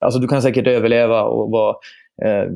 Alltså 0.00 0.20
du 0.20 0.28
kan 0.28 0.42
säkert 0.42 0.66
överleva 0.66 1.22
och 1.22 1.50
vara, 1.50 1.76
eh, 2.24 2.50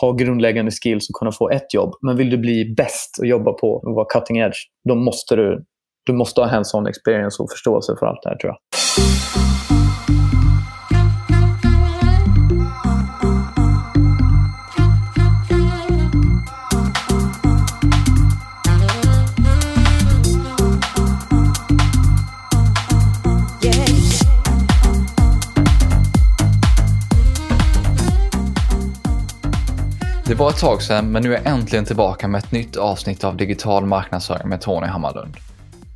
ha 0.00 0.12
grundläggande 0.12 0.70
skills 0.70 1.08
och 1.10 1.14
kunna 1.14 1.32
få 1.32 1.50
ett 1.50 1.74
jobb. 1.74 1.94
Men 2.02 2.16
vill 2.16 2.30
du 2.30 2.38
bli 2.38 2.74
bäst 2.76 3.18
och 3.20 3.26
jobba 3.26 3.52
på 3.52 3.72
och 3.72 3.94
vara 3.94 4.06
cutting 4.14 4.36
edge, 4.36 4.58
då 4.88 4.94
måste 4.94 5.36
du, 5.36 5.64
du 6.06 6.12
måste 6.12 6.40
ha 6.40 6.48
hands-on 6.48 6.86
experience 6.86 7.42
och 7.42 7.50
förståelse 7.50 7.96
för 7.98 8.06
allt 8.06 8.22
det 8.22 8.28
här 8.28 8.36
tror 8.36 8.52
jag. 8.52 8.58
Var 30.38 30.50
ett 30.50 30.60
tag 30.60 30.82
sedan, 30.82 31.12
men 31.12 31.22
nu 31.22 31.34
är 31.34 31.42
jag 31.44 31.52
äntligen 31.52 31.84
tillbaka 31.84 32.28
med 32.28 32.38
ett 32.38 32.52
nytt 32.52 32.76
avsnitt 32.76 33.24
av 33.24 33.36
Digital 33.36 33.86
marknadsföring 33.86 34.48
med 34.48 34.60
Tony 34.60 34.86
Hammarlund. 34.86 35.36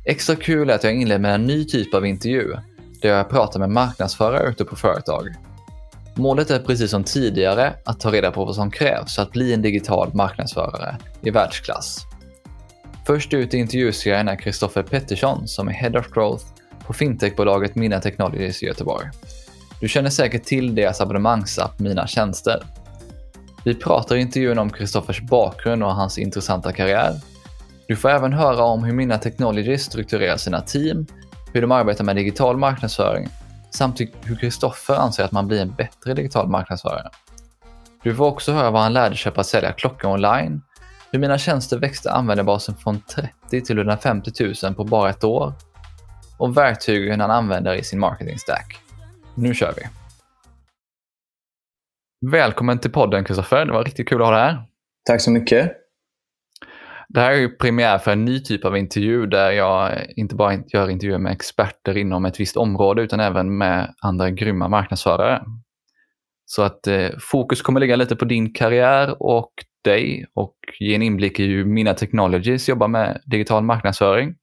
Extra 0.05 0.35
kul 0.35 0.69
är 0.69 0.75
att 0.75 0.83
jag 0.83 0.93
inleder 0.93 1.19
med 1.19 1.35
en 1.35 1.45
ny 1.45 1.65
typ 1.65 1.93
av 1.93 2.05
intervju, 2.05 2.55
där 3.01 3.09
jag 3.09 3.29
pratar 3.29 3.59
med 3.59 3.69
marknadsförare 3.69 4.49
ute 4.49 4.65
på 4.65 4.75
företag. 4.75 5.27
Målet 6.15 6.51
är 6.51 6.59
precis 6.59 6.91
som 6.91 7.03
tidigare 7.03 7.73
att 7.85 7.99
ta 7.99 8.11
reda 8.11 8.31
på 8.31 8.45
vad 8.45 8.55
som 8.55 8.71
krävs 8.71 9.15
för 9.15 9.21
att 9.21 9.31
bli 9.31 9.53
en 9.53 9.61
digital 9.61 10.11
marknadsförare 10.13 10.97
i 11.21 11.29
världsklass. 11.29 12.05
Först 13.05 13.33
ut 13.33 13.53
i 13.53 13.57
intervjuserien 13.57 14.27
är 14.27 14.35
Kristoffer 14.35 14.83
Pettersson 14.83 15.47
som 15.47 15.67
är 15.67 15.73
Head 15.73 15.99
of 15.99 16.09
Growth 16.13 16.45
på 16.85 16.93
fintechbolaget 16.93 17.75
Mina 17.75 17.99
Technologies 17.99 18.63
i 18.63 18.65
Göteborg. 18.65 19.07
Du 19.79 19.87
känner 19.87 20.09
säkert 20.09 20.43
till 20.43 20.75
deras 20.75 21.01
abonnemangsapp 21.01 21.79
Mina 21.79 22.07
Tjänster 22.07 22.63
vi 23.63 23.75
pratar 23.75 24.15
i 24.15 24.21
intervjun 24.21 24.59
om 24.59 24.69
Kristoffers 24.69 25.21
bakgrund 25.21 25.83
och 25.83 25.95
hans 25.95 26.17
intressanta 26.17 26.71
karriär. 26.71 27.13
Du 27.87 27.95
får 27.95 28.09
även 28.09 28.33
höra 28.33 28.63
om 28.63 28.83
hur 28.83 28.93
Mina 28.93 29.17
Technologies 29.17 29.83
strukturerar 29.83 30.37
sina 30.37 30.61
team, 30.61 31.05
hur 31.53 31.61
de 31.61 31.71
arbetar 31.71 32.03
med 32.03 32.15
digital 32.15 32.57
marknadsföring 32.57 33.29
samt 33.71 34.01
hur 34.21 34.35
Kristoffer 34.35 34.95
anser 34.95 35.23
att 35.23 35.31
man 35.31 35.47
blir 35.47 35.61
en 35.61 35.73
bättre 35.73 36.13
digital 36.13 36.47
marknadsförare. 36.47 37.09
Du 38.03 38.15
får 38.15 38.25
också 38.25 38.51
höra 38.51 38.71
vad 38.71 38.81
han 38.81 38.93
lärde 38.93 39.15
sig 39.15 39.31
på 39.31 39.41
att 39.41 39.47
sälja 39.47 39.71
klockor 39.71 40.11
online, 40.11 40.61
hur 41.11 41.19
Mina 41.19 41.37
tjänster 41.37 41.77
växte 41.79 42.11
användarbasen 42.11 42.75
från 42.75 43.01
30 43.01 43.61
till 43.61 43.77
150 43.77 44.31
000 44.63 44.75
på 44.75 44.83
bara 44.83 45.09
ett 45.09 45.23
år 45.23 45.53
och 46.37 46.57
verktygen 46.57 47.19
han 47.19 47.31
använder 47.31 47.75
i 47.75 47.83
sin 47.83 47.99
marketing 47.99 48.39
stack. 48.39 48.77
Nu 49.35 49.53
kör 49.53 49.73
vi! 49.77 50.00
Välkommen 52.25 52.79
till 52.79 52.91
podden 52.91 53.23
Kristoffer. 53.23 53.65
Det 53.65 53.71
var 53.71 53.83
riktigt 53.83 54.09
kul 54.09 54.21
att 54.21 54.27
ha 54.27 54.35
dig 54.35 54.41
här. 54.41 54.63
Tack 55.05 55.21
så 55.21 55.31
mycket. 55.31 55.71
Det 57.09 57.19
här 57.19 57.31
är 57.31 57.37
ju 57.37 57.49
premiär 57.49 57.97
för 57.97 58.11
en 58.11 58.25
ny 58.25 58.39
typ 58.39 58.65
av 58.65 58.77
intervju 58.77 59.25
där 59.25 59.51
jag 59.51 60.05
inte 60.15 60.35
bara 60.35 60.53
gör 60.53 60.89
intervjuer 60.89 61.17
med 61.17 61.31
experter 61.31 61.97
inom 61.97 62.25
ett 62.25 62.39
visst 62.39 62.57
område 62.57 63.01
utan 63.01 63.19
även 63.19 63.57
med 63.57 63.93
andra 64.01 64.29
grymma 64.29 64.67
marknadsförare. 64.67 65.41
Så 66.45 66.61
att 66.61 66.87
eh, 66.87 67.09
fokus 67.19 67.61
kommer 67.61 67.79
ligga 67.79 67.95
lite 67.95 68.15
på 68.15 68.25
din 68.25 68.53
karriär 68.53 69.23
och 69.23 69.51
dig 69.83 70.25
och 70.33 70.55
ge 70.79 70.95
en 70.95 71.01
inblick 71.01 71.39
i 71.39 71.47
hur 71.47 71.65
Mina 71.65 71.93
Technologies 71.93 72.69
jobbar 72.69 72.87
med 72.87 73.21
digital 73.25 73.63
marknadsföring. 73.63 74.35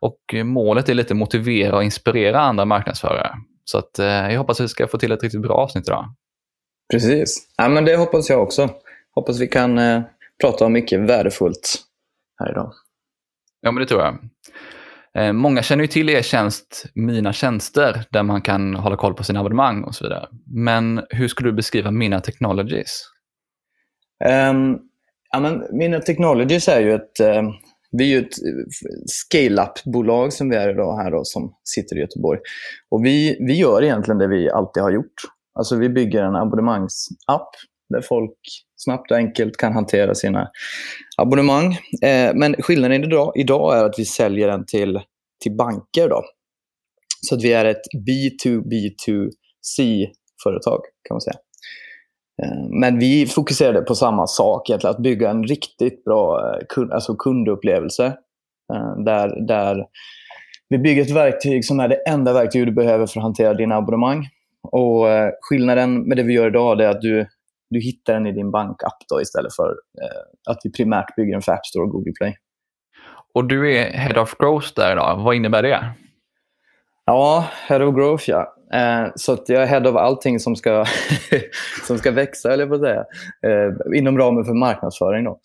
Och 0.00 0.34
eh, 0.34 0.44
målet 0.44 0.88
är 0.88 0.94
lite 0.94 1.14
motivera 1.14 1.76
och 1.76 1.84
inspirera 1.84 2.40
andra 2.40 2.64
marknadsförare. 2.64 3.30
Så 3.64 3.78
att 3.78 3.98
eh, 3.98 4.06
jag 4.06 4.38
hoppas 4.38 4.60
att 4.60 4.64
vi 4.64 4.68
ska 4.68 4.86
få 4.86 4.98
till 4.98 5.12
ett 5.12 5.22
riktigt 5.22 5.42
bra 5.42 5.54
avsnitt 5.54 5.88
idag. 5.88 6.14
Precis. 6.90 7.48
Ja, 7.56 7.68
men 7.68 7.84
det 7.84 7.96
hoppas 7.96 8.30
jag 8.30 8.42
också. 8.42 8.70
Hoppas 9.14 9.40
vi 9.40 9.46
kan 9.46 9.78
eh, 9.78 10.02
prata 10.40 10.64
om 10.66 10.72
mycket 10.72 11.00
värdefullt 11.00 11.82
här 12.40 12.50
idag. 12.50 12.72
Ja, 13.60 13.72
men 13.72 13.80
det 13.80 13.86
tror 13.86 14.00
jag. 14.00 14.18
Eh, 15.16 15.32
många 15.32 15.62
känner 15.62 15.84
ju 15.84 15.88
till 15.88 16.08
er 16.08 16.22
tjänst 16.22 16.86
Mina 16.94 17.32
tjänster 17.32 18.04
där 18.10 18.22
man 18.22 18.42
kan 18.42 18.74
hålla 18.74 18.96
koll 18.96 19.14
på 19.14 19.24
sina 19.24 19.40
abonnemang 19.40 19.84
och 19.84 19.94
så 19.94 20.04
vidare. 20.04 20.28
Men 20.54 21.02
hur 21.10 21.28
skulle 21.28 21.50
du 21.50 21.56
beskriva 21.56 21.90
Mina 21.90 22.20
Technologies? 22.20 23.02
Um, 24.50 24.78
ja, 25.30 25.40
men 25.40 25.62
Mina 25.72 26.00
Technologies 26.00 26.68
är 26.68 26.80
ju 26.80 26.94
ett, 26.94 27.20
uh, 27.20 27.50
vi 27.92 28.14
är 28.14 28.20
ett 28.20 28.34
scale-up-bolag 29.06 30.32
som 30.32 30.48
vi 30.48 30.56
är 30.56 30.70
idag 30.70 30.96
här 30.96 31.10
då, 31.10 31.24
som 31.24 31.54
sitter 31.64 31.96
i 31.96 32.00
Göteborg. 32.00 32.40
Och 32.90 33.04
vi, 33.04 33.36
vi 33.46 33.54
gör 33.54 33.84
egentligen 33.84 34.18
det 34.18 34.28
vi 34.28 34.50
alltid 34.50 34.82
har 34.82 34.90
gjort. 34.90 35.14
Alltså 35.56 35.76
vi 35.76 35.88
bygger 35.88 36.22
en 36.22 36.36
abonnemangsapp 36.36 37.48
där 37.88 38.00
folk 38.00 38.38
snabbt 38.76 39.10
och 39.10 39.16
enkelt 39.16 39.56
kan 39.56 39.72
hantera 39.72 40.14
sina 40.14 40.50
abonnemang. 41.16 41.72
Eh, 42.02 42.34
men 42.34 42.54
skillnaden 42.58 43.04
idag, 43.04 43.32
idag 43.36 43.78
är 43.78 43.84
att 43.84 43.98
vi 43.98 44.04
säljer 44.04 44.48
den 44.48 44.66
till, 44.66 45.00
till 45.42 45.56
banker. 45.56 46.08
Då. 46.08 46.22
Så 47.28 47.34
att 47.34 47.42
vi 47.42 47.52
är 47.52 47.64
ett 47.64 47.82
B2B2C-företag 48.08 50.80
kan 51.08 51.14
man 51.14 51.20
säga. 51.20 51.36
Eh, 52.42 52.68
men 52.80 52.98
vi 52.98 53.26
fokuserade 53.26 53.82
på 53.82 53.94
samma 53.94 54.26
sak, 54.26 54.70
egentligen, 54.70 54.96
att 54.96 55.02
bygga 55.02 55.30
en 55.30 55.44
riktigt 55.44 56.04
bra 56.04 56.40
eh, 56.40 56.58
kund, 56.68 56.92
alltså 56.92 57.16
kundupplevelse. 57.16 58.06
Eh, 58.72 58.96
där, 59.04 59.46
där 59.46 59.86
vi 60.68 60.78
bygger 60.78 61.02
ett 61.02 61.10
verktyg 61.10 61.64
som 61.64 61.80
är 61.80 61.88
det 61.88 62.08
enda 62.08 62.32
verktyg 62.32 62.66
du 62.66 62.72
behöver 62.72 63.06
för 63.06 63.20
att 63.20 63.24
hantera 63.24 63.54
dina 63.54 63.76
abonnemang. 63.76 64.28
Och 64.72 65.08
eh, 65.08 65.30
Skillnaden 65.40 66.08
med 66.08 66.16
det 66.16 66.22
vi 66.22 66.32
gör 66.32 66.46
idag 66.46 66.80
är 66.80 66.88
att 66.88 67.00
du, 67.00 67.26
du 67.70 67.80
hittar 67.80 68.12
den 68.12 68.26
i 68.26 68.32
din 68.32 68.50
bankapp 68.50 68.96
då, 69.08 69.20
istället 69.20 69.54
för 69.56 69.68
eh, 70.02 70.50
att 70.50 70.58
vi 70.64 70.72
primärt 70.72 71.16
bygger 71.16 71.40
för 71.40 71.52
App 71.52 71.66
Store 71.66 71.84
och 71.84 71.90
Google 71.90 72.12
Play. 72.18 72.36
Och 73.34 73.44
du 73.44 73.74
är 73.76 73.90
Head 73.90 74.22
of 74.22 74.34
Growth 74.38 74.68
där 74.76 74.92
idag. 74.92 75.22
Vad 75.24 75.34
innebär 75.34 75.62
det? 75.62 75.84
Ja, 77.04 77.46
Head 77.68 77.84
of 77.84 77.94
Growth 77.94 78.30
ja. 78.30 78.52
Eh, 78.72 79.06
så 79.14 79.36
jag 79.46 79.62
är 79.62 79.66
Head 79.66 79.88
of 79.90 79.96
allting 79.96 80.40
som 80.40 80.56
ska, 80.56 80.84
som 81.86 81.98
ska 81.98 82.10
växa, 82.10 82.52
eller 82.52 82.74
att 82.74 82.80
säga. 82.80 83.04
Eh, 83.46 83.98
inom 83.98 84.18
ramen 84.18 84.44
för 84.44 84.54
marknadsföring. 84.54 85.24
Då. 85.24 85.40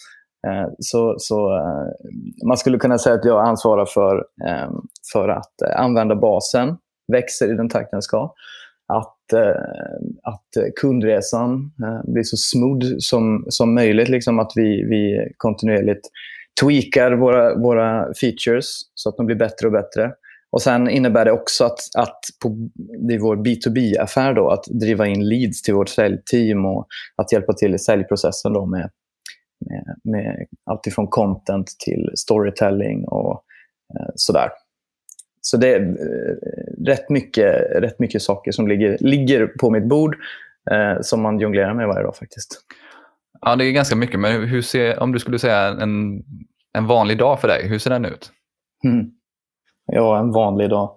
Eh, 0.48 0.70
så, 0.80 1.16
så 1.18 1.58
eh, 1.58 2.48
man 2.48 2.58
skulle 2.58 2.78
kunna 2.78 2.98
säga 2.98 3.16
att 3.16 3.26
jag 3.26 3.48
ansvarar 3.48 3.86
för, 3.86 4.16
eh, 4.48 4.70
för 5.14 5.30
att 5.30 5.62
använda 5.76 6.16
basen 6.16 6.78
växer 7.12 7.54
i 7.54 7.56
den 7.56 7.70
takt 7.70 7.92
den 7.92 8.02
ska 8.02 8.34
Eh, 9.34 9.56
att, 10.24 10.76
kundresan 10.82 11.72
eh, 11.84 12.12
blir 12.12 12.24
så 12.24 12.38
smooth 12.38 12.86
som, 13.00 13.46
som 13.50 13.76
möjligt. 13.76 14.10
Liksom 14.10 14.40
att 14.40 14.52
vi, 14.56 14.84
vi 14.84 15.34
kontinuerligt 15.38 16.10
tweakar 16.62 17.12
våra, 17.12 17.56
våra 17.56 18.14
features 18.14 18.66
så 18.96 19.10
att 19.10 19.18
de 19.18 19.26
blir 19.26 19.36
bättre 19.36 19.68
och 19.68 19.74
bättre. 19.74 20.12
Och 20.52 20.62
Sen 20.62 20.90
innebär 20.90 21.26
det 21.26 21.32
också 21.32 21.66
att, 21.66 21.80
att 21.98 22.20
på, 22.44 22.70
i 23.12 23.18
vår 23.18 23.36
B2B-affär 23.36 24.34
då, 24.34 24.50
att 24.50 24.66
driva 24.66 25.08
in 25.08 25.30
leads 25.30 25.62
till 25.62 25.74
vårt 25.74 25.90
säljteam 25.90 26.66
och 26.66 26.88
att 27.16 27.32
hjälpa 27.32 27.54
till 27.54 27.76
i 27.76 27.80
säljprocessen 27.80 28.54
då 28.54 28.66
med, 28.66 28.90
med, 29.66 29.96
med 30.04 30.46
allt 30.66 30.88
ifrån 30.88 31.08
content 31.08 31.68
till 31.86 32.12
storytelling 32.16 33.06
och 33.08 33.44
eh, 34.00 34.10
sådär. 34.16 34.50
Så 35.42 35.58
det 35.58 35.74
är 35.74 35.82
eh, 35.82 36.86
rätt 36.86 37.10
mycket, 37.10 37.56
rätt 37.82 38.00
mycket 38.00 38.22
saker 38.22 38.52
som 38.52 38.68
ligger, 38.68 38.98
ligger 39.00 39.48
på 39.48 39.70
mitt 39.70 39.86
bord 39.86 40.18
eh, 40.72 41.02
som 41.02 41.22
man 41.22 41.40
jonglerar 41.40 41.74
med 41.74 41.88
varje 41.88 42.04
dag 42.04 42.16
faktiskt. 42.16 42.62
Ja, 43.42 43.56
det 43.56 43.66
är 43.66 43.72
ganska 43.72 43.96
mycket. 43.96 44.20
Men 44.20 44.48
hur 44.48 44.62
ser, 44.62 45.00
om 45.00 45.12
du 45.12 45.20
skulle 45.20 45.40
säga 45.40 45.68
en, 45.68 46.24
en 46.74 46.88
vanlig 46.88 47.18
dag 47.18 47.42
för 47.42 47.48
dig, 47.48 47.68
hur 47.68 47.80
ser 47.80 47.90
den 47.90 48.06
ut? 48.06 48.32
Mm. 48.84 49.12
Ja, 49.86 50.20
en 50.20 50.32
vanlig 50.32 50.70
dag. 50.70 50.92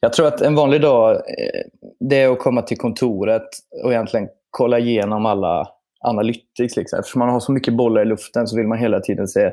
Jag 0.00 0.12
tror 0.12 0.26
att 0.26 0.40
en 0.40 0.54
vanlig 0.54 0.80
dag 0.80 1.14
eh, 1.14 1.62
det 2.00 2.16
är 2.16 2.32
att 2.32 2.38
komma 2.38 2.62
till 2.62 2.78
kontoret 2.78 3.48
och 3.84 3.92
egentligen 3.92 4.28
kolla 4.50 4.78
igenom 4.78 5.26
alla 5.26 5.68
analytics. 6.00 6.76
Liksom. 6.76 6.98
Eftersom 6.98 7.18
man 7.18 7.28
har 7.28 7.40
så 7.40 7.52
mycket 7.52 7.74
bollar 7.74 8.02
i 8.02 8.04
luften 8.04 8.46
så 8.46 8.56
vill 8.56 8.66
man 8.66 8.78
hela 8.78 9.00
tiden 9.00 9.28
se 9.28 9.52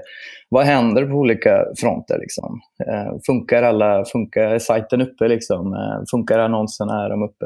vad 0.50 0.66
händer 0.66 1.06
på 1.06 1.14
olika 1.14 1.66
fronter. 1.78 2.18
Liksom. 2.20 2.60
Eh, 2.88 3.20
funkar, 3.26 3.64
alla, 3.64 4.06
funkar 4.06 4.60
sajten 4.60 5.02
uppe? 5.02 5.28
Liksom? 5.28 5.74
Eh, 5.74 6.04
funkar 6.12 6.40
annonserna? 6.40 7.06
Är 7.06 7.10
de 7.10 7.24
uppe? 7.24 7.46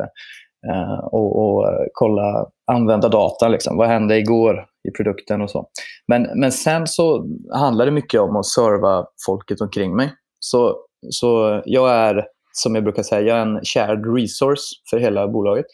Eh, 0.72 1.00
och, 1.00 1.40
och 1.40 1.68
eh, 1.68 1.86
kolla 1.94 2.46
användardata. 2.72 3.48
Liksom. 3.48 3.78
Vad 3.78 3.88
hände 3.88 4.18
igår 4.18 4.66
i 4.90 4.92
produkten 4.92 5.42
och 5.42 5.50
så. 5.50 5.68
Men, 6.08 6.28
men 6.36 6.52
sen 6.52 6.88
så 6.88 7.28
handlar 7.54 7.86
det 7.86 7.92
mycket 7.92 8.22
om 8.22 8.36
att 8.36 8.46
serva 8.46 9.06
folket 9.26 9.62
omkring 9.62 9.96
mig. 9.96 10.14
Så, 10.40 10.76
så 11.10 11.62
jag 11.66 11.92
är, 11.92 12.26
som 12.54 12.76
jag 12.76 12.84
brukar 12.84 13.04
säga, 13.04 13.22
jag 13.22 13.38
är 13.38 13.42
en 13.42 13.60
shared 13.64 14.16
resource 14.16 14.64
för 14.90 15.00
hela 15.00 15.28
bolaget. 15.28 15.66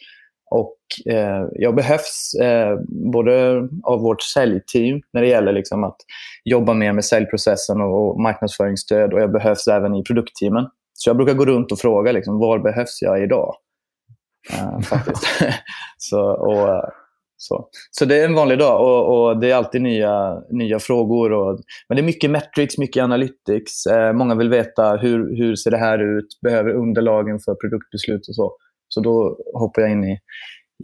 Och 0.50 0.76
eh, 1.12 1.44
jag 1.52 1.74
behövs 1.74 2.34
eh, 2.42 2.78
både 3.12 3.68
av 3.82 4.00
vårt 4.00 4.22
säljteam 4.22 5.00
när 5.12 5.20
det 5.20 5.28
gäller 5.28 5.52
liksom 5.52 5.84
att 5.84 5.96
jobba 6.44 6.74
mer 6.74 6.92
med 6.92 7.04
säljprocessen 7.04 7.80
och, 7.80 8.08
och 8.08 8.20
marknadsföringsstöd 8.20 9.12
och 9.12 9.20
jag 9.20 9.32
behövs 9.32 9.68
även 9.68 9.94
i 9.94 10.02
produktteamen. 10.02 10.66
Så 10.92 11.10
jag 11.10 11.16
brukar 11.16 11.34
gå 11.34 11.44
runt 11.44 11.72
och 11.72 11.78
fråga 11.78 12.12
liksom, 12.12 12.38
var 12.38 12.58
behövs 12.58 13.02
jag 13.02 13.22
idag? 13.22 13.54
Uh, 14.52 14.80
faktiskt. 14.90 15.26
så, 15.98 16.20
och, 16.20 16.82
så. 17.36 17.68
så 17.90 18.04
det 18.04 18.20
är 18.20 18.24
en 18.24 18.34
vanlig 18.34 18.58
dag 18.58 18.80
och, 18.80 19.28
och, 19.28 19.40
det 19.40 19.50
är 19.50 19.54
alltid 19.54 19.82
nya, 19.82 20.42
nya 20.50 20.78
frågor. 20.78 21.32
Och, 21.32 21.60
men 21.88 21.96
det 21.96 22.00
är 22.00 22.06
mycket 22.06 22.30
metrics, 22.30 22.78
mycket 22.78 23.02
analytics. 23.02 23.86
Eh, 23.86 24.12
många 24.12 24.34
vill 24.34 24.48
veta 24.48 24.96
hur, 24.96 25.36
hur 25.36 25.56
ser 25.56 25.70
det 25.70 25.78
här 25.78 26.18
ut? 26.18 26.26
Behöver 26.42 26.70
underlagen 26.70 27.38
för 27.40 27.54
produktbeslut 27.54 28.28
och 28.28 28.34
så. 28.34 28.52
Så 28.88 29.00
då 29.00 29.36
hoppar 29.54 29.82
jag 29.82 29.90
in 29.90 30.04
i, 30.04 30.18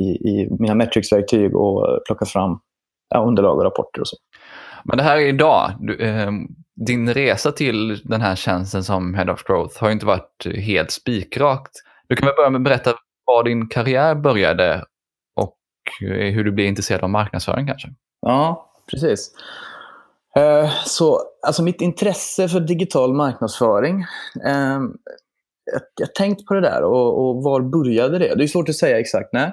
i, 0.01 0.05
i 0.05 0.49
mina 0.61 0.75
metrics-verktyg 0.75 1.57
och 1.57 2.05
plockar 2.07 2.27
fram 2.27 2.59
ja, 3.09 3.25
underlag 3.25 3.59
och 3.59 3.65
rapporter 3.65 4.01
och 4.01 4.09
så. 4.09 4.17
Men 4.85 4.97
det 4.97 5.03
här 5.03 5.17
är 5.17 5.27
idag. 5.27 5.71
Du, 5.81 5.97
eh, 5.99 6.31
din 6.87 7.15
resa 7.15 7.53
till 7.53 8.01
den 8.05 8.21
här 8.21 8.37
tjänsten 8.37 8.85
som 8.85 9.15
Head 9.15 9.33
of 9.33 9.45
Growth 9.45 9.81
har 9.81 9.91
inte 9.91 10.07
varit 10.07 10.47
helt 10.57 10.91
spikrakt. 10.91 11.73
Du 12.09 12.17
kan 12.17 12.27
väl 12.27 12.37
börja 12.37 12.51
med 12.51 12.59
att 12.59 12.65
berätta 12.65 12.95
var 13.27 13.45
din 13.45 13.69
karriär 13.69 14.15
började 14.15 14.85
Eh, 16.03 16.35
hur 16.35 16.45
du 16.45 16.53
blev 16.53 16.67
intresserad 16.67 17.03
av 17.03 17.11
marknadsföring 17.11 17.67
kanske? 17.67 17.89
Ja, 18.21 18.71
precis. 18.91 19.31
Eh, 20.37 20.71
så, 20.85 21.23
alltså 21.47 21.63
mitt 21.63 21.81
intresse 21.81 22.49
för 22.49 22.61
digital 22.61 23.15
marknadsföring. 23.15 24.01
Eh, 24.47 24.81
jag 26.01 26.07
har 26.07 26.13
tänkt 26.13 26.47
på 26.47 26.55
det 26.55 26.61
där 26.61 26.83
och, 26.83 27.29
och 27.29 27.43
var 27.43 27.61
började 27.61 28.19
det? 28.19 28.35
Det 28.35 28.45
är 28.45 28.47
svårt 28.47 28.69
att 28.69 28.75
säga 28.75 29.01
exakt 29.01 29.33
när. 29.33 29.53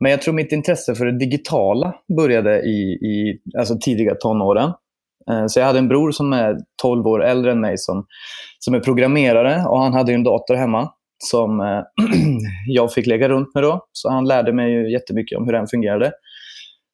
Men 0.00 0.10
jag 0.10 0.22
tror 0.22 0.34
mitt 0.34 0.52
intresse 0.52 0.94
för 0.94 1.06
det 1.06 1.18
digitala 1.18 1.94
började 2.16 2.60
i, 2.60 2.92
i 2.92 3.40
alltså 3.58 3.78
tidiga 3.80 4.14
tonåren. 4.14 4.72
Eh, 5.30 5.46
så 5.46 5.60
jag 5.60 5.66
hade 5.66 5.78
en 5.78 5.88
bror 5.88 6.10
som 6.10 6.32
är 6.32 6.56
12 6.82 7.06
år 7.06 7.24
äldre 7.24 7.52
än 7.52 7.60
mig 7.60 7.78
som, 7.78 8.06
som 8.58 8.74
är 8.74 8.80
programmerare 8.80 9.64
och 9.66 9.80
han 9.80 9.92
hade 9.92 10.12
en 10.12 10.24
dator 10.24 10.54
hemma 10.54 10.90
som 11.24 11.60
eh, 11.60 11.82
jag 12.66 12.92
fick 12.92 13.06
lägga 13.06 13.28
runt 13.28 13.54
med. 13.54 13.62
Då. 13.62 13.86
Så 13.92 14.10
han 14.10 14.24
lärde 14.24 14.52
mig 14.52 14.72
ju 14.72 14.92
jättemycket 14.92 15.38
om 15.38 15.44
hur 15.44 15.52
den 15.52 15.66
fungerade. 15.66 16.12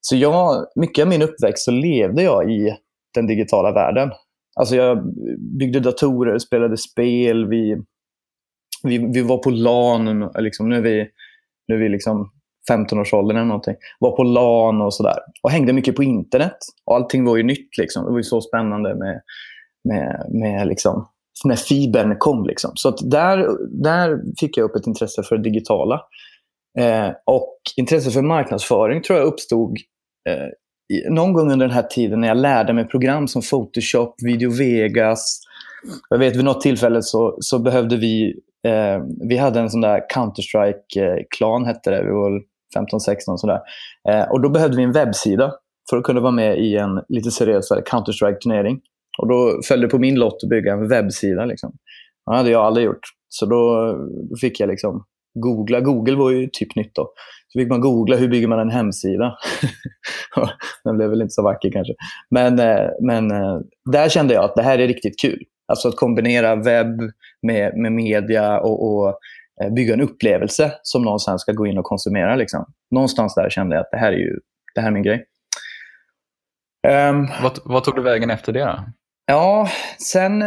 Så 0.01 0.17
jag, 0.17 0.67
mycket 0.75 1.03
av 1.03 1.09
min 1.09 1.23
uppväxt 1.23 1.65
så 1.65 1.71
levde 1.71 2.23
jag 2.23 2.51
i 2.51 2.77
den 3.15 3.27
digitala 3.27 3.73
världen. 3.73 4.11
Alltså 4.61 4.77
jag 4.77 5.15
byggde 5.59 5.81
datorer, 5.81 6.39
spelade 6.39 6.77
spel, 6.77 7.49
vi, 7.49 7.77
vi, 8.87 8.99
vi 8.99 9.23
var 9.23 9.39
på 9.39 9.51
LAN, 9.51 10.31
liksom, 10.39 10.69
nu 10.69 10.77
är 10.77 10.81
vi, 10.81 11.09
nu 11.69 11.75
är 11.75 11.79
vi 11.79 11.89
liksom 11.89 12.31
15-årsåldern 12.71 13.37
eller 13.37 13.47
någonting. 13.47 13.75
Var 13.99 14.17
på 14.17 14.23
LAN 14.23 14.81
och 14.81 14.95
sådär. 14.95 15.19
Och 15.43 15.51
hängde 15.51 15.73
mycket 15.73 15.97
på 15.97 16.03
internet. 16.03 16.57
Och 16.85 16.97
allting 16.97 17.25
var 17.25 17.37
ju 17.37 17.43
nytt. 17.43 17.79
Liksom. 17.79 18.05
Det 18.05 18.11
var 18.11 18.19
ju 18.19 18.23
så 18.23 18.41
spännande 18.41 18.95
med, 18.95 19.21
med, 19.85 20.27
med 20.31 20.67
liksom, 20.67 21.09
när 21.45 21.57
fibern 21.57 22.17
kom. 22.19 22.47
Liksom. 22.47 22.71
Så 22.75 22.89
att 22.89 23.11
där, 23.11 23.49
där 23.83 24.21
fick 24.41 24.57
jag 24.57 24.65
upp 24.65 24.77
ett 24.77 24.87
intresse 24.87 25.23
för 25.23 25.37
det 25.37 25.43
digitala. 25.43 26.01
Eh, 26.79 27.11
och 27.27 27.57
intresse 27.77 28.11
för 28.11 28.23
marknadsföring 28.23 29.03
tror 29.03 29.19
jag 29.19 29.27
uppstod 29.27 29.77
eh, 30.29 30.49
någon 31.11 31.33
gång 31.33 31.53
under 31.53 31.67
den 31.67 31.75
här 31.75 31.83
tiden 31.83 32.21
när 32.21 32.29
jag 32.29 32.37
lärde 32.37 32.73
mig 32.73 32.89
program 32.89 33.29
som 33.29 33.43
Photoshop, 33.43 34.15
Video 34.25 34.51
Vegas. 34.51 35.41
Jag 36.11 36.19
vet 36.19 36.37
vid 36.37 36.45
något 36.45 36.61
tillfälle 36.61 37.03
så, 37.03 37.37
så 37.41 37.59
behövde 37.59 37.97
vi, 37.97 38.35
eh, 38.65 39.03
vi 39.29 39.37
hade 39.37 39.61
en 39.61 39.71
sån 39.71 39.81
där 39.81 40.01
Counter-Strike-klan 40.15 41.63
eh, 41.63 41.67
hette 41.67 41.91
det, 41.91 42.03
vi 42.03 42.11
var 42.11 42.43
15-16 42.77 43.37
sådär. 43.37 43.61
Eh, 44.09 44.31
och 44.31 44.41
då 44.41 44.49
behövde 44.49 44.77
vi 44.77 44.83
en 44.83 44.93
webbsida 44.93 45.53
för 45.91 45.97
att 45.97 46.05
kunna 46.05 46.21
vara 46.21 46.33
med 46.33 46.59
i 46.59 46.77
en 46.77 47.03
lite 47.09 47.31
seriösare 47.31 47.81
Counter-Strike-turnering. 47.81 48.81
Och 49.19 49.29
då 49.29 49.61
följde 49.69 49.87
det 49.87 49.91
på 49.91 49.99
min 49.99 50.15
lott 50.15 50.39
att 50.43 50.49
bygga 50.49 50.73
en 50.73 50.89
webbsida. 50.89 51.45
Liksom. 51.45 51.73
Det 52.27 52.37
hade 52.37 52.51
jag 52.51 52.63
aldrig 52.65 52.87
gjort. 52.87 53.01
Så 53.29 53.47
då, 53.47 53.93
då 54.31 54.37
fick 54.37 54.61
jag 54.61 54.69
liksom 54.69 55.05
googla. 55.35 55.81
Google 55.81 56.17
var 56.17 56.31
ju 56.31 56.49
typ 56.53 56.77
nytt 56.77 56.95
då. 56.95 57.13
Så 57.49 57.59
fick 57.59 57.69
man 57.69 57.81
googla 57.81 58.17
hur 58.17 58.29
bygger 58.29 58.49
man 58.49 58.59
en 58.59 58.71
hemsida. 58.71 59.39
Den 60.85 60.97
blev 60.97 61.11
väl 61.11 61.23
inte 61.23 61.33
så 61.33 61.43
vacker 61.43 61.71
kanske. 61.73 61.95
Men, 62.31 62.59
eh, 62.59 62.89
men 63.03 63.31
eh, 63.31 63.59
där 63.93 64.09
kände 64.09 64.35
jag 64.35 64.45
att 64.45 64.55
det 64.55 64.63
här 64.63 64.79
är 64.79 64.89
riktigt 64.89 65.21
kul. 65.21 65.43
Alltså 65.67 65.89
att 65.89 65.97
kombinera 65.97 66.57
webb 66.57 67.01
med, 67.43 67.77
med 67.77 67.93
media 67.93 68.61
och, 68.61 68.87
och 68.87 69.19
eh, 69.63 69.73
bygga 69.73 69.95
en 69.95 70.01
upplevelse 70.01 70.73
som 70.83 71.03
någon 71.03 71.21
sen 71.21 71.39
ska 71.39 71.53
gå 71.53 71.67
in 71.67 71.79
och 71.79 71.85
konsumera. 71.85 72.37
Liksom. 72.37 72.65
Någonstans 72.91 73.35
där 73.35 73.51
kände 73.51 73.77
jag 73.77 73.83
att 73.83 73.91
det 73.91 73.99
här 73.99 74.13
är 74.13 74.17
ju 74.17 74.39
det 74.75 74.81
här 74.81 74.89
är 74.89 74.93
min 74.93 75.03
grej. 75.03 75.25
Um, 76.89 77.29
vad, 77.43 77.59
vad, 77.65 77.85
tog 77.85 77.97
du 77.97 78.03
vägen 78.03 78.31
efter 78.31 78.53
det 78.53 78.65
då? 78.65 78.79
Ja, 79.27 79.69
sen, 79.99 80.45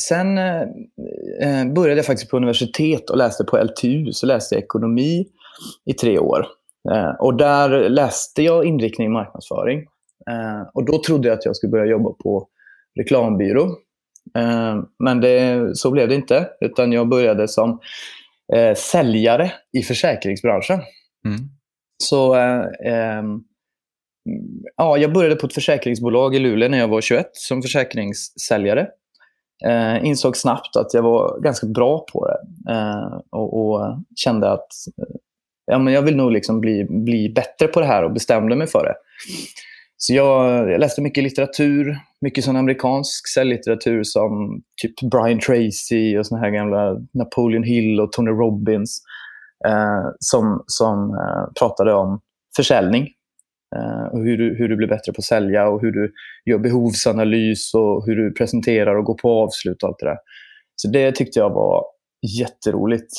sen 0.00 0.38
eh, 0.38 1.72
började 1.74 1.98
jag 1.98 2.06
faktiskt 2.06 2.30
på 2.30 2.36
universitet 2.36 3.10
och 3.10 3.16
läste 3.16 3.44
på 3.44 3.56
LTU. 3.56 4.12
Så 4.12 4.26
läste 4.26 4.54
jag 4.54 4.64
ekonomi 4.64 5.26
i 5.84 5.92
tre 5.92 6.18
år. 6.18 6.46
Eh, 6.92 7.10
och 7.10 7.36
där 7.36 7.88
läste 7.88 8.42
jag 8.42 8.64
inriktning 8.64 9.12
marknadsföring. 9.12 9.78
Eh, 10.30 10.68
och 10.74 10.84
då 10.84 11.02
trodde 11.02 11.28
jag 11.28 11.38
att 11.38 11.44
jag 11.44 11.56
skulle 11.56 11.70
börja 11.70 11.90
jobba 11.90 12.10
på 12.12 12.48
reklambyrå. 12.98 13.76
Eh, 14.36 14.82
men 14.98 15.20
det, 15.20 15.70
så 15.76 15.90
blev 15.90 16.08
det 16.08 16.14
inte. 16.14 16.48
Utan 16.60 16.92
jag 16.92 17.08
började 17.08 17.48
som 17.48 17.80
eh, 18.54 18.74
säljare 18.74 19.52
i 19.72 19.82
försäkringsbranschen. 19.82 20.80
Mm. 21.24 21.38
Så 22.02 22.36
eh, 22.84 23.22
ja, 24.76 24.98
jag 24.98 25.12
började 25.12 25.36
på 25.36 25.46
ett 25.46 25.54
försäkringsbolag 25.54 26.34
i 26.34 26.38
Luleå 26.38 26.68
när 26.68 26.78
jag 26.78 26.88
var 26.88 27.00
21 27.00 27.30
som 27.32 27.62
försäkringssäljare. 27.62 28.88
Eh, 29.66 30.04
insåg 30.04 30.36
snabbt 30.36 30.76
att 30.76 30.94
jag 30.94 31.02
var 31.02 31.40
ganska 31.40 31.66
bra 31.66 32.06
på 32.12 32.26
det 32.26 32.72
eh, 32.72 33.20
och, 33.30 33.70
och, 33.70 33.96
kände 34.16 34.50
att 34.50 34.68
ja, 35.66 35.78
men 35.78 35.94
jag 35.94 36.02
vill 36.02 36.16
nog 36.16 36.32
liksom 36.32 36.60
bli, 36.60 36.84
bli 36.84 37.28
bättre 37.28 37.66
på 37.66 37.80
det 37.80 37.86
här 37.86 38.04
och 38.04 38.12
bestämde 38.12 38.56
mig 38.56 38.66
för 38.66 38.84
det. 38.84 38.94
Så 40.00 40.14
jag, 40.14 40.70
jag 40.70 40.80
läste 40.80 41.02
mycket 41.02 41.24
litteratur, 41.24 41.98
mycket 42.20 42.44
sån 42.44 42.56
amerikansk 42.56 43.28
säljlitteratur 43.28 44.02
som 44.02 44.62
typ 44.82 45.10
Brian 45.10 45.40
Tracy 45.40 46.18
och 46.18 46.26
såna 46.26 46.40
här 46.40 46.50
gamla 46.50 46.96
Napoleon 47.14 47.62
Hill 47.62 48.00
och 48.00 48.12
Tony 48.12 48.30
Robbins 48.30 49.02
eh, 49.66 50.10
som, 50.18 50.64
som 50.66 51.10
eh, 51.10 51.52
pratade 51.58 51.94
om 51.94 52.20
försäljning 52.56 53.08
eh, 53.76 54.12
och 54.12 54.24
hur 54.24 54.38
du, 54.38 54.56
hur 54.58 54.68
du 54.68 54.76
blir 54.76 54.88
bättre 54.88 55.12
på 55.12 55.18
att 55.18 55.24
sälja 55.24 55.68
och 55.68 55.80
hur 55.80 55.92
du 55.92 56.12
gör 56.50 56.58
behovsanalys 56.58 57.74
och 57.74 58.06
hur 58.06 58.16
du 58.16 58.32
presenterar 58.32 58.94
och 58.94 59.04
går 59.04 59.14
på 59.14 59.30
avslut 59.30 59.82
och 59.82 59.88
allt 59.88 59.98
det 59.98 60.06
där. 60.06 60.18
Så 60.76 60.88
det 60.88 61.12
tyckte 61.12 61.38
jag 61.38 61.50
var 61.50 61.84
jätteroligt 62.38 63.12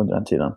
under 0.00 0.14
den 0.14 0.24
tiden. 0.24 0.52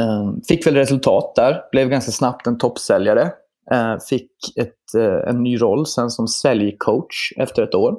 Uh, 0.00 0.34
fick 0.48 0.66
väl 0.66 0.74
resultat 0.74 1.32
där. 1.36 1.62
Blev 1.72 1.88
ganska 1.88 2.12
snabbt 2.12 2.46
en 2.46 2.58
toppsäljare. 2.58 3.32
Eh, 3.72 3.96
fick 4.08 4.32
ett, 4.56 4.94
eh, 4.98 5.30
en 5.30 5.42
ny 5.42 5.56
roll 5.56 5.86
sen 5.86 6.10
som 6.10 6.28
säljcoach 6.28 7.32
efter 7.36 7.62
ett 7.62 7.74
år. 7.74 7.96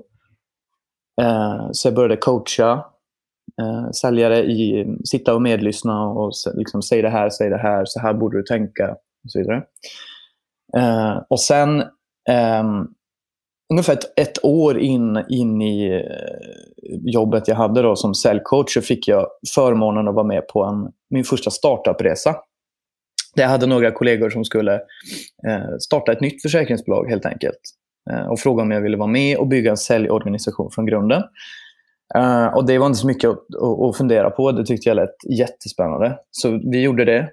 Eh, 1.22 1.68
så 1.72 1.88
jag 1.88 1.96
började 1.96 2.18
coacha 2.18 2.86
säljare 4.02 4.40
i 4.40 4.88
sitta 5.04 5.36
och 5.36 5.42
medlyssna 5.42 6.08
och 6.08 6.32
liksom, 6.56 6.82
säg 6.82 7.02
det 7.02 7.10
här, 7.10 7.30
säg 7.30 7.50
det 7.50 7.58
här, 7.58 7.86
så 7.86 8.00
här 8.00 8.14
borde 8.14 8.38
du 8.38 8.44
tänka 8.44 8.92
och 9.24 9.32
så 9.32 9.40
vidare. 9.40 9.64
Och 11.30 11.40
sen 11.40 11.84
ehm, 12.30 12.88
ungefär 13.74 13.94
ett, 13.94 14.20
ett, 14.20 14.46
år 14.46 14.80
in, 14.80 15.24
in 15.30 15.62
i 15.62 16.04
jobbet 17.02 17.48
jag 17.48 17.56
hade 17.56 17.82
då 17.82 17.96
som 17.96 18.16
säljcoach 18.16 18.74
så 18.74 18.82
fick 18.82 19.08
jag 19.08 19.28
förmånen 19.56 20.08
att 20.08 20.16
vara 20.16 20.28
med 20.28 20.48
på 20.48 20.64
en, 20.64 20.92
min 21.10 21.24
första 21.24 21.52
startupresa. 21.52 22.36
Jag 23.42 23.50
hade 23.50 23.66
några 23.66 23.92
kollegor 23.92 24.30
som 24.30 24.46
skulle 24.46 24.74
eh, 25.48 25.78
starta 25.80 26.12
ett 26.12 26.22
nytt 26.22 26.42
försäkringsbolag 26.42 27.10
helt 27.10 27.26
enkelt. 27.26 27.60
Eh, 28.12 28.28
och 28.28 28.40
frågade 28.40 28.66
om 28.66 28.72
jag 28.72 28.82
ville 28.82 28.98
vara 28.98 29.08
med 29.08 29.38
och 29.38 29.48
bygga 29.48 29.72
en 29.72 29.78
säljorganisation 29.78 30.72
från 30.72 30.86
grunden. 30.86 31.24
Eh, 32.16 32.48
och 32.48 32.66
Det 32.66 32.78
var 32.78 32.88
inte 32.88 33.00
så 33.00 33.08
mycket 33.08 33.30
att, 33.30 33.46
att, 33.90 33.98
fundera 33.98 34.30
på. 34.30 34.52
Det 34.52 34.66
tyckte 34.66 34.90
jag 34.90 34.96
lät 34.96 35.16
jättespännande. 35.40 36.18
Så 36.32 36.62
vi 36.72 36.82
gjorde 36.82 37.06
det 37.06 37.32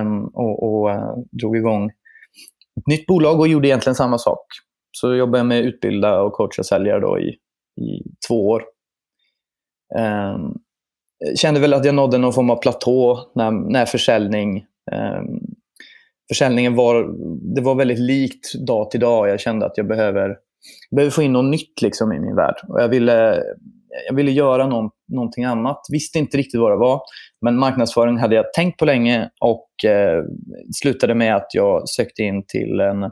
um, 0.00 0.24
och, 0.24 0.62
och 0.62 0.90
eh, 0.90 1.14
drog 1.32 1.56
igång 1.56 1.90
ett 2.80 2.86
nytt 2.86 3.06
bolag 3.06 3.40
och 3.40 3.48
gjorde 3.48 3.68
egentligen 3.68 3.94
samma 3.94 4.18
sak. 4.18 4.46
Så 4.92 5.14
jobbade 5.14 5.38
jag 5.38 5.46
med 5.46 5.58
att 5.58 5.64
utbilda 5.64 6.20
och 6.20 6.32
coacha 6.32 6.62
säljare 6.62 7.00
då 7.00 7.18
i, 7.18 7.28
i 7.80 8.02
två 8.28 8.48
år. 8.48 8.64
Um, 9.98 10.54
kände 11.36 11.60
väl 11.60 11.74
att 11.74 11.84
jag 11.84 11.94
nådde 11.94 12.18
någon 12.18 12.32
form 12.32 12.50
av 12.50 12.56
platå 12.56 13.30
när, 13.34 13.50
när 13.50 13.86
försäljning 13.86 14.66
Ehm, 14.92 15.40
försäljningen 16.28 16.74
var, 16.74 17.08
det 17.54 17.60
var 17.60 17.74
väldigt 17.74 17.98
likt 17.98 18.54
dag 18.66 18.90
till 18.90 19.00
dag. 19.00 19.28
Jag 19.28 19.40
kände 19.40 19.66
att 19.66 19.76
jag 19.76 19.86
behöver, 19.86 20.36
behöver 20.96 21.10
få 21.10 21.22
in 21.22 21.32
något 21.32 21.50
nytt 21.50 21.82
liksom 21.82 22.12
i 22.12 22.20
min 22.20 22.36
värld. 22.36 22.56
Och 22.68 22.80
jag 22.80 22.88
ville 22.88 23.42
jag 24.06 24.14
ville 24.14 24.30
göra 24.30 24.66
någon, 24.66 24.90
någonting 25.08 25.44
annat. 25.44 25.80
Visste 25.92 26.18
inte 26.18 26.36
riktigt 26.36 26.60
vad 26.60 26.72
det 26.72 26.76
var. 26.76 27.00
Men 27.40 27.58
marknadsföring 27.58 28.18
hade 28.18 28.34
jag 28.34 28.52
tänkt 28.52 28.78
på 28.78 28.84
länge 28.84 29.30
och 29.40 29.84
eh, 29.84 30.24
slutade 30.82 31.14
med 31.14 31.36
att 31.36 31.46
jag 31.52 31.88
sökte 31.88 32.22
in 32.22 32.46
till, 32.46 32.80
en, 32.80 33.10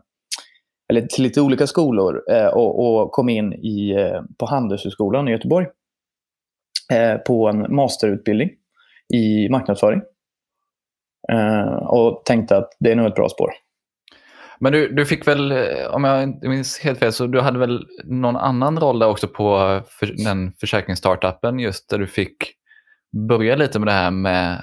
eller 0.91 1.01
till 1.01 1.23
lite 1.23 1.41
olika 1.41 1.67
skolor 1.67 2.23
eh, 2.31 2.47
och, 2.47 3.03
och, 3.03 3.13
kom 3.13 3.29
in 3.29 3.53
i, 3.53 3.91
eh, 3.91 4.21
på 4.39 4.47
Handelshögskolan 4.47 5.29
i 5.29 5.31
Göteborg 5.31 5.67
eh, 6.93 7.17
på 7.17 7.49
en 7.49 7.75
masterutbildning 7.75 8.51
i 9.15 9.49
marknadsföring. 9.49 10.01
Eh, 11.33 11.75
och 11.75 12.23
tänkte 12.25 12.57
att 12.57 12.77
det 12.81 12.93
är 12.93 12.97
nog 12.97 13.07
ett 13.07 13.15
bra 13.15 13.29
spår. 13.29 13.51
Men 14.61 14.73
du, 14.73 14.89
du 14.89 15.07
fick 15.07 15.27
väl, 15.27 15.53
om 15.91 16.05
jag 16.05 16.23
inte 16.23 16.49
minns 16.49 16.79
helt 16.79 16.99
fel, 16.99 17.13
så 17.13 17.27
du 17.27 17.41
hade 17.41 17.59
väl 17.59 17.87
någon 18.05 18.37
annan 18.37 18.81
roll 18.81 18.99
där 18.99 19.09
också 19.09 19.29
på 19.29 19.81
för, 19.89 20.25
den 20.25 20.53
försäkringsstartupen 20.61 21.59
just 21.59 21.91
där 21.91 21.99
du 21.99 22.07
fick 22.07 22.37
börja 23.29 23.57
lite 23.57 23.79
med 23.79 23.89
det 23.89 23.93
här 23.93 24.11
med 24.11 24.63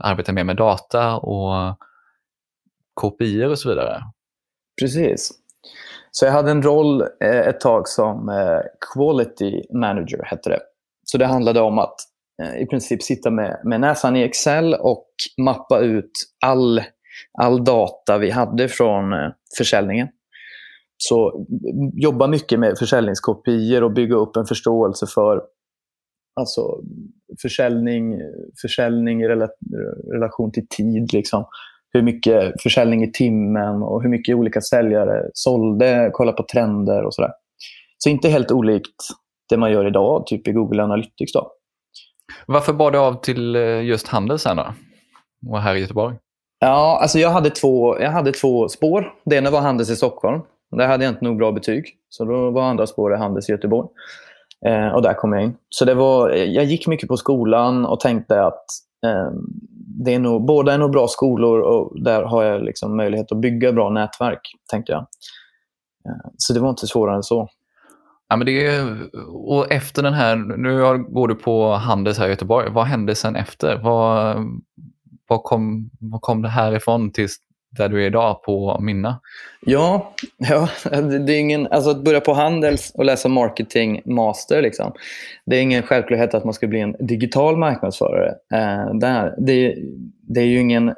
arbeta 0.00 0.32
mer 0.32 0.44
med 0.44 0.56
data 0.56 1.16
och 1.16 1.76
KPI 3.00 3.44
och 3.44 3.58
så 3.58 3.68
vidare. 3.68 4.02
Precis. 4.80 5.32
Så 6.10 6.24
jag 6.24 6.32
hade 6.32 6.50
en 6.50 6.62
roll 6.62 7.02
eh, 7.24 7.40
ett 7.40 7.60
tag 7.60 7.88
som 7.88 8.28
eh, 8.28 8.60
quality 8.94 9.62
manager, 9.74 10.22
hette 10.24 10.50
det. 10.50 10.60
Så 11.04 11.18
det 11.18 11.26
handlade 11.26 11.60
om 11.60 11.78
att 11.78 11.94
eh, 11.94 12.09
Eh, 12.40 12.62
i 12.62 12.66
princip 12.66 13.02
sitta 13.02 13.30
med, 13.30 13.60
med 13.64 13.80
näsan 13.80 14.16
i 14.16 14.22
Excel 14.22 14.74
och 14.74 15.06
mappa 15.38 15.80
ut 15.80 16.10
all, 16.44 16.82
all 17.38 17.64
data 17.64 18.18
vi 18.18 18.30
hade 18.30 18.68
från 18.68 19.12
eh, 19.12 19.30
försäljningen. 19.58 20.08
Så 20.96 21.46
jobba 21.94 22.26
mycket 22.26 22.60
med 22.60 22.78
försäljningskopior 22.78 23.82
och 23.82 23.92
bygga 23.92 24.14
upp 24.14 24.36
en 24.36 24.46
förståelse 24.46 25.06
för 25.14 25.42
alltså, 26.40 26.80
försäljning, 27.42 28.20
försäljning 28.62 29.22
i 29.22 29.28
relation 30.12 30.52
till 30.52 30.68
tid. 30.68 31.12
Liksom 31.12 31.44
hur 31.92 32.02
mycket 32.02 32.62
försäljning 32.62 33.04
i 33.04 33.12
timmen 33.12 33.82
och 33.82 34.02
hur 34.02 34.10
mycket 34.10 34.36
olika 34.36 34.60
säljare 34.60 35.30
sålde, 35.32 36.10
kolla 36.12 36.32
på 36.32 36.46
trender 36.52 37.04
och 37.04 37.14
sådär. 37.14 37.32
Så 37.98 38.08
inte 38.08 38.28
helt 38.28 38.50
olikt 38.50 38.96
det 39.48 39.56
man 39.56 39.72
gör 39.72 39.86
idag, 39.86 40.26
typ 40.26 40.48
i 40.48 40.52
Google 40.52 40.82
Analytics. 40.82 41.32
Då. 41.32 41.52
Varför 42.46 42.72
bar 42.72 42.90
du 42.90 42.98
av 42.98 43.20
till 43.20 43.56
eh, 43.56 43.82
just 43.82 44.08
Handels 44.08 44.44
här 44.44 44.54
då? 44.54 44.66
Och 45.50 45.62
här 45.62 45.74
i 45.74 45.80
Göteborg? 45.80 46.16
Ja, 46.58 46.98
alltså 47.02 47.18
jag 47.18 47.30
hade 47.30 47.50
två, 47.50 48.00
jag 48.00 48.10
hade 48.10 48.32
två 48.32 48.68
spår. 48.68 49.12
Det 49.24 49.36
ena 49.36 49.50
var 49.50 49.60
Handels 49.60 49.90
i 49.90 49.96
Stockholm. 49.96 50.40
Där 50.76 50.86
hade 50.86 51.04
jag 51.04 51.12
inte 51.12 51.24
nog 51.24 51.38
bra 51.38 51.52
betyg. 51.52 51.84
Så 52.08 52.24
då 52.24 52.50
var 52.50 52.62
andra 52.62 52.86
spåret 52.86 53.18
Handels 53.18 53.48
i 53.48 53.52
Göteborg. 53.52 53.88
Eh, 54.66 54.88
och 54.88 55.02
där 55.02 55.14
kom 55.14 55.32
jag 55.32 55.42
in. 55.42 55.56
Så 55.68 55.84
det 55.84 55.94
var, 55.94 56.30
jag 56.30 56.64
gick 56.64 56.86
mycket 56.86 57.08
på 57.08 57.16
skolan 57.16 57.86
och 57.86 58.00
tänkte 58.00 58.42
att 58.44 58.64
eh, 59.06 59.30
det 60.04 60.14
är 60.14 60.18
nog, 60.18 60.44
båda 60.44 60.74
är 60.74 60.78
nog 60.78 60.90
bra 60.90 61.08
skolor 61.08 61.60
och 61.60 62.02
där 62.02 62.22
har 62.22 62.44
jag 62.44 62.62
liksom 62.62 62.96
möjlighet 62.96 63.32
att 63.32 63.38
bygga 63.38 63.72
bra 63.72 63.90
nätverk, 63.90 64.40
tänkte 64.70 64.92
jag. 64.92 65.00
Eh, 66.08 66.30
så 66.36 66.52
det 66.52 66.60
var 66.60 66.70
inte 66.70 66.86
svårare 66.86 67.16
än 67.16 67.22
så. 67.22 67.48
Ja, 68.30 68.36
men 68.36 68.46
det 68.46 68.66
är, 68.66 68.96
och 69.28 69.72
efter 69.72 70.02
den 70.02 70.14
här, 70.14 70.36
nu 70.36 71.04
går 71.08 71.28
du 71.28 71.34
på 71.34 71.72
Handels 71.72 72.18
här 72.18 72.26
i 72.26 72.30
Göteborg. 72.30 72.70
Vad 72.70 72.86
hände 72.86 73.14
sen 73.14 73.36
efter? 73.36 73.76
Vad, 73.76 74.36
vad, 75.28 75.42
kom, 75.42 75.90
vad 76.00 76.20
kom 76.20 76.42
det 76.42 76.48
härifrån 76.48 77.12
till 77.12 77.28
där 77.70 77.88
du 77.88 78.02
är 78.02 78.06
idag 78.06 78.42
på 78.42 78.78
Minna? 78.80 79.20
Ja, 79.60 80.14
ja 80.36 80.68
det 81.26 81.32
är 81.32 81.40
ingen, 81.40 81.66
alltså 81.66 81.90
att 81.90 82.04
börja 82.04 82.20
på 82.20 82.32
Handels 82.32 82.92
och 82.94 83.04
läsa 83.04 83.28
marketing 83.28 84.02
master, 84.04 84.62
liksom, 84.62 84.92
det 85.46 85.56
är 85.56 85.62
ingen 85.62 85.82
självklarhet 85.82 86.34
att 86.34 86.44
man 86.44 86.54
ska 86.54 86.66
bli 86.66 86.80
en 86.80 86.96
digital 87.00 87.56
marknadsförare. 87.56 88.28
Eh, 88.52 88.94
där. 88.94 89.34
Det, 89.38 89.74
det 90.22 90.40
är 90.40 90.46
ju 90.46 90.58
ingen... 90.58 90.88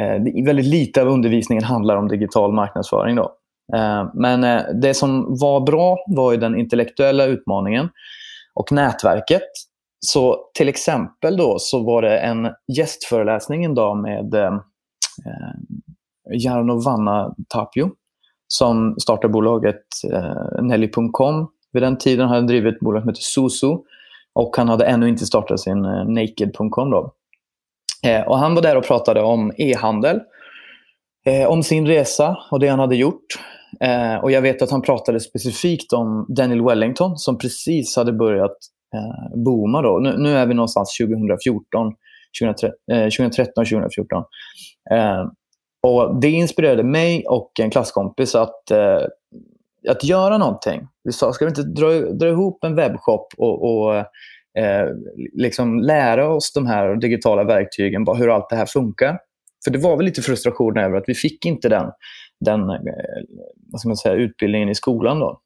Eh, 0.00 0.44
väldigt 0.44 0.66
lite 0.66 1.02
av 1.02 1.08
undervisningen 1.08 1.64
handlar 1.64 1.96
om 1.96 2.08
digital 2.08 2.52
marknadsföring. 2.52 3.16
Då. 3.16 3.32
Eh, 3.74 4.10
men 4.14 4.44
eh, 4.44 4.62
det 4.82 4.94
som 4.94 5.38
var 5.38 5.60
bra 5.60 5.98
var 6.08 6.32
ju 6.32 6.38
den 6.38 6.58
intellektuella 6.58 7.24
utmaningen 7.24 7.88
och 8.54 8.72
nätverket. 8.72 9.50
Så 10.00 10.50
till 10.54 10.68
exempel 10.68 11.36
då 11.36 11.56
så 11.58 11.84
var 11.84 12.02
det 12.02 12.18
en 12.18 12.48
gästföreläsning 12.76 13.64
en 13.64 13.74
dag 13.74 13.96
med 13.96 14.34
eh, 14.34 14.54
eh 15.26 15.52
Jarno 16.30 16.80
Vanna 16.80 17.34
Tapio 17.48 17.90
som 18.48 18.96
startade 18.98 19.32
bolaget 19.32 19.82
eh, 20.12 20.62
Nelly.com. 20.62 21.48
Vid 21.72 21.82
den 21.82 21.98
tiden 21.98 22.28
hade 22.28 22.40
han 22.40 22.46
drivit 22.46 22.74
ett 22.74 22.80
bolag 22.80 23.02
som 23.02 23.08
hette 23.08 23.22
Susu 23.22 23.76
och 24.32 24.56
han 24.56 24.68
hade 24.68 24.86
ännu 24.86 25.08
inte 25.08 25.26
startat 25.26 25.60
sin 25.60 25.84
eh, 25.84 26.04
Naked.com. 26.04 26.90
Då. 26.90 27.12
Eh, 28.02 28.22
och 28.22 28.38
han 28.38 28.54
var 28.54 28.62
där 28.62 28.76
och 28.76 28.84
pratade 28.84 29.22
om 29.22 29.52
e-handel, 29.56 30.20
eh, 31.26 31.46
om 31.46 31.62
sin 31.62 31.86
resa 31.86 32.38
och 32.50 32.60
det 32.60 32.68
han 32.68 32.78
hade 32.78 32.96
gjort. 32.96 33.26
Eh, 33.80 34.16
och 34.16 34.30
Jag 34.30 34.42
vet 34.42 34.62
att 34.62 34.70
han 34.70 34.82
pratade 34.82 35.20
specifikt 35.20 35.92
om 35.92 36.26
Daniel 36.28 36.64
Wellington 36.64 37.16
som 37.16 37.38
precis 37.38 37.96
hade 37.96 38.12
börjat 38.12 38.56
eh, 38.94 39.38
booma. 39.44 39.82
Då. 39.82 39.98
Nu, 39.98 40.18
nu 40.18 40.36
är 40.36 40.46
vi 40.46 40.54
någonstans 40.54 40.96
2014 41.00 41.92
2013, 42.40 43.64
2014. 43.64 44.24
Eh, 44.90 45.24
och 45.82 46.20
Det 46.20 46.30
inspirerade 46.30 46.84
mig 46.84 47.24
och 47.26 47.60
en 47.60 47.70
klasskompis 47.70 48.34
att, 48.34 48.70
eh, 48.70 49.02
att 49.88 50.04
göra 50.04 50.38
någonting. 50.38 50.88
Vi 51.04 51.12
sa, 51.12 51.32
ska 51.32 51.44
vi 51.44 51.48
inte 51.48 51.62
dra, 51.62 52.00
dra 52.00 52.28
ihop 52.28 52.64
en 52.64 52.74
webbshop 52.74 53.26
och, 53.36 53.64
och 53.64 53.96
eh, 54.58 54.88
liksom 55.32 55.80
lära 55.80 56.28
oss 56.28 56.52
de 56.52 56.66
här 56.66 56.96
digitala 56.96 57.44
verktygen, 57.44 58.04
bara 58.04 58.16
hur 58.16 58.34
allt 58.34 58.50
det 58.50 58.56
här 58.56 58.66
funkar? 58.66 59.18
För 59.64 59.70
det 59.70 59.78
var 59.78 59.96
väl 59.96 60.06
lite 60.06 60.22
frustration 60.22 60.78
över 60.78 60.96
att 60.96 61.04
vi 61.06 61.14
fick 61.14 61.46
inte 61.46 61.68
den, 61.68 61.90
den 62.44 62.70
eh, 62.70 62.76
vad 63.72 63.80
ska 63.80 63.88
man 63.88 63.96
säga, 63.96 64.14
utbildningen 64.14 64.68
i 64.68 64.74
skolan. 64.74 65.20
Då. 65.20 65.40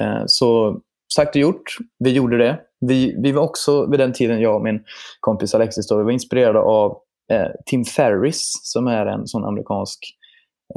Eh, 0.00 0.22
så 0.26 0.80
sagt 1.14 1.36
och 1.36 1.40
gjort, 1.40 1.76
vi 1.98 2.12
gjorde 2.12 2.38
det. 2.38 2.60
Vi, 2.80 3.16
vi 3.22 3.32
var 3.32 3.42
också 3.42 3.90
vid 3.90 4.00
den 4.00 4.12
tiden, 4.12 4.40
jag 4.40 4.56
och 4.56 4.62
min 4.62 4.84
kompis 5.20 5.54
Alexis, 5.54 5.88
då, 5.88 5.96
vi 5.96 6.04
var 6.04 6.10
inspirerade 6.10 6.58
av 6.58 6.96
eh, 7.32 7.48
Tim 7.66 7.84
Ferris 7.84 8.60
som 8.62 8.86
är 8.86 9.06
en 9.06 9.26
sån 9.26 9.44
amerikansk 9.44 9.98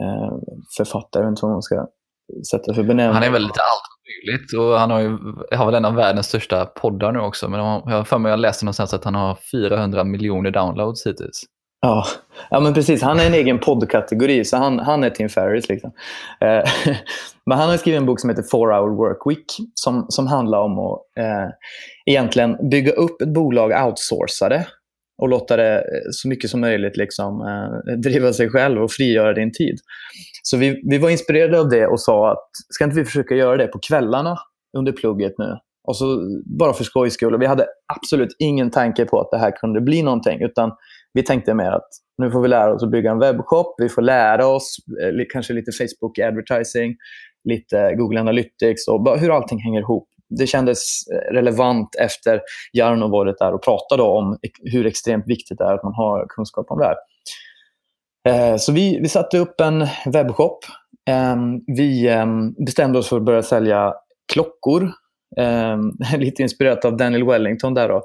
eh, 0.02 0.38
författare. 0.78 1.24
Jag 1.24 1.30
vet 1.30 1.32
inte 1.32 1.46
vad 1.46 1.52
man 1.52 1.62
ska 1.62 1.88
sätta 2.52 2.74
för 2.74 2.84
benämning. 2.84 3.14
Han 3.14 3.24
är 3.24 3.32
väl 3.32 3.42
lite 3.42 3.62
allt 3.62 3.98
möjligt 4.08 4.54
och 4.54 4.80
han 4.80 4.92
har, 4.92 5.00
ju, 5.00 5.18
har 5.58 5.66
väl 5.66 5.76
en 5.76 5.86
av 5.86 5.96
världens 5.96 6.28
största 6.28 6.66
poddar 6.66 7.12
nu 7.12 7.20
också. 7.20 7.50
Men 7.50 7.60
jag 7.60 7.82
har 7.82 8.04
för 8.04 8.18
mig 8.18 8.30
jag 8.30 8.40
läste 8.40 8.66
någonstans 8.66 8.94
att 8.94 9.04
han 9.04 9.16
har 9.16 9.38
400 9.52 10.04
miljoner 10.04 10.52
downloads 10.52 11.08
hittills. 11.08 11.44
Ja, 11.81 12.05
ja 12.50 12.60
men 12.60 12.74
precis. 12.74 13.01
Han 13.01 13.19
är 13.19 13.27
en 13.27 13.34
egen 13.34 13.60
poddkategori, 13.60 14.46
så 14.46 14.57
han, 14.57 14.79
han 14.79 15.03
är 15.03 15.10
Tim 15.10 15.29
Ferris. 15.29 15.69
Liksom. 15.69 15.91
Eh, 16.41 16.69
men 17.46 17.57
han 17.57 17.69
har 17.69 17.77
skrivit 17.77 18.00
en 18.00 18.05
bok 18.05 18.19
som 18.19 18.29
heter 18.29 18.43
Four 18.43 18.72
Hour 18.74 18.96
Work 18.96 19.17
Week 19.25 19.46
som, 19.74 20.05
som 20.10 20.27
handlar 20.27 20.60
om 20.60 20.79
att 20.79 21.00
eh, 21.19 21.50
egentligen 22.05 22.69
bygga 22.69 22.91
upp 22.91 23.22
ett 23.22 23.34
bolag 23.34 23.88
outsourcade 23.88 24.67
och 25.22 25.29
låta 25.29 25.57
det 25.57 25.75
eh, 25.75 25.84
så 26.12 26.27
mycket 26.27 26.50
som 26.50 26.62
möjligt 26.62 26.98
liksom, 26.98 27.41
eh, 27.41 27.93
driva 27.93 28.34
sig 28.34 28.50
själv 28.50 28.84
och 28.84 28.91
frigöra 28.91 29.34
din 29.34 29.51
tid. 29.51 29.79
Så 30.43 30.57
vi, 30.57 30.81
vi 30.84 30.98
var 30.98 31.10
inspirerade 31.10 31.60
av 31.60 31.69
det 31.69 31.88
och 31.88 32.01
sa 32.01 32.31
att 32.31 32.50
ska 32.69 32.84
inte 32.84 32.98
vi 32.98 33.05
försöka 33.05 33.36
göra 33.36 33.57
det 33.57 33.67
på 33.67 33.79
kvällarna 33.79 34.38
under 34.77 34.91
plugget 34.91 35.34
nu? 35.38 35.57
Och 35.88 35.98
så 35.98 36.19
bara 36.60 36.74
för 36.74 36.84
skojs 36.84 37.13
skull. 37.13 37.39
vi 37.39 37.46
hade 37.46 37.65
absolut 37.93 38.36
ingen 38.39 38.72
tanke 38.72 39.05
på 39.05 39.22
att 39.22 39.31
det 39.31 39.38
här 39.38 39.51
kunde 39.51 39.81
bli 39.81 40.01
någonting. 40.03 40.41
Utan 40.41 40.72
vi 41.18 41.24
tänkte 41.24 41.54
mer 41.54 41.72
att 41.72 41.88
nu 42.18 42.32
får 42.32 42.42
vi 42.42 42.48
lära 42.48 42.74
oss 42.74 42.84
att 42.84 42.92
bygga 42.92 43.12
en 43.12 43.20
webbshop. 43.20 43.76
Vi 43.78 43.90
får 43.90 44.02
lära 44.02 44.48
oss 44.48 44.78
eh, 45.02 45.26
kanske 45.30 45.54
lite 45.54 45.72
Facebook 45.72 46.20
advertising, 46.20 46.96
lite 47.50 47.96
Google 47.96 48.20
Analytics 48.20 48.88
och 48.88 49.20
hur 49.20 49.36
allting 49.36 49.60
hänger 49.60 49.80
ihop. 49.80 50.08
Det 50.40 50.48
kändes 50.48 51.08
eh, 51.08 51.34
relevant 51.34 51.96
efter 52.00 52.42
Jarno 52.74 53.08
varit 53.08 53.38
där 53.40 53.54
och 53.54 53.64
pratade 53.64 54.04
om 54.04 54.38
hur 54.64 54.86
extremt 54.86 55.28
viktigt 55.28 55.58
det 55.58 55.64
är 55.64 55.74
att 55.74 55.84
man 55.84 55.94
har 55.94 56.26
kunskap 56.30 56.66
om 56.70 56.80
det 56.80 56.86
här. 56.86 56.98
Eh, 58.30 58.58
så 58.58 58.72
vi, 58.72 59.00
vi 59.00 59.10
satte 59.10 59.38
upp 59.38 59.62
en 59.62 59.88
webbshop. 60.06 60.60
Ehm, 61.10 61.62
vi 61.68 62.08
ehm, 62.08 62.54
bestämde 62.66 63.00
oss 63.00 63.10
för 63.10 63.18
att 63.18 63.26
börja 63.26 63.44
sälja 63.44 63.94
klockor 64.34 64.92
Eh, 65.39 66.17
lite 66.19 66.41
inspirerat 66.41 66.86
av 66.86 66.98
Daniel 66.98 67.25
Wellington 67.25 67.74
där. 67.74 67.89
Då. 67.89 67.96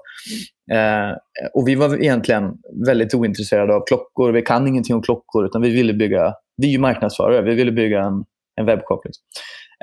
Eh, 0.74 1.16
och 1.54 1.68
vi 1.68 1.74
var 1.74 2.02
egentligen 2.02 2.52
väldigt 2.86 3.14
ointresserade 3.14 3.74
av 3.74 3.84
klockor. 3.86 4.32
Vi 4.32 4.42
kan 4.42 4.68
ingenting 4.68 4.96
om 4.96 5.02
klockor, 5.02 5.46
utan 5.46 5.62
vi 5.62 5.70
ville 5.70 5.94
bygga... 5.94 6.34
Vi 6.56 6.66
är 6.68 6.72
ju 6.72 6.78
marknadsförare. 6.78 7.42
Vi 7.42 7.54
ville 7.54 7.72
bygga 7.72 8.02
en, 8.02 8.24
en 8.60 8.66
webbshop. 8.66 9.04
Liksom. 9.04 9.22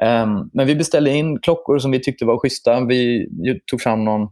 Eh, 0.02 0.28
men 0.54 0.68
vi 0.68 0.76
beställde 0.76 1.12
in 1.12 1.40
klockor 1.40 1.80
som 1.80 1.92
vi 1.92 2.00
tyckte 2.00 2.26
var 2.26 2.38
schyssta. 2.38 2.86
Vi 2.86 3.28
tog 3.72 3.82
fram 3.82 4.06
någon 4.06 4.28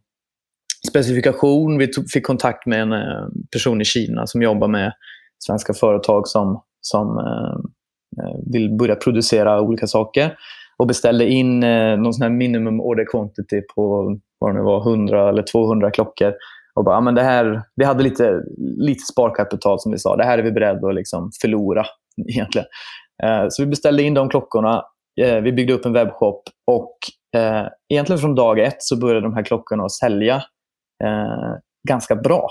specifikation. 0.89 1.77
Vi 1.77 1.87
tog, 1.87 2.09
fick 2.09 2.25
kontakt 2.25 2.65
med 2.65 2.81
en 2.81 2.91
eh, 2.91 3.27
person 3.53 3.81
i 3.81 3.85
Kina 3.85 4.27
som 4.27 4.41
jobbar 4.41 4.67
med 4.67 4.91
svenska 5.39 5.73
företag 5.73 6.27
som, 6.27 6.61
som 6.81 7.17
eh, 7.17 7.53
eh 8.23 8.39
vill 8.53 8.77
börja 8.77 8.95
producera 8.95 9.61
olika 9.61 9.87
saker 9.87 10.35
och 10.79 10.87
beställde 10.87 11.25
in 11.25 11.63
eh, 11.63 11.97
någon 11.97 12.13
sån 12.13 12.23
här 12.23 12.29
minimum 12.29 12.81
order 12.81 13.05
quantity 13.05 13.61
på 13.75 14.15
vad 14.39 14.51
det 14.51 14.57
nu 14.57 14.63
var, 14.63 14.89
100 14.89 15.29
eller 15.29 15.43
200 15.43 15.91
klockor. 15.91 16.33
Och 16.75 16.83
bara, 16.83 17.01
men 17.01 17.15
det 17.15 17.23
här, 17.23 17.61
vi 17.75 17.85
hade 17.85 18.03
lite, 18.03 18.43
lite 18.77 19.03
sparkapital 19.03 19.79
som 19.79 19.91
vi 19.91 19.97
sa. 19.97 20.15
Det 20.15 20.23
här 20.23 20.37
är 20.37 20.43
vi 20.43 20.51
beredda 20.51 20.87
att 20.87 20.95
liksom 20.95 21.31
förlora 21.41 21.85
egentligen. 22.29 22.67
Eh, 23.23 23.45
så 23.49 23.63
vi 23.63 23.67
beställde 23.67 24.03
in 24.03 24.13
de 24.13 24.29
klockorna. 24.29 24.83
Eh, 25.21 25.41
vi 25.41 25.51
byggde 25.51 25.73
upp 25.73 25.85
en 25.85 25.93
webbshop 25.93 26.43
och 26.71 26.97
eh, 27.35 27.67
egentligen 27.89 28.19
från 28.19 28.35
dag 28.35 28.59
ett 28.59 28.83
så 28.83 28.99
började 28.99 29.21
de 29.21 29.33
här 29.33 29.43
klockorna 29.43 29.83
att 29.83 29.91
sälja 29.91 30.35
eh, 31.03 31.53
ganska 31.87 32.15
bra. 32.15 32.49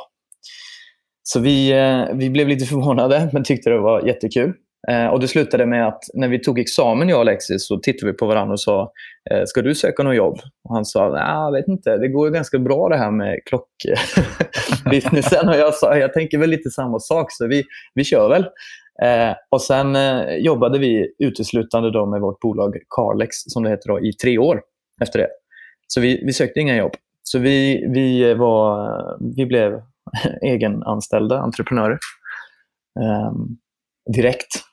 så 1.22 1.40
vi, 1.40 1.72
eh, 1.72 2.16
vi 2.16 2.30
blev 2.30 2.48
lite 2.48 2.66
förvånade 2.66 3.30
men 3.32 3.44
tyckte 3.44 3.70
det 3.70 3.78
var 3.78 4.06
jättekul. 4.06 4.54
Eh, 4.88 5.06
och 5.06 5.20
Det 5.20 5.28
slutade 5.28 5.66
med 5.66 5.88
att 5.88 6.02
när 6.14 6.28
vi 6.28 6.38
tog 6.38 6.58
examen, 6.58 7.08
jag 7.08 7.16
och 7.16 7.20
Alexis, 7.20 7.66
så 7.66 7.78
tittade 7.78 8.12
vi 8.12 8.18
på 8.18 8.26
varandra 8.26 8.52
och 8.52 8.60
sa 8.60 8.92
eh, 9.30 9.42
“Ska 9.46 9.62
du 9.62 9.74
söka 9.74 10.02
något 10.02 10.16
jobb?” 10.16 10.38
och 10.64 10.74
Han 10.74 10.84
sa 10.84 11.18
“Jag 11.18 11.52
vet 11.52 11.68
inte, 11.68 11.96
det 11.96 12.08
går 12.08 12.28
ju 12.28 12.34
ganska 12.34 12.58
bra 12.58 12.88
det 12.88 12.96
här 12.96 13.10
med 13.10 13.38
klockbusinessen”. 13.44 15.48
och 15.48 15.56
jag 15.56 15.74
sa 15.74 15.96
“Jag 15.96 16.12
tänker 16.12 16.38
väl 16.38 16.50
lite 16.50 16.70
samma 16.70 16.98
sak, 16.98 17.32
så 17.32 17.46
vi, 17.46 17.64
vi 17.94 18.04
kör 18.04 18.28
väl”. 18.28 18.46
Eh, 19.02 19.34
och 19.50 19.62
Sen 19.62 19.96
eh, 19.96 20.36
jobbade 20.36 20.78
vi 20.78 21.14
uteslutande 21.18 21.90
då 21.90 22.06
med 22.06 22.20
vårt 22.20 22.40
bolag 22.40 22.76
Carlex, 22.96 23.36
som 23.36 23.62
det 23.62 23.70
heter, 23.70 23.88
då, 23.88 24.00
i 24.00 24.12
tre 24.12 24.38
år 24.38 24.62
efter 25.02 25.18
det. 25.18 25.28
Så 25.86 26.00
vi, 26.00 26.22
vi 26.26 26.32
sökte 26.32 26.60
inga 26.60 26.76
jobb. 26.76 26.92
Så 27.22 27.38
vi, 27.38 27.86
vi, 27.94 28.30
eh, 28.30 28.36
var, 28.36 28.90
vi 29.36 29.46
blev 29.46 29.82
egenanställda 30.42 31.38
entreprenörer 31.38 31.98
um, 33.30 33.58
direkt. 34.14 34.66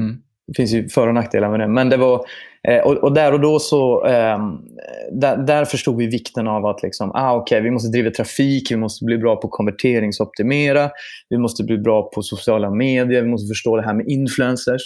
Mm. 0.00 0.16
Det 0.46 0.54
finns 0.56 0.72
ju 0.72 0.88
för 0.88 1.08
och 1.08 1.14
nackdelar 1.14 1.50
med 1.50 1.60
det. 1.60 1.68
Men 1.68 1.88
det 1.88 1.96
var, 1.96 2.24
eh, 2.68 2.78
och, 2.78 2.96
och, 2.96 3.14
där 3.14 3.32
och 3.32 3.40
då 3.40 3.58
så 3.58 4.06
eh, 4.06 4.38
där, 5.12 5.36
där, 5.36 5.64
förstod 5.64 5.96
vi 5.96 6.06
vikten 6.06 6.48
av 6.48 6.66
att 6.66 6.82
liksom, 6.82 7.10
ah, 7.14 7.36
okay, 7.36 7.60
vi 7.60 7.70
måste 7.70 7.88
driva 7.88 8.10
trafik, 8.10 8.70
vi 8.70 8.76
måste 8.76 9.04
bli 9.04 9.18
bra 9.18 9.36
på 9.36 9.48
konverteringsoptimera, 9.48 10.90
vi 11.28 11.38
måste 11.38 11.64
bli 11.64 11.78
bra 11.78 12.10
på 12.14 12.22
sociala 12.22 12.70
medier, 12.70 13.22
vi 13.22 13.28
måste 13.28 13.48
förstå 13.48 13.76
det 13.76 13.82
här 13.82 13.94
med 13.94 14.08
influencers. 14.08 14.82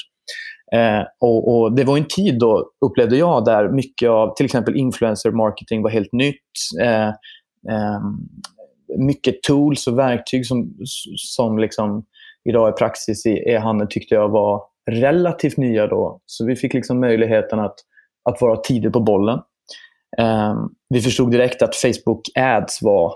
Eh, 0.72 1.02
och, 1.20 1.54
och, 1.54 1.72
Det 1.72 1.84
var 1.84 1.96
en 1.96 2.08
tid 2.08 2.38
då, 2.38 2.70
upplevde 2.86 3.16
jag, 3.16 3.44
där 3.44 3.68
mycket 3.68 4.10
av 4.10 4.34
till 4.34 4.46
exempel 4.46 4.76
influencer 4.76 5.30
marketing 5.30 5.82
var 5.82 5.90
helt 5.90 6.12
nytt. 6.12 6.36
Eh, 6.82 7.08
ehm, 7.74 8.18
mycket 8.98 9.42
tools 9.42 9.86
och 9.86 9.98
verktyg 9.98 10.46
som, 10.46 10.74
som 11.16 11.58
liksom 11.58 12.04
idag 12.48 12.68
är 12.68 12.72
praxis 12.72 13.26
i 13.26 13.30
e-handeln 13.30 13.88
tyckte 13.90 14.14
jag 14.14 14.28
var 14.28 14.62
relativt 14.90 15.56
nya 15.56 15.86
då. 15.86 16.20
Så 16.26 16.46
vi 16.46 16.56
fick 16.56 16.74
liksom 16.74 17.00
möjligheten 17.00 17.58
att, 17.58 17.74
att 18.30 18.40
vara 18.40 18.56
tidigt 18.56 18.92
på 18.92 19.00
bollen. 19.00 19.38
Um, 20.20 20.74
vi 20.88 21.00
förstod 21.00 21.30
direkt 21.30 21.62
att 21.62 21.76
Facebook 21.76 22.22
Ads 22.34 22.82
var 22.82 23.14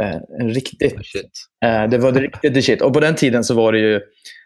uh, 0.00 0.20
en 0.40 0.50
riktigt... 0.50 0.94
Uh, 1.64 1.90
det 1.90 1.98
var 1.98 2.12
riktigt 2.12 2.64
shit. 2.64 2.82
Och 2.82 2.92
på 2.92 3.00
den 3.00 3.14
tiden 3.14 3.44
så 3.44 3.54
var 3.54 3.72
det 3.72 3.78
ju... 3.78 4.00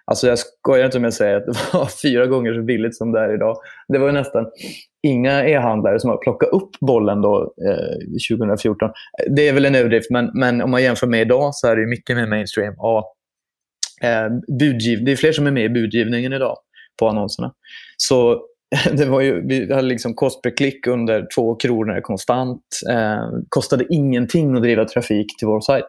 Alltså 0.06 0.26
jag 0.26 0.38
skojar 0.38 0.84
inte 0.84 0.98
om 0.98 1.04
jag 1.04 1.14
säger 1.14 1.36
att 1.36 1.46
det 1.46 1.78
var 1.78 1.86
fyra 2.02 2.26
gånger 2.26 2.54
så 2.54 2.62
billigt 2.62 2.96
som 2.96 3.12
det 3.12 3.20
är 3.20 3.34
idag. 3.34 3.56
Det 3.88 3.98
var 3.98 4.12
nästan 4.12 4.46
inga 5.02 5.44
e-handlare 5.44 6.00
som 6.00 6.10
har 6.10 6.16
plockat 6.16 6.48
upp 6.48 6.70
bollen 6.80 7.22
då, 7.22 7.54
eh, 7.68 8.36
2014. 8.36 8.90
Det 9.36 9.48
är 9.48 9.52
väl 9.52 9.64
en 9.64 9.74
överdrift, 9.74 10.10
men, 10.10 10.30
men 10.34 10.62
om 10.62 10.70
man 10.70 10.82
jämför 10.82 11.06
med 11.06 11.20
idag 11.20 11.54
så 11.54 11.68
är 11.68 11.76
det 11.76 11.86
mycket 11.86 12.16
mer 12.16 12.26
mainstream. 12.26 12.74
Eh, 12.74 13.02
budgiv, 14.58 15.04
det 15.04 15.12
är 15.12 15.16
fler 15.16 15.32
som 15.32 15.46
är 15.46 15.50
med 15.50 15.64
i 15.64 15.68
budgivningen 15.68 16.32
idag 16.32 16.56
på 16.98 17.08
annonserna. 17.08 17.52
Så 17.96 18.42
det 18.92 19.04
var 19.04 19.20
ju, 19.20 19.46
vi 19.46 19.74
hade 19.74 19.88
liksom 19.88 20.14
kost 20.14 20.42
per 20.42 20.56
klick 20.56 20.86
under 20.86 21.26
två 21.34 21.54
kronor 21.54 22.00
konstant. 22.00 22.62
Eh, 22.90 23.28
kostade 23.48 23.84
ingenting 23.90 24.56
att 24.56 24.62
driva 24.62 24.84
trafik 24.84 25.38
till 25.38 25.48
vår 25.48 25.60
sajt. 25.60 25.84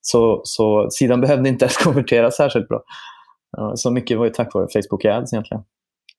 Så, 0.00 0.40
så 0.44 0.88
sidan 0.90 1.20
behövde 1.20 1.48
inte 1.48 1.64
ens 1.64 1.76
konvertera 1.76 2.30
särskilt 2.30 2.68
bra. 2.68 2.82
så 3.74 3.90
mycket 3.90 4.18
var 4.18 4.24
ju 4.24 4.30
tack 4.30 4.54
vare 4.54 4.66
Facebook 4.72 5.04
Ads 5.04 5.32
egentligen. 5.32 5.62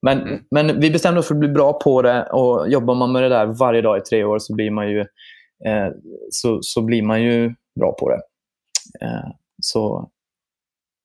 Men, 0.02 0.22
mm. 0.22 0.40
men 0.52 0.80
vi 0.80 0.92
bestämde 0.92 1.20
oss 1.20 1.28
för 1.28 1.36
att 1.36 1.40
bli 1.40 1.50
bra 1.50 1.74
på 1.74 2.02
det 2.02 2.24
och 2.24 2.70
jobbar 2.70 2.96
man 2.96 3.12
med 3.12 3.24
det 3.24 3.30
där 3.30 3.46
varje 3.46 3.82
dag 3.82 3.98
i 3.98 4.02
tre 4.02 4.24
år 4.24 4.40
så 4.40 4.56
blir 4.56 4.72
man 4.72 4.90
ju, 4.90 5.00
eh, 5.66 5.90
så, 6.30 6.60
så 6.62 6.82
blir 6.82 7.04
man 7.04 7.24
ju 7.24 7.54
bra 7.80 7.96
på 8.00 8.10
det. 8.10 8.22
Eh, 9.06 9.30
så 9.62 10.10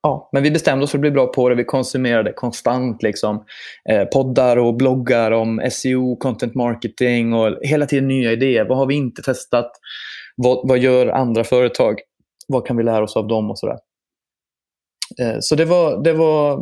ja, 0.07 0.29
men 0.33 0.43
vi 0.43 0.51
bestämde 0.51 0.85
oss 0.85 0.91
för 0.91 0.99
att 0.99 1.01
bli 1.01 1.11
bra 1.11 1.27
på 1.27 1.49
det. 1.49 1.55
Vi 1.55 1.65
konsumerade 1.65 2.33
konstant 2.33 3.03
liksom, 3.03 3.45
eh, 3.91 4.05
poddar 4.05 4.57
och 4.57 4.77
bloggar 4.77 5.31
om 5.31 5.71
SEO, 5.71 6.17
content 6.17 6.55
marketing 6.55 7.35
och 7.35 7.59
hela 7.63 7.87
tiden 7.87 8.09
nya 8.09 8.33
idéer. 8.33 8.65
Vad 8.65 8.79
har 8.79 8.87
vi 8.87 8.95
inte 8.95 9.23
testat? 9.23 9.71
Vad, 10.37 10.69
vad 10.69 10.79
gör 10.79 11.07
andra 11.07 11.45
företag? 11.45 12.01
Vad 12.49 12.67
kan 12.67 12.77
vi 12.77 12.83
lära 12.83 13.05
oss 13.05 13.17
av 13.17 13.29
dem? 13.29 13.51
och 13.51 13.59
sådär. 13.59 13.79
Eh, 15.21 15.37
så 15.41 15.55
det 15.55 15.65
var, 15.65 16.05
det 16.05 16.13
var 16.13 16.53
eh, 16.53 16.59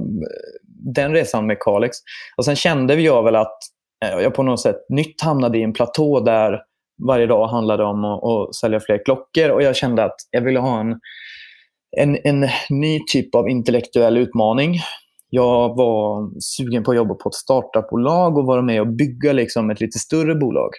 den 0.94 1.12
resan 1.12 1.46
med 1.46 1.56
Kalix. 1.60 1.96
Och 2.36 2.44
Sen 2.44 2.56
kände 2.56 2.94
jag 2.94 3.22
väl 3.22 3.36
att 3.36 3.58
eh, 4.04 4.20
jag 4.20 4.34
på 4.34 4.42
något 4.42 4.60
sätt 4.60 4.80
nytt 4.88 5.22
hamnade 5.22 5.58
i 5.58 5.62
en 5.62 5.72
platå 5.72 6.20
där 6.20 6.60
varje 7.06 7.26
dag 7.26 7.48
handlade 7.48 7.84
om 7.84 8.04
att, 8.04 8.24
att 8.24 8.54
sälja 8.54 8.80
fler 8.80 9.04
klockor. 9.04 9.50
Och 9.50 9.62
Jag 9.62 9.76
kände 9.76 10.04
att 10.04 10.16
jag 10.30 10.40
ville 10.40 10.60
ha 10.60 10.80
en 10.80 11.00
en, 11.96 12.18
en 12.24 12.48
ny 12.70 13.00
typ 13.12 13.34
av 13.34 13.48
intellektuell 13.48 14.16
utmaning. 14.16 14.74
Jag 15.30 15.76
var 15.76 16.30
sugen 16.40 16.84
på 16.84 16.90
att 16.90 16.96
jobba 16.96 17.14
på 17.14 17.28
ett 17.28 17.34
startupbolag 17.34 18.38
och 18.38 18.46
vara 18.46 18.62
med 18.62 18.80
och 18.80 18.86
bygga 18.86 19.32
liksom 19.32 19.70
ett 19.70 19.80
lite 19.80 19.98
större 19.98 20.34
bolag. 20.34 20.70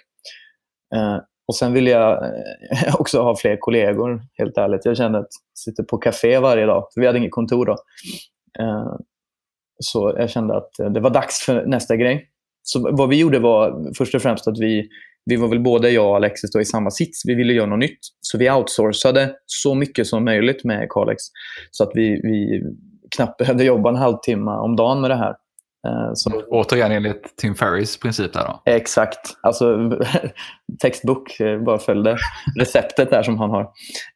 Eh, 0.94 1.18
och 1.48 1.54
Sen 1.54 1.72
ville 1.72 1.90
jag 1.90 2.24
eh, 2.24 2.94
också 3.00 3.22
ha 3.22 3.36
fler 3.36 3.56
kollegor, 3.60 4.22
helt 4.38 4.58
ärligt. 4.58 4.84
Jag 4.84 4.96
kände 4.96 5.18
att 5.18 5.28
jag 5.52 5.58
sitter 5.58 5.82
på 5.82 5.98
café 5.98 6.38
varje 6.38 6.66
dag, 6.66 6.84
för 6.94 7.00
vi 7.00 7.06
hade 7.06 7.18
inget 7.18 7.30
kontor 7.30 7.66
då. 7.66 7.76
Eh, 8.58 8.96
så 9.78 10.14
jag 10.18 10.30
kände 10.30 10.56
att 10.56 10.70
det 10.94 11.00
var 11.00 11.10
dags 11.10 11.44
för 11.44 11.66
nästa 11.66 11.96
grej. 11.96 12.30
Så 12.62 12.96
vad 12.96 13.08
vi 13.08 13.18
gjorde 13.18 13.38
var 13.38 13.92
först 13.96 14.14
och 14.14 14.22
främst 14.22 14.48
att 14.48 14.58
vi 14.58 14.88
vi 15.26 15.36
var 15.36 15.48
väl 15.48 15.60
både 15.60 15.90
jag 15.90 16.08
och 16.08 16.16
Alexis 16.16 16.52
då 16.52 16.60
i 16.60 16.64
samma 16.64 16.90
sits. 16.90 17.22
Vi 17.24 17.34
ville 17.34 17.52
göra 17.52 17.66
något 17.66 17.78
nytt. 17.78 17.98
Så 18.20 18.38
vi 18.38 18.50
outsourcade 18.50 19.34
så 19.46 19.74
mycket 19.74 20.06
som 20.06 20.24
möjligt 20.24 20.64
med 20.64 20.88
Carlex. 20.90 21.22
Så 21.70 21.84
att 21.84 21.90
vi, 21.94 22.20
vi 22.22 22.62
knappt 23.16 23.38
behövde 23.38 23.64
jobba 23.64 23.88
en 23.88 23.96
halvtimme 23.96 24.50
om 24.50 24.76
dagen 24.76 25.00
med 25.00 25.10
det 25.10 25.16
här. 25.16 25.34
Eh, 25.86 26.10
så... 26.14 26.42
Återigen 26.50 26.92
enligt 26.92 27.36
Tim 27.36 27.54
Ferris 27.54 28.00
princip 28.00 28.32
där 28.32 28.44
då? 28.44 28.62
Exakt. 28.72 29.18
Alltså, 29.42 29.78
textbok 30.82 31.40
eh, 31.40 31.58
bara 31.62 31.78
följde 31.78 32.16
receptet 32.58 33.10
där 33.10 33.22
som 33.22 33.38
han 33.38 33.50
har. 33.50 33.62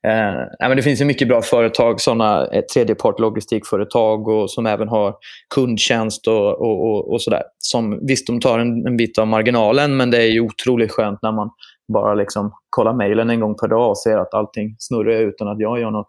Eh, 0.07 0.69
men 0.69 0.77
det 0.77 0.83
finns 0.83 1.01
ju 1.01 1.05
mycket 1.05 1.29
bra 1.29 1.43
företag, 1.43 2.01
sådana 2.01 2.47
eh, 2.47 2.63
tredjepart 2.63 3.21
logistikföretag 3.21 4.29
och 4.29 4.51
som 4.51 4.67
även 4.67 4.89
har 4.89 5.15
kundtjänst 5.55 6.27
och, 6.27 6.61
och, 6.61 6.91
och, 6.91 7.13
och 7.13 7.23
sådär. 7.23 7.43
Som, 7.59 8.07
visst, 8.07 8.27
de 8.27 8.41
tar 8.41 8.59
en, 8.59 8.87
en, 8.87 8.97
bit 8.97 9.19
av 9.19 9.27
marginalen, 9.27 9.97
men 9.97 10.11
det 10.11 10.23
är 10.23 10.33
ju 10.33 10.41
otroligt 10.41 10.93
skönt 10.93 11.23
när 11.23 11.33
man 11.33 11.51
bara 11.93 12.15
liksom 12.15 12.53
kollar 12.71 12.93
mejlen 12.93 13.31
en 13.31 13.41
gång 13.41 13.55
per 13.55 13.69
dag 13.69 13.91
och 13.91 13.99
ser 13.99 14.19
att 14.19 14.35
allting 14.35 14.77
snurrar 14.79 15.21
utan 15.21 15.49
att 15.49 15.61
jag 15.61 15.81
gör 15.81 15.91
något. 15.91 16.09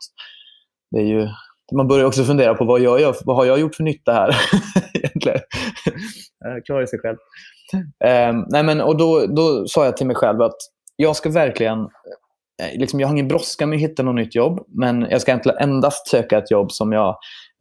Det 0.91 1.02
är 1.02 1.06
ju 1.06 1.28
man 1.75 1.88
börjar 1.88 2.05
också 2.05 2.23
fundera 2.23 2.53
på 2.53 2.65
vad, 2.65 2.81
jag 2.81 3.01
gör, 3.01 3.15
vad 3.25 3.36
har 3.36 3.45
jag 3.45 3.60
gjort 3.60 3.75
för 3.75 3.84
nytta 3.84 4.13
här? 4.13 4.36
egentligen. 4.93 5.39
Jag 6.39 6.65
klarar 6.65 6.86
sig 6.86 6.99
själv. 6.99 7.17
Um, 8.34 8.45
nej 8.49 8.63
men, 8.63 8.81
och 8.81 8.97
då, 8.97 9.25
då 9.25 9.67
sa 9.67 9.86
jag 9.86 9.97
till 9.97 10.07
mig 10.07 10.15
själv 10.15 10.41
att 10.41 10.57
jag 10.95 11.15
ska 11.15 11.29
verkligen... 11.29 11.79
Eh, 11.79 12.79
liksom, 12.79 12.99
jag 12.99 13.07
har 13.07 13.13
ingen 13.13 13.27
brådska 13.27 13.67
med 13.67 13.75
att 13.75 13.81
hitta 13.81 14.03
något 14.03 14.15
nytt 14.15 14.36
jobb, 14.36 14.60
men 14.67 15.07
jag 15.10 15.21
ska 15.21 15.39
endast 15.60 16.07
söka 16.07 16.38
ett 16.38 16.51
jobb 16.51 16.71
som 16.71 16.91
jag 16.91 17.15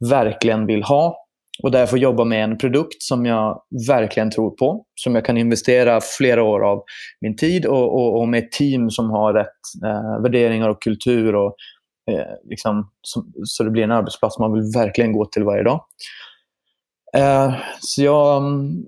verkligen 0.09 0.65
vill 0.65 0.83
ha 0.83 1.17
och 1.63 1.71
därför 1.71 1.97
jobba 1.97 2.23
med 2.23 2.43
en 2.43 2.57
produkt 2.57 3.03
som 3.03 3.25
jag 3.25 3.61
verkligen 3.87 4.31
tror 4.31 4.49
på. 4.49 4.85
Som 4.95 5.15
jag 5.15 5.25
kan 5.25 5.37
investera 5.37 5.99
flera 6.17 6.43
år 6.43 6.63
av 6.63 6.83
min 7.21 7.35
tid 7.35 7.65
och, 7.65 7.95
och, 7.95 8.19
och 8.19 8.27
med 8.27 8.43
ett 8.43 8.51
team 8.51 8.89
som 8.89 9.09
har 9.09 9.33
rätt 9.33 9.85
eh, 9.85 10.21
värderingar 10.23 10.69
och 10.69 10.81
kultur 10.81 11.35
och 11.35 11.55
Eh, 12.09 12.49
liksom, 12.49 12.91
så, 13.01 13.25
så, 13.43 13.63
det 13.63 13.69
blir 13.69 13.83
en 13.83 13.91
arbetsplats 13.91 14.39
man 14.39 14.53
vill 14.53 14.71
verkligen 14.75 15.13
gå 15.13 15.25
till 15.25 15.43
varje 15.43 15.63
dag. 15.63 15.85
Eh, 17.17 17.53
så 17.79 18.03
jag 18.03 18.43
um, 18.43 18.85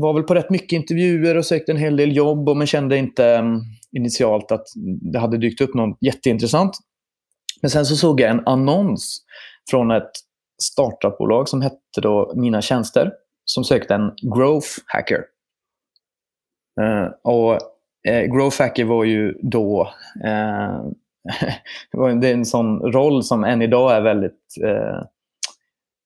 var 0.00 0.14
väl 0.14 0.22
på 0.22 0.34
rätt 0.34 0.50
mycket 0.50 0.72
intervjuer 0.72 1.36
och 1.36 1.46
sökte 1.46 1.72
en 1.72 1.78
hel 1.78 1.96
del 1.96 2.16
jobb 2.16 2.48
och 2.48 2.56
men 2.56 2.66
kände 2.66 2.96
inte 2.96 3.38
um, 3.38 3.60
initialt 3.92 4.52
att 4.52 4.66
det 5.12 5.18
hade 5.18 5.38
dykt 5.38 5.60
upp 5.60 5.74
något 5.74 5.98
jätteintressant. 6.00 6.76
Men 7.62 7.70
sen 7.70 7.86
så 7.86 7.96
såg 7.96 8.20
jag 8.20 8.30
en 8.30 8.46
annons 8.46 9.24
från 9.70 9.90
ett 9.90 10.10
startupbolag 10.62 11.48
som 11.48 11.62
hette 11.62 12.00
då 12.02 12.32
Mina 12.36 12.62
tjänster 12.62 13.12
som 13.44 13.64
sökte 13.64 13.94
en 13.94 14.12
growth 14.34 14.68
hacker. 14.86 15.24
Uh, 16.80 17.08
och 17.22 17.58
eh, 18.08 18.24
growth 18.24 18.62
hacker 18.62 18.84
var 18.84 19.04
ju 19.04 19.34
då 19.42 19.92
eh, 20.24 20.80
det 22.20 22.28
är 22.28 22.34
en 22.34 22.44
sån 22.44 22.92
roll 22.92 23.22
som 23.22 23.44
än 23.44 23.62
idag 23.62 23.96
är 23.96 24.00
väldigt... 24.00 24.40
Eh, 24.64 24.98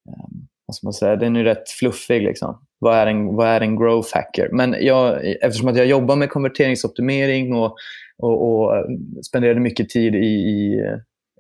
eh 0.09 0.28
vad 0.68 0.74
ska 0.74 0.87
man 0.87 0.92
säga? 0.92 1.16
Den 1.16 1.37
är 1.37 1.44
rätt 1.44 1.70
fluffig. 1.70 2.22
Liksom. 2.22 2.61
Vad, 2.78 2.96
är 2.96 3.07
en, 3.07 3.37
vad 3.37 3.48
är 3.48 3.61
en 3.61 3.76
growth 3.76 4.14
hacker? 4.14 4.48
Men 4.52 4.76
jag, 4.81 5.26
eftersom 5.42 5.68
att 5.68 5.76
jag 5.76 5.87
jobbar 5.87 6.16
med 6.16 6.31
konverteringsoptimering 6.31 7.54
och, 7.54 7.76
och, 8.18 8.62
och 8.62 8.76
eh, 8.76 8.85
spenderade 9.28 9.61
mycket 9.61 9.88
tid 9.88 10.14
i, 10.14 10.28
i 10.28 10.81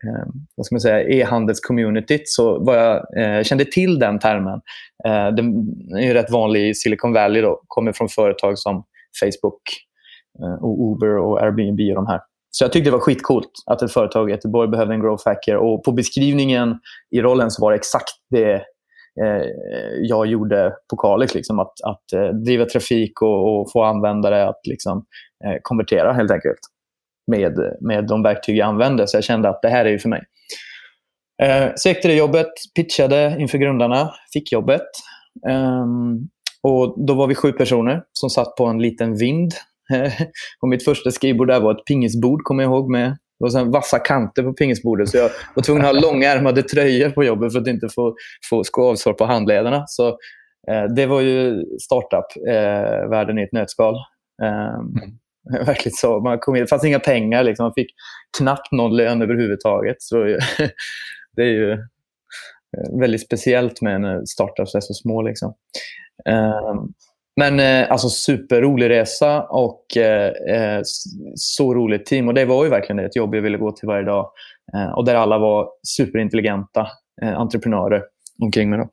eh, 0.04 0.26
vad 0.54 0.66
ska 0.66 0.74
man 0.74 0.80
säga, 0.80 1.08
e-handelscommunityt 1.08 2.28
så 2.28 2.64
var 2.64 2.76
jag, 2.76 3.22
eh, 3.22 3.42
kände 3.42 3.64
till 3.64 3.98
den 3.98 4.18
termen. 4.18 4.60
Eh, 5.06 5.28
den 5.28 5.48
är 5.98 6.14
rätt 6.14 6.30
vanlig 6.30 6.68
i 6.68 6.74
Silicon 6.74 7.12
Valley. 7.12 7.42
Då, 7.42 7.62
kommer 7.66 7.92
från 7.92 8.08
företag 8.08 8.58
som 8.58 8.84
Facebook, 9.20 9.62
eh, 10.42 10.64
och 10.64 10.92
Uber 10.92 11.16
och 11.16 11.42
Airbnb 11.42 11.80
och 11.80 11.94
de 11.94 12.06
här. 12.06 12.20
Så 12.50 12.64
jag 12.64 12.72
tyckte 12.72 12.90
det 12.90 12.96
var 12.96 13.00
skitcoolt 13.00 13.50
att 13.66 13.82
ett 13.82 13.92
företag 13.92 14.28
i 14.28 14.32
Göteborg 14.32 14.68
behövde 14.68 14.94
en 14.94 15.00
growth 15.00 15.28
hacker. 15.28 15.56
Och 15.56 15.84
på 15.84 15.92
beskrivningen 15.92 16.78
i 17.16 17.20
rollen 17.20 17.50
så 17.50 17.62
var 17.62 17.70
det 17.70 17.76
exakt 17.78 18.10
det 18.30 18.54
eh, 19.24 19.46
jag 20.02 20.26
gjorde 20.26 20.72
på 20.90 20.96
Kalix. 20.96 21.34
Liksom, 21.34 21.58
att, 21.58 21.72
att 21.84 22.12
eh, 22.12 22.28
driva 22.28 22.64
trafik 22.64 23.22
och, 23.22 23.60
och, 23.60 23.72
få 23.72 23.82
användare 23.82 24.48
att 24.48 24.60
liksom, 24.68 25.04
eh, 25.44 25.58
konvertera 25.62 26.12
helt 26.12 26.30
enkelt 26.30 26.60
med, 27.26 27.52
med 27.80 28.06
de 28.06 28.22
verktyg 28.22 28.56
jag 28.56 28.68
använde. 28.68 29.06
Så 29.06 29.16
jag 29.16 29.24
kände 29.24 29.48
att 29.48 29.62
det 29.62 29.68
här 29.68 29.84
är 29.84 29.90
ju 29.90 29.98
för 29.98 30.08
mig. 30.08 30.22
Eh, 31.42 31.70
sökte 31.76 32.08
det 32.08 32.14
jobbet, 32.14 32.52
pitchade 32.76 33.36
inför 33.38 33.58
grundarna, 33.58 34.10
fick 34.32 34.52
jobbet. 34.52 34.86
Um, 35.48 36.28
och 36.62 37.06
Då 37.06 37.14
var 37.14 37.26
vi 37.26 37.34
sju 37.34 37.52
personer 37.52 38.02
som 38.12 38.30
satt 38.30 38.56
på 38.56 38.64
en 38.64 38.78
liten 38.78 39.16
vind. 39.16 39.52
och 40.60 40.68
mitt 40.68 40.84
första 40.84 41.10
skrivbord 41.10 41.48
där 41.48 41.60
var 41.60 41.72
ett 41.72 41.84
pingisbord, 41.84 42.42
kommer 42.42 42.62
jag 42.62 42.70
ihåg. 42.70 42.90
med 42.90 43.16
det 43.38 43.44
var 43.44 43.50
så 43.50 43.64
vassa 43.64 43.98
kanter 43.98 44.42
på 44.42 44.52
pingisbordet, 44.52 45.08
så 45.08 45.16
jag 45.16 45.30
var 45.54 45.62
tvungen 45.62 45.84
att 45.84 45.94
ha 45.94 46.00
långärmade 46.00 46.62
tröjor 46.62 47.10
på 47.10 47.24
jobbet 47.24 47.52
för 47.52 47.60
att 47.60 47.66
inte 47.66 47.88
få, 47.88 48.14
få 48.50 48.64
skavsår 48.64 49.12
på 49.12 49.24
handlederna. 49.24 49.84
Så, 49.86 50.08
eh, 50.70 50.84
det 50.96 51.06
var 51.06 51.20
ju 51.20 51.64
startup-världen 51.80 53.38
eh, 53.38 53.42
i 53.42 53.44
ett 53.44 53.52
nötskal. 53.52 53.94
Eh. 54.42 54.82
Verkligen 55.66 55.96
så. 55.96 56.20
Man 56.20 56.38
kom 56.38 56.56
in, 56.56 56.62
det 56.62 56.68
fanns 56.68 56.84
inga 56.84 56.98
pengar, 56.98 57.44
liksom. 57.44 57.64
man 57.64 57.72
fick 57.74 57.90
knappt 58.38 58.72
någon 58.72 58.96
lön 58.96 59.22
överhuvudtaget. 59.22 59.96
Så 59.98 60.24
det 61.36 61.42
är 61.42 61.52
ju 61.52 61.72
eh, 61.72 61.78
väldigt 63.00 63.22
speciellt 63.22 63.82
med 63.82 64.04
en 64.04 64.26
startup 64.26 64.68
som 64.68 64.78
är 64.78 64.82
så 64.82 64.94
små. 64.94 65.22
Liksom. 65.22 65.54
Ehm, 66.24 66.92
men 67.38 67.60
eh, 67.60 67.90
alltså 67.92 68.08
superrolig 68.08 68.90
resa 68.90 69.42
och 69.42 69.96
eh, 69.96 70.26
eh 70.26 70.80
så 71.34 71.74
roligt 71.74 72.06
team. 72.06 72.28
Och 72.28 72.34
det 72.34 72.44
var 72.44 72.64
ju 72.64 72.70
verkligen 72.70 72.98
ett 72.98 73.16
jobb 73.16 73.34
jag 73.34 73.42
ville 73.42 73.58
gå 73.58 73.72
till 73.72 73.86
varje 73.86 74.04
dag. 74.04 74.30
Eh, 74.74 74.90
och 74.90 75.04
där 75.04 75.14
alla 75.14 75.38
var 75.38 75.68
superintelligenta 75.82 76.86
eh, 77.22 77.38
entreprenörer 77.38 78.02
omkring 78.42 78.70
mig. 78.70 78.78
Då. 78.78 78.84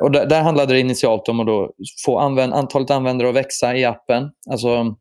och 0.00 0.10
där, 0.10 0.26
där, 0.26 0.42
handlade 0.42 0.72
det 0.72 0.80
initialt 0.80 1.28
om 1.28 1.40
att 1.40 1.46
då 1.46 1.72
få 2.04 2.18
använd 2.18 2.52
antalet 2.54 2.90
användare 2.90 3.28
att 3.28 3.34
växa 3.34 3.76
i 3.76 3.84
appen. 3.84 4.30
Alltså 4.50 4.96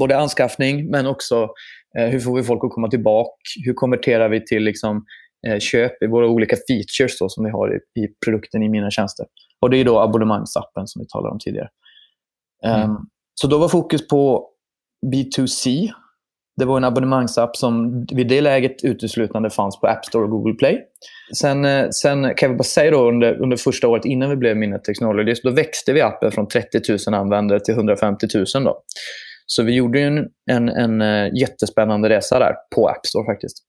både 0.00 0.18
anskaffning 0.18 0.90
men 0.90 1.06
också 1.06 1.48
hur 1.94 2.20
får 2.20 2.36
vi 2.36 2.42
folk 2.42 2.64
att 2.64 2.70
komma 2.70 2.88
tillbaka? 2.88 3.30
Hur 3.64 3.74
konverterar 3.74 4.28
vi 4.28 4.44
till 4.44 4.62
liksom, 4.62 5.04
eh, 5.46 5.58
köp 5.58 6.02
i 6.02 6.06
våra 6.06 6.28
olika 6.28 6.56
features 6.68 7.18
då, 7.18 7.28
som 7.28 7.44
vi 7.44 7.50
har 7.50 7.74
i, 7.74 8.00
i 8.00 8.08
produkten 8.24 8.62
i 8.62 8.68
mina 8.68 8.90
tjänster. 8.90 9.26
Och 9.60 9.70
Det 9.70 9.76
är 9.76 9.84
då 9.84 10.00
abonnemangsappen 10.00 10.86
som 10.86 11.00
vi 11.00 11.08
talade 11.08 11.32
om 11.32 11.38
tidigare. 11.38 11.68
Mm. 12.66 12.90
Um, 12.90 13.08
så 13.34 13.46
då 13.46 13.58
var 13.58 13.68
fokus 13.68 14.08
på 14.08 14.48
B2C. 15.06 15.90
Det 16.56 16.64
var 16.64 16.76
en 16.76 16.84
abonnemangsapp 16.84 17.56
som 17.56 18.04
vid 18.12 18.28
det 18.28 18.40
läget 18.40 18.84
uteslutande 18.84 19.50
fanns 19.50 19.80
på 19.80 19.86
App 19.86 20.04
Store 20.04 20.24
och 20.24 20.30
Google 20.30 20.54
Play. 20.54 20.82
Sen, 21.36 21.64
eh, 21.64 21.88
sen 21.90 22.34
kan 22.34 22.48
jag 22.48 22.58
bara 22.58 22.64
säga 22.64 22.90
då 22.90 23.08
under, 23.08 23.42
under 23.42 23.56
första 23.56 23.88
året 23.88 24.04
innan 24.04 24.30
vi 24.30 24.36
blev 24.36 24.56
Minnet 24.56 24.84
Technologies, 24.84 25.42
då 25.42 25.50
växte 25.50 25.92
vi 25.92 26.00
appen 26.00 26.32
från 26.32 26.48
30 26.48 26.80
000 27.08 27.20
användare 27.20 27.60
till 27.60 27.74
150 27.74 28.26
000. 28.34 28.64
Då. 28.64 28.82
Så 29.46 29.62
vi 29.62 29.74
gjorde 29.74 30.00
en, 30.00 30.28
en, 30.50 30.68
en 30.68 31.00
eh, 31.00 31.34
jättespännande 31.40 32.08
resa 32.08 32.38
där 32.38 32.54
på 32.74 32.88
App 32.88 33.06
Store 33.06 33.24
faktiskt. 33.24 33.64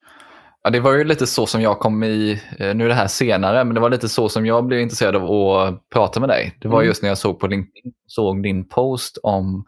Ja, 0.63 0.69
det 0.69 0.79
var 0.79 0.93
ju 0.93 1.03
lite 1.03 1.27
så 1.27 1.45
som 1.45 1.61
jag 1.61 1.79
kom 1.79 2.03
i, 2.03 2.41
eh, 2.59 2.75
nu 2.75 2.85
är 2.85 2.87
det 2.89 2.93
här 2.93 3.07
senare, 3.07 3.63
men 3.63 3.73
det 3.73 3.79
var 3.81 3.89
lite 3.89 4.09
så 4.09 4.29
som 4.29 4.45
jag 4.45 4.65
blev 4.65 4.79
intresserad 4.79 5.15
av 5.15 5.31
att 5.31 5.89
prata 5.89 6.19
med 6.19 6.29
dig. 6.29 6.57
Det 6.61 6.67
var 6.67 6.79
mm. 6.79 6.87
just 6.87 7.01
när 7.01 7.09
jag 7.09 7.17
såg 7.17 7.39
på 7.39 7.47
LinkedIn, 7.47 7.93
såg 8.07 8.43
din 8.43 8.69
post 8.69 9.17
om 9.23 9.65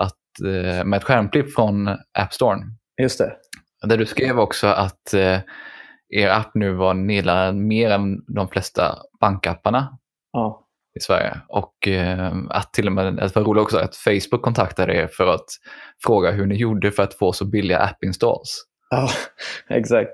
att, 0.00 0.46
eh, 0.46 0.84
med 0.84 0.96
ett 0.96 1.04
skärmklipp 1.04 1.54
från 1.54 1.88
App 2.18 2.32
Store. 2.32 2.58
Just 3.02 3.18
det. 3.18 3.32
Där 3.86 3.96
du 3.96 4.06
skrev 4.06 4.38
också 4.38 4.66
att 4.66 5.14
eh, 5.14 5.38
er 6.08 6.28
app 6.28 6.54
nu 6.54 6.72
var 6.72 6.94
nedladdad 6.94 7.56
mer 7.56 7.90
än 7.90 8.24
de 8.34 8.48
flesta 8.48 8.98
bankapparna 9.20 9.98
ja. 10.32 10.66
i 10.98 11.00
Sverige. 11.00 11.40
Och 11.48 11.88
att 12.50 12.72
till 12.72 12.86
och 12.86 12.92
med, 12.92 13.14
det 13.16 13.36
var 13.36 13.44
roligt 13.44 13.62
också, 13.62 13.78
att 13.78 13.96
Facebook 13.96 14.42
kontaktade 14.42 14.94
er 14.94 15.06
för 15.06 15.26
att 15.26 15.46
fråga 16.04 16.30
hur 16.30 16.46
ni 16.46 16.54
gjorde 16.54 16.92
för 16.92 17.02
att 17.02 17.14
få 17.14 17.32
så 17.32 17.44
billiga 17.44 17.78
app-installs. 17.78 18.66
Ja, 18.90 19.08
exakt. 19.76 20.12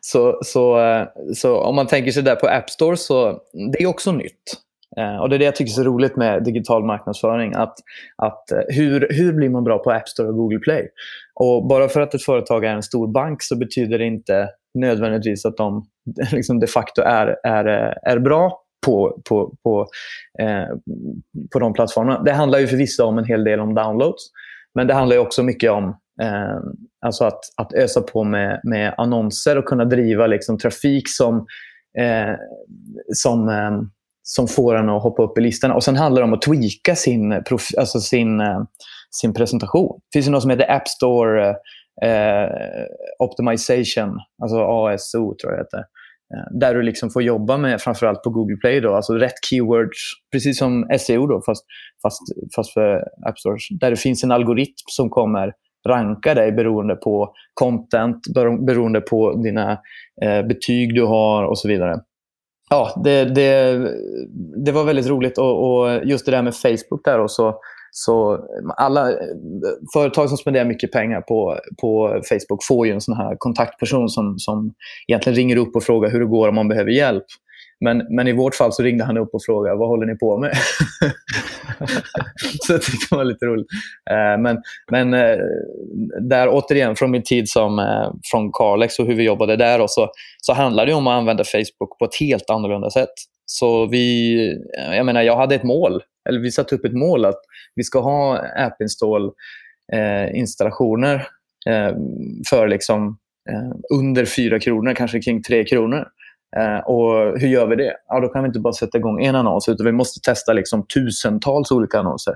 Så, 0.00 0.38
så, 0.42 0.80
eh, 0.80 1.06
så 1.34 1.60
om 1.60 1.74
man 1.74 1.86
tänker 1.86 2.10
sig 2.10 2.22
där 2.22 2.36
på 2.36 2.46
App 2.46 2.70
Store, 2.70 2.96
så 2.96 3.40
det 3.72 3.82
är 3.82 3.86
också 3.86 4.12
nytt. 4.12 4.42
Eh, 4.96 5.16
och 5.16 5.28
Det 5.28 5.36
är 5.36 5.38
det 5.38 5.44
jag 5.44 5.56
tycker 5.56 5.72
är 5.72 5.74
så 5.74 5.82
roligt 5.82 6.16
med 6.16 6.44
digital 6.44 6.84
marknadsföring. 6.84 7.54
Att, 7.54 7.74
att 8.16 8.52
eh, 8.52 8.58
hur, 8.68 9.08
hur 9.10 9.32
blir 9.32 9.48
man 9.48 9.64
bra 9.64 9.78
på 9.78 9.90
App 9.90 10.08
Store 10.08 10.28
och 10.28 10.36
Google 10.36 10.58
Play? 10.58 10.88
Och 11.34 11.66
Bara 11.66 11.88
för 11.88 12.00
att 12.00 12.14
ett 12.14 12.24
företag 12.24 12.64
är 12.64 12.74
en 12.74 12.82
stor 12.82 13.06
bank 13.06 13.42
så 13.42 13.56
betyder 13.56 13.98
det 13.98 14.04
inte 14.04 14.48
nödvändigtvis 14.74 15.46
att 15.46 15.56
de 15.56 15.86
liksom 16.32 16.60
de 16.60 16.66
facto 16.66 17.02
är, 17.02 17.36
är, 17.44 17.64
är 18.02 18.18
bra 18.18 18.60
på, 18.86 19.22
på, 19.28 19.56
på, 19.62 19.86
eh, 20.38 20.76
på 21.52 21.58
de 21.58 21.72
plattformarna. 21.72 22.22
Det 22.22 22.32
handlar 22.32 22.58
ju 22.58 22.66
förvisso 22.66 23.04
om 23.04 23.18
en 23.18 23.24
hel 23.24 23.44
del 23.44 23.60
om 23.60 23.74
downloads. 23.74 24.30
Men 24.74 24.86
det 24.86 24.94
handlar 24.94 25.18
också 25.18 25.42
mycket 25.42 25.70
om 25.70 25.96
Ehm, 26.22 26.62
alltså 27.06 27.24
att, 27.24 27.40
att 27.56 27.72
ösa 27.74 28.02
på 28.02 28.24
med, 28.24 28.60
med 28.64 28.94
annonser 28.98 29.58
och 29.58 29.64
kunna 29.64 29.84
driva 29.84 30.26
liksom, 30.26 30.58
trafik 30.58 31.08
som, 31.08 31.46
eh, 31.98 32.34
som, 33.14 33.48
eh, 33.48 33.80
som 34.22 34.48
får 34.48 34.74
en 34.74 34.88
att 34.88 35.02
hoppa 35.02 35.22
upp 35.22 35.38
i 35.38 35.40
listan. 35.40 35.70
Och 35.70 35.84
Sen 35.84 35.96
handlar 35.96 36.22
det 36.22 36.28
om 36.28 36.34
att 36.34 36.42
tweaka 36.42 36.96
sin, 36.96 37.42
prof, 37.48 37.68
alltså 37.78 38.00
sin, 38.00 38.40
eh, 38.40 38.62
sin 39.10 39.34
presentation. 39.34 40.00
Det 40.12 40.18
finns 40.18 40.28
något 40.28 40.42
som 40.42 40.50
heter 40.50 40.70
App 40.70 40.88
Store 40.88 41.50
eh, 42.02 42.48
Optimization, 43.18 44.18
alltså 44.42 44.56
ASO 44.58 45.34
tror 45.34 45.52
jag 45.52 45.58
det 45.58 45.62
heter. 45.62 45.84
Ehm, 46.34 46.58
där 46.58 46.74
du 46.74 46.82
liksom 46.82 47.10
får 47.10 47.22
jobba 47.22 47.56
med, 47.56 47.80
framförallt 47.80 48.22
på 48.22 48.30
Google 48.30 48.56
Play, 48.56 48.80
då, 48.80 48.94
alltså 48.94 49.14
rätt 49.14 49.44
keywords, 49.50 49.98
precis 50.32 50.58
som 50.58 50.88
SEO, 50.98 51.26
då, 51.26 51.42
fast, 51.46 51.64
fast, 52.02 52.20
fast 52.56 52.72
för 52.72 52.96
App 53.28 53.38
Store. 53.38 53.58
Där 53.80 53.90
det 53.90 53.96
finns 53.96 54.24
en 54.24 54.32
algoritm 54.32 54.84
som 54.90 55.10
kommer 55.10 55.52
ranka 55.88 56.34
dig 56.34 56.52
beroende 56.52 56.96
på 56.96 57.32
content, 57.54 58.20
beroende 58.66 59.00
på 59.00 59.32
dina 59.32 59.78
eh, 60.22 60.46
betyg 60.46 60.94
du 60.94 61.04
har 61.04 61.44
och 61.44 61.58
så 61.58 61.68
vidare. 61.68 62.00
Ja, 62.70 63.02
det, 63.04 63.24
det, 63.24 63.78
det 64.64 64.72
var 64.72 64.84
väldigt 64.84 65.06
roligt 65.06 65.38
och, 65.38 65.80
och, 65.80 66.04
just 66.04 66.26
det 66.26 66.32
där 66.32 66.42
med 66.42 66.54
Facebook 66.54 67.04
där 67.04 67.20
och 67.20 67.30
så, 67.30 67.54
så 67.90 68.38
alla 68.76 69.10
eh, 69.10 69.16
företag 69.92 70.28
som 70.28 70.38
spenderar 70.38 70.64
mycket 70.64 70.92
pengar 70.92 71.20
på, 71.20 71.58
på 71.80 72.20
Facebook 72.28 72.64
får 72.68 72.86
ju 72.86 72.92
en 72.92 73.00
sån 73.00 73.16
här 73.16 73.36
kontaktperson 73.38 74.08
som, 74.08 74.38
som 74.38 74.74
egentligen 75.08 75.36
ringer 75.36 75.56
upp 75.56 75.76
och 75.76 75.82
frågar 75.82 76.10
hur 76.10 76.20
det 76.20 76.26
går 76.26 76.48
om 76.48 76.54
man 76.54 76.68
behöver 76.68 76.90
hjälp. 76.90 77.24
Men, 77.84 78.06
men 78.10 78.28
i 78.28 78.32
vårt 78.32 78.54
fall 78.54 78.72
så 78.72 78.82
ringde 78.82 79.04
han 79.04 79.18
upp 79.18 79.34
och 79.34 79.44
frågade 79.46 79.76
vad 79.76 79.88
håller 79.88 80.06
ni 80.06 80.18
på 80.18 80.38
med? 80.38 80.56
så 82.66 82.72
jag 82.72 82.82
tyckte 82.82 83.06
det 83.10 83.16
var 83.16 83.24
lite 83.24 83.46
roligt. 83.46 83.66
Eh, 84.10 84.38
men, 84.40 84.62
men 84.90 85.14
eh, 85.14 85.38
där 86.20 86.48
återigen, 86.50 86.96
från 86.96 87.10
min 87.10 87.22
tid 87.22 87.48
som, 87.48 87.78
eh, 87.78 88.12
från 88.30 88.52
Carlex 88.52 88.98
och 88.98 89.06
hur 89.06 89.14
vi 89.14 89.22
jobbade 89.22 89.56
där, 89.56 89.80
och 89.80 89.90
så, 89.90 90.10
så 90.42 90.52
handlade 90.52 90.90
det 90.90 90.94
om 90.94 91.06
att 91.06 91.18
använda 91.18 91.44
Facebook 91.44 91.98
på 91.98 92.04
ett 92.04 92.20
helt 92.20 92.50
annorlunda 92.50 92.90
sätt. 92.90 93.14
Så 93.46 93.86
vi, 93.86 94.34
jag 94.92 95.06
menar, 95.06 95.22
jag 95.22 95.36
hade 95.36 95.54
ett 95.54 95.62
mål, 95.62 96.02
eller 96.28 96.40
vi 96.40 96.50
satte 96.50 96.74
upp 96.74 96.84
ett 96.84 96.92
mål 96.92 97.24
att 97.24 97.40
vi 97.74 97.84
ska 97.84 98.00
ha 98.00 98.38
app-install-installationer 98.38 101.26
för 102.50 102.68
liksom, 102.68 103.18
under 103.94 104.24
4 104.24 104.60
kronor, 104.60 104.94
kanske 104.94 105.20
kring 105.20 105.42
3 105.42 105.64
kronor. 105.64 106.06
Eh, 106.56 106.78
och 106.78 107.38
hur 107.40 107.48
gör 107.48 107.66
vi 107.66 107.76
det? 107.76 107.96
Ja, 108.08 108.20
då 108.20 108.28
kan 108.28 108.42
vi 108.42 108.46
inte 108.46 108.60
bara 108.60 108.72
sätta 108.72 108.98
igång 108.98 109.24
en 109.24 109.34
annons 109.34 109.68
utan 109.68 109.86
vi 109.86 109.92
måste 109.92 110.20
testa 110.20 110.52
liksom 110.52 110.86
tusentals 110.94 111.70
olika 111.70 111.98
annonser. 111.98 112.34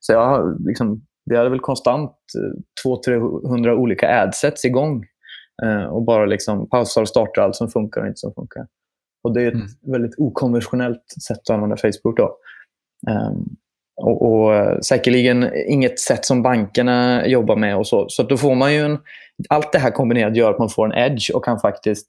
Så 0.00 0.12
jag, 0.12 0.56
liksom, 0.66 1.02
vi 1.24 1.36
hade 1.36 1.50
väl 1.50 1.60
konstant 1.60 2.12
200-300 2.86 3.66
eh, 3.66 3.72
olika 3.72 4.22
adsets 4.22 4.64
igång 4.64 5.04
eh, 5.62 5.84
och 5.84 6.02
bara 6.02 6.26
liksom 6.26 6.68
pausar 6.68 7.02
och 7.02 7.08
startar 7.08 7.42
allt 7.42 7.56
som 7.56 7.68
funkar 7.68 8.00
och 8.00 8.06
inte 8.06 8.18
som 8.18 8.34
funkar. 8.34 8.66
Och 9.24 9.34
Det 9.34 9.42
är 9.42 9.48
ett 9.48 9.54
mm. 9.54 9.66
väldigt 9.92 10.14
okonventionellt 10.18 11.04
sätt 11.26 11.38
att 11.38 11.50
använda 11.50 11.76
Facebook. 11.76 12.16
Då. 12.16 12.36
Um, 13.10 13.56
och, 13.96 14.22
och 14.22 14.84
säkerligen 14.84 15.50
inget 15.68 16.00
sätt 16.00 16.24
som 16.24 16.42
bankerna 16.42 17.26
jobbar 17.26 17.56
med. 17.56 17.76
och 17.76 17.86
Så 17.86 18.08
Så 18.08 18.22
då 18.22 18.36
får 18.36 18.54
man 18.54 18.74
ju 18.74 18.80
en, 18.80 18.98
Allt 19.48 19.72
det 19.72 19.78
här 19.78 19.90
kombinerat 19.90 20.36
gör 20.36 20.50
att 20.50 20.58
man 20.58 20.68
får 20.68 20.86
en 20.86 21.12
edge 21.12 21.30
och 21.34 21.44
kan 21.44 21.58
faktiskt 21.58 22.06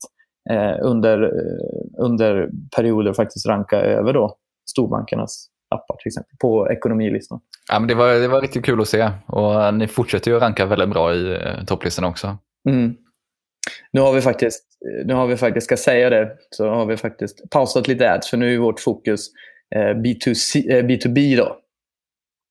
under, 0.82 1.24
eh, 1.24 2.06
under 2.06 2.50
perioder 2.76 3.14
faktiskt 3.14 3.46
ranka 3.46 3.78
över 3.78 4.14
då 4.14 4.38
storbankernas 4.70 5.50
appar 5.76 5.96
till 5.96 6.10
exempel 6.10 6.38
på 6.42 6.72
ekonomilistan. 6.72 7.40
Ja, 7.72 7.80
men 7.80 7.88
det, 7.88 7.96
var, 7.96 8.14
det 8.14 8.28
var 8.28 8.42
riktigt 8.42 8.66
kul 8.66 8.82
att 8.82 8.88
se 8.88 9.10
och 9.28 9.74
ni 9.74 9.88
fortsätter 9.88 10.32
ju 10.32 10.38
att 10.38 10.44
ranka 10.44 10.66
väldigt 10.66 10.90
bra 10.90 11.14
i 11.14 11.34
eh, 11.34 11.66
topplistan 11.68 12.06
också. 12.06 12.38
Mm. 12.70 12.96
Nu 13.92 14.02
har 14.02 14.14
vi 14.14 14.22
faktiskt, 14.22 14.64
nu 15.06 15.14
har 15.14 15.28
vi 15.28 15.38
faktiskt, 15.38 15.66
ska 15.66 15.78
säga 15.78 16.10
det, 16.10 16.32
så 16.50 16.70
har 16.70 16.86
vi 16.86 16.98
faktiskt 16.98 17.50
pausat 17.50 17.88
lite 17.88 18.12
ads 18.12 18.30
för 18.30 18.38
nu 18.38 18.54
är 18.54 18.58
vårt 18.58 18.80
fokus 18.80 19.28
eh, 19.76 19.80
B2C, 19.80 20.72
eh, 20.72 20.84
B2B. 20.84 21.38
Då. 21.38 21.58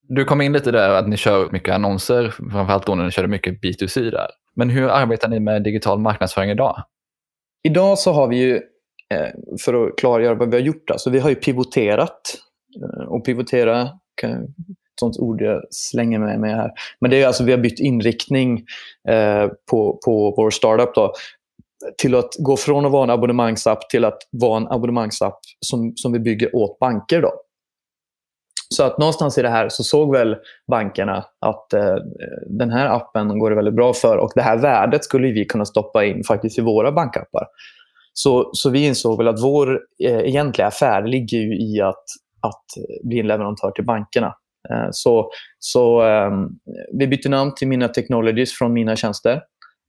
Du 0.08 0.24
kom 0.24 0.40
in 0.40 0.52
lite 0.52 0.70
där 0.70 0.90
att 0.90 1.08
ni 1.08 1.16
kör 1.16 1.50
mycket 1.50 1.74
annonser, 1.74 2.28
framförallt 2.28 2.86
då 2.86 2.94
när 2.94 3.04
ni 3.04 3.10
körde 3.10 3.28
mycket 3.28 3.60
B2C 3.62 4.10
där. 4.10 4.26
Men 4.54 4.70
hur 4.70 4.88
arbetar 4.88 5.28
ni 5.28 5.40
med 5.40 5.62
digital 5.62 5.98
marknadsföring 5.98 6.50
idag? 6.50 6.84
Idag 7.62 7.98
så 7.98 8.12
har 8.12 8.28
vi 8.28 8.36
ju, 8.36 8.56
eh, 9.14 9.58
för 9.64 9.86
att 9.86 9.96
klargöra 9.98 10.34
vad 10.34 10.50
vi 10.50 10.56
har 10.56 10.62
gjort, 10.62 10.90
alltså 10.90 11.10
vi 11.10 11.18
har 11.18 11.28
ju 11.28 11.34
pivoterat. 11.34 12.38
Eh, 12.82 13.08
och 13.08 13.24
pivotera, 13.24 13.82
ett 14.22 15.00
sånt 15.00 15.18
ord 15.18 15.42
jag 15.42 15.62
slänger 15.70 16.18
med 16.18 16.40
mig 16.40 16.54
här. 16.54 16.70
Men 17.00 17.10
det 17.10 17.22
är 17.22 17.26
alltså, 17.26 17.44
vi 17.44 17.52
har 17.52 17.58
bytt 17.58 17.80
inriktning 17.80 18.64
eh, 19.08 19.48
på, 19.70 19.98
på 20.04 20.34
vår 20.36 20.50
startup. 20.50 20.94
Då, 20.94 21.12
till 21.98 22.14
att 22.14 22.30
gå 22.38 22.56
från 22.56 22.86
att 22.86 22.92
vara 22.92 23.04
en 23.04 23.10
abonnemangsapp 23.10 23.90
till 23.90 24.04
att 24.04 24.18
vara 24.30 24.56
en 24.56 24.68
abonnemangsapp 24.68 25.38
som, 25.60 25.92
som 25.96 26.12
vi 26.12 26.18
bygger 26.18 26.56
åt 26.56 26.78
banker. 26.78 27.22
Då. 27.22 27.32
Så 28.72 28.82
att 28.82 28.98
någonstans 28.98 29.38
i 29.38 29.42
det 29.42 29.48
här 29.48 29.68
så 29.68 29.82
såg 29.82 30.12
väl 30.16 30.36
bankerna 30.70 31.24
att 31.46 31.72
eh, 31.72 31.96
den 32.46 32.70
här 32.70 32.86
appen 32.86 33.38
går 33.38 33.50
det 33.50 33.56
väldigt 33.56 33.74
bra 33.74 33.92
för 33.92 34.16
och 34.16 34.32
det 34.34 34.42
här 34.42 34.56
värdet 34.56 35.04
skulle 35.04 35.32
vi 35.32 35.44
kunna 35.44 35.64
stoppa 35.64 36.04
in 36.04 36.24
faktiskt 36.24 36.58
i 36.58 36.62
våra 36.62 36.92
bankappar. 36.92 37.46
Så, 38.12 38.50
så 38.52 38.70
vi 38.70 38.86
insåg 38.86 39.18
väl 39.18 39.28
att 39.28 39.42
vår 39.42 39.80
eh, 40.04 40.18
egentliga 40.18 40.66
affär 40.66 41.02
ligger 41.06 41.38
i 41.38 41.80
att, 41.80 42.04
att 42.40 42.64
bli 43.04 43.20
en 43.20 43.26
leverantör 43.26 43.70
till 43.70 43.84
bankerna. 43.84 44.34
Eh, 44.70 44.88
så 44.90 45.30
så 45.58 46.02
eh, 46.02 46.30
vi 46.98 47.06
bytte 47.06 47.28
namn 47.28 47.54
till 47.54 47.68
Mina 47.68 47.88
Technologies 47.88 48.52
från 48.52 48.72
Mina 48.72 48.96
Tjänster 48.96 49.40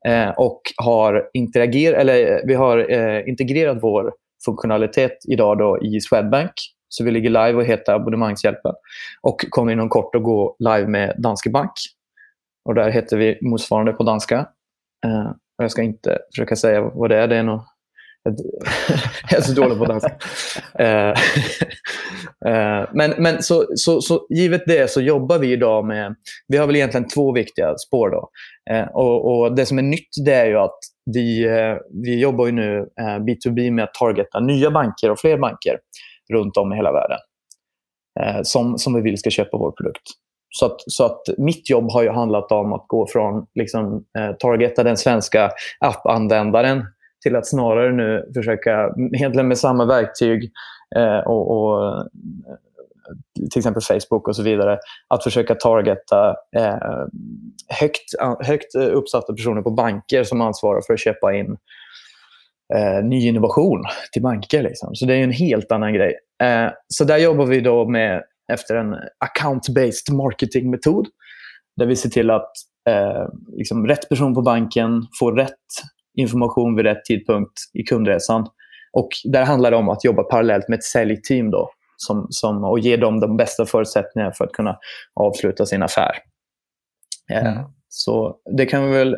eh, 0.07 0.29
och 0.29 0.61
har, 0.77 1.23
interager 1.33 1.93
eller, 1.93 2.31
eh, 2.31 2.39
vi 2.47 2.53
har 2.53 2.91
eh, 2.91 3.29
integrerat 3.29 3.77
vår 3.81 4.11
funktionalitet 4.45 5.17
idag 5.27 5.57
då 5.57 5.79
i 5.81 6.01
Swedbank 6.01 6.51
så 6.93 7.03
vi 7.03 7.11
ligger 7.11 7.29
live 7.29 7.53
och 7.53 7.65
heter 7.65 7.93
Abonnemangshjälpen. 7.93 8.73
Och 9.21 9.45
kommer 9.49 9.71
inom 9.71 9.89
kort 9.89 10.15
att 10.15 10.23
gå 10.23 10.55
live 10.59 10.87
med 10.87 11.15
Danske 11.17 11.49
Bank. 11.49 11.71
Och 12.65 12.75
där 12.75 12.89
heter 12.89 13.17
vi 13.17 13.37
motsvarande 13.41 13.93
på 13.93 14.03
danska. 14.03 14.37
Uh, 15.05 15.31
jag 15.57 15.71
ska 15.71 15.81
inte 15.81 16.19
försöka 16.35 16.55
säga 16.55 16.81
vad 16.81 17.09
det 17.09 17.17
är. 17.17 17.27
Det 17.27 17.35
är 17.35 17.43
nog 17.43 17.61
jag 19.29 19.39
är 19.39 19.41
så 19.41 19.53
dålig 19.53 19.77
på 19.77 19.85
danska. 19.85 20.11
Uh, 20.79 21.17
men 22.93 23.13
men 23.17 23.43
så, 23.43 23.65
så, 23.75 24.01
så 24.01 24.27
givet 24.29 24.61
det 24.65 24.89
så 24.89 25.01
jobbar 25.01 25.39
vi 25.39 25.51
idag 25.51 25.85
med... 25.85 26.15
Vi 26.47 26.57
har 26.57 26.67
väl 26.67 26.75
egentligen 26.75 27.07
två 27.07 27.31
viktiga 27.31 27.77
spår. 27.77 28.09
Då. 28.09 28.29
och, 28.93 29.41
och, 29.41 29.55
Det 29.55 29.65
som 29.65 29.77
är 29.77 29.81
nytt 29.81 30.09
det 30.25 30.33
är 30.33 30.45
ju 30.45 30.57
att 30.57 30.79
vi, 31.13 31.47
vi 32.03 32.19
jobbar 32.19 32.45
ju 32.45 32.51
nu 32.51 32.87
B2B 32.99 33.71
med 33.71 33.83
att 33.83 33.93
targeta 33.93 34.39
nya 34.39 34.71
banker 34.71 35.11
och 35.11 35.19
fler 35.19 35.37
banker 35.37 35.77
runt 36.33 36.57
om 36.57 36.73
i 36.73 36.75
hela 36.75 36.91
världen 36.91 37.19
eh, 38.19 38.41
som, 38.43 38.77
som 38.77 38.93
vi 38.93 39.01
vill 39.01 39.17
ska 39.17 39.29
köpa 39.29 39.57
vår 39.57 39.71
produkt. 39.71 40.03
Så 40.49 40.65
att, 40.65 40.75
så 40.87 41.05
att 41.05 41.21
mitt 41.37 41.69
jobb 41.69 41.91
har 41.91 42.03
ju 42.03 42.09
handlat 42.09 42.51
om 42.51 42.73
att 42.73 42.85
gå 42.87 43.07
från 43.07 43.45
liksom, 43.55 44.05
eh, 44.17 44.31
targeta 44.31 44.83
den 44.83 44.97
svenska 44.97 45.51
appanvändaren 45.79 46.85
till 47.23 47.35
att 47.35 47.47
snarare 47.47 47.91
nu 47.91 48.31
försöka, 48.33 48.93
egentligen 49.13 49.47
med 49.47 49.57
samma 49.57 49.85
verktyg 49.85 50.51
eh, 50.95 51.17
och, 51.17 51.51
och, 51.51 51.87
eh, 51.87 52.03
till 53.51 53.59
exempel 53.59 53.81
Facebook 53.81 54.27
och 54.27 54.35
så 54.35 54.43
vidare, 54.43 54.79
att 55.07 55.23
försöka 55.23 55.55
targeta 55.55 56.35
eh, 56.55 57.05
högt, 57.79 58.13
högt 58.39 58.75
uppsatta 58.75 59.33
personer 59.33 59.61
på 59.61 59.71
banker 59.71 60.23
som 60.23 60.41
ansvarar 60.41 60.81
för 60.87 60.93
att 60.93 60.99
köpa 60.99 61.33
in 61.33 61.57
eh, 62.75 63.03
ny 63.03 63.27
innovation 63.27 63.83
till 64.11 64.21
banker. 64.21 64.63
Liksom. 64.63 64.95
Så 64.95 65.05
det 65.05 65.15
är 65.15 65.23
en 65.23 65.31
helt 65.31 65.71
annan 65.71 65.93
grej. 65.93 66.15
Eh, 66.43 66.71
så 66.87 67.03
där 67.03 67.17
jobbar 67.17 67.45
vi 67.45 67.59
då 67.59 67.89
med 67.89 68.23
efter 68.53 68.75
en 68.75 68.93
account-based 69.25 70.13
marketing-metod. 70.13 71.07
Där 71.77 71.85
vi 71.85 71.95
ser 71.95 72.09
till 72.09 72.29
att 72.29 72.51
eh, 72.89 73.27
liksom 73.57 73.87
rätt 73.87 74.09
person 74.09 74.33
på 74.33 74.41
banken 74.41 75.07
får 75.19 75.35
rätt 75.35 75.53
information 76.17 76.75
vid 76.75 76.85
rätt 76.85 77.05
tidpunkt 77.05 77.53
i 77.73 77.83
kundresan. 77.83 78.47
Och 78.93 79.09
där 79.23 79.43
handlar 79.45 79.71
det 79.71 79.77
om 79.77 79.89
att 79.89 80.03
jobba 80.03 80.23
parallellt 80.23 80.69
med 80.69 80.77
ett 80.77 80.83
säljteam 80.83 81.51
då, 81.51 81.69
som, 81.97 82.27
som, 82.29 82.63
och 82.63 82.79
ge 82.79 82.97
dem 82.97 83.19
de 83.19 83.37
bästa 83.37 83.65
förutsättningarna 83.65 84.33
för 84.37 84.45
att 84.45 84.51
kunna 84.51 84.77
avsluta 85.19 85.65
sin 85.65 85.83
affär. 85.83 86.11
Eh, 87.31 87.53
mm. 87.53 87.63
Så 87.89 88.35
det 88.57 88.65
kan 88.65 88.85
vi 88.85 88.97
väl 88.97 89.17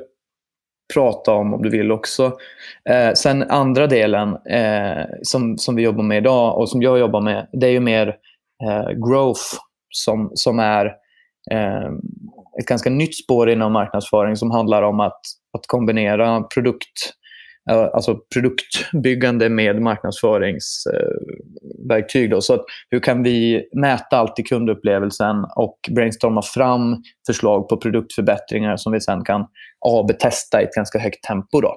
prata 0.94 1.34
om 1.34 1.54
om 1.54 1.64
du 1.64 1.70
vill 1.70 1.92
också. 1.92 2.38
Eh, 2.90 3.14
sen 3.14 3.44
andra 3.44 3.88
delen 3.88 4.38
eh, 4.50 5.06
som, 5.22 5.58
som 5.58 5.76
vi 5.76 5.84
jobbar 5.84 6.04
med 6.04 6.18
idag 6.18 6.58
och 6.58 6.70
som 6.70 6.82
jag 6.82 7.00
jobbar 7.00 7.22
med, 7.22 7.48
det 7.52 7.68
är 7.68 7.72
ju 7.72 7.80
mer 7.80 8.08
eh, 8.64 8.90
growth 8.90 9.44
som, 9.90 10.32
som 10.34 10.60
är 10.60 10.86
eh, 11.52 11.90
ett 12.60 12.66
ganska 12.68 12.90
nytt 12.90 13.16
spår 13.24 13.50
inom 13.50 13.74
marknadsföring 13.74 14.36
som 14.36 14.52
handlar 14.52 14.82
om 14.82 15.00
att, 15.00 15.20
att 15.58 15.68
kombinera 15.68 16.42
produkt 16.42 17.14
alltså 17.72 18.18
produktbyggande 18.34 19.50
med 19.50 19.82
marknadsföringsverktyg. 19.82 22.32
Då. 22.32 22.42
Så 22.42 22.54
att 22.54 22.66
hur 22.90 23.00
kan 23.00 23.24
vi 23.24 23.68
mäta 23.76 24.18
allt 24.18 24.40
i 24.40 24.44
kundupplevelsen 24.44 25.46
och 25.56 25.80
brainstorma 25.96 26.42
fram 26.42 26.96
förslag 27.28 27.70
på 27.70 27.78
produktförbättringar 27.78 28.78
som 28.78 28.94
vi 28.94 29.02
sen 29.02 29.24
kan 29.24 29.46
AB-testa 29.86 30.62
i 30.62 30.64
ett 30.64 30.76
ganska 30.76 31.00
högt 31.00 31.24
tempo. 31.24 31.62
Då. 31.62 31.76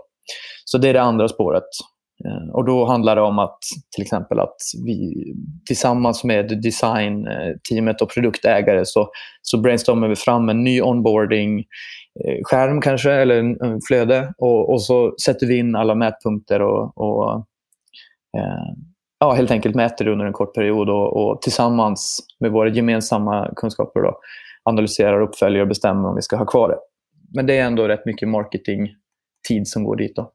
Så 0.65 0.79
det 0.79 0.89
är 0.89 0.95
det 0.95 1.03
andra 1.03 1.29
spåret. 1.29 1.69
Eh, 2.25 2.55
och 2.55 2.65
Då 2.65 2.85
handlar 2.85 3.17
det 3.17 3.23
om 3.23 3.39
att 3.39 3.59
till 3.95 4.03
exempel 4.03 4.41
att 4.41 4.57
vi 4.87 5.15
tillsammans 5.67 6.25
med 6.25 6.63
designteamet 6.63 8.03
och 8.03 8.11
produktägare 8.11 8.85
så, 8.85 9.09
så 9.43 9.59
brainstormar 9.59 10.09
vi 10.09 10.17
fram 10.17 10.49
en 10.49 10.65
ny 10.65 10.83
onboarding 10.83 11.65
Eh, 12.25 12.39
skärm 12.43 12.81
kanske, 12.81 13.13
eller 13.13 13.39
en, 13.39 13.61
en 13.61 13.81
flöde. 13.81 14.35
Och, 14.39 14.73
och, 14.73 14.83
så 14.83 15.15
sätter 15.25 15.47
vi 15.47 15.59
in 15.59 15.77
alla 15.77 15.95
mätpunkter 15.95 16.63
och, 16.63 16.99
och 16.99 17.35
eh, 18.37 18.75
ja, 19.21 19.33
helt 19.33 19.51
enkelt 19.51 19.75
mäter 19.75 20.09
under 20.09 20.25
en 20.27 20.33
kort 20.33 20.55
period 20.55 20.91
och, 20.91 21.17
och 21.17 21.43
tillsammans 21.43 22.21
med 22.41 22.51
våra 22.51 22.69
gemensamma 22.69 23.53
kunskaper 23.57 24.01
då, 24.01 24.19
analyserar, 24.63 25.21
uppföljer 25.21 25.63
och 25.63 25.69
bestämmer 25.69 26.09
om 26.09 26.17
vi 26.17 26.23
ska 26.23 26.37
ha 26.37 26.47
kvar 26.47 26.69
det. 26.69 26.79
Men 27.35 27.47
det 27.47 27.59
är 27.59 27.65
ändå 27.65 27.89
rätt 27.89 28.07
mycket 28.07 28.29
marketingtid 28.29 29.69
som 29.69 29.85
går 29.85 29.97
dit. 29.97 30.17
Då. 30.17 30.33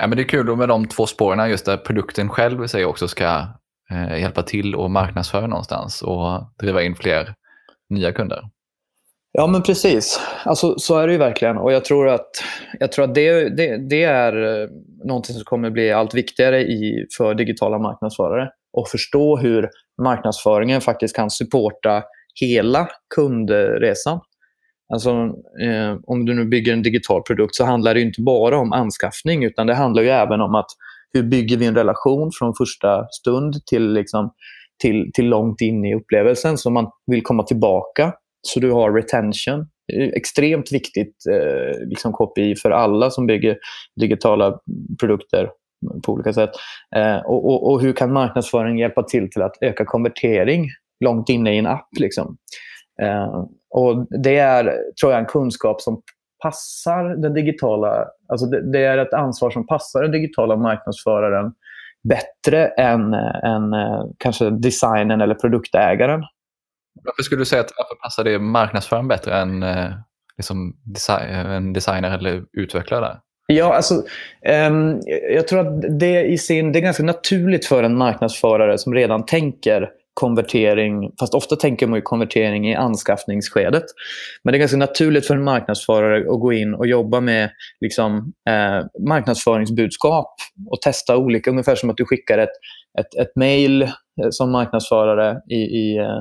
Ja, 0.00 0.06
men 0.06 0.16
det 0.16 0.22
är 0.22 0.28
kul 0.28 0.56
med 0.56 0.68
de 0.68 0.88
två 0.88 1.06
spåren, 1.06 1.50
just 1.50 1.66
där 1.66 1.76
produkten 1.76 2.28
själv 2.28 2.66
sig 2.66 2.84
också 2.84 3.08
ska 3.08 3.46
eh, 3.90 4.20
hjälpa 4.20 4.42
till 4.42 4.74
och 4.74 4.90
marknadsföra 4.90 5.46
någonstans 5.46 6.02
och 6.02 6.42
driva 6.58 6.82
in 6.82 6.94
fler 6.94 7.34
nya 7.88 8.12
kunder. 8.12 8.48
Ja, 9.32 9.46
men 9.46 9.62
precis. 9.62 10.20
Alltså, 10.44 10.78
så 10.78 10.98
är 10.98 11.06
det 11.06 11.12
ju 11.12 11.18
verkligen. 11.18 11.56
Och 11.56 11.72
jag 11.72 11.84
tror 11.84 12.08
att, 12.08 12.30
jag 12.80 12.92
tror 12.92 13.04
att 13.04 13.14
det, 13.14 13.48
det, 13.56 13.88
det 13.88 14.02
är 14.02 14.62
eh, 14.62 14.68
någonting 15.04 15.34
som 15.34 15.44
kommer 15.44 15.70
bli 15.70 15.92
allt 15.92 16.14
viktigare 16.14 16.60
i, 16.60 17.06
för 17.16 17.34
digitala 17.34 17.78
marknadsförare. 17.78 18.50
Att 18.78 18.90
förstå 18.90 19.36
hur 19.36 19.68
marknadsföringen 20.02 20.80
faktiskt 20.80 21.16
kan 21.16 21.30
supporta 21.30 22.02
hela 22.40 22.88
kundresan. 23.14 24.20
Alltså, 24.92 25.10
eh, 25.62 25.96
om 26.06 26.24
du 26.24 26.34
nu 26.34 26.44
bygger 26.44 26.72
en 26.72 26.82
digital 26.82 27.22
produkt 27.22 27.54
så 27.54 27.64
handlar 27.64 27.94
det 27.94 28.00
inte 28.00 28.22
bara 28.22 28.58
om 28.58 28.72
anskaffning 28.72 29.44
utan 29.44 29.66
det 29.66 29.74
handlar 29.74 30.02
ju 30.02 30.08
även 30.08 30.40
om 30.40 30.54
att 30.54 30.70
hur 31.12 31.22
bygger 31.22 31.56
vi 31.56 31.66
en 31.66 31.74
relation 31.74 32.30
från 32.38 32.54
första 32.54 33.06
stund 33.10 33.66
till, 33.66 33.92
liksom, 33.92 34.32
till, 34.82 35.10
till 35.14 35.28
långt 35.28 35.60
in 35.60 35.84
i 35.84 35.94
upplevelsen 35.94 36.58
så 36.58 36.70
man 36.70 36.90
vill 37.06 37.22
komma 37.22 37.42
tillbaka 37.42 38.12
så 38.42 38.60
du 38.60 38.70
har 38.70 38.92
retention. 38.92 39.66
Extremt 39.92 40.72
viktigt 40.72 41.16
eh, 41.30 41.88
liksom 41.88 42.12
KPI 42.12 42.56
för 42.56 42.70
alla 42.70 43.10
som 43.10 43.26
bygger 43.26 43.58
digitala 44.00 44.58
produkter 45.00 45.50
på 46.06 46.12
olika 46.12 46.32
sätt. 46.32 46.50
Eh, 46.96 47.16
och, 47.16 47.46
och, 47.46 47.70
och, 47.70 47.80
hur 47.80 47.92
kan 47.92 48.12
marknadsföring 48.12 48.78
hjälpa 48.78 49.02
till 49.02 49.30
till 49.30 49.42
att 49.42 49.56
öka 49.60 49.84
konvertering 49.84 50.68
långt 51.04 51.28
inne 51.28 51.54
i 51.54 51.58
en 51.58 51.66
app? 51.66 51.88
Liksom? 52.00 52.36
Eh, 53.02 53.44
och 53.70 54.06
Det 54.22 54.36
är, 54.36 54.64
tror 55.00 55.12
jag, 55.12 55.20
en 55.20 55.26
kunskap 55.26 55.80
som 55.80 56.02
passar 56.42 57.04
den 57.04 57.34
digitala... 57.34 58.06
Alltså 58.28 58.46
det, 58.46 58.72
det, 58.72 58.84
är 58.84 58.98
ett 58.98 59.12
ansvar 59.12 59.50
som 59.50 59.66
passar 59.66 60.02
den 60.02 60.12
digitala 60.12 60.56
marknadsföraren 60.56 61.52
bättre 62.08 62.66
än, 62.66 63.14
än 63.44 63.72
eh, 63.72 64.04
kanske 64.18 64.50
designen 64.50 65.20
eller 65.20 65.34
produktägaren. 65.34 66.24
Varför 67.04 67.22
skulle 67.22 67.40
du 67.40 67.44
säga 67.44 67.60
att 67.60 67.72
varför 67.76 67.94
passar 68.02 68.24
det 68.24 68.38
marknadsföring 68.38 69.08
bättre 69.08 69.34
än 69.34 69.62
eh, 69.62 69.90
liksom 70.36 70.76
design, 70.84 71.30
eh, 71.30 71.50
en 71.50 71.72
designer 71.72 72.18
eller 72.18 72.42
utvecklare? 72.52 73.16
Ja, 73.46 73.74
alltså, 73.74 73.94
um, 74.68 75.00
jag 75.34 75.48
tror 75.48 75.60
att 75.60 76.00
det, 76.00 76.24
i 76.24 76.38
sin, 76.38 76.72
det 76.72 76.78
är 76.78 76.80
ganska 76.80 77.02
naturligt 77.02 77.66
för 77.66 77.82
en 77.82 77.96
marknadsförare 77.96 78.78
som 78.78 78.94
redan 78.94 79.26
tänker 79.26 79.88
konvertering, 80.14 81.12
fast 81.20 81.34
ofta 81.34 81.56
tänker 81.56 81.86
man 81.86 81.96
ju 81.96 82.02
konvertering 82.02 82.70
i 82.70 82.74
anskaffningsskedet. 82.74 83.84
Men 84.44 84.52
det 84.52 84.56
är 84.56 84.60
ganska 84.60 84.76
naturligt 84.76 85.26
för 85.26 85.34
en 85.34 85.44
marknadsförare 85.44 86.20
att 86.20 86.40
gå 86.40 86.52
in 86.52 86.74
och 86.74 86.86
jobba 86.86 87.20
med 87.20 87.50
liksom, 87.80 88.32
eh, 88.48 89.06
marknadsföringsbudskap 89.08 90.34
och 90.70 90.80
testa 90.82 91.16
olika, 91.16 91.50
ungefär 91.50 91.74
som 91.74 91.90
att 91.90 91.96
du 91.96 92.04
skickar 92.04 92.38
ett, 92.38 92.50
ett, 92.98 93.14
ett 93.14 93.36
mail 93.36 93.82
eh, 93.82 93.88
som 94.30 94.52
marknadsförare 94.52 95.40
i, 95.50 95.56
i, 95.56 95.98
eh, 95.98 96.20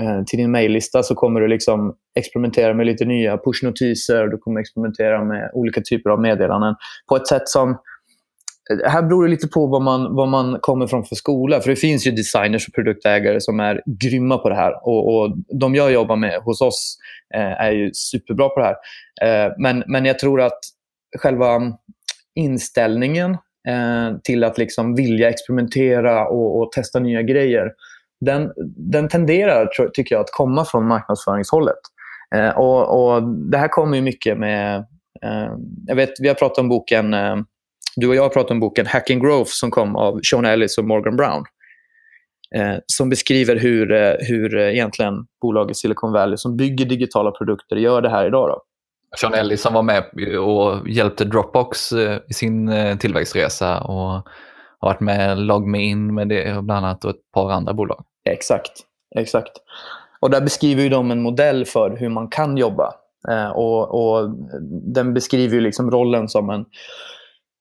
Eh, 0.00 0.24
till 0.24 0.38
din 0.38 0.50
mejllista 0.50 1.02
så 1.02 1.14
kommer 1.14 1.40
du 1.40 1.48
liksom 1.48 1.94
experimentera 2.18 2.74
med 2.74 2.86
lite 2.86 3.04
nya 3.04 3.38
pushnotiser. 3.38 4.26
Du 4.26 4.38
kommer 4.38 4.60
experimentera 4.60 5.24
med 5.24 5.50
olika 5.54 5.80
typer 5.80 6.10
av 6.10 6.20
meddelanden 6.20 6.74
på 7.08 7.16
ett 7.16 7.26
sätt 7.26 7.48
som 7.48 7.70
eh, 7.70 8.90
här 8.90 9.02
beror 9.02 9.24
det 9.24 9.30
lite 9.30 9.48
på 9.48 9.66
vad 9.66 9.82
man, 9.82 10.14
vad 10.16 10.28
man 10.28 10.58
kommer 10.60 10.86
från 10.86 11.04
för 11.04 11.14
skola. 11.14 11.60
För 11.60 11.70
Det 11.70 11.76
finns 11.76 12.06
ju 12.06 12.10
designers 12.10 12.68
och 12.68 12.74
produktägare 12.74 13.40
som 13.40 13.60
är 13.60 13.82
grymma 14.00 14.38
på 14.38 14.48
det 14.48 14.54
här. 14.54 14.88
Och, 14.88 15.14
och 15.14 15.36
De 15.60 15.74
jag 15.74 15.92
jobbar 15.92 16.16
med 16.16 16.42
hos 16.42 16.60
oss 16.60 16.98
eh, 17.34 17.60
är 17.60 17.70
ju 17.70 17.90
superbra 17.94 18.48
på 18.48 18.60
det 18.60 18.66
här. 18.66 18.76
Eh, 19.22 19.52
men, 19.58 19.84
men 19.86 20.04
jag 20.04 20.18
tror 20.18 20.40
att 20.40 20.58
själva 21.18 21.60
inställningen 22.34 23.30
eh, 23.68 24.16
till 24.24 24.44
att 24.44 24.58
liksom 24.58 24.94
vilja 24.94 25.28
experimentera 25.28 26.28
och, 26.28 26.60
och, 26.60 26.72
testa 26.72 26.98
nya 26.98 27.22
grejer, 27.22 27.72
den, 28.26 28.52
den 28.76 29.08
tenderar, 29.08 29.68
tycker 29.94 30.14
jag, 30.14 30.22
att 30.22 30.32
komma 30.32 30.64
från 30.64 30.88
marknadsföringshållet. 30.88 31.78
Eh, 32.34 32.58
och, 32.58 33.14
och, 33.14 33.22
Det 33.22 33.58
här 33.58 33.68
kommer 33.68 33.96
ju 33.96 34.02
mycket 34.02 34.38
med... 34.38 34.78
Eh, 35.22 35.52
jag 35.86 35.96
vet, 35.96 36.10
vi 36.20 36.28
har 36.28 36.34
pratat 36.34 36.58
om 36.58 36.68
boken 36.68 37.14
eh, 37.14 37.36
du 37.96 38.08
och 38.08 38.14
jag 38.14 38.22
har 38.22 38.28
pratat 38.28 38.50
om 38.50 38.60
boken 38.60 38.86
Hacking 38.86 39.20
Growth 39.20 39.50
som 39.50 39.70
kom 39.70 39.96
av 39.96 40.20
Sean 40.30 40.44
Ellis 40.44 40.78
och 40.78 40.84
Morgan 40.84 41.16
Brown. 41.16 41.44
Eh, 42.54 42.76
som 42.86 43.08
beskriver 43.08 43.56
hur, 43.56 43.92
eh, 43.92 44.14
hur 44.18 44.58
eh, 44.58 44.72
egentligen 44.72 45.14
bolaget 45.42 45.76
Silicon 45.76 46.12
Valley 46.12 46.36
som 46.36 46.56
bygger 46.56 46.84
digitala 46.84 47.30
produkter 47.30 47.76
gör 47.76 48.02
det 48.02 48.10
här 48.10 48.26
idag. 48.26 48.48
Då. 48.48 48.62
Sean 49.20 49.34
Ellis 49.34 49.62
som 49.62 49.74
var 49.74 49.82
med 49.82 50.04
och 50.38 50.88
hjälpte 50.88 51.24
Dropbox 51.24 51.92
eh, 51.92 52.18
i 52.28 52.34
sin 52.34 52.68
eh, 52.68 52.98
tillväxtresa 52.98 53.80
och 53.80 54.28
har 54.78 54.88
varit 54.88 55.00
med 55.00 55.38
LogMeIn 55.38 56.14
med 56.14 56.28
det 56.28 56.64
bland 56.64 56.86
annat 56.86 57.04
och 57.04 57.10
ett 57.10 57.32
par 57.34 57.50
andra 57.50 57.74
bolag. 57.74 58.04
Exakt. 58.30 58.72
exakt. 59.18 59.52
Och 60.20 60.30
Där 60.30 60.40
beskriver 60.40 60.90
de 60.90 61.10
en 61.10 61.22
modell 61.22 61.64
för 61.64 61.96
hur 61.96 62.08
man 62.08 62.28
kan 62.28 62.56
jobba. 62.56 62.94
Eh, 63.30 63.50
och, 63.50 63.94
och, 63.94 64.30
Den 64.94 65.14
beskriver 65.14 65.60
liksom 65.60 65.90
rollen 65.90 66.28
som 66.28 66.50
en 66.50 66.64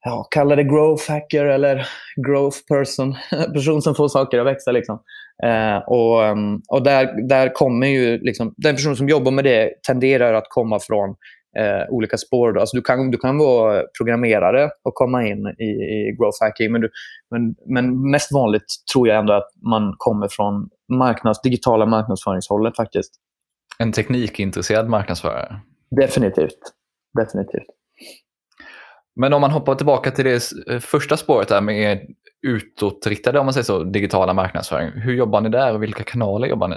ja, 0.06 0.28
kalla 0.32 0.56
det 0.56 0.64
growth 0.64 1.12
hacker 1.12 1.46
eller 1.46 1.88
growth 2.28 2.58
person. 2.68 3.16
person 3.54 3.82
som 3.82 3.96
får 3.96 4.08
saker 4.08 4.40
att 4.40 4.46
växa. 4.46 4.72
Liksom. 4.72 5.00
Eh, 5.44 5.78
och 5.78 6.26
mm, 6.26 6.62
och 6.68 6.84
där, 6.84 7.28
där 7.28 7.54
kommer 7.54 7.88
ju... 7.88 8.18
Liksom, 8.18 8.54
den 8.58 8.76
person 8.76 8.96
som 8.96 9.10
jobbar 9.10 9.32
med 9.32 9.44
det 9.44 9.72
tenderar 9.88 10.34
att 10.34 10.50
komma 10.50 10.80
från 10.80 11.16
eh, 11.58 11.90
olika 11.90 12.18
spår. 12.18 12.60
Alltså 12.60 12.78
du, 12.78 12.82
kan, 12.82 13.12
du 13.12 13.18
kan 13.18 13.38
vara 13.38 13.84
programmerare 13.98 14.70
och 14.84 14.94
komma 14.94 15.28
in 15.28 15.48
i, 15.48 15.64
i 15.64 16.16
growth 16.20 16.38
hacking. 16.42 16.72
Men, 16.72 16.82
du, 16.82 16.90
men, 17.32 17.56
men 17.66 18.12
mest 18.12 18.34
vanligt 18.34 18.66
tror 18.94 19.08
jag 19.08 19.18
ändå 19.18 19.34
att 19.34 19.50
man 19.64 19.96
kommer 19.98 20.28
från 20.28 20.70
marknads, 20.94 21.42
digitala 21.42 21.86
marknadsföringshållet 21.86 22.76
faktiskt. 22.76 23.14
En 23.80 23.92
teknikintresserad 23.92 24.90
marknadsförare? 24.90 25.60
Definitivt. 25.96 26.60
Definitivt. 27.20 27.68
Men 29.16 29.34
om 29.34 29.42
man 29.42 29.52
hoppar 29.52 29.76
tillbaka 29.76 30.12
till 30.12 30.26
det 30.26 30.52
eh, 30.70 30.80
första 30.80 31.18
spåret 31.18 31.48
där 31.48 31.62
med 31.62 32.00
utåtriktade, 32.48 33.40
om 33.40 33.46
man 33.46 33.54
säger 33.54 33.64
så, 33.64 33.84
digitala 33.84 34.34
marknadsföring. 34.34 34.92
Hur 34.92 35.14
jobbar 35.14 35.42
ni 35.42 35.50
där 35.50 35.74
och 35.74 35.84
vilka 35.84 36.04
kanaler 36.04 36.48
jobbar 36.48 36.68
ni? 36.68 36.76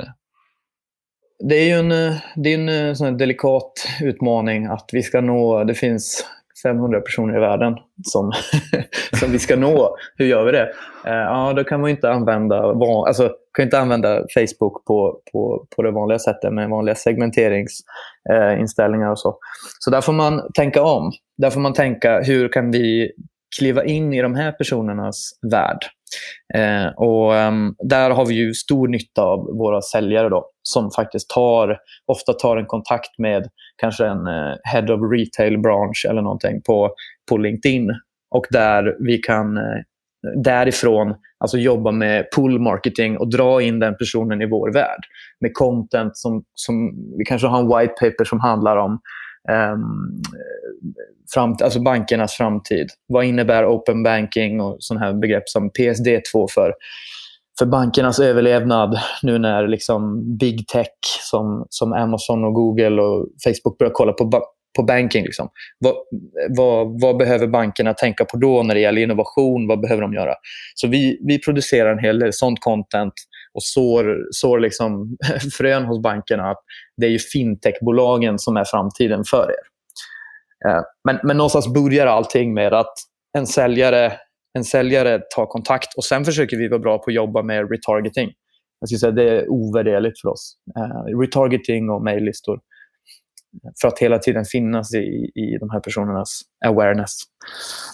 Det 1.39 1.55
är 1.55 1.65
ju 1.65 1.73
en, 1.73 1.93
eh, 1.93 2.15
det 2.37 2.55
är 2.55 2.59
en 2.59 2.89
eh, 2.89 2.95
sån 2.95 3.17
delikat 3.17 3.73
utmaning 4.03 4.67
att 4.67 4.91
vi 4.93 5.03
ska 5.03 5.21
nå, 5.21 5.65
det 5.65 5.75
finns 5.75 6.27
500 6.63 7.01
personer 7.01 7.37
i 7.37 7.41
världen 7.41 7.75
som, 8.03 8.33
som 9.21 9.33
vi 9.33 9.39
ska 9.39 9.57
nå. 9.57 9.97
Hur 10.17 10.27
gör 10.27 10.45
vi 10.45 10.53
det? 10.53 10.73
Eh, 11.07 11.15
ja, 11.15 11.53
då 11.57 11.65
kan 11.65 11.81
man 11.81 11.91
inte 11.91 12.11
använda, 12.11 12.63
alltså, 13.07 13.31
kan 13.57 13.65
inte 13.65 13.79
använda 13.79 14.25
Facebook 14.35 14.85
på, 14.85 15.21
på, 15.33 15.67
på 15.77 15.83
det 15.83 15.91
vanliga 15.91 16.19
sättet 16.19 16.53
med 16.53 16.69
vanliga 16.69 16.95
segmenteringsinställningar 16.95 19.11
och 19.11 19.19
så. 19.19 19.39
Så 19.79 19.91
där 19.91 20.01
får 20.01 20.13
man 20.13 20.43
tänka 20.55 20.83
om. 20.83 21.13
Där 21.39 21.51
får 21.51 21.61
man 21.61 21.73
tänka, 21.73 22.21
hur 22.21 22.49
kan 22.49 22.71
vi 22.71 23.11
kliva 23.59 23.85
in 23.85 24.13
i 24.13 24.23
de 24.23 24.35
här 24.35 24.53
personernas 24.53 25.31
värld? 25.53 25.79
Eh, 26.55 26.87
och 26.97 27.35
um, 27.35 27.77
Där 27.79 28.11
har 28.11 28.27
vi 28.27 28.35
ju 28.35 28.55
stor 28.55 28.89
nytta 28.89 29.23
av 29.23 29.39
våra 29.39 29.83
säljare 29.83 30.29
då, 30.29 30.51
som 30.69 30.91
faktiskt 30.91 31.31
tar, 31.31 31.79
ofta 32.07 32.33
tar 32.33 32.57
en 32.57 32.67
kontakt 32.67 33.19
med 33.19 33.49
kanske 33.77 34.07
en 34.07 34.27
eh, 34.27 34.55
Head 34.63 34.95
of 34.95 35.01
Retail 35.13 35.59
Branch 35.59 36.07
eller 36.11 36.23
någonting 36.23 36.63
på, 36.63 36.91
på 37.29 37.37
LinkedIn. 37.37 37.91
Och 38.31 38.47
där 38.51 38.97
vi 39.01 39.19
kan 39.19 39.57
eh, 39.57 39.63
därifrån 40.45 41.15
alltså 41.39 41.59
jobba 41.59 41.91
med 41.91 42.27
pull 42.37 42.59
marketing 42.59 43.19
och 43.19 43.31
dra 43.31 43.63
in 43.63 43.79
den 43.79 43.97
personen 43.97 44.43
i 44.43 44.47
vår 44.47 44.73
värld. 44.73 45.01
Med 45.41 45.55
content 45.55 46.17
som, 46.17 46.45
som 46.55 46.95
vi 47.19 47.25
kanske 47.25 47.49
har 47.49 47.61
en 47.61 47.69
white 47.69 47.95
paper 48.01 48.25
som 48.25 48.41
handlar 48.41 48.77
om 48.77 49.01
ehm, 49.51 49.73
um, 49.73 50.23
fram, 51.35 51.57
alltså 51.63 51.81
bankernas 51.81 52.35
framtid. 52.35 52.89
Vad 53.07 53.25
innebär 53.25 53.67
open 53.67 54.03
banking 54.03 54.61
och 54.61 54.77
sådana 54.79 55.07
här 55.07 55.13
begrepp 55.13 55.49
som 55.49 55.71
PSD2 55.71 56.47
för, 56.51 56.75
för 57.59 57.67
bankernas 57.67 58.19
överlevnad 58.19 58.99
nu 59.23 59.39
när 59.39 59.69
liksom 59.69 60.23
big 60.39 60.69
tech 60.69 60.89
som, 61.21 61.67
som 61.71 61.93
Amazon 61.93 62.45
och 62.45 62.55
Google 62.55 63.03
och 63.03 63.29
Facebook 63.45 63.79
börjar 63.79 63.93
kolla 63.95 64.13
på, 64.13 64.31
på 64.77 64.83
banking. 64.83 65.25
Liksom. 65.25 65.49
Vad, 65.79 65.95
vad, 66.57 67.01
vad, 67.01 67.17
behöver 67.17 67.47
bankerna 67.47 67.95
tänka 67.95 68.25
på 68.25 68.37
då 68.37 68.63
när 68.63 68.75
det 68.75 68.81
gäller 68.81 69.03
innovation? 69.03 69.69
Vad 69.69 69.81
behöver 69.81 70.03
de 70.03 70.15
göra? 70.15 70.35
Så 70.75 70.89
vi, 70.89 71.21
vi 71.27 71.39
producerar 71.39 71.93
en 71.93 71.99
hel 71.99 72.19
del 72.19 72.33
sånt 72.33 72.61
content 72.61 73.13
och 73.55 73.63
sår, 73.63 74.17
sår 74.31 74.59
liksom 74.59 75.17
frön 75.59 75.85
hos 75.85 76.03
bankerna 76.03 76.51
att 76.51 76.61
det 76.97 77.07
är 77.07 77.11
ju 77.11 77.19
fintechbolagen 77.19 78.39
som 78.39 78.57
är 78.57 78.65
framtiden 78.65 79.25
för 79.31 79.51
er. 79.51 79.75
Eh, 80.69 80.83
men, 81.05 81.19
men 81.23 81.37
någonstans 81.37 81.75
börjar 81.75 82.07
allting 82.07 82.55
med 82.55 82.75
att 82.75 82.95
en 83.39 83.47
säljare, 83.47 84.13
en 84.59 84.65
säljare 84.65 85.21
tar 85.37 85.47
kontakt 85.47 85.95
och 85.97 86.05
sen 86.05 86.25
försöker 86.25 86.57
vi 86.57 86.69
vara 86.69 86.79
bra 86.79 86.99
på 86.99 87.05
att 87.11 87.15
jobba 87.15 87.43
med 87.43 87.71
retargeting. 87.71 88.31
Jag 88.81 88.89
skulle 88.89 88.99
säga 88.99 89.13
det 89.13 89.31
är 89.31 89.49
ovärderligt 89.49 90.21
för 90.21 90.29
oss. 90.29 90.57
Uh, 90.79 91.19
retargeting 91.19 91.91
och 91.91 92.03
mejllistor 92.05 92.61
för 93.81 93.89
att 93.89 93.99
hela 93.99 94.19
tiden 94.19 94.45
finnas 94.45 94.95
i, 94.95 95.31
i 95.35 95.59
de 95.61 95.71
här 95.71 95.81
personernas 95.81 96.41
awareness. 96.67 97.11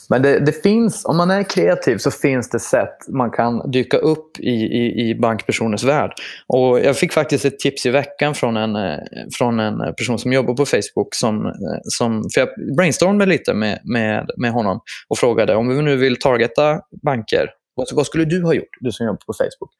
Men 0.08 0.22
det, 0.22 0.38
det, 0.38 0.62
finns, 0.62 1.04
om 1.04 1.16
man 1.16 1.30
är 1.30 1.42
kreativ 1.42 1.96
så 1.96 2.10
finns 2.10 2.50
det 2.50 2.60
sätt 2.60 2.96
man 3.08 3.30
kan 3.30 3.70
dyka 3.70 3.96
upp 3.96 4.38
i, 4.38 4.50
i, 4.50 5.08
i 5.08 5.14
bankpersoners 5.14 5.84
värld. 5.84 6.12
Och 6.46 6.80
jag 6.80 6.96
fick 6.96 7.12
faktiskt 7.12 7.44
ett 7.44 7.58
tips 7.58 7.86
i 7.86 7.90
veckan 7.90 8.34
från 8.34 8.56
en, 8.56 8.76
eh, 8.76 8.98
från 9.38 9.60
en 9.60 9.94
person 9.94 10.18
som 10.18 10.32
jobbar 10.32 10.54
på 10.54 10.66
Facebook. 10.66 11.14
Som, 11.14 11.46
eh, 11.46 11.52
som, 11.82 12.22
för 12.34 12.40
jag 12.40 12.48
brainstormade 12.76 13.26
lite 13.26 13.54
med, 13.54 13.80
med, 13.84 14.30
med 14.36 14.52
honom 14.52 14.80
och 15.08 15.18
frågade 15.18 15.54
om 15.54 15.68
vi 15.68 15.82
nu 15.82 15.96
vill 15.96 16.16
targeta 16.16 16.80
banker, 17.02 17.50
vad, 17.74 17.86
vad 17.92 18.06
skulle 18.06 18.24
du 18.24 18.42
ha 18.44 18.54
gjort, 18.54 18.76
du 18.80 18.92
som 18.92 19.06
jobbar 19.06 19.22
på 19.26 19.32
Facebook? 19.32 19.70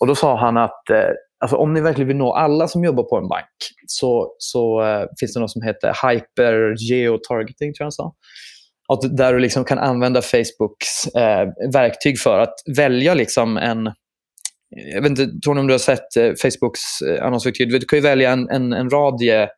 Och 0.00 0.06
Då 0.06 0.14
sa 0.14 0.38
han 0.40 0.56
att 0.56 0.90
eh, 0.90 1.10
alltså 1.44 1.56
om 1.56 1.72
ni 1.72 1.80
verkligen 1.80 2.08
vill 2.08 2.16
nå 2.16 2.32
alla 2.32 2.68
som 2.68 2.84
jobbar 2.84 3.02
på 3.02 3.16
en 3.16 3.28
bank 3.28 3.56
så, 3.86 4.34
så 4.38 4.82
uh, 4.82 5.06
finns 5.20 5.34
det 5.34 5.40
något 5.40 5.50
som 5.50 5.62
heter 5.62 6.08
hyper 6.08 6.74
geotargeting, 6.90 7.74
tror 7.74 7.86
jag 7.86 7.92
sa. 7.92 8.14
Att 8.88 9.16
där 9.16 9.32
du 9.32 9.38
liksom 9.38 9.64
kan 9.64 9.78
använda 9.78 10.22
Facebooks 10.22 11.06
uh, 11.16 11.72
verktyg 11.72 12.18
för 12.18 12.38
att 12.38 12.54
välja 12.76 13.14
liksom 13.14 13.56
en... 13.56 13.92
Jag 14.94 15.02
vet 15.02 15.10
inte, 15.10 15.40
tror 15.44 15.58
om 15.58 15.66
du 15.66 15.74
har 15.74 15.78
sett 15.78 16.16
uh, 16.18 16.32
Facebooks 16.42 16.80
annonsverktyg. 17.20 17.70
Du 17.70 17.80
kan 17.80 17.98
ju 17.98 18.02
välja 18.02 18.32
en, 18.32 18.48
en, 18.50 18.72
en 18.72 18.90
radie 18.90 19.48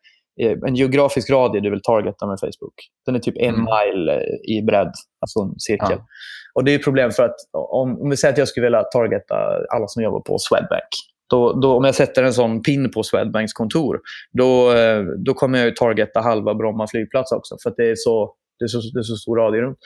en 0.66 0.74
geografisk 0.74 1.30
radie 1.30 1.60
du 1.60 1.70
vill 1.70 1.82
targeta 1.82 2.26
med 2.26 2.40
Facebook. 2.40 2.74
Den 3.06 3.14
är 3.14 3.18
typ 3.18 3.36
en 3.38 3.54
mm. 3.54 3.64
mile 3.64 4.22
i 4.48 4.62
bredd, 4.62 4.92
alltså 5.20 5.40
en 5.40 5.60
cirkel. 5.60 5.88
Ja. 5.90 6.06
Och 6.54 6.64
Det 6.64 6.72
är 6.72 6.78
ett 6.78 6.84
problem 6.84 7.10
för 7.10 7.22
att 7.22 7.36
om, 7.52 8.02
om 8.02 8.10
vi 8.10 8.16
säger 8.16 8.32
att 8.32 8.38
jag 8.38 8.48
skulle 8.48 8.66
vilja 8.66 8.82
targeta 8.82 9.34
alla 9.74 9.86
som 9.88 10.02
jobbar 10.02 10.20
på 10.20 10.38
Swedbank. 10.38 10.92
Då, 11.30 11.52
då, 11.52 11.76
om 11.76 11.84
jag 11.84 11.94
sätter 11.94 12.22
en 12.22 12.32
sån 12.32 12.62
pin 12.62 12.90
på 12.90 13.02
Swedbanks 13.02 13.52
kontor, 13.52 14.00
då, 14.32 14.72
eh, 14.72 15.02
då 15.26 15.34
kommer 15.34 15.64
jag 15.64 15.76
targeta 15.76 16.20
halva 16.20 16.54
Bromma 16.54 16.86
flygplats 16.86 17.32
också. 17.32 17.56
För 17.62 17.74
det 17.76 17.90
är, 17.90 17.94
så, 17.96 18.32
det, 18.58 18.64
är 18.64 18.68
så, 18.68 18.80
det 18.94 18.98
är 18.98 19.02
så 19.02 19.16
stor 19.16 19.36
radie 19.36 19.60
runt. 19.60 19.78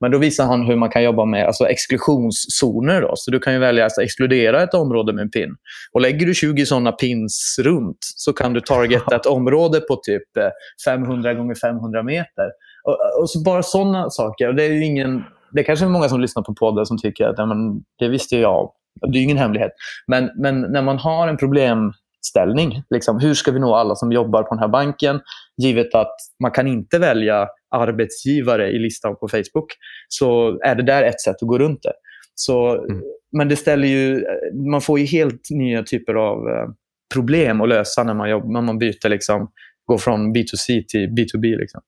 Men 0.00 0.10
då 0.10 0.18
visar 0.18 0.44
han 0.44 0.66
hur 0.66 0.76
man 0.76 0.90
kan 0.90 1.02
jobba 1.02 1.24
med 1.24 1.46
alltså 1.46 1.64
exklusionszoner. 1.64 3.00
Då. 3.00 3.12
Så 3.14 3.30
du 3.30 3.38
kan 3.38 3.52
ju 3.52 3.58
välja 3.58 3.86
att 3.86 3.98
exkludera 3.98 4.62
ett 4.62 4.74
område 4.74 5.12
med 5.12 5.22
en 5.22 5.30
pin. 5.30 5.56
Och 5.92 6.00
lägger 6.00 6.26
du 6.26 6.34
20 6.34 6.66
såna 6.66 6.92
pins 6.92 7.56
runt 7.62 7.98
så 8.00 8.32
kan 8.32 8.52
du 8.52 8.60
targeta 8.60 9.16
ett 9.16 9.26
område 9.26 9.80
på 9.80 9.96
typ 9.96 10.36
eh, 10.36 10.48
500 10.84 11.34
gånger 11.34 11.54
500 11.54 12.02
meter. 12.02 12.50
Och, 12.84 13.20
och 13.20 13.30
så 13.30 13.42
bara 13.42 13.62
såna 13.62 14.10
saker. 14.10 14.48
Och 14.48 14.54
det 14.54 14.64
är 14.64 14.82
ingen... 14.82 15.22
Det 15.54 15.60
är 15.60 15.64
kanske 15.64 15.84
är 15.84 15.88
många 15.88 16.08
som 16.08 16.20
lyssnar 16.20 16.42
på 16.42 16.54
podden 16.54 16.86
som 16.86 16.98
tycker 16.98 17.26
att 17.26 17.38
ja, 17.38 17.46
men, 17.46 17.82
det 17.98 18.08
visste 18.08 18.36
jag 18.36 18.72
det 19.00 19.18
är 19.18 19.22
ingen 19.22 19.36
hemlighet. 19.36 19.72
Men, 20.06 20.30
men 20.36 20.60
när 20.60 20.82
man 20.82 20.98
har 20.98 21.28
en 21.28 21.36
problemställning, 21.36 22.82
liksom, 22.90 23.20
hur 23.20 23.34
ska 23.34 23.50
vi 23.50 23.60
nå 23.60 23.74
alla 23.74 23.94
som 23.94 24.12
jobbar 24.12 24.42
på 24.42 24.54
den 24.54 24.58
här 24.58 24.68
banken? 24.68 25.20
Givet 25.62 25.94
att 25.94 26.16
man 26.42 26.50
kan 26.50 26.66
inte 26.66 26.98
välja 26.98 27.48
arbetsgivare 27.70 28.70
i 28.70 28.78
listan 28.78 29.16
på 29.16 29.28
Facebook, 29.28 29.72
så 30.08 30.58
är 30.62 30.74
det 30.74 30.82
där 30.82 31.02
ett 31.02 31.20
sätt 31.20 31.36
att 31.42 31.48
gå 31.48 31.58
runt 31.58 31.82
det. 31.82 31.92
Så, 32.34 32.84
mm. 32.84 33.02
Men 33.36 33.48
det 33.48 33.56
ställer 33.56 33.88
ju, 33.88 34.24
man 34.70 34.80
får 34.80 34.98
ju 34.98 35.04
helt 35.04 35.50
nya 35.50 35.82
typer 35.82 36.14
av 36.14 36.48
eh, 36.48 36.68
problem 37.14 37.60
att 37.60 37.68
lösa 37.68 38.04
när 38.04 38.14
man, 38.14 38.30
jobbar, 38.30 38.52
när 38.52 38.60
man 38.60 38.78
byter, 38.78 39.08
liksom, 39.08 39.50
går 39.84 39.98
från 39.98 40.34
B2C 40.34 40.84
till 40.88 41.08
B2B. 41.08 41.58
Liksom. 41.58 41.80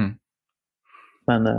Mm. 0.00 0.14
Men, 1.28 1.46
eh, 1.46 1.52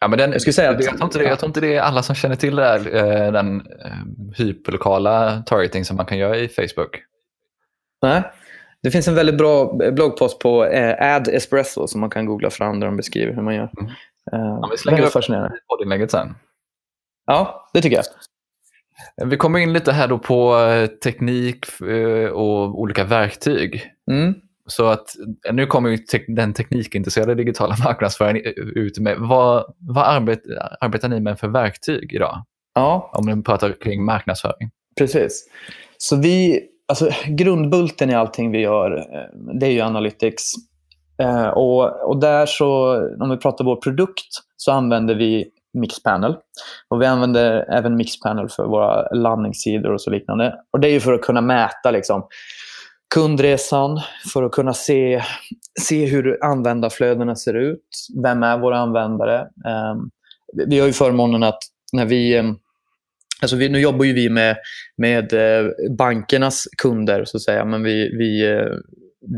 Ja, 0.00 0.08
men 0.08 0.18
den, 0.18 0.32
Jag 0.32 0.40
skulle 0.40 0.52
säga 0.54 0.70
att- 0.70 0.84
jag, 0.84 0.96
tror 0.96 1.04
inte 1.04 1.18
det, 1.18 1.24
jag 1.24 1.38
tror 1.38 1.48
inte 1.48 1.60
det 1.60 1.74
är 1.76 1.80
alla 1.80 2.02
som 2.02 2.14
känner 2.14 2.36
till 2.36 2.56
det 2.56 2.62
där, 2.62 2.96
eh, 3.26 3.32
den 3.32 3.60
eh, 3.60 3.92
hyperlokala 4.36 5.42
targeting 5.46 5.84
som 5.84 5.96
man 5.96 6.06
kan 6.06 6.18
göra 6.18 6.36
i 6.36 6.48
Facebook. 6.48 7.02
nej. 8.02 8.22
Det 8.82 8.90
finns 8.90 9.08
en 9.08 9.14
väldigt 9.14 9.38
bra 9.38 9.72
bloggpost 9.92 10.38
på 10.38 10.64
eh, 10.64 11.14
Ad 11.16 11.30
Espresso 11.36 11.86
som 11.86 12.00
man 12.00 12.10
kan 12.10 12.26
googla 12.26 12.50
fram 12.50 12.80
där 12.80 12.86
de 12.86 12.96
beskriver 12.96 13.32
hur 13.34 13.42
man 13.42 13.54
gör. 13.54 13.70
Mm. 13.80 13.86
Eh, 14.32 14.38
Ja, 14.62 14.68
vi 14.72 14.78
slänger 14.78 15.02
upp- 15.02 15.12
fascinerande. 15.12 15.56
poddinlägget 15.68 16.10
sen. 16.10 16.34
Ja, 17.26 17.70
det 17.74 17.80
tycker 17.82 17.96
jag. 17.96 18.04
Vi 19.28 19.36
kommer 19.36 19.58
in 19.58 19.72
lite 19.72 19.92
här 19.92 20.08
då 20.08 20.18
på 20.18 20.56
teknik 21.04 21.66
och 22.32 22.80
olika 22.80 23.04
verktyg. 23.04 23.90
Mm. 24.10 24.34
Så 24.66 24.86
att 24.86 25.06
nu 25.52 25.66
kommer 25.66 25.90
ju 25.90 25.96
te- 25.96 26.24
den 26.28 26.52
teknikintresserade 26.52 27.34
digitala 27.34 27.76
marknadsföringen 27.84 28.42
ut 28.56 28.98
med 28.98 29.16
vad, 29.18 29.74
vad 29.78 30.04
arbet, 30.04 30.40
arbetar 30.80 31.08
ni 31.08 31.20
med 31.20 31.38
för 31.38 31.48
verktyg 31.48 32.12
idag? 32.12 32.44
Ja, 32.74 33.10
Om 33.12 33.26
ni 33.26 33.42
pratar 33.42 33.72
kring 33.80 34.04
marknadsföring. 34.04 34.70
Precis. 34.98 35.48
Så 35.98 36.16
vi, 36.16 36.60
alltså, 36.88 37.10
grundbulten 37.26 38.10
i 38.10 38.14
allting 38.14 38.50
vi 38.50 38.58
gör, 38.58 38.98
eh, 38.98 39.54
det 39.60 39.66
är 39.66 39.70
ju 39.70 39.80
Analytics. 39.80 40.52
Eh, 41.22 41.46
och, 41.48 42.08
och 42.08 42.20
där 42.20 42.46
så, 42.46 42.96
om 43.20 43.30
vi 43.30 43.36
pratar 43.36 43.64
vår 43.64 43.76
produkt, 43.76 44.26
så 44.56 44.72
använder 44.72 45.14
vi 45.14 45.46
Mixpanel. 45.78 46.36
Och 46.88 47.02
vi 47.02 47.06
använder 47.06 47.72
även 47.72 47.96
Mixpanel 47.96 48.48
för 48.48 48.66
våra 48.66 49.08
landningssidor 49.08 49.92
och 49.92 50.00
så 50.00 50.10
liknande. 50.10 50.54
Och 50.72 50.80
det 50.80 50.88
är 50.88 50.92
ju 50.92 51.00
för 51.00 51.12
att 51.12 51.22
kunna 51.22 51.40
mäta 51.40 51.90
liksom, 51.90 52.26
kundresan, 53.14 54.00
för 54.32 54.42
att 54.42 54.52
kunna 54.52 54.74
se, 54.74 55.22
se 55.80 56.06
hur 56.06 56.44
användarflödena 56.44 57.36
ser 57.36 57.54
ut. 57.54 58.08
Vem 58.22 58.42
är 58.42 58.58
våra 58.58 58.78
användare? 58.78 59.40
Eh, 59.40 59.94
vi 60.66 60.80
har 60.80 60.86
ju 60.86 60.92
förmånen 60.92 61.42
att 61.42 61.58
när 61.92 62.04
vi 62.04 62.36
eh, 62.36 62.44
Alltså 63.42 63.56
vi, 63.56 63.68
nu 63.68 63.80
jobbar 63.80 64.04
ju 64.04 64.12
vi 64.12 64.30
med, 64.30 64.56
med 64.96 65.32
eh, 65.32 65.70
bankernas 65.98 66.64
kunder, 66.82 67.24
så 67.24 67.36
att 67.36 67.42
säga. 67.42 67.64
Men 67.64 67.82
vi, 67.82 68.16
vi, 68.18 68.52
eh, 68.52 68.72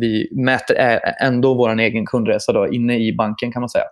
vi 0.00 0.28
mäter 0.32 0.76
ändå 1.22 1.54
vår 1.54 1.80
egen 1.80 2.06
kundresa 2.06 2.52
då, 2.52 2.68
inne 2.68 2.98
i 2.98 3.14
banken, 3.16 3.52
kan 3.52 3.62
man 3.62 3.68
säga. 3.68 3.84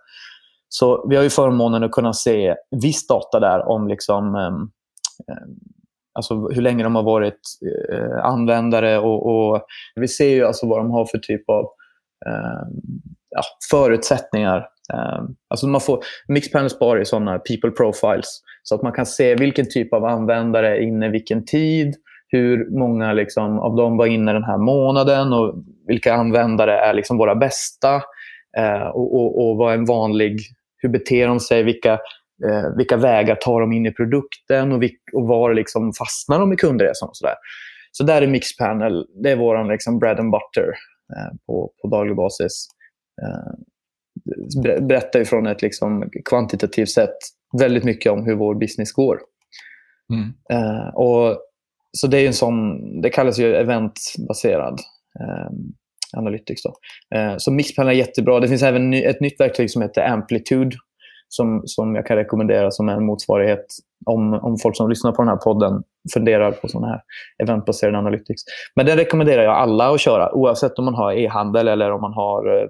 Så 0.69 1.07
vi 1.09 1.15
har 1.15 1.23
ju 1.23 1.29
förmånen 1.29 1.83
att 1.83 1.91
kunna 1.91 2.13
se 2.13 2.55
viss 2.81 3.07
data 3.07 3.39
där 3.39 3.67
om 3.67 3.87
liksom, 3.87 4.35
ehm, 4.35 4.53
ehm, 5.31 5.55
alltså 6.15 6.47
hur 6.47 6.61
länge 6.61 6.83
de 6.83 6.95
har 6.95 7.03
varit 7.03 7.39
eh, 7.91 8.25
användare. 8.25 8.99
Och, 8.99 9.27
och 9.27 9.65
Vi 9.95 10.07
ser 10.07 10.29
ju 10.29 10.45
alltså 10.45 10.67
vad 10.67 10.79
de 10.79 10.91
har 10.91 11.05
för 11.05 11.17
typ 11.17 11.49
av 11.49 11.63
eh, 12.25 12.67
ja, 13.29 13.41
förutsättningar. 13.71 14.57
Eh, 14.93 15.23
alltså 15.49 15.67
man 15.67 15.81
får, 15.81 16.03
Mixpanel 16.27 16.69
sparar 16.69 16.99
är 16.99 17.03
sådana 17.03 17.39
people 17.39 17.71
profiles. 17.71 18.41
Så 18.63 18.75
att 18.75 18.81
man 18.81 18.91
kan 18.91 19.05
se 19.05 19.35
vilken 19.35 19.69
typ 19.69 19.93
av 19.93 20.05
användare 20.05 20.77
är 20.77 20.81
inne 20.81 21.09
vilken 21.09 21.45
tid, 21.45 21.95
hur 22.27 22.79
många 22.79 23.13
liksom, 23.13 23.59
av 23.59 23.75
dem 23.75 23.97
var 23.97 24.05
inne 24.05 24.33
den 24.33 24.43
här 24.43 24.57
månaden 24.57 25.33
och 25.33 25.55
vilka 25.87 26.13
användare 26.13 26.79
är 26.79 26.93
liksom 26.93 27.17
våra 27.17 27.35
bästa. 27.35 27.95
Eh, 28.57 28.87
och, 28.87 29.15
och, 29.15 29.49
och 29.49 29.57
vad 29.57 29.73
är 29.73 29.77
en 29.77 29.85
vanlig, 29.85 30.39
hur 30.77 30.89
beter 30.89 31.27
de 31.27 31.39
sig, 31.39 31.63
vilka, 31.63 31.99
eh, 32.43 32.77
vilka 32.77 32.97
vägar 32.97 33.35
tar 33.35 33.61
de 33.61 33.71
in 33.71 33.85
i 33.85 33.91
produkten 33.91 34.71
och, 34.71 34.81
vilk, 34.81 34.99
och 35.13 35.27
var 35.27 35.53
liksom 35.53 35.93
fastnar 35.93 36.39
de 36.39 36.53
i 36.53 36.55
kundresan. 36.55 37.09
Och 37.09 37.17
så, 37.17 37.25
där. 37.25 37.35
så 37.91 38.03
där 38.03 38.21
är 38.21 38.27
Mixpanel, 38.27 39.05
det 39.23 39.31
är 39.31 39.35
vår 39.35 39.71
liksom 39.71 39.99
bread 39.99 40.19
and 40.19 40.31
butter 40.31 40.67
eh, 41.15 41.35
på, 41.47 41.71
på 41.81 41.87
daglig 41.87 42.15
basis. 42.15 42.67
Eh, 43.21 43.53
ber- 44.63 44.81
berättar 44.81 45.23
från 45.23 45.47
ett 45.47 45.61
liksom 45.61 46.09
kvantitativt 46.29 46.89
sätt 46.89 47.17
väldigt 47.61 47.83
mycket 47.83 48.11
om 48.11 48.25
hur 48.25 48.35
vår 48.35 48.55
business 48.55 48.91
går. 48.91 49.19
Mm. 50.13 50.33
Eh, 50.49 50.87
och, 50.87 51.37
så 51.91 52.07
det 52.07 52.17
är 52.17 52.27
en 52.27 52.33
sån, 52.33 53.01
det 53.01 53.09
kallas 53.09 53.39
ju 53.39 53.55
eventbaserad 53.55 54.79
eh, 55.19 55.49
analytics. 56.17 56.61
Då. 56.63 56.73
Eh, 57.17 57.33
så 57.37 57.51
Mixpanel 57.51 57.93
är 57.95 57.97
jättebra. 57.97 58.39
Det 58.39 58.47
finns 58.47 58.63
även 58.63 58.89
ny, 58.89 59.03
ett 59.03 59.21
nytt 59.21 59.39
verktyg 59.39 59.71
som 59.71 59.81
heter 59.81 60.01
Amplitude 60.01 60.77
som, 61.35 61.61
som 61.65 61.95
jag 61.95 62.05
kan 62.05 62.17
rekommendera 62.17 62.71
som 62.71 62.89
en 62.89 63.05
motsvarighet 63.05 63.65
om, 64.05 64.33
om 64.33 64.57
folk 64.57 64.77
som 64.77 64.89
lyssnar 64.89 65.11
på 65.11 65.21
den 65.21 65.29
här 65.29 65.37
podden 65.37 65.83
funderar 66.13 66.51
på 66.51 66.67
sådana 66.67 66.87
här 66.87 67.01
eventbaserade 67.43 67.97
analytics. 67.97 68.41
Men 68.75 68.85
den 68.85 68.97
rekommenderar 68.97 69.43
jag 69.43 69.55
alla 69.55 69.93
att 69.93 70.01
köra 70.01 70.35
oavsett 70.35 70.79
om 70.79 70.85
man 70.85 70.93
har 70.93 71.13
e-handel 71.13 71.67
eller 71.67 71.91
om 71.91 72.01
man 72.01 72.13
har, 72.13 72.57
eh, 72.57 72.67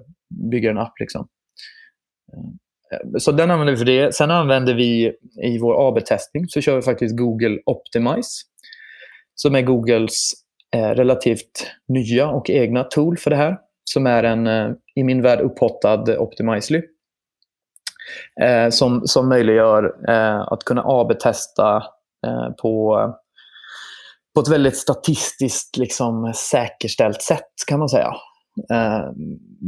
bygger 0.50 0.70
en 0.70 0.78
app. 0.78 1.00
Liksom. 1.00 1.28
Eh, 2.92 3.18
så 3.18 3.32
den 3.32 3.50
använder 3.50 3.72
vi 3.72 3.78
för 3.78 3.84
det. 3.84 4.14
Sen 4.14 4.30
använder 4.30 4.74
vi 4.74 5.12
i 5.42 5.58
vår 5.58 5.88
AB-testning 5.88 6.48
så 6.48 6.60
kör 6.60 6.76
vi 6.76 6.82
faktiskt 6.82 7.16
Google 7.16 7.58
Optimize 7.66 8.42
som 9.36 9.54
är 9.54 9.62
Googles 9.62 10.32
eh, 10.74 10.90
relativt 10.90 11.70
nya 11.88 12.28
och 12.28 12.50
egna 12.50 12.84
tool 12.84 13.16
för 13.16 13.30
det 13.30 13.36
här. 13.36 13.58
Som 13.84 14.06
är 14.06 14.22
en, 14.22 14.46
eh, 14.46 14.70
i 14.94 15.04
min 15.04 15.22
värld, 15.22 15.40
upphottad 15.40 16.18
Optimizely. 16.18 16.82
Eh, 18.40 18.70
som, 18.70 19.02
som 19.06 19.28
möjliggör 19.28 19.94
eh, 20.08 20.52
att 20.52 20.64
kunna 20.64 20.82
AB-testa 20.84 21.76
eh, 22.26 22.50
på, 22.62 22.98
på 24.34 24.40
ett 24.40 24.48
väldigt 24.48 24.76
statistiskt 24.76 25.76
liksom, 25.76 26.32
säkerställt 26.34 27.22
sätt 27.22 27.52
kan 27.66 27.78
man 27.78 27.88
säga. 27.88 28.14
Eh, 28.70 29.10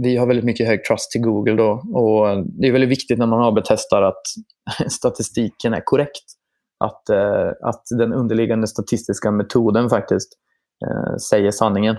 vi 0.03 0.17
har 0.17 0.27
väldigt 0.27 0.45
mycket 0.45 0.67
hög 0.67 0.85
trust 0.85 1.11
till 1.11 1.21
Google. 1.21 1.55
Då, 1.55 1.71
och 1.95 2.47
Det 2.47 2.69
är 2.69 2.73
väldigt 2.73 2.91
viktigt 2.91 3.19
när 3.19 3.27
man 3.27 3.43
AB-testar 3.43 4.03
att 4.03 4.23
statistiken 4.91 5.75
är 5.75 5.83
korrekt. 5.85 6.25
Att, 6.85 7.09
eh, 7.09 7.51
att 7.63 7.83
den 7.99 8.13
underliggande 8.13 8.67
statistiska 8.67 9.31
metoden 9.31 9.89
faktiskt 9.89 10.33
eh, 10.87 11.17
säger 11.17 11.51
sanningen. 11.51 11.97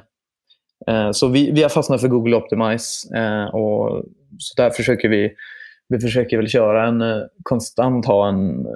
Eh, 0.88 1.12
så 1.12 1.28
vi, 1.28 1.52
vi 1.52 1.62
har 1.62 1.70
fastnat 1.70 2.02
för 2.02 2.08
Google 2.08 2.36
Optimize. 2.36 3.18
Eh, 3.18 3.56
och 3.56 4.04
så 4.38 4.62
där 4.62 4.70
försöker 4.70 5.10
vi, 5.10 5.32
vi 5.90 6.00
försöker 6.00 6.38
väl 6.38 6.48
köra 6.48 6.88
en 6.88 7.02
eh, 7.02 7.22
konstant 7.44 8.06
ha 8.06 8.30
en 8.30 8.66
eh, 8.66 8.72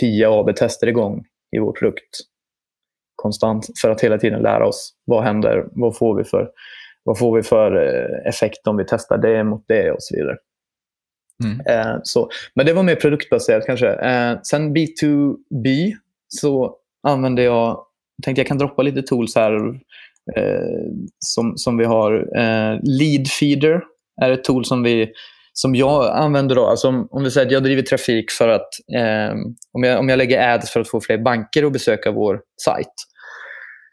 10 0.00 0.28
AB-tester 0.30 0.86
igång 0.86 1.24
i 1.56 1.58
vår 1.58 1.72
produkt. 1.72 2.20
Konstant 3.16 3.66
för 3.82 3.90
att 3.90 4.00
hela 4.00 4.18
tiden 4.18 4.42
lära 4.42 4.66
oss 4.66 4.94
vad 5.04 5.24
händer, 5.24 5.66
vad 5.72 5.96
får 5.96 6.16
vi 6.16 6.24
för 6.24 6.50
vad 7.06 7.18
får 7.18 7.36
vi 7.36 7.42
för 7.42 7.76
eh, 7.76 8.28
effekt 8.28 8.66
om 8.66 8.76
vi 8.76 8.84
testar 8.88 9.18
det 9.18 9.44
mot 9.44 9.64
det 9.68 9.90
och 9.90 10.02
så 10.02 10.16
vidare. 10.16 10.36
Mm. 11.44 11.60
Eh, 11.66 11.98
så. 12.02 12.28
Men 12.54 12.66
det 12.66 12.72
var 12.72 12.82
mer 12.82 12.96
produktbaserat 12.96 13.66
kanske. 13.66 13.88
Eh, 13.88 14.38
sen 14.42 14.76
B2B 14.76 15.92
så 16.28 16.76
använder 17.02 17.42
jag, 17.42 17.84
tänkte 18.24 18.40
jag 18.40 18.46
kan 18.46 18.58
droppa 18.58 18.82
lite 18.82 19.02
tools 19.02 19.34
här 19.34 19.68
eh, 20.36 20.92
som, 21.18 21.56
som 21.56 21.76
vi 21.76 21.84
har. 21.84 22.38
Eh, 22.38 22.78
Leadfeeder 22.82 23.82
är 24.22 24.30
ett 24.30 24.44
tool 24.44 24.64
som, 24.64 24.82
vi, 24.82 25.12
som 25.60 25.74
jag 25.74 26.16
använder. 26.16 26.54
Då. 26.54 26.66
Alltså 26.66 26.88
om, 26.88 27.08
om 27.10 27.24
vi 27.24 27.30
säger 27.30 27.46
att 27.46 27.52
jag 27.52 27.62
driver 27.62 27.82
trafik 27.82 28.30
för 28.30 28.48
att 28.48 28.68
eh, 28.96 29.34
om, 29.72 29.82
jag, 29.82 29.98
om 29.98 30.08
jag 30.08 30.16
lägger 30.16 30.54
ads 30.54 30.70
för 30.70 30.80
att 30.80 30.88
få 30.88 31.00
fler 31.00 31.18
banker 31.18 31.64
att 31.64 31.72
besöka 31.72 32.12
vår 32.12 32.40
sajt. 32.64 32.94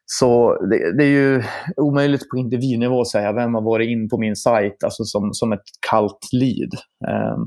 Så 0.06 0.58
det, 0.70 0.98
det, 0.98 1.04
är 1.04 1.10
ju 1.10 1.44
omöjligt 1.78 2.30
på 2.30 2.38
individnivå 2.38 3.02
att 3.02 3.08
säga 3.08 3.34
vem 3.34 3.54
har 3.54 3.62
varit 3.62 3.90
in 3.90 4.10
på 4.10 4.18
min 4.18 4.36
sajt 4.36 4.84
alltså 4.84 5.04
som, 5.04 5.30
som 5.34 5.54
ett 5.54 5.64
kallt 5.90 6.30
lead. 6.34 6.74
Eh, 7.08 7.38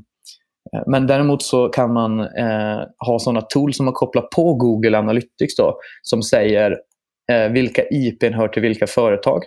men 0.87 1.07
däremot 1.07 1.43
så 1.43 1.69
kan 1.69 1.93
man 1.93 2.21
eh, 2.21 2.81
ha 3.07 3.19
sådana 3.19 3.41
tools 3.41 3.77
som 3.77 3.85
man 3.85 3.95
kopplar 3.95 4.23
på 4.23 4.55
Google 4.55 4.99
Analytics 4.99 5.57
då, 5.57 5.79
som 6.03 6.23
säger 6.23 6.77
eh, 7.33 7.49
vilka 7.53 7.83
IPn 7.91 8.33
hör 8.33 8.49
till 8.49 8.63
vilka 8.63 8.87
företag. 8.87 9.43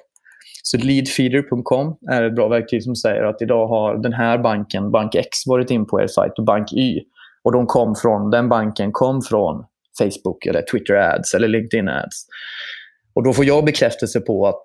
Så 0.64 0.78
leadfeeder.com 0.78 1.98
är 2.12 2.24
ett 2.24 2.36
bra 2.36 2.48
verktyg 2.48 2.84
som 2.84 2.96
säger 2.96 3.24
att 3.24 3.42
idag 3.42 3.68
har 3.68 3.98
den 3.98 4.14
här 4.14 4.38
banken, 4.38 4.92
bank 4.92 5.16
X, 5.16 5.38
varit 5.46 5.72
in 5.72 5.86
på 5.86 6.02
er 6.02 6.08
sajt 6.08 6.34
och 6.38 6.46
bank 6.46 6.74
Y. 6.74 7.00
Och 7.44 7.52
de 7.52 7.66
kom 7.66 7.96
från, 7.96 8.30
den 8.30 8.50
banken 8.50 8.92
kom 8.92 9.22
från 9.22 9.66
Facebook, 9.98 10.46
eller 10.46 10.62
Twitter 10.72 10.94
ads 10.94 11.34
eller 11.34 11.48
LinkedIn 11.48 11.90
ads. 11.90 12.26
Och 13.14 13.24
då 13.24 13.34
får 13.34 13.46
jag 13.46 13.66
bekräftelse 13.66 14.22
på 14.22 14.48
att 14.48 14.62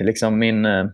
liksom 0.00 0.38
min 0.38 0.64
eh, 0.64 0.84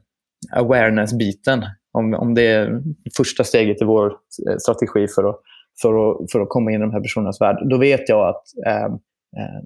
awareness-biten, 0.56 1.64
om, 1.92 2.14
om 2.14 2.34
det 2.34 2.46
är 2.46 2.82
första 3.16 3.44
steget 3.44 3.82
i 3.82 3.84
vår 3.84 4.06
eh, 4.06 4.56
strategi 4.58 5.08
för 5.14 5.24
att, 5.30 5.40
för 5.82 6.10
att, 6.10 6.32
för 6.32 6.40
att 6.40 6.48
komma 6.48 6.70
in 6.70 6.76
i 6.76 6.80
de 6.80 6.92
här 6.92 7.00
personernas 7.00 7.40
värld, 7.40 7.56
då 7.70 7.78
vet 7.78 8.08
jag 8.08 8.28
att 8.28 8.42
eh, 8.66 8.84
eh, 8.84 8.88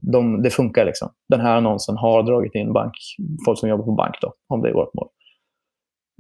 de, 0.02 0.42
det 0.42 0.50
funkar. 0.50 0.84
Liksom. 0.84 1.08
Den 1.28 1.40
här 1.40 1.56
annonsen 1.56 1.96
har 1.96 2.22
dragit 2.22 2.54
in 2.54 2.72
bank, 2.72 2.92
folk 3.46 3.58
som 3.58 3.68
jobbar 3.68 3.84
på 3.84 3.92
bank, 3.92 4.14
då, 4.20 4.32
om 4.48 4.62
det 4.62 4.68
är 4.68 4.74
vårt 4.74 4.94
mål. 4.94 5.08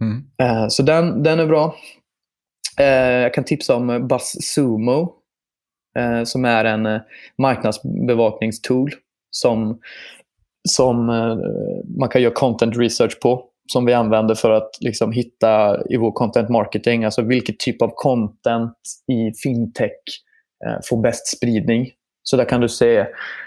Mm. 0.02 0.24
Eh, 0.42 0.68
så 0.68 0.82
den, 0.82 1.22
den 1.22 1.40
är 1.40 1.46
bra. 1.46 1.74
Eh, 2.80 2.86
jag 3.22 3.34
kan 3.34 3.44
tipsa 3.44 3.76
om 3.76 4.08
BuzzSumo, 4.08 5.12
eh, 5.98 6.24
som 6.24 6.44
är 6.44 6.64
en 6.64 7.00
marknadsbevakningstool 7.38 8.90
som 9.30 9.80
som 10.68 11.08
eh, 11.08 11.36
man 11.98 12.08
kan 12.08 12.22
göra 12.22 12.34
content 12.34 12.76
research 12.76 13.20
på 13.20 13.44
som 13.72 13.84
vi 13.84 13.92
använder 13.92 14.34
för 14.34 14.50
att 14.50 14.70
liksom 14.80 15.12
hitta 15.12 15.82
i 15.90 15.96
vår 15.96 16.12
content 16.12 16.48
marketing, 16.48 17.04
alltså 17.04 17.22
vilken 17.22 17.54
typ 17.58 17.82
av 17.82 17.90
content 17.94 18.76
i 19.12 19.32
fintech 19.42 19.90
eh, 20.66 20.78
får 20.84 21.02
bäst 21.02 21.36
spridning. 21.36 21.90
Så 22.26 22.36
där 22.36 22.44
kan 22.44 22.60
du 22.60 22.68
se, 22.68 23.06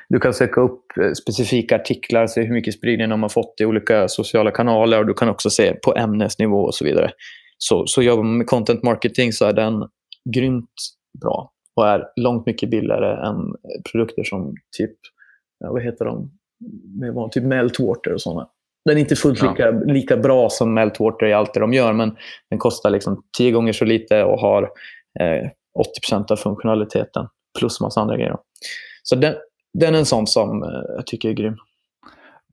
du 0.09 0.19
kan 0.19 0.34
söka 0.34 0.61
upp 0.61 0.97
eh, 1.01 1.11
specifika 1.11 1.75
artiklar, 1.75 2.28
se 2.28 2.41
hur 2.41 2.53
mycket 2.53 2.73
spridning 2.73 3.09
de 3.09 3.21
har 3.21 3.30
fått 3.30 3.61
i 3.61 3.65
olika 3.65 4.07
sociala 4.07 4.51
kanaler 4.51 4.99
och 4.99 5.05
du 5.05 5.13
kan 5.13 5.30
också 5.30 5.49
se 5.49 5.73
på 5.73 5.95
ämnesnivå 5.95 6.63
och 6.63 6.75
så 6.75 6.86
vidare. 6.86 7.11
Så, 7.57 7.88
så 7.88 8.01
jobbar 8.01 8.23
man 8.23 8.38
med 8.38 8.47
content 8.47 8.84
marketing 8.84 9.34
så 9.34 9.45
är 9.45 9.53
den 9.53 9.88
grymt 10.36 10.73
bra 11.21 11.51
och 11.75 11.88
är 11.88 12.03
långt 12.15 12.45
mycket 12.45 12.69
billigare 12.69 13.28
än 13.28 13.55
produkter 13.91 14.23
som 14.23 14.55
typ, 14.78 14.95
vad 15.59 15.84
heter 15.84 16.05
de, 16.05 16.32
med 16.99 17.32
typ 17.32 17.43
Meltwater 17.43 18.13
och 18.13 18.21
sådana. 18.21 18.47
Den 18.86 18.97
är 18.97 19.01
inte 19.01 19.15
fullt 19.15 19.41
lika, 19.41 19.65
ja. 19.65 19.71
lika 19.71 20.17
bra 20.17 20.49
som 20.49 20.73
Meltwater 20.73 21.25
i 21.25 21.34
allt 21.34 21.53
det 21.53 21.59
de 21.59 21.73
gör, 21.73 21.93
men 21.93 22.15
den 22.49 22.59
kostar 22.59 22.89
liksom 22.89 23.23
tio 23.38 23.51
gånger 23.51 23.73
så 23.73 23.86
lite 23.86 24.23
och 24.23 24.39
har 24.39 24.63
eh, 25.19 25.49
80% 26.09 26.32
av 26.32 26.36
funktionaliteten 26.36 27.28
plus 27.58 27.82
massa 27.82 28.01
andra 28.01 28.16
grejer. 28.18 28.38
Så 29.03 29.16
den, 29.16 29.36
den 29.74 29.95
är 29.95 29.99
en 29.99 30.05
sån 30.05 30.28
som 30.28 30.64
eh, 30.64 30.70
jag 30.95 31.08
tycker 31.08 31.30
är 31.30 31.34
grym. 31.34 31.58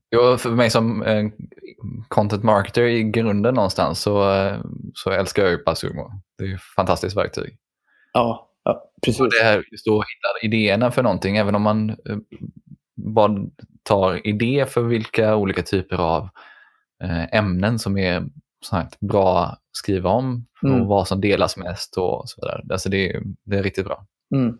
Ja, 0.08 0.38
för 0.38 0.50
mig 0.50 0.70
som 0.70 1.02
eh, 1.02 1.24
content 2.08 2.42
marketer 2.42 2.82
i 2.82 3.02
grunden 3.02 3.54
någonstans 3.54 4.00
så, 4.00 4.32
eh, 4.34 4.60
så 4.94 5.10
älskar 5.10 5.42
jag 5.42 5.52
ju 5.52 5.58
Pasumo. 5.58 6.10
Det 6.38 6.44
är 6.44 6.54
ett 6.54 6.60
fantastiskt 6.76 7.16
verktyg. 7.16 7.56
Ja, 8.12 8.50
ja 8.64 8.90
precis. 9.04 9.20
Och 9.20 9.30
det 9.30 9.44
här 9.44 9.56
just 9.56 9.88
att 9.88 9.94
hitta 9.94 10.46
idéerna 10.46 10.90
för 10.90 11.02
någonting, 11.02 11.36
även 11.36 11.54
om 11.54 11.62
man 11.62 11.96
bara 12.96 13.36
tar 13.82 14.26
idé 14.26 14.66
för 14.68 14.82
vilka 14.82 15.36
olika 15.36 15.62
typer 15.62 15.96
av 15.96 16.28
ämnen 17.32 17.78
som 17.78 17.98
är 17.98 18.24
bra 19.00 19.38
att 19.38 19.60
skriva 19.72 20.10
om 20.10 20.46
mm. 20.64 20.80
och 20.80 20.86
vad 20.86 21.08
som 21.08 21.20
delas 21.20 21.56
mest 21.56 21.96
och 21.96 22.22
så 22.26 22.40
vidare. 22.40 22.62
Alltså 22.70 22.88
det, 22.88 23.22
det 23.44 23.56
är 23.56 23.62
riktigt 23.62 23.84
bra. 23.84 24.06
Mm. 24.34 24.58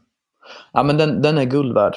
Ja, 0.73 0.83
men 0.83 0.97
den, 0.97 1.23
den 1.23 1.39
är 1.39 1.45
guld 1.45 1.75
värd. 1.75 1.95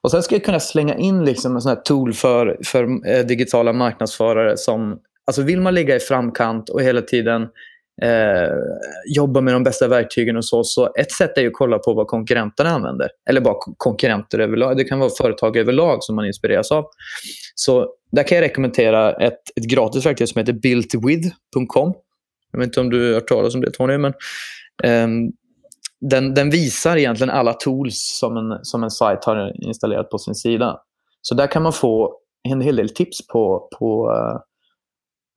Och 0.00 0.10
sen 0.10 0.22
ska 0.22 0.34
jag 0.34 0.44
kunna 0.44 0.60
slänga 0.60 0.94
in 0.94 1.24
liksom 1.24 1.54
en 1.54 1.62
sån 1.62 1.68
här 1.68 1.82
tool 1.82 2.12
för, 2.12 2.58
för 2.64 3.08
eh, 3.08 3.26
digitala 3.26 3.72
marknadsförare 3.72 4.56
som 4.56 4.98
Alltså 5.24 5.42
vill 5.42 5.60
man 5.60 5.74
ligga 5.74 5.96
i 5.96 6.00
framkant 6.00 6.68
och 6.68 6.82
hela 6.82 7.02
tiden 7.02 7.42
eh, 8.02 8.52
jobba 9.14 9.40
med 9.40 9.54
de 9.54 9.62
bästa 9.62 9.88
verktygen 9.88 10.36
och 10.36 10.44
så, 10.44 10.64
så 10.64 10.94
ett 10.94 11.12
sätt 11.12 11.38
är 11.38 11.42
ju 11.42 11.48
att 11.48 11.54
kolla 11.54 11.78
på 11.78 11.94
vad 11.94 12.06
konkurrenterna 12.06 12.70
använder. 12.70 13.08
Eller 13.30 13.40
bara 13.40 13.54
konkurrenter 13.76 14.38
överlag. 14.38 14.76
Det 14.76 14.84
kan 14.84 14.98
vara 14.98 15.10
företag 15.10 15.56
överlag 15.56 16.04
som 16.04 16.16
man 16.16 16.26
inspireras 16.26 16.72
av. 16.72 16.84
Så 17.54 17.88
där 18.12 18.22
kan 18.22 18.36
jag 18.36 18.42
rekommendera 18.42 19.12
ett, 19.12 19.40
ett 19.56 19.64
gratis 19.64 20.06
verktyg 20.06 20.28
som 20.28 20.38
heter 20.38 20.52
builtwith.com. 20.52 21.94
Jag 22.52 22.58
vet 22.58 22.66
inte 22.66 22.80
om 22.80 22.90
du 22.90 23.06
har 23.06 23.14
hört 23.14 23.28
talas 23.28 23.54
om 23.54 23.60
det 23.60 23.70
Tony, 23.70 23.98
men 23.98 24.12
um, 24.84 25.32
den, 26.10 26.34
den, 26.34 26.50
visar 26.50 26.96
egentligen 26.96 27.30
alla 27.30 27.52
tools 27.52 28.18
som 28.20 28.36
en, 28.36 28.58
som 28.62 28.82
en 28.82 28.90
sajt 28.90 29.24
har 29.24 29.64
installerat 29.66 30.10
på 30.10 30.18
sin 30.18 30.34
sida. 30.34 30.78
Så 31.20 31.34
där 31.34 31.46
kan 31.46 31.62
man 31.62 31.72
få 31.72 32.16
en 32.48 32.60
hel 32.60 32.76
del 32.76 32.88
tips 32.88 33.26
på, 33.26 33.68
på 33.78 34.12
eh, 34.12 34.40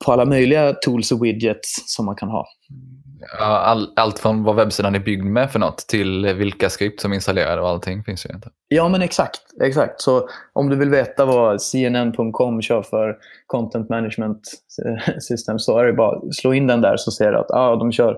på 0.05 0.11
alla 0.11 0.25
möjliga 0.25 0.73
tools 0.73 1.11
och 1.11 1.25
widgets 1.25 1.95
som 1.95 2.05
man 2.05 2.15
kan 2.15 2.29
ha. 2.29 2.45
Mm. 2.69 3.04
All, 3.39 3.93
allt 3.95 4.19
från 4.19 4.43
vad 4.43 4.55
webbsidan 4.55 4.95
är 4.95 4.99
byggd 4.99 5.23
med 5.23 5.51
för 5.51 5.59
något 5.59 5.77
till 5.77 6.33
vilka 6.33 6.69
skript 6.69 7.01
som 7.01 7.11
är 7.11 7.15
installerade 7.15 7.61
och 7.61 7.69
allting 7.69 8.03
finns 8.03 8.25
ju 8.25 8.29
inte. 8.33 8.49
Ja, 8.67 8.89
men 8.89 9.01
exakt. 9.01 9.41
exakt. 9.63 10.01
Så 10.01 10.29
om 10.53 10.69
du 10.69 10.75
vill 10.75 10.89
veta 10.89 11.25
vad 11.25 11.61
CNN.com 11.61 12.61
kör 12.61 12.81
för 12.81 13.17
content 13.47 13.89
management 13.89 14.41
eh, 14.85 15.17
system 15.19 15.59
så 15.59 15.79
är 15.79 15.85
det 15.85 15.93
bara 15.93 16.17
att 16.17 16.35
slå 16.35 16.53
in 16.53 16.67
den 16.67 16.81
där 16.81 16.97
så 16.97 17.11
ser 17.11 17.31
du 17.31 17.37
att 17.37 17.51
ah, 17.51 17.75
de 17.75 17.91
kör 17.91 18.17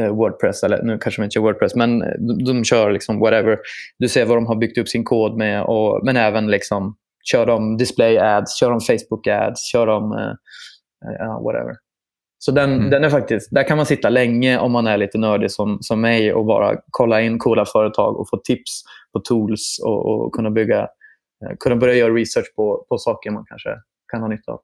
eh, 0.00 0.08
Wordpress, 0.08 0.62
eller 0.62 0.82
nu 0.82 0.98
kanske 0.98 1.20
de 1.20 1.24
inte 1.24 1.34
kör 1.34 1.40
Wordpress, 1.40 1.74
men 1.74 2.02
eh, 2.02 2.08
de, 2.18 2.44
de 2.44 2.64
kör 2.64 2.90
liksom 2.90 3.18
whatever. 3.18 3.58
Du 3.98 4.08
ser 4.08 4.24
vad 4.24 4.36
de 4.36 4.46
har 4.46 4.56
byggt 4.56 4.78
upp 4.78 4.88
sin 4.88 5.04
kod 5.04 5.36
med, 5.36 5.62
och, 5.62 6.00
men 6.04 6.16
även 6.16 6.50
liksom 6.50 6.96
kör 7.32 7.46
de 7.46 7.76
display 7.76 8.18
ads, 8.18 8.60
kör 8.60 8.70
de 8.70 8.80
Facebook 8.80 9.26
ads, 9.26 9.72
kör 9.72 9.86
de 9.86 10.12
eh, 10.12 10.32
uh, 11.26 11.42
whatever. 11.44 11.74
Så 12.38 12.50
den, 12.50 12.72
mm. 12.72 12.90
den 12.90 13.04
är 13.04 13.10
faktiskt, 13.10 13.48
där 13.50 13.62
kan 13.62 13.76
man 13.76 13.86
sitta 13.86 14.08
länge 14.08 14.58
om 14.58 14.72
man 14.72 14.86
är 14.86 14.96
lite 14.96 15.18
nördig 15.18 15.50
som, 15.50 15.78
som 15.80 16.00
mig 16.00 16.34
och 16.34 16.46
bara 16.46 16.76
kolla 16.90 17.20
in 17.20 17.38
coola 17.38 17.64
företag 17.64 18.16
och 18.20 18.28
få 18.28 18.36
tips 18.36 18.82
på 19.12 19.20
tools 19.20 19.80
och, 19.84 20.06
och 20.06 20.34
kunna, 20.34 20.50
bygga, 20.50 20.80
eh, 20.80 21.56
kunna 21.60 21.76
börja 21.76 21.94
göra 21.94 22.14
research 22.14 22.54
på, 22.56 22.86
på 22.88 22.98
saker 22.98 23.30
man 23.30 23.44
kanske 23.48 23.70
kan 24.12 24.20
ha 24.20 24.28
nytta 24.28 24.52
av. 24.52 24.60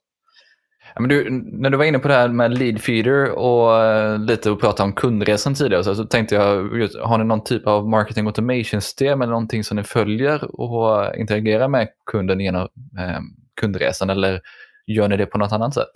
Ja, 0.94 1.00
men 1.00 1.08
du, 1.08 1.30
när 1.30 1.70
du 1.70 1.76
var 1.76 1.84
inne 1.84 1.98
på 1.98 2.08
det 2.08 2.14
här 2.14 2.28
med 2.28 2.58
lead 2.58 2.80
feeder 2.80 3.30
och 3.30 3.70
uh, 3.70 4.18
lite 4.18 4.50
och 4.50 4.60
prata 4.60 4.82
om 4.82 4.92
kundresan 4.92 5.54
tidigare 5.54 5.84
så, 5.84 5.94
så 5.94 6.04
tänkte 6.04 6.34
jag, 6.34 6.78
just, 6.78 6.98
har 6.98 7.18
ni 7.18 7.24
någon 7.24 7.44
typ 7.44 7.66
av 7.66 7.88
marketing 7.88 8.26
automation 8.26 8.80
system 8.80 9.22
eller 9.22 9.30
någonting 9.30 9.64
som 9.64 9.76
ni 9.76 9.82
följer 9.82 10.60
och 10.60 11.16
interagerar 11.16 11.68
med 11.68 11.88
kunden 12.10 12.40
genom 12.40 12.62
uh, 12.62 13.20
kundresan 13.60 14.10
eller 14.10 14.40
gör 14.86 15.08
ni 15.08 15.16
det 15.16 15.26
på 15.26 15.38
något 15.38 15.52
annat 15.52 15.74
sätt? 15.74 15.92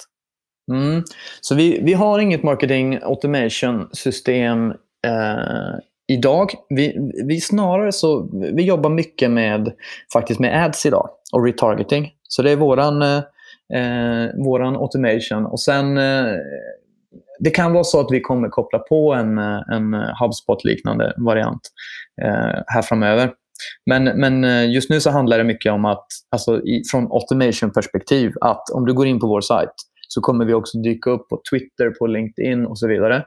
Mm. 0.69 1.03
Så 1.41 1.55
vi, 1.55 1.81
vi 1.83 1.93
har 1.93 2.19
inget 2.19 2.43
marketing 2.43 2.99
automation-system 3.03 4.71
eh, 5.07 5.79
idag. 6.09 6.51
Vi, 6.69 7.13
vi 7.25 7.41
snarare 7.41 7.93
så, 7.93 8.29
vi 8.33 8.63
jobbar 8.63 8.91
mycket 8.91 9.31
med, 9.31 9.73
faktiskt 10.13 10.41
med 10.41 10.65
ads 10.65 10.87
idag 10.87 11.09
och 11.33 11.45
retargeting. 11.45 12.13
Så 12.29 12.43
det 12.43 12.51
är 12.51 12.57
våran, 12.57 13.03
eh, 13.03 13.23
eh, 13.75 14.31
våran 14.45 14.77
automation. 14.77 15.47
Och 15.47 15.61
sen 15.61 15.99
eh, 15.99 16.33
det 17.41 17.51
kan 17.51 17.73
vara 17.73 17.85
så 17.85 18.01
att 18.01 18.11
vi 18.11 18.21
kommer 18.21 18.49
koppla 18.49 18.79
på 18.79 19.15
en, 19.15 19.39
en 19.39 19.95
HubSpot-liknande 19.95 21.13
variant 21.17 21.61
eh, 22.23 22.63
här 22.67 22.83
framöver. 22.83 23.31
Men, 23.87 24.05
men 24.05 24.45
eh, 24.45 24.71
just 24.71 24.91
nu 24.91 25.01
så 25.01 25.11
handlar 25.11 25.39
det 25.39 25.45
mycket 25.45 25.73
om 25.73 25.85
att, 25.85 26.07
alltså 26.31 26.63
i, 26.63 26.83
från 26.91 27.13
automation-perspektiv, 27.13 28.33
att 28.41 28.71
om 28.71 28.87
du 28.87 28.95
går 28.95 29.07
in 29.07 29.21
på 29.21 29.27
vår 29.27 29.41
sajt 29.41 29.75
så 30.19 30.23
kommer 30.23 30.45
vi 30.45 30.55
också 30.55 30.79
dyka 30.79 31.11
upp 31.11 31.29
på 31.29 31.41
Twitter, 31.51 31.91
på 31.91 32.07
LinkedIn 32.07 32.67
och 32.67 32.79
så 32.79 32.89
vidare. 32.89 33.25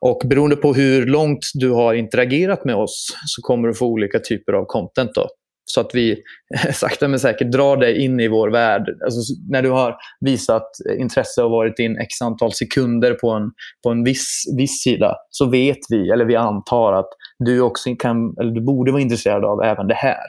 Och 0.00 0.22
beroende 0.24 0.56
på 0.56 0.74
hur 0.74 1.06
långt 1.06 1.50
du 1.54 1.70
har 1.70 1.94
interagerat 1.94 2.64
med 2.64 2.74
oss 2.74 3.16
så 3.26 3.42
kommer 3.42 3.68
du 3.68 3.74
få 3.74 3.86
olika 3.86 4.18
typer 4.18 4.52
av 4.52 4.64
content. 4.64 5.10
Då. 5.14 5.28
Så 5.64 5.80
att 5.80 5.90
vi 5.94 6.22
sakta 6.72 7.08
men 7.08 7.18
säkert 7.18 7.52
drar 7.52 7.76
dig 7.76 8.04
in 8.04 8.20
i 8.20 8.28
vår 8.28 8.50
värld. 8.50 8.88
Alltså, 9.04 9.34
när 9.50 9.62
du 9.62 9.70
har 9.70 9.96
visat 10.20 10.68
intresse 10.98 11.42
och 11.42 11.50
varit 11.50 11.78
in 11.78 11.98
x 11.98 12.22
antal 12.22 12.52
sekunder 12.52 13.14
på 13.14 13.30
en, 13.30 13.50
på 13.82 13.90
en 13.90 14.04
viss, 14.04 14.44
viss 14.56 14.82
sida 14.82 15.16
så 15.30 15.50
vet 15.50 15.78
vi, 15.88 16.10
eller 16.10 16.24
vi 16.24 16.36
antar 16.36 16.92
att 16.92 17.08
du 17.38 17.60
också 17.60 17.96
kan, 17.98 18.34
eller 18.40 18.52
du 18.52 18.60
borde 18.60 18.92
vara 18.92 19.02
intresserad 19.02 19.44
av 19.44 19.62
även 19.62 19.88
det 19.88 19.94
här. 19.94 20.26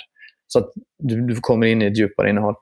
Så 0.48 0.60
att 0.60 0.70
du, 1.00 1.28
du 1.28 1.36
kommer 1.36 1.68
in 1.68 1.82
i 1.82 1.86
ett 1.86 1.98
djupare 1.98 2.30
innehåll. 2.30 2.56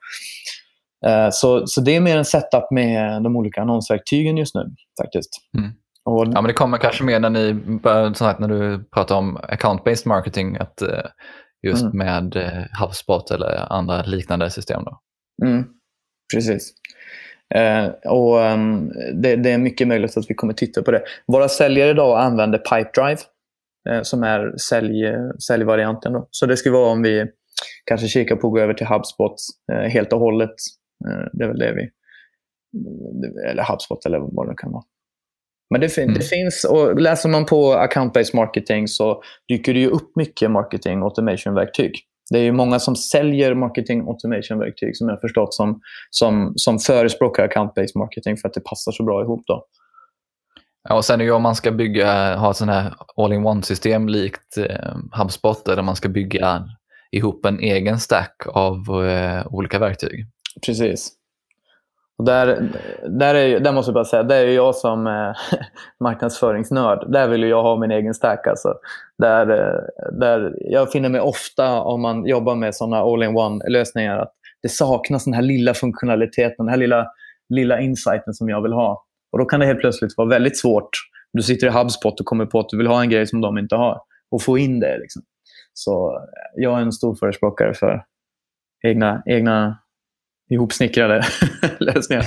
Eh, 1.05 1.29
så, 1.31 1.67
så 1.67 1.81
det 1.81 1.95
är 1.95 2.01
mer 2.01 2.17
en 2.17 2.25
setup 2.25 2.71
med 2.71 3.23
de 3.23 3.35
olika 3.35 3.61
annonsverktygen 3.61 4.37
just 4.37 4.55
nu 4.55 4.71
faktiskt. 5.01 5.29
Mm. 5.57 5.71
Och... 6.05 6.27
Ja, 6.27 6.41
men 6.41 6.43
det 6.43 6.53
kommer 6.53 6.77
kanske 6.77 7.03
mer 7.03 7.19
när, 7.19 7.29
ni, 7.29 7.53
när 8.39 8.47
du 8.47 8.83
pratar 8.83 9.15
om 9.15 9.37
account-based 9.37 10.07
marketing, 10.07 10.57
att 10.57 10.81
eh, 10.81 11.05
just 11.67 11.83
mm. 11.83 11.97
med 11.97 12.35
eh, 12.35 12.81
HubSpot 12.81 13.31
eller 13.31 13.73
andra 13.73 14.03
liknande 14.03 14.49
system. 14.49 14.83
Då. 14.83 14.99
Mm. 15.45 15.65
Precis. 16.33 16.73
Eh, 17.55 17.87
och 18.11 18.37
um, 18.37 18.91
det, 19.13 19.35
det, 19.35 19.51
är 19.51 19.57
mycket 19.57 19.87
möjligt 19.87 20.17
att 20.17 20.29
vi 20.29 20.33
kommer 20.33 20.53
titta 20.53 20.83
på 20.83 20.91
det. 20.91 21.01
Våra 21.27 21.49
säljare 21.49 21.89
idag 21.89 22.19
använder 22.19 22.57
Pipedrive 22.57 23.21
eh, 23.89 24.01
som 24.01 24.23
är 24.23 24.57
sälj, 24.57 25.05
säljvarianten. 25.47 26.13
Då. 26.13 26.27
Så 26.31 26.45
det 26.45 26.57
skulle 26.57 26.75
vara 26.75 26.91
om 26.91 27.01
vi 27.01 27.25
kanske 27.85 28.07
kikar 28.07 28.35
på 28.35 28.47
att 28.47 28.53
gå 28.53 28.59
över 28.59 28.73
till 28.73 28.87
HubSpot 28.87 29.35
eh, 29.71 29.89
helt 29.89 30.13
och 30.13 30.19
hållet 30.19 30.55
Eh, 30.55 30.82
det 31.33 31.43
är 31.43 31.47
väl 31.47 31.59
det 31.59 31.73
vi... 31.73 31.89
Eller 33.49 33.63
HubSpot 33.63 34.05
eller 34.05 34.19
vad 34.19 34.49
det 34.49 34.55
kan 34.57 34.71
vara. 34.71 34.83
Men 35.69 35.81
det, 35.81 35.89
fin 35.89 36.03
mm. 36.03 36.13
det 36.13 36.25
finns, 36.25 36.63
och 36.63 37.01
läser 37.01 37.29
man 37.29 37.45
på 37.45 37.73
account-based 37.73 38.35
marketing 38.35 38.87
så 38.87 39.23
dyker 39.47 39.73
det 39.73 39.79
ju 39.79 39.87
upp 39.87 40.15
mycket 40.15 40.51
marketing 40.51 41.01
automation-verktyg. 41.01 41.91
Det 42.31 42.39
är 42.39 42.43
ju 42.43 42.51
många 42.51 42.79
som 42.79 42.95
säljer 42.95 43.53
marketing 43.53 44.07
automation-verktyg 44.07 44.97
som 44.97 45.09
jag 45.09 45.21
förstått 45.21 45.53
som, 45.53 45.81
som, 46.09 46.53
som 46.55 46.79
förespråkar 46.79 47.47
account-based 47.47 47.97
marketing 47.97 48.37
för 48.37 48.47
att 48.47 48.53
det 48.53 48.61
passar 48.61 48.91
så 48.91 49.03
bra 49.03 49.21
ihop. 49.21 49.43
Då. 49.47 49.65
Ja, 50.89 50.95
och 50.95 51.05
sen 51.05 51.21
är 51.21 51.25
ju 51.25 51.31
om 51.31 51.41
man 51.41 51.55
ska 51.55 51.71
bygga, 51.71 52.35
ha 52.35 52.51
ett 52.51 52.57
sånt 52.57 52.71
här 52.71 52.93
all-in-one-system 53.15 54.07
likt 54.07 54.57
eh, 54.57 54.95
HubSpot 55.11 55.65
där 55.65 55.81
man 55.81 55.95
ska 55.95 56.09
bygga 56.09 56.69
ihop 57.11 57.45
en 57.45 57.59
egen 57.59 57.99
stack 57.99 58.35
av 58.47 59.05
eh, 59.05 59.47
olika 59.53 59.79
verktyg. 59.79 60.25
Precis. 60.65 61.11
Och 62.17 62.25
där, 62.25 62.71
där, 63.09 63.35
är, 63.35 63.59
där 63.59 63.71
måste 63.71 63.89
jag 63.89 63.93
bara 63.93 64.05
säga, 64.05 64.23
där 64.23 64.45
är 64.45 64.51
jag 64.51 64.75
som 64.75 65.07
eh, 65.07 65.33
marknadsföringsnörd. 65.99 67.11
Där 67.11 67.27
vill 67.27 67.43
jag 67.43 67.63
ha 67.63 67.79
min 67.79 67.91
egen 67.91 68.13
stack. 68.13 68.47
Alltså. 68.47 68.73
Där, 69.17 69.49
eh, 69.49 70.17
där 70.19 70.55
jag 70.59 70.91
finner 70.91 71.09
mig 71.09 71.21
ofta 71.21 71.81
om 71.81 72.01
man 72.01 72.25
jobbar 72.25 72.55
med 72.55 72.75
sådana 72.75 72.97
all-in-one-lösningar 72.97 74.17
att 74.17 74.33
det 74.61 74.69
saknas 74.69 75.25
den 75.25 75.33
här 75.33 75.41
lilla 75.41 75.73
funktionaliteten, 75.73 76.65
den 76.65 76.69
här 76.69 76.77
lilla, 76.77 77.07
lilla 77.49 77.79
insighten 77.81 78.33
som 78.33 78.49
jag 78.49 78.61
vill 78.61 78.73
ha. 78.73 79.05
Och 79.31 79.39
Då 79.39 79.45
kan 79.45 79.59
det 79.59 79.65
helt 79.65 79.79
plötsligt 79.79 80.17
vara 80.17 80.27
väldigt 80.27 80.57
svårt. 80.57 80.89
Du 81.33 81.43
sitter 81.43 81.67
i 81.67 81.69
HubSpot 81.69 82.19
och 82.19 82.25
kommer 82.25 82.45
på 82.45 82.59
att 82.59 82.69
du 82.69 82.77
vill 82.77 82.87
ha 82.87 83.01
en 83.01 83.09
grej 83.09 83.27
som 83.27 83.41
de 83.41 83.57
inte 83.57 83.75
har 83.75 84.01
och 84.31 84.41
få 84.41 84.57
in 84.57 84.79
det. 84.79 84.97
Liksom. 84.97 85.21
Så 85.73 86.19
jag 86.55 86.77
är 86.77 86.81
en 86.81 86.91
stor 86.91 87.15
förespråkare 87.15 87.73
för 87.73 88.03
egna, 88.87 89.23
egna 89.25 89.77
ihopsnickrade 90.53 91.21
lösningar. 91.79 92.25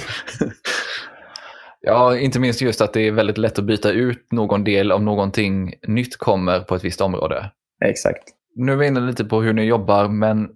Ja, 1.80 2.16
inte 2.18 2.40
minst 2.40 2.60
just 2.60 2.80
att 2.80 2.92
det 2.92 3.00
är 3.00 3.12
väldigt 3.12 3.38
lätt 3.38 3.58
att 3.58 3.64
byta 3.64 3.90
ut 3.90 4.32
någon 4.32 4.64
del 4.64 4.92
om 4.92 5.04
någonting 5.04 5.74
nytt 5.88 6.16
kommer 6.16 6.60
på 6.60 6.74
ett 6.74 6.84
visst 6.84 7.00
område. 7.00 7.50
Exakt. 7.84 8.22
Nu 8.54 8.72
är 8.72 8.76
vi 8.76 8.86
inne 8.86 9.00
lite 9.00 9.24
på 9.24 9.42
hur 9.42 9.52
ni 9.52 9.64
jobbar, 9.64 10.08
men 10.08 10.48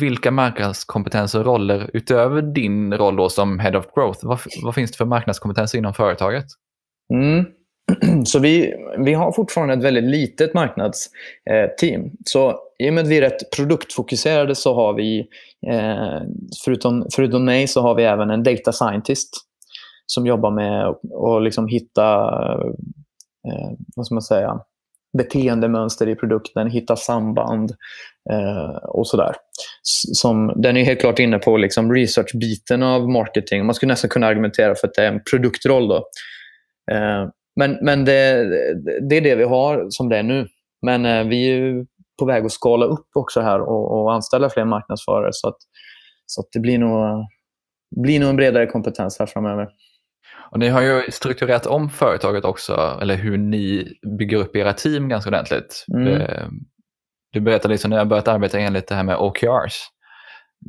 vilka 0.00 0.30
marknadskompetenser 0.30 1.38
och 1.38 1.44
roller 1.44 1.90
utöver 1.92 2.42
din 2.42 2.94
roll 2.94 3.16
då 3.16 3.28
som 3.28 3.58
Head 3.58 3.78
of 3.78 3.86
Growth, 3.94 4.26
vad, 4.26 4.38
vad 4.62 4.74
finns 4.74 4.90
det 4.90 4.96
för 4.96 5.04
marknadskompetenser 5.04 5.78
inom 5.78 5.94
företaget? 5.94 6.44
Mm. 7.12 7.44
Så 8.24 8.38
vi, 8.38 8.74
vi 8.98 9.14
har 9.14 9.32
fortfarande 9.32 9.74
ett 9.74 9.82
väldigt 9.82 10.04
litet 10.04 10.54
marknadsteam. 10.54 12.10
Så 12.24 12.58
i 12.78 12.90
och 12.90 12.94
med 12.94 13.04
att 13.04 13.10
vi 13.10 13.16
är 13.16 13.20
rätt 13.20 13.50
produktfokuserade 13.56 14.54
så 14.54 14.74
har 14.74 14.94
vi, 14.94 15.18
eh, 15.66 16.20
förutom, 16.64 17.06
förutom 17.14 17.44
mig, 17.44 17.68
så 17.68 17.80
har 17.80 17.94
vi 17.94 18.04
även 18.04 18.30
en 18.30 18.42
data 18.42 18.72
scientist 18.72 19.30
som 20.06 20.26
jobbar 20.26 20.50
med 20.50 20.86
att 20.86 21.42
liksom 21.42 21.68
hitta 21.68 22.24
eh, 23.48 23.70
vad 23.96 24.06
ska 24.06 24.14
man 24.14 24.22
säga, 24.22 24.60
beteendemönster 25.18 26.08
i 26.08 26.14
produkten, 26.14 26.70
hitta 26.70 26.96
samband 26.96 27.70
eh, 28.30 28.76
och 28.84 29.06
sådär. 29.06 29.34
Som, 30.12 30.52
den 30.56 30.76
är 30.76 30.84
helt 30.84 31.00
klart 31.00 31.18
inne 31.18 31.38
på 31.38 31.56
liksom 31.56 31.92
research-biten 31.92 32.82
av 32.82 33.08
marketing. 33.08 33.66
Man 33.66 33.74
skulle 33.74 33.92
nästan 33.92 34.10
kunna 34.10 34.26
argumentera 34.26 34.74
för 34.74 34.88
att 34.88 34.94
det 34.94 35.02
är 35.02 35.12
en 35.12 35.22
produktroll. 35.30 35.88
Då. 35.88 35.96
Eh, 36.92 37.28
men 37.56 37.78
men 37.82 38.04
det, 38.04 38.44
det 39.08 39.16
är 39.16 39.20
det 39.20 39.34
vi 39.34 39.44
har 39.44 39.86
som 39.90 40.08
det 40.08 40.18
är 40.18 40.22
nu. 40.22 40.48
Men 40.82 41.06
eh, 41.06 41.24
vi 41.24 41.84
på 42.18 42.24
väg 42.24 42.44
att 42.44 42.52
skala 42.52 42.86
upp 42.86 43.06
också 43.14 43.40
här 43.40 43.60
och, 43.60 43.92
och 43.92 44.12
anställa 44.12 44.50
fler 44.50 44.64
marknadsförare. 44.64 45.30
Så 45.32 45.48
att, 45.48 45.56
så 46.26 46.40
att 46.40 46.46
det 46.52 46.60
blir 46.60 46.78
nog, 46.78 47.26
blir 48.02 48.20
nog 48.20 48.28
en 48.28 48.36
bredare 48.36 48.66
kompetens 48.66 49.18
här 49.18 49.26
framöver. 49.26 49.68
Och 50.50 50.58
ni 50.58 50.68
har 50.68 50.82
ju 50.82 51.10
strukturerat 51.10 51.66
om 51.66 51.90
företaget 51.90 52.44
också, 52.44 52.98
eller 53.02 53.14
hur 53.14 53.38
ni 53.38 53.98
bygger 54.18 54.36
upp 54.36 54.56
era 54.56 54.72
team 54.72 55.08
ganska 55.08 55.30
ordentligt. 55.30 55.84
Mm. 55.94 56.22
Du 57.32 57.40
berättade 57.40 57.74
liksom 57.74 57.90
när 57.90 57.96
jag 57.96 58.08
börjat 58.08 58.28
arbeta 58.28 58.58
enligt 58.58 58.88
det 58.88 58.94
här 58.94 59.02
med 59.02 59.16
OKRs. 59.16 59.88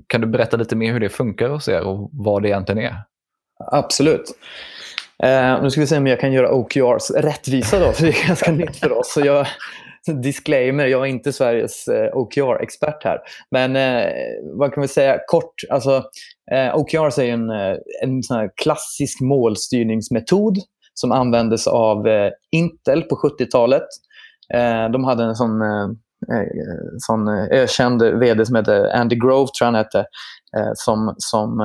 Kan 0.07 0.21
du 0.21 0.27
berätta 0.27 0.57
lite 0.57 0.75
mer 0.75 0.93
hur 0.93 0.99
det 0.99 1.09
funkar 1.09 1.49
hos 1.49 1.67
er 1.67 1.81
och 1.81 2.09
vad 2.13 2.41
det 2.41 2.49
egentligen 2.49 2.83
är? 2.83 2.95
Absolut. 3.71 4.31
Eh, 5.23 5.61
nu 5.61 5.69
ska 5.69 5.81
vi 5.81 5.87
se 5.87 5.97
om 5.97 6.07
jag 6.07 6.19
kan 6.19 6.33
göra 6.33 6.51
OKRs 6.51 7.11
rättvisa 7.11 7.79
då, 7.79 7.91
för 7.91 8.03
det 8.03 8.09
är 8.09 8.27
ganska 8.27 8.51
nytt 8.51 8.75
för 8.75 8.91
oss. 8.91 9.13
Så 9.13 9.21
jag, 9.21 9.47
disclaimer, 10.05 10.85
jag 10.85 11.01
är 11.01 11.05
inte 11.05 11.33
Sveriges 11.33 11.87
eh, 11.87 12.17
OKR-expert 12.17 13.03
här. 13.03 13.19
Men 13.51 13.75
eh, 13.75 14.11
vad 14.53 14.73
kan 14.73 14.81
vi 14.81 14.87
säga 14.87 15.19
kort? 15.27 15.53
Alltså, 15.69 16.03
eh, 16.51 16.75
OKR 16.75 17.19
är 17.19 17.33
en, 17.33 17.49
eh, 17.49 17.77
en 18.03 18.23
sån 18.23 18.49
klassisk 18.55 19.21
målstyrningsmetod 19.21 20.57
som 20.99 21.11
användes 21.11 21.67
av 21.67 22.07
eh, 22.07 22.31
Intel 22.51 23.03
på 23.03 23.15
70-talet. 23.15 23.87
Eh, 24.53 24.89
de 24.91 25.03
hade 25.03 25.23
en 25.23 25.35
sån, 25.35 25.61
eh, 25.61 25.87
sån 26.97 27.27
ökänd 27.51 28.03
vd 28.03 28.45
som 28.45 28.55
hette 28.55 28.93
Andy 28.93 29.15
Grove, 29.15 29.47
tror 29.47 29.51
jag 29.59 29.65
han 29.65 29.75
hette, 29.75 30.05
som, 30.73 31.15
som 31.17 31.59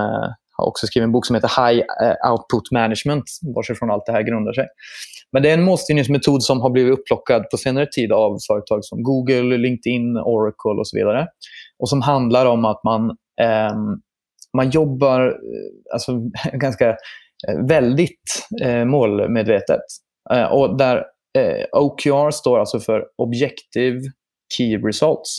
har 0.52 0.66
också 0.66 0.86
skrivit 0.86 1.04
en 1.04 1.12
bok 1.12 1.26
som 1.26 1.34
heter 1.34 1.48
High 1.48 1.84
Output 2.30 2.70
Management, 2.70 3.24
varifrån 3.54 3.90
allt 3.90 4.06
det 4.06 4.12
här 4.12 4.22
grundar 4.22 4.52
sig. 4.52 4.66
Men 5.32 5.42
det 5.42 5.50
är 5.50 5.54
en 5.54 5.64
målstyrningsmetod 5.64 6.42
som 6.42 6.60
har 6.60 6.70
blivit 6.70 6.98
upplockad 6.98 7.50
på 7.50 7.56
senare 7.56 7.86
tid 7.86 8.12
av 8.12 8.38
företag 8.48 8.84
som 8.84 9.02
Google, 9.02 9.58
LinkedIn, 9.58 10.16
Oracle 10.16 10.80
och 10.80 10.88
så 10.88 10.96
vidare. 10.96 11.26
Och 11.78 11.88
som 11.88 12.02
handlar 12.02 12.46
om 12.46 12.64
att 12.64 12.84
man, 12.84 13.10
eh, 13.40 13.74
man 14.56 14.70
jobbar 14.70 15.26
eh, 15.26 15.92
alltså, 15.92 16.12
ganska 16.52 16.88
eh, 17.48 17.66
väldigt 17.68 18.46
eh, 18.62 18.84
målmedvetet. 18.84 19.80
Eh, 20.30 20.44
och 20.44 20.76
där 20.76 20.96
eh, 21.38 21.64
OKR 21.72 22.30
står 22.30 22.58
alltså 22.58 22.80
för 22.80 23.04
Objective 23.18 24.00
Key 24.56 24.76
Results. 24.76 25.36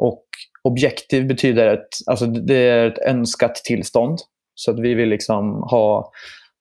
Och 0.00 0.24
objektiv 0.62 1.28
betyder 1.28 1.66
ett, 1.66 1.88
alltså 2.06 2.26
det 2.26 2.68
är 2.68 2.86
ett 2.86 2.98
önskat 2.98 3.54
tillstånd. 3.54 4.18
Så 4.54 4.70
att 4.70 4.80
vi 4.80 4.94
vill 4.94 5.08
liksom 5.08 5.62
ha 5.62 6.10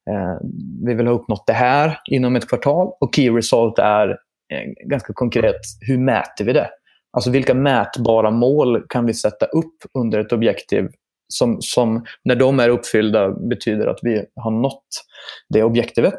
Eh, 0.09 0.37
vi 0.85 0.93
vill 0.93 1.07
ha 1.07 1.13
uppnått 1.13 1.47
det 1.47 1.53
här 1.53 1.99
inom 2.05 2.35
ett 2.35 2.49
kvartal. 2.49 2.87
Och 2.99 3.15
key 3.15 3.29
result 3.29 3.79
är 3.79 4.09
eh, 4.53 4.87
ganska 4.89 5.13
konkret, 5.13 5.61
hur 5.81 5.97
mäter 5.97 6.45
vi 6.45 6.53
det? 6.53 6.69
Alltså 7.13 7.31
vilka 7.31 7.53
mätbara 7.53 8.31
mål 8.31 8.85
kan 8.89 9.05
vi 9.05 9.13
sätta 9.13 9.45
upp 9.45 9.75
under 9.93 10.19
ett 10.19 10.31
objektiv 10.31 10.87
som, 11.27 11.57
som 11.61 12.05
när 12.23 12.35
de 12.35 12.59
är 12.59 12.69
uppfyllda 12.69 13.31
betyder 13.31 13.87
att 13.87 13.99
vi 14.01 14.25
har 14.35 14.51
nått 14.51 14.87
det 15.49 15.63
objektivet. 15.63 16.15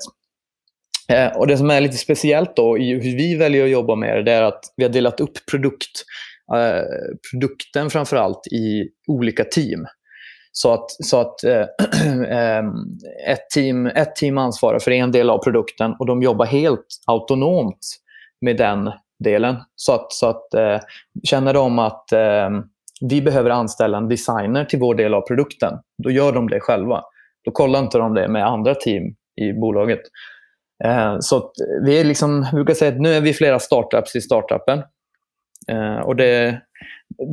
Eh, 1.13 1.37
och 1.37 1.47
Det 1.47 1.57
som 1.57 1.71
är 1.71 1.81
lite 1.81 1.97
speciellt 1.97 2.57
då 2.57 2.79
i 2.79 2.95
hur 2.95 3.17
vi 3.17 3.37
väljer 3.37 3.65
att 3.65 3.71
jobba 3.71 3.95
med 3.95 4.17
det, 4.17 4.23
det 4.23 4.33
är 4.33 4.43
att 4.43 4.61
vi 4.77 4.85
har 4.85 4.91
delat 4.91 5.21
upp 5.21 5.47
produkt, 5.51 6.05
eh, 6.55 6.83
produkten 7.33 7.91
framförallt 7.91 8.47
i 8.47 8.89
olika 9.07 9.45
team. 9.45 9.87
Så 10.53 10.73
att, 10.73 10.91
så 10.91 11.21
att 11.21 11.45
äh, 11.45 11.61
ett, 13.29 13.51
team, 13.55 13.87
ett 13.87 14.17
team 14.17 14.39
ansvarar 14.39 14.79
för 14.79 14.91
en 14.91 15.13
del 15.13 15.31
av 15.31 15.39
produkten 15.39 15.95
och 15.99 16.07
de 16.07 16.23
jobbar 16.23 16.47
helt 16.47 16.87
autonomt 17.07 17.79
med 18.41 18.57
den 18.57 18.91
delen. 19.25 19.57
Så 19.75 19.93
att, 19.93 20.13
så 20.13 20.27
att 20.27 20.55
äh, 20.55 20.79
känner 21.25 21.55
de 21.55 21.79
att 21.79 22.13
äh, 22.13 22.51
vi 23.01 23.23
behöver 23.23 23.51
anställa 23.51 23.99
en 23.99 24.09
designer 24.09 24.65
till 24.65 24.79
vår 24.79 24.95
del 24.95 25.15
av 25.15 25.21
produkten, 25.21 25.75
då 26.03 26.11
gör 26.11 26.33
de 26.33 26.49
det 26.49 26.61
själva. 26.61 27.03
Då 27.45 27.51
kollar 27.51 27.79
inte 27.79 27.99
de 27.99 28.15
det 28.15 28.29
med 28.29 28.47
andra 28.47 28.75
team 28.75 29.03
i 29.41 29.53
bolaget. 29.53 30.01
Eh, 30.85 31.17
så 31.21 31.53
vi 31.85 32.01
är 32.01 32.05
liksom, 32.05 32.47
vi 32.53 32.55
brukar 32.55 32.75
säga 32.75 32.93
att 32.93 33.01
nu 33.01 33.15
är 33.15 33.21
vi 33.21 33.33
flera 33.33 33.59
startups 33.59 34.17
i 34.17 34.21
startupen. 34.21 34.83
Och 36.05 36.17
det, 36.17 36.61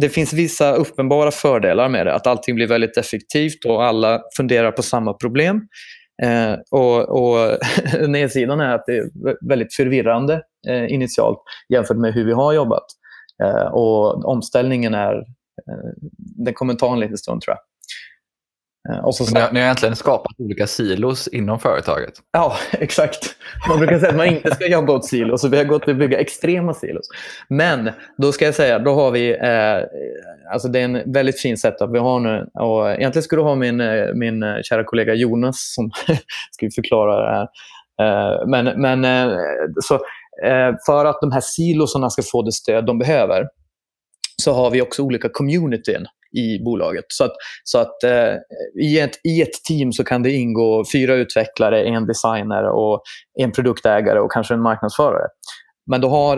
det 0.01 0.09
finns 0.09 0.33
vissa 0.33 0.75
uppenbara 0.75 1.31
fördelar 1.31 1.89
med 1.89 2.05
det. 2.05 2.13
Att 2.13 2.27
allting 2.27 2.55
blir 2.55 2.67
väldigt 2.67 2.97
effektivt 2.97 3.65
och 3.65 3.83
alla 3.83 4.21
funderar 4.37 4.71
på 4.71 4.83
samma 4.83 5.13
problem. 5.13 5.61
Eh, 6.23 6.53
och, 6.71 7.09
och 7.09 7.57
Nedsidan 8.09 8.59
är 8.59 8.75
att 8.75 8.83
det 8.85 8.97
är 8.97 9.09
väldigt 9.49 9.75
förvirrande 9.75 10.41
eh, 10.67 10.93
initialt 10.93 11.37
jämfört 11.69 11.97
med 11.97 12.13
hur 12.13 12.25
vi 12.25 12.31
har 12.33 12.53
jobbat. 12.53 12.85
Eh, 13.43 13.65
och 13.65 14.25
Omställningen 14.25 14.93
är, 14.93 15.15
eh, 15.15 15.91
den 16.17 16.53
kommer 16.53 16.73
ta 16.73 16.93
en 16.93 16.99
liten 16.99 17.17
stund 17.17 17.41
tror 17.41 17.55
jag. 17.55 17.59
Eh, 18.89 19.05
och 19.05 19.15
så, 19.15 19.33
ni, 19.33 19.39
har, 19.39 19.51
ni 19.51 19.59
har 19.59 19.65
egentligen 19.65 19.95
skapat 19.95 20.39
olika 20.39 20.67
silos 20.67 21.27
inom 21.27 21.59
företaget. 21.59 22.13
Ja, 22.31 22.57
exakt. 22.71 23.35
Man 23.69 23.79
brukar 23.79 23.99
säga 23.99 24.09
att 24.09 24.17
man 24.17 24.27
inte 24.27 24.55
ska 24.55 24.67
jobba 24.67 24.93
åt 24.93 25.05
silos 25.05 25.43
och 25.43 25.53
vi 25.53 25.57
har 25.57 25.63
gått 25.63 25.83
till 25.83 25.91
att 25.91 25.99
bygga 25.99 26.19
extrema 26.19 26.73
silos. 26.73 27.09
Men 27.49 27.91
då 28.17 28.31
ska 28.31 28.45
jag 28.45 28.55
säga, 28.55 28.79
då 28.79 28.93
har 28.93 29.11
vi, 29.11 29.31
eh, 29.31 30.53
alltså 30.53 30.67
det 30.67 30.79
är 30.79 30.83
en 30.83 31.13
väldigt 31.13 31.39
fin 31.41 31.57
setup 31.57 31.89
vi 31.93 31.99
har 31.99 32.19
nu. 32.19 32.49
Och 32.53 32.89
egentligen 32.89 33.23
skulle 33.23 33.41
du 33.41 33.45
ha 33.45 33.55
min, 33.55 33.81
eh, 33.81 34.13
min 34.13 34.43
eh, 34.43 34.55
kära 34.63 34.83
kollega 34.83 35.13
Jonas 35.13 35.73
som 35.75 35.91
ska 36.51 36.69
förklara 36.75 37.21
det 37.21 37.35
här. 37.35 37.47
Eh, 38.01 38.47
men 38.47 38.81
men 38.81 39.05
eh, 39.05 39.37
så, 39.83 39.99
för 40.85 41.05
att 41.05 41.21
de 41.21 41.31
här 41.31 41.41
silosarna 41.41 42.09
ska 42.09 42.21
få 42.21 42.41
det 42.41 42.51
stöd 42.51 42.85
de 42.85 42.99
behöver 42.99 43.47
så 44.41 44.53
har 44.53 44.69
vi 44.69 44.81
också 44.81 45.01
olika 45.01 45.29
communityn 45.29 46.07
i 46.37 46.63
bolaget. 46.65 47.05
Så 47.07 47.23
att, 47.23 47.33
så 47.63 47.79
att 47.79 48.03
eh, 48.03 48.33
i, 48.81 48.99
ett, 48.99 49.19
i 49.23 49.41
ett 49.41 49.63
team 49.67 49.91
så 49.91 50.03
kan 50.03 50.23
det 50.23 50.31
ingå 50.31 50.83
fyra 50.93 51.15
utvecklare, 51.15 51.83
en 51.83 52.07
designer, 52.07 52.63
och 52.69 53.01
en 53.39 53.51
produktägare 53.51 54.19
och 54.19 54.31
kanske 54.31 54.53
en 54.53 54.61
marknadsförare. 54.61 55.27
Men 55.91 56.01
du 56.01 56.07
har, 56.07 56.37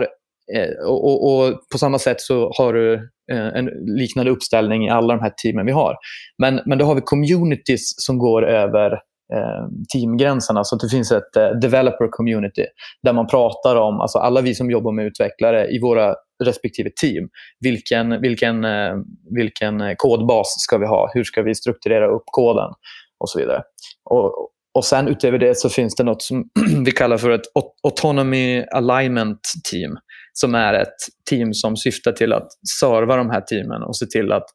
eh, 0.54 0.86
och, 0.86 1.04
och, 1.04 1.48
och, 1.48 1.54
på 1.72 1.78
samma 1.78 1.98
sätt 1.98 2.20
så 2.20 2.52
har 2.58 2.72
du 2.72 2.94
eh, 3.32 3.46
en 3.46 3.70
liknande 3.98 4.30
uppställning 4.30 4.86
i 4.86 4.90
alla 4.90 5.14
de 5.14 5.22
här 5.22 5.32
teamen 5.42 5.66
vi 5.66 5.72
har. 5.72 5.96
Men, 6.38 6.60
men 6.66 6.78
då 6.78 6.84
har 6.84 6.94
vi 6.94 7.00
communities 7.00 7.94
som 7.96 8.18
går 8.18 8.46
över 8.46 8.98
Eh, 9.34 9.68
teamgränserna. 9.92 10.64
Så 10.64 10.74
att 10.74 10.80
det 10.80 10.88
finns 10.88 11.12
ett 11.12 11.36
eh, 11.36 11.48
developer 11.48 12.08
community 12.10 12.64
där 13.02 13.12
man 13.12 13.26
pratar 13.26 13.76
om, 13.76 14.00
alltså 14.00 14.18
alla 14.18 14.40
vi 14.40 14.54
som 14.54 14.70
jobbar 14.70 14.92
med 14.92 15.06
utvecklare 15.06 15.68
i 15.68 15.80
våra 15.80 16.14
respektive 16.44 16.90
team. 17.00 17.28
Vilken, 17.60 18.20
vilken, 18.20 18.64
eh, 18.64 18.94
vilken 19.34 19.96
kodbas 19.96 20.46
ska 20.58 20.78
vi 20.78 20.86
ha? 20.86 21.10
Hur 21.14 21.24
ska 21.24 21.42
vi 21.42 21.54
strukturera 21.54 22.06
upp 22.06 22.22
koden? 22.26 22.70
Och 23.18 23.30
så 23.30 23.38
vidare. 23.38 23.62
Och, 24.10 24.50
och 24.74 24.84
sen 24.84 25.08
utöver 25.08 25.38
det 25.38 25.58
så 25.58 25.68
finns 25.68 25.94
det 25.94 26.04
något 26.04 26.22
som 26.22 26.44
vi 26.84 26.92
kallar 26.92 27.16
för 27.16 27.30
ett 27.30 27.46
Autonomy 27.82 28.64
Alignment 28.72 29.40
Team. 29.70 29.96
Som 30.32 30.54
är 30.54 30.74
ett 30.74 30.96
team 31.30 31.54
som 31.54 31.76
syftar 31.76 32.12
till 32.12 32.32
att 32.32 32.48
serva 32.80 33.16
de 33.16 33.30
här 33.30 33.40
teamen 33.40 33.82
och 33.82 33.96
se 33.96 34.06
till 34.06 34.32
att 34.32 34.46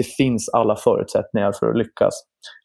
det 0.00 0.06
finns 0.06 0.48
alla 0.48 0.76
förutsättningar 0.76 1.52
för 1.52 1.70
att 1.70 1.76
lyckas. 1.76 2.14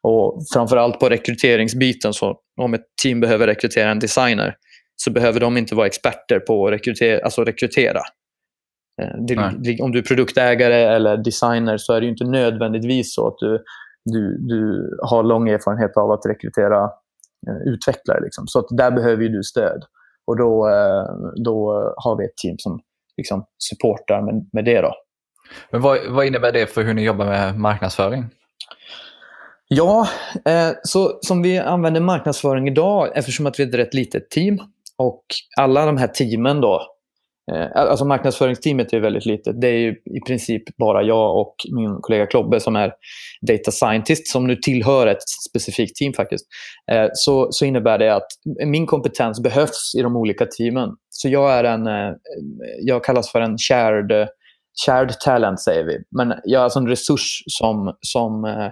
Och 0.04 0.44
framförallt 0.54 1.00
på 1.00 1.10
rekryteringsbiten, 1.10 2.14
så 2.14 2.40
om 2.62 2.74
ett 2.74 2.86
team 3.04 3.20
behöver 3.20 3.48
rekrytera 3.48 3.92
en 3.92 4.00
designer 4.00 4.56
så 4.96 5.12
behöver 5.12 5.40
de 5.40 5.58
inte 5.58 5.76
vara 5.76 5.88
experter 5.88 6.40
på 6.40 6.68
att 6.68 6.74
rekrytera. 6.74 7.26
Alltså 7.26 7.44
rekrytera. 7.44 8.00
Eh, 9.02 9.26
det, 9.28 9.82
om 9.82 9.92
du 9.92 10.00
är 10.00 10.04
produktägare 10.04 10.76
eller 10.76 11.18
designer 11.18 11.78
så 11.78 11.94
är 11.94 12.02
det 12.02 12.08
inte 12.08 12.26
nödvändigtvis 12.26 13.16
så 13.16 13.28
att 13.28 13.38
du, 13.40 13.64
du, 14.06 14.38
du 14.38 14.90
har 15.02 15.24
lång 15.24 15.50
erfarenhet 15.50 15.98
av 15.98 16.12
att 16.12 16.26
rekrytera 16.26 16.84
eh, 17.48 17.74
utvecklare. 17.74 18.20
Liksom. 18.24 18.48
Så 18.48 18.60
att 18.60 18.66
där 18.70 18.92
behöver 18.92 19.30
du 19.30 19.44
stöd. 19.44 19.84
Och 20.28 20.38
då, 20.38 20.70
eh, 20.70 21.06
då 21.46 21.58
har 21.98 22.18
vi 22.18 22.26
ett 22.26 22.38
team 22.38 22.56
som 22.58 22.80
liksom 23.18 23.46
supportar 23.58 24.22
med, 24.22 24.50
med 24.54 24.66
det. 24.66 24.82
Då. 24.82 24.94
Men 25.72 25.82
vad, 25.82 26.00
vad 26.10 26.26
innebär 26.26 26.52
det 26.52 26.74
för 26.74 26.84
hur 26.84 26.94
ni 26.94 27.04
jobbar 27.04 27.26
med 27.26 27.60
marknadsföring? 27.60 28.26
Ja, 29.68 30.08
eh, 30.46 30.72
så 30.84 31.18
som 31.22 31.42
vi 31.42 31.58
använder 31.58 32.02
marknadsföring 32.02 32.68
idag, 32.68 33.12
eftersom 33.16 33.46
att 33.46 33.60
vi 33.60 33.64
är 33.64 33.68
ett 33.68 33.74
rätt 33.74 33.94
litet 33.94 34.30
team 34.30 34.60
och 34.98 35.24
alla 35.58 35.86
de 35.86 35.98
här 35.98 36.08
teamen 36.08 36.62
då, 36.62 36.82
eh, 37.52 37.68
alltså 37.74 38.06
marknadsföringsteamet 38.06 38.94
är 38.94 39.00
väldigt 39.00 39.26
litet. 39.26 39.62
Det 39.62 39.68
är 39.68 39.92
i 40.18 40.20
princip 40.28 40.78
bara 40.78 41.04
jag 41.04 41.38
och 41.38 41.56
min 41.72 41.98
kollega 42.02 42.26
Klobbe 42.26 42.60
som 42.60 42.76
är 42.76 42.94
data 43.42 43.72
scientist 43.72 44.28
som 44.28 44.48
nu 44.48 44.56
tillhör 44.56 45.08
ett 45.08 45.30
specifikt 45.50 45.96
team 45.96 46.14
faktiskt. 46.14 46.46
Eh, 46.92 47.08
så, 47.14 47.48
så 47.52 47.66
innebär 47.66 47.98
det 47.98 48.16
att 48.16 48.28
min 48.66 48.86
kompetens 48.86 49.44
behövs 49.44 49.96
i 49.98 50.02
de 50.02 50.16
olika 50.16 50.46
teamen. 50.46 50.90
Så 51.10 51.30
jag 51.30 51.54
är 51.54 51.64
en, 51.64 51.88
eh, 51.88 52.14
jag 52.82 53.04
kallas 53.04 53.32
för 53.32 53.42
en 53.42 53.58
shared 53.58 54.28
shared 54.86 55.20
talent 55.20 55.60
säger 55.62 55.84
vi. 55.84 56.04
Men 56.18 56.34
jag 56.44 56.60
är 56.60 56.64
alltså 56.64 56.80
en 56.80 56.88
resurs 56.88 57.44
som, 57.48 57.98
som 58.02 58.46
eh, 58.46 58.72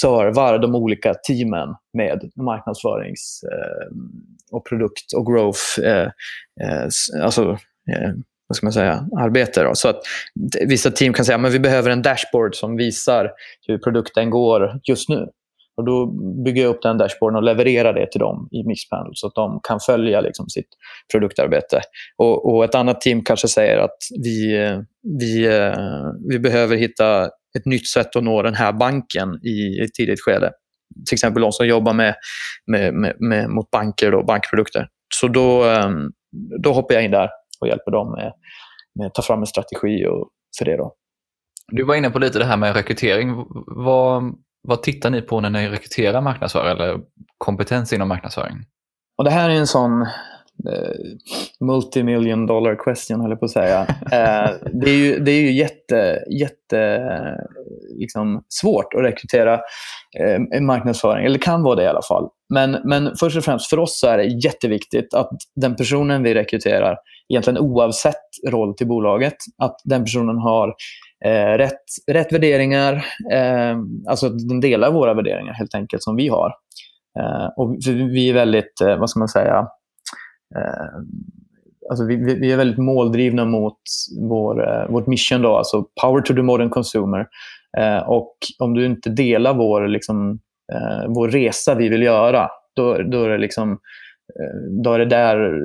servar 0.00 0.58
de 0.58 0.74
olika 0.74 1.14
teamen 1.14 1.68
med 1.92 2.30
marknadsförings 2.36 3.40
eh, 3.52 3.96
och 4.52 4.66
produkt 4.66 5.12
och 5.16 5.26
growth, 5.26 5.80
eh, 5.84 6.08
eh, 6.62 6.88
alltså 7.22 7.50
eh, 7.92 8.10
vad 8.48 8.56
ska 8.56 8.66
man 8.66 8.72
säga, 8.72 9.06
arbete. 9.18 9.62
Då. 9.62 9.74
Så 9.74 9.88
att 9.88 10.00
vissa 10.66 10.90
team 10.90 11.12
kan 11.12 11.24
säga 11.24 11.38
att 11.38 11.52
vi 11.52 11.60
behöver 11.60 11.90
en 11.90 12.02
dashboard 12.02 12.54
som 12.54 12.76
visar 12.76 13.30
hur 13.66 13.78
produkten 13.78 14.30
går 14.30 14.80
just 14.84 15.08
nu. 15.08 15.28
Och 15.76 15.84
Då 15.84 16.06
bygger 16.44 16.62
jag 16.62 16.70
upp 16.70 16.82
den 16.82 16.98
dashboarden 16.98 17.36
och 17.36 17.42
levererar 17.42 17.92
det 17.92 18.10
till 18.10 18.20
dem 18.20 18.48
i 18.52 18.64
Mixpanel 18.64 19.12
så 19.14 19.26
att 19.26 19.34
de 19.34 19.60
kan 19.62 19.80
följa 19.80 20.20
liksom, 20.20 20.48
sitt 20.48 20.68
produktarbete. 21.12 21.80
Och, 22.16 22.54
och, 22.54 22.64
Ett 22.64 22.74
annat 22.74 23.00
team 23.00 23.24
kanske 23.24 23.48
säger 23.48 23.78
att 23.78 23.96
vi, 24.24 24.56
vi, 25.20 25.48
vi 26.28 26.38
behöver 26.38 26.76
hitta 26.76 27.24
ett 27.58 27.66
nytt 27.66 27.88
sätt 27.88 28.16
att 28.16 28.24
nå 28.24 28.42
den 28.42 28.54
här 28.54 28.72
banken 28.72 29.28
i 29.42 29.80
ett 29.84 29.94
tidigt 29.94 30.20
skede. 30.20 30.52
Till 31.08 31.14
exempel 31.14 31.42
de 31.42 31.52
som 31.52 31.66
jobbar 31.66 31.92
med, 31.92 32.14
med, 32.66 32.94
med, 32.94 33.16
med 33.20 33.50
mot 33.50 33.70
banker 33.70 34.14
och 34.14 34.26
bankprodukter. 34.26 34.88
Så 35.14 35.28
då, 35.28 35.64
ehm, 35.64 36.10
då 36.62 36.72
hoppar 36.72 36.94
jag 36.94 37.04
in 37.04 37.10
där 37.10 37.30
och 37.60 37.68
hjälper 37.68 37.90
dem 37.90 38.12
med, 38.12 38.32
med 38.98 39.06
att 39.06 39.14
ta 39.14 39.22
fram 39.22 39.40
en 39.40 39.46
strategi 39.46 40.06
och, 40.06 40.28
för 40.58 40.64
det. 40.64 40.76
Då. 40.76 40.94
Du 41.72 41.84
var 41.84 41.94
inne 41.94 42.10
på 42.10 42.18
lite 42.18 42.38
det 42.38 42.44
här 42.44 42.56
med 42.56 42.76
rekrytering. 42.76 43.44
Vad, 43.66 44.34
vad 44.64 44.82
tittar 44.82 45.10
ni 45.10 45.22
på 45.22 45.40
när 45.40 45.50
ni 45.50 45.68
rekryterar 45.68 46.20
marknadsförare 46.20 46.70
eller 46.70 47.00
kompetens 47.38 47.92
inom 47.92 48.08
marknadsföring? 48.08 48.56
Och 49.18 49.24
det 49.24 49.30
här 49.30 49.50
är 49.50 49.54
en 49.54 49.66
sån 49.66 50.02
eh, 50.02 50.94
multimillion 51.60 52.46
dollar 52.46 52.76
question, 52.84 53.20
höll 53.20 53.30
jag 53.30 53.40
på 53.40 53.44
att 53.44 53.50
säga. 53.50 53.80
eh, 54.12 54.50
det 54.72 54.90
är 54.90 54.96
ju, 54.96 55.18
det 55.18 55.30
är 55.30 55.40
ju 55.40 55.52
jätte, 55.52 56.24
jätte 56.38 57.10
liksom, 57.98 58.44
svårt 58.48 58.94
att 58.94 59.02
rekrytera 59.02 59.60
eh, 60.18 60.60
marknadsföring, 60.60 61.26
eller 61.26 61.38
kan 61.38 61.62
vara 61.62 61.76
det 61.76 61.82
i 61.82 61.88
alla 61.88 62.02
fall. 62.02 62.28
Men, 62.54 62.78
men 62.84 63.16
först 63.20 63.36
och 63.36 63.44
främst 63.44 63.70
för 63.70 63.78
oss 63.78 64.00
så 64.00 64.06
är 64.06 64.18
det 64.18 64.24
jätteviktigt 64.24 65.14
att 65.14 65.30
den 65.56 65.76
personen 65.76 66.22
vi 66.22 66.34
rekryterar, 66.34 66.96
egentligen 67.28 67.58
oavsett 67.58 68.24
roll 68.48 68.76
till 68.76 68.86
bolaget, 68.86 69.36
att 69.58 69.76
den 69.84 70.04
personen 70.04 70.38
har 70.38 70.74
eh, 71.24 71.58
rätt, 71.58 71.84
rätt 72.10 72.32
värderingar, 72.32 72.94
eh, 73.32 73.76
alltså 74.08 74.28
den 74.28 74.60
delar 74.60 74.92
våra 74.92 75.14
värderingar 75.14 75.52
helt 75.52 75.74
enkelt 75.74 76.02
som 76.02 76.16
vi 76.16 76.28
har. 76.28 76.52
Eh, 77.18 77.46
och 77.56 77.76
vi 77.86 78.30
är 78.30 78.34
väldigt, 78.34 78.80
eh, 78.80 78.96
vad 78.96 79.10
ska 79.10 79.18
man 79.18 79.28
säga, 79.28 79.68
eh, 80.56 80.86
alltså 81.90 82.04
vi, 82.06 82.16
vi, 82.16 82.52
är 82.52 82.56
väldigt 82.56 82.78
måldrivna 82.78 83.44
mot 83.44 83.78
vår, 84.20 84.68
eh, 84.68 84.88
vårt 84.88 85.06
mission, 85.06 85.42
då, 85.42 85.56
alltså 85.56 85.84
power 86.02 86.20
to 86.20 86.34
the 86.34 86.42
modern 86.42 86.70
consumer. 86.70 87.26
Eh, 87.78 88.08
och 88.08 88.36
om 88.58 88.74
du 88.74 88.86
inte 88.86 89.10
delar 89.10 89.54
vår, 89.54 89.88
liksom, 89.88 90.38
eh, 90.72 91.08
vår 91.08 91.28
resa 91.28 91.74
vi 91.74 91.88
vill 91.88 92.02
göra, 92.02 92.48
då, 92.76 93.02
då 93.02 93.24
är 93.24 93.28
det 93.28 93.38
liksom 93.38 93.72
eh, 93.72 94.82
då 94.82 94.92
är 94.92 94.98
det 94.98 95.04
där 95.04 95.60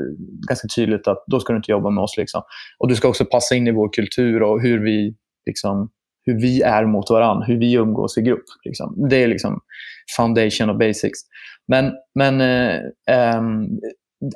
ganska 0.50 0.68
tydligt 0.76 1.08
att 1.08 1.24
då 1.28 1.40
ska 1.40 1.54
du 1.54 1.58
inte 1.58 1.72
jobba 1.72 1.90
med 1.90 2.02
oss. 2.02 2.18
Liksom. 2.18 2.42
Och 2.80 2.88
Du 2.88 2.96
ska 2.96 3.08
också 3.08 3.26
passa 3.26 3.56
in 3.56 3.68
i 3.68 3.72
vår 3.72 3.90
kultur 3.94 4.44
och 4.44 4.62
hur 4.62 4.84
vi 4.84 5.16
liksom, 5.46 5.90
hur 6.26 6.42
vi 6.42 6.62
är 6.62 6.86
mot 6.86 7.10
varandra, 7.10 7.46
hur 7.46 7.60
vi 7.60 7.74
umgås 7.74 8.18
i 8.18 8.22
grupp. 8.22 8.46
Liksom. 8.66 9.10
Det 9.10 9.24
är 9.24 9.28
liksom 9.28 9.60
foundation 10.18 10.70
och 10.70 10.78
basics. 10.78 11.20
Men, 11.68 11.92
men 12.16 12.42
eh, 12.42 12.76
eh, 13.10 13.42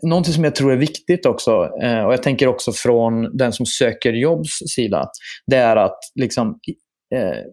någonting 0.04 0.34
som 0.34 0.44
jag 0.44 0.56
tror 0.56 0.72
är 0.72 0.78
viktigt 0.78 1.26
också, 1.26 1.70
eh, 1.82 2.04
och 2.04 2.14
jag 2.14 2.24
tänker 2.24 2.48
också 2.48 2.72
från 2.72 3.38
den 3.38 3.54
som 3.54 3.66
söker 3.66 4.14
jobbs 4.14 4.60
sida, 4.76 5.10
det 5.48 5.58
är 5.58 5.76
att 5.76 6.00
liksom, 6.16 6.60
eh, 7.16 7.44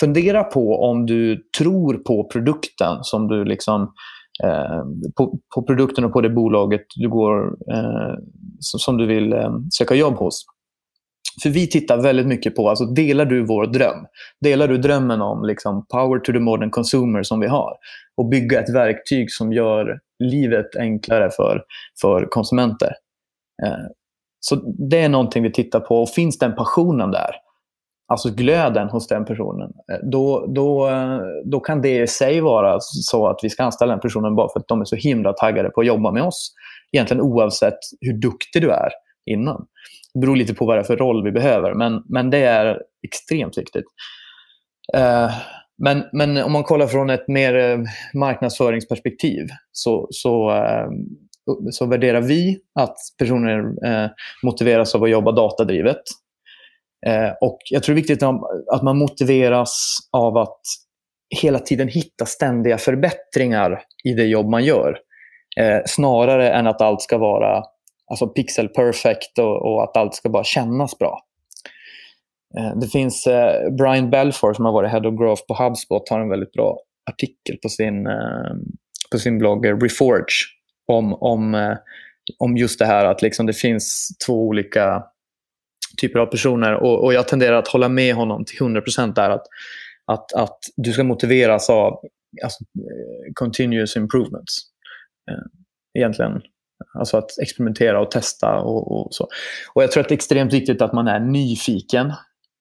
fundera 0.00 0.44
på 0.44 0.82
om 0.82 1.06
du 1.06 1.48
tror 1.58 1.94
på 1.94 2.28
produkten 2.32 2.98
som 3.02 3.28
du 3.28 3.44
liksom 3.44 3.92
ehm, 4.44 5.12
på, 5.16 5.38
på, 5.54 5.62
produkten 5.62 6.04
och 6.04 6.12
på 6.12 6.20
det 6.20 6.30
bolaget 6.30 6.86
du 6.96 7.08
går, 7.08 7.46
eh, 7.72 8.14
som 8.60 8.96
du 8.96 9.06
vill 9.06 9.32
eh, 9.32 9.50
söka 9.70 9.94
jobb 9.94 10.14
hos. 10.14 10.46
För 11.42 11.50
vi 11.50 11.66
tittar 11.66 11.96
väldigt 11.96 12.26
mycket 12.26 12.56
på, 12.56 12.68
alltså 12.68 12.84
delar 12.84 13.24
du 13.24 13.46
vår 13.46 13.66
dröm? 13.66 14.06
Delar 14.40 14.68
du 14.68 14.78
drömmen 14.78 15.20
om 15.20 15.44
liksom, 15.44 15.86
power 15.86 16.18
to 16.18 16.32
the 16.32 16.38
modern 16.38 16.70
consumer 16.70 17.22
som 17.22 17.40
vi 17.40 17.46
har? 17.46 17.76
Och 18.16 18.28
bygga 18.28 18.60
ett 18.60 18.74
verktyg 18.74 19.30
som 19.30 19.52
gör 19.52 19.98
livet 20.18 20.76
enklare 20.76 21.30
för, 21.30 21.62
för 22.00 22.26
konsumenter. 22.26 22.92
Eh, 23.66 23.86
så 24.40 24.56
det 24.90 25.00
är 25.00 25.08
någonting 25.08 25.42
vi 25.42 25.52
tittar 25.52 25.80
på. 25.80 26.02
Och 26.02 26.08
finns 26.08 26.38
den 26.38 26.54
passionen 26.54 27.10
där, 27.10 27.30
alltså 28.08 28.30
glöden 28.30 28.88
hos 28.88 29.08
den 29.08 29.24
personen, 29.24 29.72
eh, 29.92 29.98
då, 30.02 30.46
då, 30.46 30.88
eh, 30.88 31.20
då 31.44 31.60
kan 31.60 31.82
det 31.82 32.02
i 32.02 32.06
sig 32.06 32.40
vara 32.40 32.76
så 32.80 33.28
att 33.28 33.38
vi 33.42 33.50
ska 33.50 33.64
anställa 33.64 33.92
den 33.92 34.00
personen 34.00 34.34
bara 34.34 34.48
för 34.52 34.60
att 34.60 34.68
de 34.68 34.80
är 34.80 34.84
så 34.84 34.96
himla 34.96 35.32
taggade 35.32 35.70
på 35.70 35.80
att 35.80 35.86
jobba 35.86 36.10
med 36.10 36.22
oss. 36.22 36.54
Egentligen 36.92 37.20
oavsett 37.20 37.78
hur 38.00 38.12
duktig 38.12 38.62
du 38.62 38.70
är 38.70 38.90
innan. 39.30 39.66
Det 40.14 40.20
beror 40.20 40.36
lite 40.36 40.54
på 40.54 40.66
vad 40.66 40.76
det 40.76 40.80
är 40.80 40.84
för 40.84 40.96
roll 40.96 41.24
vi 41.24 41.32
behöver, 41.32 41.74
men, 41.74 42.02
men 42.08 42.30
det 42.30 42.38
är 42.38 42.82
extremt 43.06 43.58
viktigt. 43.58 43.84
Uh, 44.96 45.30
men, 45.82 46.04
men 46.12 46.36
om 46.36 46.52
man 46.52 46.62
kollar 46.62 46.86
från 46.86 47.10
ett 47.10 47.28
mer 47.28 47.54
eh, 47.54 47.78
marknadsföringsperspektiv 48.14 49.46
så, 49.72 50.08
så, 50.10 50.50
uh, 50.50 50.88
så 51.70 51.86
värderar 51.86 52.20
vi 52.20 52.58
att 52.80 52.96
personer 53.18 53.64
motiveras 54.42 54.94
av 54.94 55.02
att 55.02 55.10
jobba 55.10 55.32
datadrivet. 55.32 56.00
och 57.40 57.58
Jag 57.70 57.82
tror 57.82 57.94
det 57.94 57.98
är 57.98 58.02
viktigt 58.02 58.22
att 58.72 58.82
man 58.82 58.98
motiveras 58.98 59.98
av 60.12 60.36
att 60.36 60.60
hela 61.42 61.58
tiden 61.58 61.88
hitta 61.88 62.26
ständiga 62.26 62.78
förbättringar 62.78 63.82
i 64.04 64.12
det 64.12 64.24
jobb 64.24 64.46
man 64.46 64.64
gör. 64.64 64.98
snarare 65.86 66.50
än 66.50 66.66
att 66.66 66.80
allt 66.80 67.02
ska 67.02 67.18
vara 67.18 67.62
alltså 68.14 68.28
pixel 68.28 68.68
perfect 68.68 69.38
och, 69.38 69.72
och, 69.72 69.82
att 69.82 69.96
allt 69.96 70.14
ska 70.14 70.28
bara 70.28 70.44
kännas 70.44 70.98
bra. 70.98 71.20
Eh, 72.58 72.78
det 72.80 72.86
finns 72.86 73.26
eh, 73.26 73.70
Brian 73.70 74.10
Belfour 74.10 74.54
som 74.54 74.64
har 74.64 74.72
varit 74.72 74.90
Head 74.90 75.06
of 75.06 75.18
Growth 75.18 75.42
på 75.48 75.54
HubSpot 75.54 76.08
har 76.08 76.20
en 76.20 76.28
väldigt 76.28 76.52
bra 76.52 76.78
artikel 77.10 77.56
på 77.62 77.68
sin, 77.68 78.06
eh, 78.06 78.54
på 79.12 79.18
sin 79.18 79.38
blogg 79.38 79.66
eh, 79.66 79.78
Reforge 79.78 80.46
om, 80.86 81.14
om, 81.14 81.54
eh, 81.54 81.76
om 82.38 82.56
just 82.56 82.78
det 82.78 82.86
här 82.86 83.04
att 83.04 83.22
liksom 83.22 83.46
det 83.46 83.52
finns 83.52 84.08
två 84.26 84.46
olika 84.46 85.04
typer 86.00 86.18
av 86.18 86.26
personer. 86.26 86.74
Och, 86.74 87.04
och 87.04 87.14
jag 87.14 87.28
tenderar 87.28 87.56
att 87.56 87.68
hålla 87.68 87.88
med 87.88 88.14
honom 88.14 88.44
till 88.44 88.58
100% 88.58 89.14
där 89.14 89.30
att, 89.30 89.46
att, 90.06 90.32
att 90.32 90.58
du 90.76 90.92
ska 90.92 91.04
motiveras 91.04 91.70
av 91.70 92.00
alltså, 92.42 92.64
continuous 93.34 93.96
improvements. 93.96 94.54
Egentligen 95.98 96.42
Alltså 96.98 97.16
att 97.16 97.38
experimentera 97.42 98.00
och 98.00 98.10
testa 98.10 98.60
och, 98.60 98.92
och, 98.92 99.08
så. 99.10 99.28
Och 99.74 99.82
jag 99.82 99.92
tror 99.92 100.00
att 100.00 100.08
det 100.08 100.12
är 100.12 100.16
extremt 100.16 100.52
viktigt 100.52 100.82
att 100.82 100.92
man 100.92 101.08
är 101.08 101.20
nyfiken. 101.20 102.12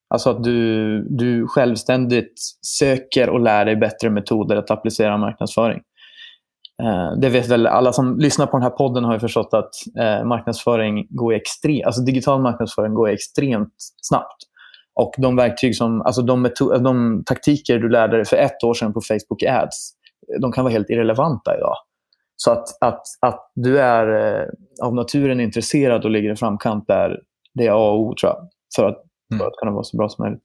Alltså 0.10 0.30
att 0.30 0.44
du, 0.44 1.00
du 1.10 1.48
självständigt 1.48 2.34
söker 2.80 3.30
och 3.30 3.40
lär 3.40 3.66
dig 3.66 3.76
bättre 3.76 4.10
metoder 4.10 4.56
att 4.56 4.72
applicera 4.72 5.18
marknadsföring. 5.18 5.82
Eh, 6.84 7.20
det 7.22 7.30
vet 7.30 7.48
väl 7.48 7.68
alla 7.68 7.94
som 7.94 8.20
lyssnar 8.20 8.46
på 8.46 8.58
den 8.58 8.64
här 8.64 8.70
podden 8.70 9.04
har 9.04 9.14
ju 9.14 9.20
förstått 9.20 9.54
att 9.54 9.74
eh, 10.00 10.26
marknadsföring 10.26 11.08
går 11.10 11.34
extremt, 11.34 11.86
alltså 11.86 12.02
digital 12.02 12.42
marknadsföring 12.42 12.94
går 12.94 13.10
extremt 13.10 13.74
snabbt. 14.02 14.38
Och 14.96 15.14
de 15.18 15.36
verktyg 15.36 15.76
som, 15.76 16.02
alltså 16.02 16.22
de, 16.22 16.50
de 16.84 17.24
taktiker 17.26 17.80
du 17.80 17.90
lärde 17.90 18.16
dig 18.16 18.26
för 18.26 18.38
ett 18.38 18.64
år 18.64 18.74
sedan 18.74 18.94
på 18.94 19.02
Facebook 19.02 19.44
Ads, 19.44 19.92
de 20.42 20.52
kan 20.52 20.64
vara 20.64 20.72
helt 20.72 20.90
irrelevanta 20.90 21.58
idag. 21.58 21.76
Så 22.44 22.52
att, 22.52 22.68
att, 22.82 23.02
att 23.20 23.52
du 23.56 23.80
är 23.80 24.38
eh, 24.42 24.48
av 24.82 24.96
naturen 24.96 25.40
intresserad 25.40 26.06
och 26.06 26.12
ligger 26.12 26.34
i 26.34 26.36
framkant, 26.36 26.88
där, 26.88 27.20
det 27.54 27.68
är 27.68 27.72
A 27.72 27.92
och 27.92 28.00
O 28.00 28.14
tror 28.22 28.32
jag, 28.32 28.48
för 28.76 28.90
att, 28.90 28.98
mm. 29.32 29.40
för 29.40 29.48
att 29.48 29.56
kunna 29.60 29.72
vara 29.72 29.84
så 29.84 29.98
bra 29.98 30.10
som 30.10 30.24
möjligt. 30.26 30.44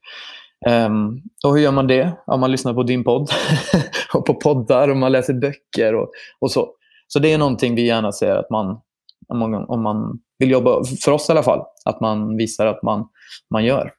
Um, 0.86 1.22
och 1.44 1.54
hur 1.54 1.62
gör 1.62 1.72
man 1.72 1.86
det? 1.86 2.12
Ja, 2.26 2.36
man 2.36 2.50
lyssnar 2.50 2.74
på 2.74 2.82
din 2.82 3.04
podd 3.04 3.30
och 4.14 4.26
på 4.26 4.34
poddar 4.34 4.88
och 4.88 4.96
man 4.96 5.12
läser 5.12 5.34
böcker 5.34 5.94
och, 5.94 6.10
och 6.38 6.50
så. 6.50 6.68
Så 7.08 7.18
det 7.18 7.32
är 7.32 7.38
någonting 7.38 7.74
vi 7.74 7.86
gärna 7.86 8.12
ser 8.12 8.36
att 8.36 8.50
man, 8.50 8.80
om 9.28 9.38
man, 9.38 9.54
om 9.54 9.82
man 9.82 10.18
vill 10.38 10.50
jobba, 10.50 10.84
för 11.04 11.12
oss 11.12 11.28
i 11.28 11.32
alla 11.32 11.42
fall, 11.42 11.64
att 11.84 12.00
man 12.00 12.36
visar 12.36 12.66
att 12.66 12.82
man, 12.82 13.08
man 13.50 13.64
gör. 13.64 13.92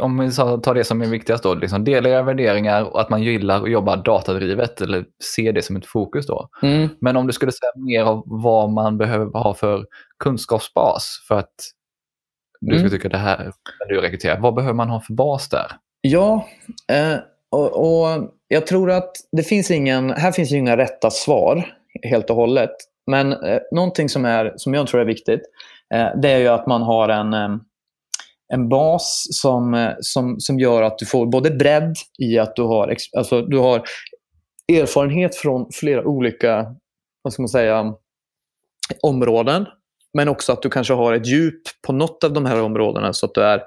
Om 0.00 0.18
vi 0.18 0.32
tar 0.32 0.74
det 0.74 0.84
som 0.84 1.02
är 1.02 1.06
viktigast 1.06 1.42
då, 1.42 1.54
liksom 1.54 1.84
dela 1.84 2.08
era 2.08 2.22
värderingar 2.22 2.82
och 2.84 3.00
att 3.00 3.10
man 3.10 3.22
gillar 3.22 3.62
att 3.62 3.70
jobba 3.70 3.96
datadrivet 3.96 4.80
eller 4.80 5.04
se 5.24 5.52
det 5.52 5.62
som 5.62 5.76
ett 5.76 5.86
fokus 5.86 6.26
då. 6.26 6.48
Mm. 6.62 6.88
Men 7.00 7.16
om 7.16 7.26
du 7.26 7.32
skulle 7.32 7.52
säga 7.52 7.70
mer 7.76 8.02
av 8.02 8.22
vad 8.26 8.70
man 8.70 8.98
behöver 8.98 9.38
ha 9.38 9.54
för 9.54 9.86
kunskapsbas 10.24 11.24
för 11.28 11.38
att 11.38 11.54
du 12.60 12.72
ska 12.72 12.78
mm. 12.78 12.90
tycka 12.90 13.08
det 13.08 13.18
här 13.18 13.52
när 13.80 13.94
du 13.94 14.00
rekryterar. 14.00 14.40
Vad 14.40 14.54
behöver 14.54 14.74
man 14.74 14.88
ha 14.88 15.00
för 15.00 15.12
bas 15.12 15.48
där? 15.48 15.66
Ja, 16.00 16.46
eh, 16.92 17.18
och, 17.50 17.72
och, 17.72 18.32
jag 18.48 18.66
tror 18.66 18.90
att 18.90 19.12
det 19.32 19.42
finns 19.42 19.70
ingen, 19.70 20.10
här 20.10 20.32
finns 20.32 20.52
ju 20.52 20.56
inga 20.56 20.76
rätta 20.76 21.10
svar 21.10 21.66
helt 22.02 22.30
och 22.30 22.36
hållet. 22.36 22.70
Men 23.06 23.32
eh, 23.32 23.58
någonting 23.72 24.08
som, 24.08 24.24
är, 24.24 24.52
som 24.56 24.74
jag 24.74 24.86
tror 24.86 25.00
är 25.00 25.04
viktigt, 25.04 25.40
eh, 25.94 26.06
det 26.22 26.30
är 26.30 26.38
ju 26.38 26.48
att 26.48 26.66
man 26.66 26.82
har 26.82 27.08
en, 27.08 27.34
eh, 27.34 27.48
en 28.52 28.68
bas 28.68 29.26
som, 29.30 29.74
eh, 29.74 29.92
som, 30.00 30.40
som 30.40 30.58
gör 30.58 30.82
att 30.82 30.98
du 30.98 31.06
får 31.06 31.26
både 31.26 31.50
bredd 31.50 31.94
i 32.18 32.38
att 32.38 32.56
du 32.56 32.62
har, 32.62 32.96
alltså, 33.16 33.42
du 33.42 33.58
har 33.58 33.82
erfarenhet 34.72 35.36
från 35.36 35.66
flera 35.72 36.04
olika 36.04 36.66
vad 37.26 37.32
ska 37.32 37.42
man 37.42 37.48
säga, 37.48 37.94
områden. 39.02 39.66
Men 40.14 40.28
också 40.28 40.52
att 40.52 40.62
du 40.62 40.70
kanske 40.70 40.94
har 40.94 41.12
ett 41.12 41.26
djup 41.26 41.62
på 41.86 41.92
något 41.92 42.24
av 42.24 42.32
de 42.32 42.46
här 42.46 42.62
områdena 42.62 43.12
så 43.12 43.26
att 43.26 43.34
du 43.34 43.42
är 43.42 43.58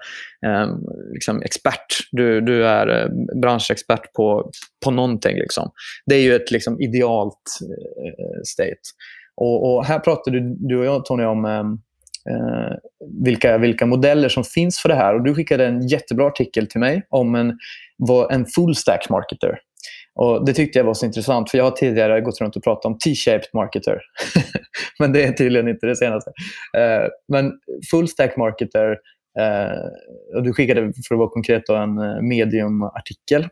eh, 0.46 0.68
liksom 1.14 1.42
expert. 1.42 1.86
Du, 2.12 2.42
du 2.42 2.68
är 2.68 2.88
eh, 2.88 3.10
branschexpert 3.42 4.14
på, 4.14 4.52
på 4.86 4.92
någonting. 4.92 5.36
Liksom. 5.36 5.72
Det 6.06 6.16
är 6.16 6.22
ju 6.22 6.36
ett 6.36 6.52
liksom, 6.52 6.82
idealt 6.82 7.60
eh, 7.62 8.42
state. 8.44 8.82
Och, 9.36 9.74
och, 9.74 9.86
här 9.86 10.00
pratade 10.00 10.40
du, 10.40 10.56
du 10.60 10.80
och 10.80 10.86
jag, 10.86 11.06
Tony, 11.06 11.24
om 11.24 11.46
ehm, 11.46 11.78
eh, 12.30 12.76
vilka, 13.26 13.58
vilka 13.58 13.86
modeller 13.86 14.30
som 14.30 14.44
finns 14.44 14.80
för 14.80 14.90
det 14.90 14.96
här. 14.96 15.16
Och 15.16 15.24
Du 15.24 15.36
skickade 15.36 15.66
en 15.66 15.88
jättebra 15.88 16.28
artikel 16.28 16.68
till 16.68 16.80
mig 16.80 17.08
om 17.10 17.36
en, 17.36 17.58
en 18.30 18.46
full 18.46 18.76
stack 18.76 19.10
marketer. 19.10 19.60
Och 20.16 20.46
Det 20.46 20.54
tyckte 20.54 20.80
jag 20.80 20.86
var 20.86 20.94
så 20.94 21.06
intressant, 21.06 21.52
för 21.52 21.58
jag 21.58 21.66
har 21.66 21.72
tidigare 21.72 22.22
gått 22.22 22.42
runt 22.42 22.56
och 22.56 22.64
pratat 22.64 22.86
om 22.86 22.98
T-shaped 22.98 23.50
marketer. 23.54 24.02
men 25.00 25.14
det 25.14 25.24
är 25.24 25.32
tydligen 25.32 25.68
inte 25.68 25.88
det 25.88 25.96
senaste. 25.96 26.32
Eh, 26.78 27.08
men 27.28 27.54
full 27.92 28.08
stack 28.08 28.38
marketer, 28.38 28.98
eh, 29.40 30.36
och 30.36 30.44
du 30.44 30.54
skickade 30.54 30.82
för 31.08 31.16
att 31.16 31.20
vara 31.20 31.30
konkret 31.30 31.64
då, 31.68 31.76
en 31.76 31.98
eh, 31.98 32.22
medium-artikel 32.22 33.48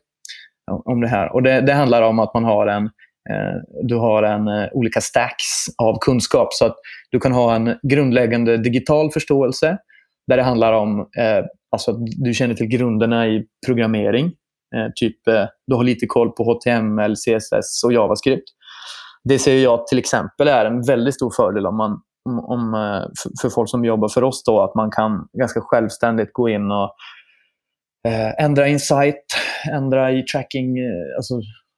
om 0.85 1.01
det 1.01 1.07
här. 1.07 1.33
Och 1.33 1.43
det, 1.43 1.61
det, 1.61 1.73
handlar 1.73 2.01
om 2.01 2.19
att 2.19 2.33
man 2.33 2.43
har 2.43 2.67
en 2.67 2.89
Eh, 3.29 3.83
du 3.83 3.95
har 3.95 4.23
en, 4.23 4.47
eh, 4.47 4.67
olika 4.71 5.01
stacks 5.01 5.67
av 5.77 5.97
kunskap. 6.01 6.53
Så 6.53 6.65
att 6.65 6.75
du 7.11 7.19
kan 7.19 7.31
ha 7.31 7.55
en 7.55 7.75
grundläggande 7.83 8.57
digital 8.57 9.11
förståelse 9.11 9.77
där 10.27 10.37
det 10.37 10.43
handlar 10.43 10.73
om 10.73 10.99
eh, 10.99 11.45
alltså 11.71 11.91
att 11.91 11.97
du 12.17 12.33
känner 12.33 12.53
till 12.53 12.67
grunderna 12.67 13.27
i 13.27 13.45
programmering. 13.65 14.25
Eh, 14.75 14.91
typ, 14.95 15.27
eh, 15.27 15.45
du 15.67 15.75
har 15.75 15.83
lite 15.83 16.05
koll 16.05 16.31
på 16.31 16.43
HTML, 16.43 17.15
CSS 17.15 17.83
och 17.85 17.93
JavaScript. 17.93 18.47
Det 19.23 19.39
ser 19.39 19.57
jag 19.57 19.87
till 19.87 19.99
exempel 19.99 20.47
är 20.47 20.65
en 20.65 20.81
väldigt 20.81 21.15
stor 21.15 21.31
fördel 21.35 21.65
om 21.65 21.77
man, 21.77 22.01
om, 22.29 22.39
om 22.39 22.73
eh, 22.73 23.09
för, 23.41 23.49
folk 23.49 23.69
som 23.69 23.85
jobbar 23.85 24.09
för 24.09 24.23
oss. 24.23 24.43
Då, 24.43 24.61
att 24.61 24.75
man 24.75 24.91
kan 24.91 25.27
ganska 25.37 25.61
självständigt 25.61 26.33
gå 26.33 26.49
in 26.49 26.71
och 26.71 26.95
eh, 28.07 28.43
ändra 28.43 28.67
i 28.69 28.79
ändra 29.71 30.11
i 30.11 30.23
tracking, 30.23 30.77
alltså 31.17 31.33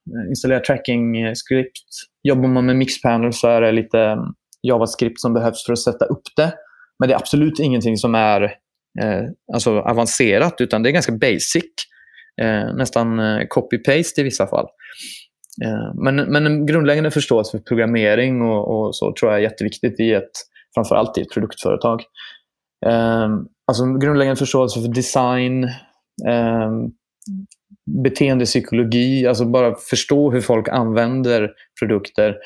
Eh, 0.06 0.28
installera 0.28 0.60
tracking-script. 0.60 1.88
Eh, 2.24 2.28
Jobbar 2.28 2.48
man 2.48 2.66
med 2.66 2.76
Mixpanel 2.76 3.32
så 3.32 3.48
är 3.48 3.60
det 3.60 3.72
lite 3.72 4.00
mm, 4.00 4.24
JavaScript 4.62 5.20
som 5.20 5.34
behövs 5.34 5.66
för 5.66 5.72
att 5.72 5.78
sätta 5.78 6.04
upp 6.04 6.22
det. 6.36 6.52
Men 6.98 7.08
det 7.08 7.14
är 7.14 7.18
absolut 7.18 7.58
ingenting 7.58 7.96
som 7.96 8.14
är 8.14 8.42
eh, 9.02 9.22
alltså 9.52 9.78
avancerat, 9.78 10.60
utan 10.60 10.82
det 10.82 10.90
är 10.90 10.92
ganska 10.92 11.12
basic. 11.12 11.64
Eh, 12.42 12.74
nästan 12.74 13.18
eh, 13.18 13.46
copy-paste 13.48 14.20
i 14.20 14.22
vissa 14.22 14.46
fall. 14.46 14.66
Eh, 15.64 15.94
men, 15.94 16.16
men 16.16 16.46
en 16.46 16.66
grundläggande 16.66 17.10
förståelse 17.10 17.58
för 17.58 17.64
programmering 17.64 18.42
och, 18.42 18.86
och, 18.86 18.96
så 18.96 19.14
tror 19.20 19.32
jag 19.32 19.38
är 19.38 19.42
jätteviktigt 19.42 20.00
i 20.00 20.12
ett, 20.12 20.30
framförallt 20.74 21.18
i 21.18 21.20
ett 21.20 21.32
produktföretag. 21.32 22.02
Eh, 22.86 23.28
alltså 23.66 23.84
grundläggande 24.00 24.38
förståelse 24.38 24.80
för 24.80 24.88
design, 24.88 25.64
eh, 26.28 26.70
beteendepsykologi, 28.04 29.26
alltså 29.26 29.44
bara 29.44 29.74
förstå 29.74 30.30
hur 30.30 30.40
folk 30.40 30.68
använder 30.68 31.50
produkter. 31.80 32.36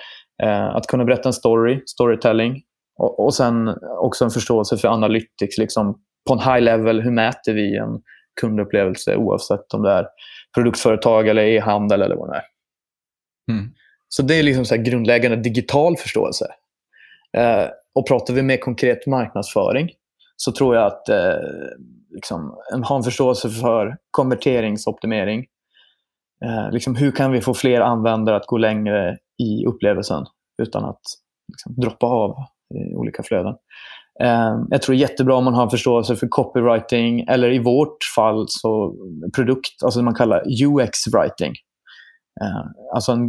Eh, 0.43 0.77
att 0.77 0.87
kunna 0.87 1.05
berätta 1.05 1.29
en 1.29 1.33
story, 1.33 1.83
storytelling. 1.87 2.63
Och, 2.99 3.25
och 3.25 3.35
sen 3.35 3.75
också 4.01 4.25
en 4.25 4.31
förståelse 4.31 4.77
för 4.77 4.89
analytics. 4.89 5.59
Liksom, 5.59 5.99
på 6.29 6.35
en 6.35 6.41
high 6.41 6.61
level, 6.61 7.01
hur 7.01 7.11
mäter 7.11 7.53
vi 7.53 7.77
en 7.77 8.01
kundupplevelse 8.41 9.17
oavsett 9.17 9.75
om 9.75 9.83
det 9.83 9.91
är 9.91 10.07
produktföretag 10.55 11.29
eller 11.29 11.43
e-handel 11.43 12.03
eller 12.03 12.17
vad 12.17 12.31
det 12.31 12.37
är. 12.37 12.45
Mm. 13.53 13.71
Så 14.09 14.23
det 14.23 14.35
är 14.35 14.43
liksom 14.43 14.65
så 14.65 14.77
grundläggande 14.77 15.37
digital 15.37 15.97
förståelse. 15.97 16.47
Eh, 17.37 17.67
och 17.95 18.09
pratar 18.09 18.35
vi 18.35 18.43
mer 18.43 18.57
konkret 18.57 19.07
marknadsföring 19.07 19.91
så 20.37 20.53
tror 20.53 20.77
jag 20.77 20.87
att 20.87 21.09
eh, 21.09 21.35
liksom, 22.15 22.55
ha 22.89 22.97
en 22.97 23.03
förståelse 23.03 23.51
för 23.51 23.97
konverteringsoptimering. 24.11 25.45
Eh, 26.45 26.71
liksom, 26.71 26.97
hur 26.97 27.11
kan 27.11 27.33
vi 27.33 27.41
få 27.41 27.55
fler 27.55 27.81
användare 27.81 28.37
att 28.37 28.47
gå 28.47 28.59
längre 28.59 29.19
i 29.43 29.67
upplevelsen 29.67 30.25
utan 30.63 30.85
att 30.85 31.01
liksom, 31.53 31.75
droppa 31.83 32.07
av 32.07 32.37
i 32.75 32.95
olika 32.95 33.23
flöden. 33.23 33.55
Eh, 34.21 34.55
jag 34.71 34.83
tror 34.83 34.95
det 34.95 34.99
är 34.99 35.09
jättebra 35.09 35.37
om 35.37 35.45
man 35.45 35.55
har 35.55 35.63
en 35.63 35.71
förståelse 35.71 36.17
för 36.17 36.29
copywriting 36.29 37.21
eller 37.21 37.53
i 37.53 37.59
vårt 37.59 37.99
fall 38.17 38.45
så 38.49 38.95
produkt, 39.37 39.83
alltså 39.85 40.01
det 40.01 40.05
man 40.05 40.15
kallar 40.15 40.43
UX-writing. 40.47 41.53
Eh, 42.43 42.95
alltså 42.95 43.13
en, 43.13 43.27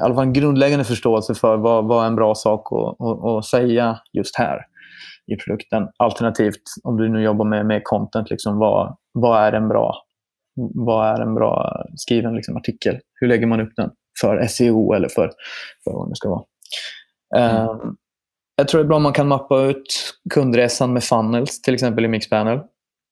i 0.00 0.02
alla 0.02 0.14
fall 0.14 0.24
en 0.24 0.32
grundläggande 0.32 0.84
förståelse 0.84 1.34
för 1.34 1.56
vad, 1.56 1.88
vad 1.88 2.04
är 2.04 2.08
en 2.08 2.16
bra 2.16 2.34
sak 2.34 2.72
att, 2.72 3.06
att, 3.06 3.24
att, 3.24 3.44
säga 3.44 3.98
just 4.12 4.38
här 4.38 4.58
i 5.26 5.36
produkten. 5.36 5.88
Alternativt, 5.96 6.62
om 6.84 6.96
du 6.96 7.08
nu 7.08 7.22
jobbar 7.22 7.44
med, 7.44 7.66
med 7.66 7.80
content, 7.84 8.30
liksom, 8.30 8.58
vad, 8.58 8.96
vad 9.12 9.40
är 9.42 9.52
en 9.52 9.68
bra 9.68 9.94
vad 10.74 11.08
är 11.08 11.22
en 11.22 11.34
bra 11.34 11.84
skriven 11.96 12.36
liksom, 12.36 12.56
artikel? 12.56 12.98
Hur 13.14 13.28
lägger 13.28 13.46
man 13.46 13.60
upp 13.60 13.72
den 13.76 13.90
för 14.20 14.46
SEO 14.46 14.92
eller 14.92 15.08
för, 15.08 15.32
för 15.84 15.92
vad 15.92 16.08
det 16.08 16.16
ska 16.16 16.28
vara? 16.28 16.44
Mm. 17.36 17.68
Um, 17.68 17.96
jag 18.56 18.68
tror 18.68 18.78
det 18.78 18.84
är 18.84 18.88
bra 18.88 18.96
om 18.96 19.02
man 19.02 19.12
kan 19.12 19.28
mappa 19.28 19.60
ut 19.60 20.14
kundresan 20.30 20.92
med 20.92 21.04
funnels, 21.04 21.62
till 21.62 21.74
exempel 21.74 22.04
i 22.04 22.08
Mixpanel. 22.08 22.60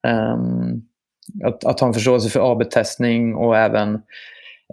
Um, 0.07 0.81
att, 1.43 1.65
att, 1.65 1.79
ha 1.79 1.87
en 1.87 1.93
förståelse 1.93 2.29
för 2.29 2.51
AB-testning 2.51 3.35
och 3.35 3.57
även 3.57 3.95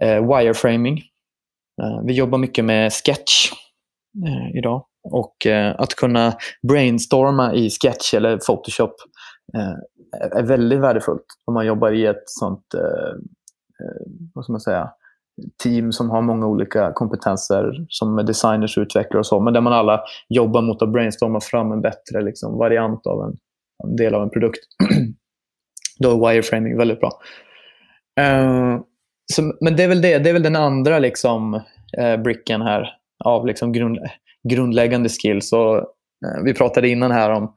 uh, 0.03 0.37
wireframing. 0.37 0.97
Uh, 1.83 2.05
vi 2.05 2.13
jobbar 2.13 2.37
mycket 2.37 2.65
med 2.65 2.93
Sketch 2.93 3.51
uh, 4.27 4.57
idag. 4.57 4.85
Och 5.11 5.45
eh, 5.45 5.75
att 5.77 5.95
kunna 5.95 6.33
brainstorma 6.67 7.53
i 7.53 7.69
Sketch 7.69 8.13
eller 8.13 8.37
Photoshop 8.37 8.95
eh, 9.57 10.39
är 10.39 10.43
väldigt 10.43 10.79
värdefullt 10.79 11.25
om 11.45 11.53
man 11.53 11.65
jobbar 11.65 11.91
i 11.91 12.05
ett 12.05 12.23
sånt 12.25 12.73
eh, 12.73 13.15
vad 14.33 14.43
ska 14.43 14.51
man 14.51 14.61
säga, 14.61 14.89
team 15.63 15.91
som 15.91 16.09
har 16.09 16.21
många 16.21 16.47
olika 16.47 16.91
kompetenser 16.93 17.85
som 17.89 18.15
designers 18.15 18.77
och 18.77 18.81
utvecklare 18.81 19.19
och 19.19 19.25
så, 19.25 19.39
men 19.39 19.53
där 19.53 19.61
man 19.61 19.73
alla 19.73 20.01
jobbar 20.29 20.61
mot 20.61 20.81
att 20.81 20.91
brainstorma 20.91 21.39
fram 21.41 21.71
en 21.71 21.81
bättre 21.81 22.21
liksom, 22.21 22.57
variant 22.57 23.07
av 23.07 23.23
en, 23.23 23.37
en, 23.83 23.95
del 23.95 24.15
av 24.15 24.23
en 24.23 24.29
produkt. 24.29 24.59
Då 25.99 26.11
är 26.11 26.33
wireframing 26.33 26.77
väldigt 26.77 26.99
bra. 26.99 27.11
Uh, 28.19 28.79
så, 29.33 29.53
men 29.61 29.75
det 29.75 29.83
är 29.83 29.87
väl 29.87 30.01
det. 30.01 30.17
Det 30.19 30.29
är 30.29 30.33
väl 30.33 30.43
den 30.43 30.55
andra 30.55 30.99
liksom, 30.99 31.53
uh, 32.01 32.17
bricken 32.23 32.61
här 32.61 32.89
av 33.25 33.45
liksom 33.45 33.71
grund, 33.73 33.97
grundläggande 34.47 35.09
skills. 35.09 35.53
Och, 35.53 35.75
uh, 35.75 36.43
vi 36.45 36.53
pratade 36.53 36.89
innan 36.89 37.11
här 37.11 37.29
om 37.29 37.53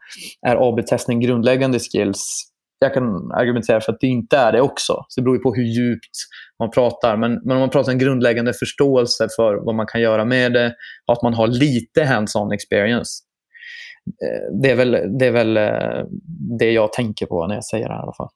är 0.47 0.69
AB-testning 0.69 1.21
grundläggande 1.21 1.79
skills 1.79 2.51
jag 2.81 2.95
kan 2.95 3.33
argumentera 3.33 3.81
för 3.81 3.93
att 3.93 4.01
det 4.01 4.07
inte 4.07 4.37
är 4.37 4.53
det 4.53 4.61
också. 4.61 5.05
Så 5.09 5.21
det 5.21 5.25
beror 5.25 5.39
på 5.39 5.55
hur 5.55 5.63
djupt 5.63 6.17
man 6.59 6.71
pratar. 6.71 7.17
Men, 7.17 7.33
men 7.33 7.57
om 7.57 7.61
man 7.61 7.71
pratar 7.71 7.93
en 7.93 7.99
grundläggande 7.99 8.53
förståelse 8.53 9.29
för 9.37 9.55
vad 9.55 9.75
man 9.75 9.87
kan 9.87 10.01
göra 10.01 10.25
med 10.25 10.53
det 10.53 10.75
och 11.07 11.13
att 11.13 11.23
man 11.23 11.35
har 11.35 11.47
lite 11.47 12.05
hands-on 12.05 12.53
experience. 12.53 13.11
Eh, 14.07 14.61
det 14.63 14.71
är 14.71 14.77
väl, 14.77 15.19
det 15.19 15.27
är 15.27 15.31
väl 15.31 15.57
eh, 15.57 16.05
det 16.59 16.71
jag 16.73 16.93
tänker 16.93 17.27
på 17.27 17.47
när 17.47 17.55
jag 17.55 17.65
säger 17.65 17.89
det 17.89 17.95
här, 17.95 18.01
i 18.01 18.03
alla 18.03 18.13
fall. 18.13 18.29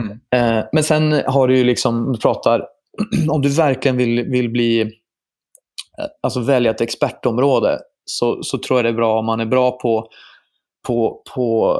Mm. 0.00 0.20
Eh, 0.34 0.64
men 0.72 0.84
sen 0.84 1.12
har 1.26 1.48
du 1.48 1.58
ju 1.58 1.64
liksom, 1.64 2.12
du 2.12 2.18
pratar, 2.18 2.66
om 3.30 3.42
du 3.42 3.48
verkligen 3.48 3.96
vill, 3.96 4.24
vill 4.30 4.50
bli, 4.50 4.80
eh, 4.80 4.88
Eh, 5.98 6.06
alltså 6.22 6.40
välja 6.40 6.70
ett 6.70 6.80
expertområde 6.80 7.78
så, 8.04 8.42
så 8.42 8.58
tror 8.58 8.78
jag 8.78 8.84
det 8.84 8.88
är 8.88 8.94
bra 8.94 9.18
om 9.18 9.26
man 9.26 9.40
är 9.40 9.46
bra 9.46 9.78
på, 9.78 10.08
på, 10.86 11.22
på, 11.34 11.78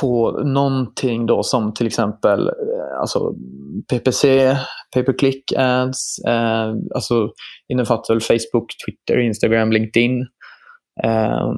på 0.00 0.30
någonting 0.44 1.26
då 1.26 1.42
som 1.42 1.74
till 1.74 1.86
exempel 1.86 2.48
eh, 2.48 3.00
alltså 3.00 3.34
PPC, 3.90 4.56
pay 4.94 5.02
per 5.02 5.18
click 5.18 5.52
ads, 5.56 6.18
eh, 6.18 6.74
alltså 6.94 7.30
innefattar 7.72 8.20
Facebook, 8.20 8.66
Twitter, 8.86 9.20
Instagram, 9.20 9.72
LinkedIn. 9.72 10.26
Eh, 11.04 11.48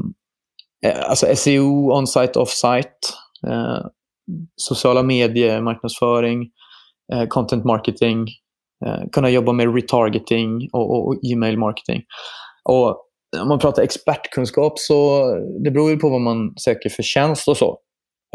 eh 0.87 1.09
alltså 1.09 1.37
SEO, 1.37 1.93
on-site, 1.93 2.39
off-site, 2.39 2.99
eh, 3.47 3.87
sociala 4.57 5.03
medier, 5.03 5.61
marknadsföring, 5.61 6.51
eh, 7.13 7.27
content 7.29 7.65
marketing, 7.65 8.27
Eh, 8.87 9.03
kunna 9.13 9.31
jobba 9.31 9.53
med 9.53 9.75
retargeting 9.75 10.69
och, 10.73 10.91
och, 10.91 11.09
och 11.09 11.17
e-mail 11.33 11.59
marketing. 11.59 12.03
Och 12.69 13.01
om 13.43 13.49
man 13.49 13.59
pratar 13.59 13.83
expertkunskap 13.83 14.79
så 14.79 15.27
det 15.65 15.71
beror 15.71 15.91
ju 15.91 15.97
på 15.97 16.09
vad 16.09 16.21
man 16.21 16.55
söker 16.57 16.91
för 16.91 17.03
tjänst 17.03 17.49
och 17.49 17.57
så. 17.57 17.79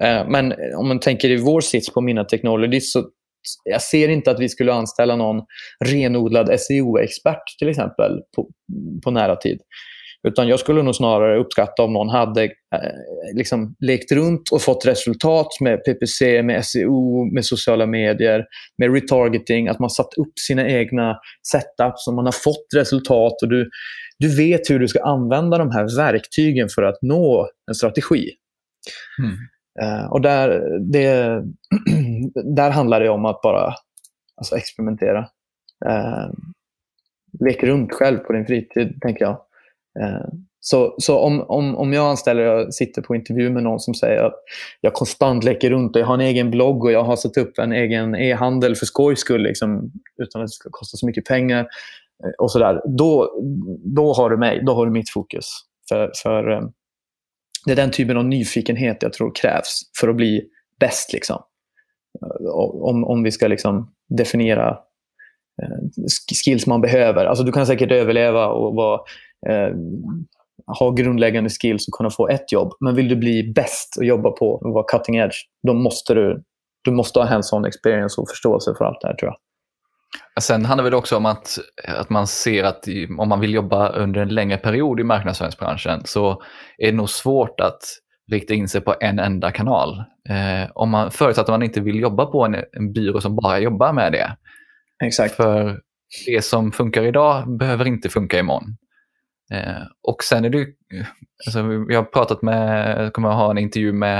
Eh, 0.03 0.27
men 0.27 0.53
om 0.77 0.87
man 0.87 0.99
tänker 0.99 1.29
i 1.29 1.37
vår 1.37 1.61
sits 1.61 1.93
på 1.93 2.01
Mina 2.01 2.23
Technologies 2.23 2.91
så 2.91 3.03
jag 3.63 3.81
ser 3.81 4.09
inte 4.09 4.31
att 4.31 4.39
vi 4.39 4.49
skulle 4.49 4.73
anställa 4.73 5.15
någon 5.15 5.41
renodlad 5.85 6.59
SEO-expert 6.59 7.43
till 7.59 7.69
exempel 7.69 8.11
på, 8.35 8.49
på 9.03 9.11
nära 9.11 9.35
tid. 9.35 9.59
Utan 10.27 10.47
jag 10.47 10.59
skulle 10.59 10.83
nog 10.83 10.95
snarare 10.95 11.39
uppskatta 11.39 11.83
om 11.83 11.93
någon 11.93 12.09
hade 12.09 12.43
eh, 12.43 12.49
liksom 13.35 13.75
lekt 13.79 14.11
runt 14.11 14.49
och 14.51 14.61
fått 14.61 14.85
resultat 14.85 15.47
med 15.61 15.83
PPC, 15.85 16.43
med 16.43 16.65
SEO, 16.65 17.25
med 17.33 17.45
sociala 17.45 17.85
medier, 17.85 18.45
med 18.77 18.93
retargeting. 18.93 19.67
Att 19.67 19.79
man 19.79 19.89
satt 19.89 20.13
upp 20.17 20.39
sina 20.39 20.67
egna 20.67 21.19
setups 21.51 22.07
och 22.07 22.13
man 22.13 22.25
har 22.25 22.31
fått 22.31 22.67
resultat. 22.75 23.41
och 23.41 23.49
du, 23.49 23.69
du 24.19 24.35
vet 24.37 24.69
hur 24.69 24.79
du 24.79 24.87
ska 24.87 25.03
använda 25.03 25.57
de 25.57 25.71
här 25.71 25.97
verktygen 25.97 26.69
för 26.69 26.83
att 26.83 27.01
nå 27.01 27.49
en 27.67 27.75
strategi. 27.75 28.31
Mm. 29.19 29.35
Uh, 29.81 30.11
och 30.11 30.21
där, 30.21 30.77
det, 30.79 31.43
där 32.55 32.69
handlar 32.69 32.99
det 32.99 33.09
om 33.09 33.25
att 33.25 33.41
bara 33.41 33.73
alltså 34.37 34.57
experimentera. 34.57 35.19
Uh, 35.89 36.29
lek 37.39 37.63
runt 37.63 37.93
själv 37.93 38.17
på 38.17 38.33
din 38.33 38.45
fritid, 38.45 39.01
tänker 39.01 39.25
jag. 39.25 39.41
Eh, 40.01 40.27
så, 40.61 40.95
så 40.97 41.19
om, 41.19 41.41
om, 41.41 41.75
om 41.75 41.93
jag 41.93 42.09
anställer, 42.09 42.43
jag 42.43 42.73
sitter 42.73 43.01
på 43.01 43.15
intervju 43.15 43.49
med 43.49 43.63
någon 43.63 43.79
som 43.79 43.93
säger 43.93 44.23
att 44.23 44.35
jag 44.81 44.93
konstant 44.93 45.43
leker 45.43 45.69
runt 45.69 45.95
och 45.95 46.01
jag 46.01 46.07
har 46.07 46.13
en 46.13 46.21
egen 46.21 46.51
blogg 46.51 46.83
och 46.83 46.91
jag 46.91 47.03
har 47.03 47.15
satt 47.15 47.37
upp 47.37 47.59
en 47.59 47.71
egen 47.71 48.15
e-handel 48.15 48.75
för 48.75 48.85
skojs 48.85 49.19
skull, 49.19 49.41
liksom, 49.41 49.91
utan 50.21 50.41
att 50.41 50.47
det 50.47 50.51
ska 50.51 50.69
kosta 50.71 50.97
så 50.97 51.05
mycket 51.05 51.25
pengar. 51.25 51.67
Eh, 52.23 52.31
och 52.37 52.51
sådär, 52.51 52.81
då, 52.97 53.41
då 53.95 54.13
har 54.13 54.29
du 54.29 54.37
mig, 54.37 54.63
då 54.65 54.73
har 54.73 54.85
du 54.85 54.91
mitt 54.91 55.09
fokus. 55.09 55.45
För, 55.89 56.11
för 56.23 56.51
eh, 56.51 56.61
det 57.65 57.71
är 57.71 57.75
den 57.75 57.91
typen 57.91 58.17
av 58.17 58.25
nyfikenhet 58.25 58.97
jag 59.01 59.13
tror 59.13 59.31
krävs 59.35 59.81
för 59.99 60.07
att 60.07 60.15
bli 60.15 60.43
bäst. 60.79 61.13
Liksom. 61.13 61.43
Om, 62.53 63.03
om 63.03 63.23
vi 63.23 63.31
ska 63.31 63.47
liksom 63.47 63.91
definiera 64.09 64.77
skills 66.45 66.67
man 66.67 66.81
behöver. 66.81 67.25
Alltså, 67.25 67.43
du 67.43 67.51
kan 67.51 67.67
säkert 67.67 67.91
överleva 67.91 68.47
och 68.47 68.75
vara, 68.75 69.01
eh, 69.47 69.75
ha 70.79 70.91
grundläggande 70.91 71.49
skills 71.49 71.87
och 71.87 71.93
kunna 71.93 72.09
få 72.09 72.27
ett 72.27 72.51
jobb. 72.51 72.73
Men 72.79 72.95
vill 72.95 73.07
du 73.07 73.15
bli 73.15 73.53
bäst 73.55 73.95
och 73.97 74.05
jobba 74.05 74.31
på 74.31 74.51
och 74.51 74.73
vara 74.73 74.83
cutting 74.83 75.15
edge, 75.15 75.35
då 75.67 75.73
måste 75.73 76.13
du, 76.13 76.43
du 76.83 76.91
måste 76.91 77.19
ha 77.19 77.25
hands-on 77.25 77.65
experience 77.65 78.21
och 78.21 78.29
förståelse 78.29 78.73
för 78.77 78.85
allt 78.85 79.01
det 79.01 79.07
här 79.07 79.15
tror 79.15 79.31
jag. 79.31 79.37
Sen 80.43 80.65
handlar 80.65 80.83
det 80.83 80.89
väl 80.89 80.97
också 80.97 81.17
om 81.17 81.25
att, 81.25 81.57
att 81.87 82.09
man 82.09 82.27
ser 82.27 82.63
att 82.63 82.85
om 83.19 83.29
man 83.29 83.39
vill 83.39 83.53
jobba 83.53 83.89
under 83.89 84.21
en 84.21 84.29
längre 84.29 84.57
period 84.57 84.99
i 84.99 85.03
marknadsföringsbranschen 85.03 86.01
så 86.05 86.41
är 86.77 86.85
det 86.91 86.97
nog 86.97 87.09
svårt 87.09 87.59
att 87.59 87.79
rikta 88.31 88.53
in 88.53 88.67
sig 88.67 88.81
på 88.81 88.95
en 88.99 89.19
enda 89.19 89.51
kanal. 89.51 90.03
Eh, 90.29 90.71
om 90.73 90.89
man 90.89 91.11
förutsatt 91.11 91.43
att 91.43 91.53
man 91.53 91.63
inte 91.63 91.81
vill 91.81 91.99
jobba 91.99 92.25
på 92.25 92.45
en, 92.45 92.55
en 92.55 92.93
byrå 92.93 93.21
som 93.21 93.35
bara 93.35 93.59
jobbar 93.59 93.93
med 93.93 94.11
det. 94.11 94.35
Exakt. 95.03 95.35
För 95.35 95.79
det 96.25 96.45
som 96.45 96.71
funkar 96.71 97.03
idag 97.03 97.57
behöver 97.57 97.87
inte 97.87 98.09
funka 98.09 98.39
imorgon. 98.39 98.63
Eh, 99.51 99.83
och 100.01 100.23
sen 100.23 100.45
är 100.45 100.49
det 100.49 100.67
alltså, 101.45 101.59
jag 101.89 101.99
har 101.99 102.03
pratat 102.03 102.41
med, 102.41 102.89
jag 103.05 103.13
kommer 103.13 103.29
att 103.29 103.35
ha 103.35 103.51
en 103.51 103.57
intervju 103.57 103.93
med 103.93 104.19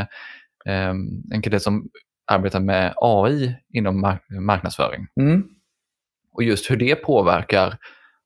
eh, 0.66 0.94
en 1.34 1.42
kille 1.44 1.60
som 1.60 1.90
arbetar 2.32 2.60
med 2.60 2.94
AI 2.98 3.56
inom 3.74 4.02
mark 4.02 4.22
marknadsföring. 4.30 5.08
Mm 5.20 5.50
och 6.40 6.44
just 6.44 6.72
hur 6.72 6.78
det 6.78 6.96
påverkar 6.96 7.78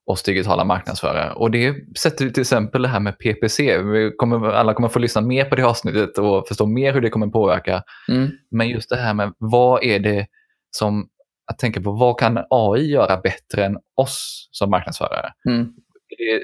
oss 0.06 0.24
digitala 0.24 0.66
marknadsförare. 0.66 1.34
Och 1.34 1.52
det 1.52 1.76
sätter 1.98 2.30
till 2.30 2.42
exempel 2.42 2.82
det 2.82 2.88
här 2.88 3.00
med 3.00 3.18
PPC. 3.20 3.80
Kommer, 4.18 4.50
alla 4.50 4.74
kommer 4.74 4.90
få 4.90 5.00
lyssna 5.00 5.22
mer 5.22 5.46
på 5.46 5.56
det 5.56 5.64
avsnittet 5.64 6.18
och 6.18 6.48
förstå 6.48 6.66
mer 6.66 6.94
hur 6.94 7.02
det 7.02 7.10
kommer 7.10 7.28
påverka. 7.28 7.84
Mm. 8.10 8.30
Men 8.52 8.70
just 8.70 8.90
det 8.90 8.96
här 8.96 9.14
med 9.14 9.34
vad 9.38 9.84
är 9.84 10.00
det 10.00 10.28
som, 10.72 11.10
att 11.52 11.60
tänka 11.60 11.82
på 11.82 11.92
vad 11.92 12.20
kan 12.20 12.46
AI 12.50 12.92
göra 12.92 13.18
bättre 13.18 13.66
än 13.66 13.78
oss 13.96 14.50
som 14.52 14.70
marknadsförare? 14.70 15.34
Mm. 15.50 15.62
Är 16.10 16.26
det 16.26 16.44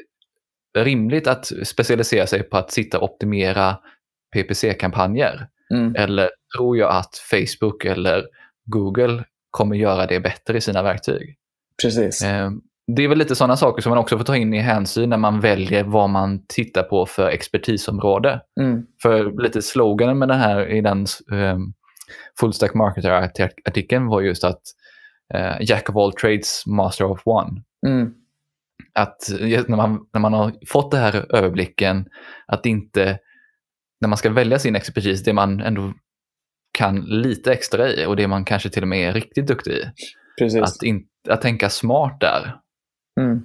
rimligt 0.78 1.28
att 1.28 1.52
specialisera 1.64 2.28
sig 2.28 2.44
på 2.44 2.58
att 2.58 2.72
sitta 2.72 3.00
och 3.00 3.04
optimera 3.04 3.78
PPC-kampanjer? 4.36 5.48
Mm. 5.74 5.96
Eller 5.96 6.30
tror 6.58 6.78
jag 6.78 6.92
att 6.92 7.16
Facebook 7.32 7.86
eller 7.86 8.26
Google 8.66 9.24
kommer 9.52 9.76
göra 9.76 10.06
det 10.06 10.20
bättre 10.20 10.58
i 10.58 10.62
sina 10.62 10.84
verktyg? 10.84 11.36
Precis. 11.84 12.24
Eh, 12.24 12.52
det 12.96 13.04
är 13.04 13.08
väl 13.08 13.18
lite 13.18 13.36
sådana 13.36 13.58
saker 13.58 13.82
som 13.82 13.90
man 13.90 14.00
också 14.00 14.18
får 14.18 14.26
ta 14.26 14.36
in 14.36 14.54
i 14.54 14.60
hänsyn 14.60 15.10
när 15.10 15.18
man 15.18 15.40
väljer 15.40 15.84
vad 15.84 16.10
man 16.10 16.46
tittar 16.48 16.84
på 16.84 17.06
för 17.06 17.30
expertisområde. 17.30 18.42
Mm. 18.62 18.86
För 19.02 19.42
lite 19.44 19.62
sloganen 19.62 20.18
med 20.18 20.28
det 20.28 20.36
här 20.36 20.68
i 20.68 20.82
den 20.82 21.06
um, 21.32 21.74
Full 22.40 22.54
Stack 22.54 22.74
Marketer-artikeln 22.74 24.08
var 24.08 24.22
just 24.22 24.44
att 24.44 24.62
uh, 25.36 25.58
Jack 25.62 25.90
of 25.90 25.96
all 25.96 26.14
trades, 26.14 26.64
master 26.66 27.06
of 27.06 27.22
one. 27.26 27.64
Mm. 27.88 28.14
Att 29.02 29.30
när 29.68 29.76
man, 29.76 30.08
när 30.14 30.22
man 30.22 30.34
har 30.34 30.54
fått 30.68 30.92
den 30.92 31.02
här 31.02 31.36
överblicken, 31.36 32.06
att 32.48 32.66
inte, 32.66 33.20
när 34.02 34.08
man 34.08 34.18
ska 34.18 34.30
välja 34.30 34.60
sin 34.60 34.76
expertis, 34.76 35.24
det 35.24 35.34
man 35.34 35.62
ändå 35.62 35.94
kan 36.78 37.02
lite 37.02 37.54
extra 37.54 37.90
i 37.90 38.06
och 38.06 38.16
det 38.16 38.28
man 38.28 38.46
kanske 38.46 38.70
till 38.70 38.82
och 38.82 38.88
med 38.88 39.10
är 39.10 39.14
riktigt 39.14 39.48
duktig 39.48 39.72
i. 39.72 39.84
Precis. 40.40 40.62
Att, 40.62 40.84
in, 40.84 41.06
att 41.30 41.42
tänka 41.42 41.70
smart 41.70 42.18
där. 42.20 42.56
Mm. 43.20 43.42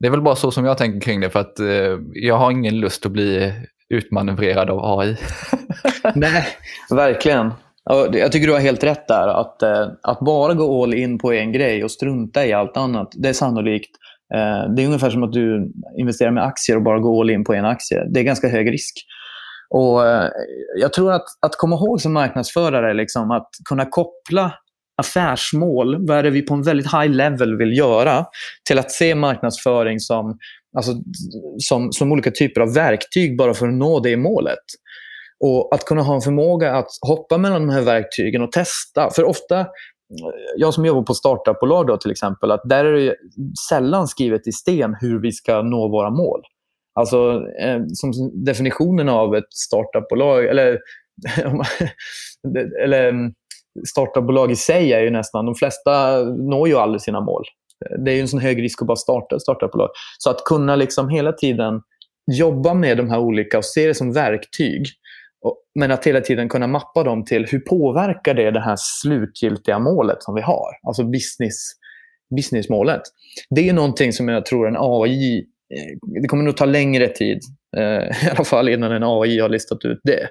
Det 0.00 0.06
är 0.06 0.10
väl 0.10 0.22
bara 0.22 0.36
så 0.36 0.50
som 0.50 0.64
jag 0.64 0.78
tänker 0.78 1.00
kring 1.00 1.20
det 1.20 1.30
för 1.30 1.40
att 1.40 1.60
eh, 1.60 1.98
jag 2.12 2.36
har 2.36 2.50
ingen 2.50 2.80
lust 2.80 3.06
att 3.06 3.12
bli 3.12 3.52
utmanövrerad 3.88 4.70
av 4.70 4.98
AI. 4.98 5.16
Nej, 6.14 6.46
verkligen. 6.90 7.52
Jag 8.12 8.32
tycker 8.32 8.46
du 8.46 8.52
har 8.52 8.60
helt 8.60 8.84
rätt 8.84 9.08
där. 9.08 9.28
Att, 9.28 9.62
eh, 9.62 9.88
att 10.02 10.20
bara 10.20 10.54
gå 10.54 10.82
all 10.82 10.94
in 10.94 11.18
på 11.18 11.32
en 11.32 11.52
grej 11.52 11.84
och 11.84 11.90
strunta 11.90 12.46
i 12.46 12.52
allt 12.52 12.76
annat, 12.76 13.12
det 13.16 13.28
är 13.28 13.32
sannolikt. 13.32 13.90
Eh, 14.34 14.74
det 14.74 14.82
är 14.82 14.86
ungefär 14.86 15.10
som 15.10 15.22
att 15.22 15.32
du 15.32 15.72
investerar 15.98 16.30
med 16.30 16.44
aktier 16.44 16.76
och 16.76 16.82
bara 16.82 16.98
går 16.98 17.20
all 17.20 17.30
in 17.30 17.44
på 17.44 17.54
en 17.54 17.64
aktie. 17.64 18.04
Det 18.10 18.20
är 18.20 18.24
ganska 18.24 18.48
hög 18.48 18.72
risk. 18.72 18.94
Och 19.70 20.06
eh, 20.06 20.30
Jag 20.76 20.92
tror 20.92 21.12
att, 21.12 21.24
att 21.46 21.56
komma 21.56 21.76
ihåg 21.76 22.00
som 22.00 22.12
marknadsförare, 22.12 22.94
liksom, 22.94 23.30
att 23.30 23.48
kunna 23.68 23.84
koppla 23.84 24.52
affärsmål, 24.98 26.06
vad 26.08 26.18
är 26.18 26.22
det 26.22 26.30
vi 26.30 26.42
på 26.42 26.54
en 26.54 26.62
väldigt 26.62 26.92
high 26.92 27.08
level 27.08 27.56
vill 27.56 27.78
göra, 27.78 28.24
till 28.68 28.78
att 28.78 28.90
se 28.90 29.14
marknadsföring 29.14 30.00
som, 30.00 30.38
alltså, 30.76 30.92
som, 31.58 31.92
som 31.92 32.12
olika 32.12 32.30
typer 32.30 32.60
av 32.60 32.74
verktyg 32.74 33.36
bara 33.36 33.54
för 33.54 33.68
att 33.68 33.74
nå 33.74 34.00
det 34.00 34.16
målet. 34.16 34.64
Och 35.44 35.74
att 35.74 35.84
kunna 35.84 36.02
ha 36.02 36.14
en 36.14 36.20
förmåga 36.20 36.74
att 36.74 36.88
hoppa 37.00 37.38
mellan 37.38 37.66
de 37.66 37.72
här 37.72 37.82
verktygen 37.82 38.42
och 38.42 38.52
testa. 38.52 39.10
För 39.10 39.24
ofta, 39.24 39.66
jag 40.56 40.74
som 40.74 40.84
jobbar 40.84 41.02
på 41.02 41.14
startupbolag 41.14 41.86
då 41.86 41.96
till 41.96 42.10
exempel, 42.10 42.50
att 42.50 42.60
där 42.64 42.84
är 42.84 42.92
det 42.92 43.16
sällan 43.68 44.08
skrivet 44.08 44.46
i 44.46 44.52
sten 44.52 44.96
hur 45.00 45.20
vi 45.20 45.32
ska 45.32 45.62
nå 45.62 45.88
våra 45.88 46.10
mål. 46.10 46.40
Alltså 46.94 47.42
eh, 47.60 47.80
som 47.92 48.12
definitionen 48.44 49.08
av 49.08 49.34
ett 49.34 49.52
startupbolag, 49.52 50.44
eller, 50.44 50.78
eller 52.84 53.08
mm, 53.08 53.32
startupbolag 53.88 54.50
i 54.50 54.56
sig 54.56 54.92
är 54.92 55.00
ju 55.00 55.10
nästan, 55.10 55.46
de 55.46 55.54
flesta 55.54 56.24
når 56.24 56.68
ju 56.68 56.76
aldrig 56.76 57.00
sina 57.00 57.20
mål. 57.20 57.44
Det 58.04 58.10
är 58.10 58.14
ju 58.14 58.20
en 58.20 58.28
sån 58.28 58.40
hög 58.40 58.62
risk 58.62 58.82
att 58.82 58.88
bara 58.88 58.96
starta 58.96 59.36
ett 59.36 59.42
startupbolag. 59.42 59.88
Så 60.18 60.30
att 60.30 60.44
kunna 60.44 60.76
liksom 60.76 61.08
hela 61.08 61.32
tiden 61.32 61.80
jobba 62.32 62.74
med 62.74 62.96
de 62.96 63.10
här 63.10 63.18
olika 63.18 63.58
och 63.58 63.64
se 63.64 63.86
det 63.86 63.94
som 63.94 64.12
verktyg. 64.12 64.86
Men 65.74 65.90
att 65.90 66.06
hela 66.06 66.20
tiden 66.20 66.48
kunna 66.48 66.66
mappa 66.66 67.04
dem 67.04 67.24
till 67.24 67.46
hur 67.46 67.58
påverkar 67.58 68.34
det 68.34 68.50
det 68.50 68.60
här 68.60 68.76
slutgiltiga 68.78 69.78
målet 69.78 70.22
som 70.22 70.34
vi 70.34 70.40
har? 70.40 70.68
Alltså 70.82 71.04
business, 71.04 71.72
businessmålet. 72.36 73.02
Det 73.50 73.68
är 73.68 73.72
någonting 73.72 74.12
som 74.12 74.28
jag 74.28 74.46
tror 74.46 74.68
en 74.68 74.76
AI... 74.78 75.38
Eh, 75.74 76.20
det 76.22 76.28
kommer 76.28 76.44
nog 76.44 76.56
ta 76.56 76.64
längre 76.64 77.08
tid, 77.08 77.40
eh, 77.76 77.82
i 78.26 78.30
alla 78.30 78.44
fall 78.44 78.68
innan 78.68 78.92
en 78.92 79.02
AI 79.04 79.40
har 79.40 79.48
listat 79.48 79.84
ut 79.84 80.00
det. 80.04 80.28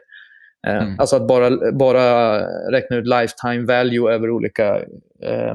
Eh, 0.68 0.84
Mm. 0.84 1.00
Alltså 1.00 1.16
att 1.16 1.28
bara, 1.28 1.72
bara 1.72 2.40
räkna 2.72 2.96
ut 2.96 3.08
lifetime 3.08 3.66
value 3.66 4.14
över 4.14 4.30
olika 4.30 4.78
eh, 5.24 5.54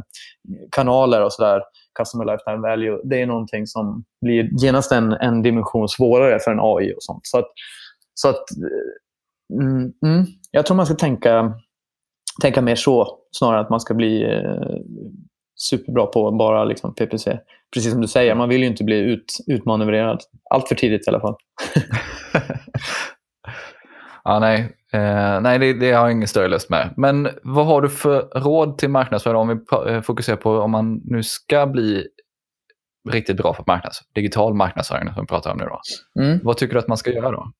kanaler 0.71 1.25
och 1.25 1.33
sådär. 1.33 1.63
Customer 1.99 2.25
lifetime 2.25 2.69
value. 2.69 3.01
Det 3.05 3.23
är 3.23 3.27
någonting 3.27 3.67
som 3.67 4.05
blir 4.21 4.49
genast 4.65 4.93
en, 4.93 5.13
en 5.13 5.43
dimension 5.43 5.89
svårare 5.89 6.39
för 6.39 6.51
en 6.51 6.61
AI 6.61 6.93
och 6.93 7.03
sånt. 7.03 7.21
Så 7.23 7.39
att, 7.39 7.49
så 8.15 8.29
att 8.29 8.45
mm, 9.53 9.93
mm, 10.07 10.27
jag 10.51 10.67
tror 10.67 10.77
man 10.77 10.87
ska 10.87 10.95
tänka, 10.95 11.55
tänka 12.43 12.63
mer 12.63 12.75
så 12.75 13.19
snarare 13.31 13.59
än 13.59 13.65
att 13.65 13.71
man 13.71 13.81
ska 13.81 13.95
bli 13.95 14.23
eh, 14.23 14.79
superbra 15.57 16.07
på 16.07 16.31
bara 16.31 16.65
liksom 16.65 16.95
PPC. 16.95 17.39
Precis 17.75 17.93
som 17.93 18.01
du 18.01 18.09
säger, 18.09 18.35
man 18.35 18.49
vill 18.49 18.61
ju 18.61 18.67
inte 18.67 18.85
bli 18.85 18.99
ut, 18.99 19.37
utmanövrerad. 19.47 20.21
Allt 20.51 20.69
för 20.69 20.75
tidigt 20.75 21.07
i 21.07 21.11
alla 21.11 21.21
fall. 21.21 21.37
Ja, 24.25 24.39
nej, 24.39 24.77
eh, 24.93 25.41
nej 25.41 25.59
det, 25.59 25.73
det 25.73 25.93
har 25.93 26.03
jag 26.03 26.13
ingen 26.13 26.29
större 26.29 26.49
lust 26.49 26.71
med. 26.71 26.95
Men 26.97 27.29
vad 27.43 27.67
har 27.67 27.83
du 27.83 27.89
för 27.89 28.21
råd 28.21 28.79
till 28.79 28.91
marknadsföring 28.91 29.37
om 29.37 29.49
vi 29.49 29.93
eh, 29.93 30.01
fokuserar 30.01 30.37
på 30.37 30.59
om 30.59 30.71
man 30.71 31.01
nu 31.05 31.23
ska 31.23 31.67
bli 31.67 32.07
riktigt 33.09 33.37
bra 33.37 33.55
på 33.55 33.65
marknads, 33.67 34.01
digital 34.15 34.55
marknadsföring 34.55 35.13
som 35.15 35.23
vi 35.23 35.27
pratar 35.27 35.53
om 35.53 35.59
nu 35.59 35.65
då. 35.65 35.81
Mm. 36.23 36.39
Vad 36.43 36.57
tycker 36.57 36.75
du 36.75 36.81
att 36.81 36.89
man 36.89 36.97
ska 36.97 37.11
göra 37.11 37.31
då? 37.31 37.53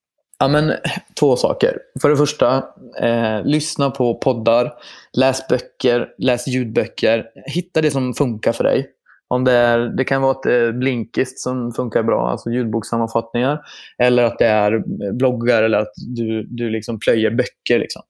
Ja, 0.43 0.49
men, 0.49 0.73
två 1.21 1.37
saker. 1.37 1.79
För 2.03 2.09
det 2.09 2.17
första, 2.17 2.57
eh, 3.01 3.45
lyssna 3.45 3.91
på 3.91 4.15
poddar, 4.15 4.73
läs 5.19 5.49
böcker, 5.49 6.09
läs 6.19 6.49
ljudböcker. 6.49 7.27
Hitta 7.47 7.81
det 7.81 7.91
som 7.91 8.15
funkar 8.15 8.53
för 8.53 8.65
dig. 8.65 8.91
Om 9.29 9.45
det, 9.45 9.53
är, 9.53 9.79
det 9.79 10.05
kan 10.05 10.23
vara 10.23 10.31
att 10.31 10.43
det 10.43 10.55
är 10.55 10.73
Blinkist 10.73 11.39
som 11.39 11.73
funkar 11.73 12.03
bra, 12.03 12.31
alltså 12.31 12.51
ljudbokssammanfattningar. 12.51 13.61
Eller 13.99 14.23
att 14.23 14.39
det 14.39 14.47
är 14.47 14.83
bloggar 15.13 15.63
eller 15.63 15.79
att 15.79 15.93
du, 16.17 16.47
du 16.51 16.71
liksom 16.71 16.99
plöjer 16.99 17.31
böcker. 17.31 17.79
Liksom. 17.79 18.03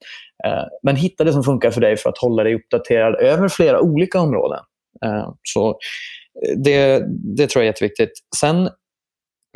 Eh, 0.45 0.63
men 0.83 0.95
hitta 0.95 1.23
det 1.23 1.33
som 1.33 1.43
funkar 1.43 1.71
för 1.71 1.81
dig 1.81 1.97
för 1.97 2.09
att 2.09 2.17
hålla 2.17 2.43
dig 2.43 2.55
uppdaterad 2.55 3.15
över 3.15 3.47
flera 3.47 3.81
olika 3.81 4.19
områden. 4.19 4.59
Eh, 5.05 5.29
så 5.43 5.69
eh, 5.69 6.57
det, 6.57 7.03
det 7.37 7.47
tror 7.47 7.63
jag 7.63 7.67
är 7.67 7.73
jätteviktigt. 7.73 8.11
Sen 8.35 8.69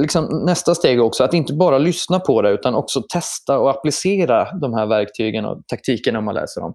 liksom, 0.01 0.43
nästa 0.45 0.75
steg 0.75 0.97
är 0.97 1.03
också 1.03 1.23
att 1.23 1.33
inte 1.33 1.53
bara 1.53 1.77
lyssna 1.77 2.19
på 2.19 2.41
det 2.41 2.49
utan 2.49 2.75
också 2.75 3.03
testa 3.13 3.59
och 3.59 3.69
applicera 3.69 4.47
de 4.61 4.73
här 4.73 4.85
verktygen 4.85 5.45
och 5.45 5.61
taktikerna 5.67 6.21
man 6.21 6.35
läser 6.35 6.63
om. 6.63 6.73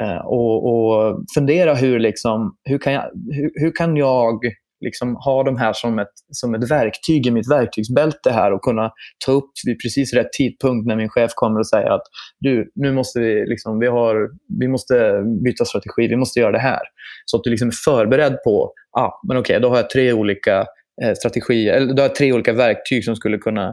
Eh, 0.00 0.26
och, 0.26 0.66
och 0.66 1.24
fundera 1.34 1.74
hur, 1.74 1.98
liksom, 1.98 2.56
hur 2.64 2.78
kan 2.78 2.92
jag, 2.92 3.10
hur, 3.30 3.50
hur 3.54 3.72
kan 3.76 3.96
jag 3.96 4.38
liksom 4.80 5.16
ha 5.16 5.42
de 5.42 5.56
här 5.56 5.72
som 5.72 5.98
ett, 5.98 6.12
som 6.32 6.54
ett 6.54 6.70
verktyg 6.70 7.26
i 7.26 7.30
mitt 7.30 7.50
verktygsbälte 7.50 8.30
här 8.30 8.52
och 8.52 8.62
kunna 8.62 8.90
ta 9.26 9.32
upp 9.32 9.50
vid 9.66 9.80
precis 9.82 10.14
rätt 10.14 10.32
tidpunkt 10.32 10.86
när 10.86 10.96
min 10.96 11.08
chef 11.08 11.30
kommer 11.34 11.60
och 11.60 11.68
säger 11.68 11.90
att 11.90 12.02
du, 12.40 12.70
nu 12.74 12.92
måste 12.92 13.20
vi, 13.20 13.46
liksom, 13.46 13.78
vi, 13.78 13.86
har, 13.86 14.30
vi 14.60 14.68
måste 14.68 15.22
byta 15.44 15.64
strategi, 15.64 16.08
vi 16.08 16.16
måste 16.16 16.40
göra 16.40 16.52
det 16.52 16.58
här. 16.58 16.82
Så 17.24 17.36
att 17.36 17.44
du 17.44 17.50
liksom 17.50 17.68
är 17.68 17.74
förberedd 17.84 18.36
på, 18.44 18.72
ah, 18.98 19.10
men 19.28 19.36
okej, 19.36 19.60
då 19.60 19.68
har 19.68 19.76
jag 19.76 19.90
tre 19.90 20.12
olika 20.12 20.66
eh, 21.02 21.14
strategier, 21.14 21.74
eller 21.74 21.94
då 21.94 22.02
har 22.02 22.08
tre 22.08 22.32
olika 22.32 22.52
verktyg 22.52 23.04
som 23.04 23.16
skulle 23.16 23.38
kunna 23.38 23.68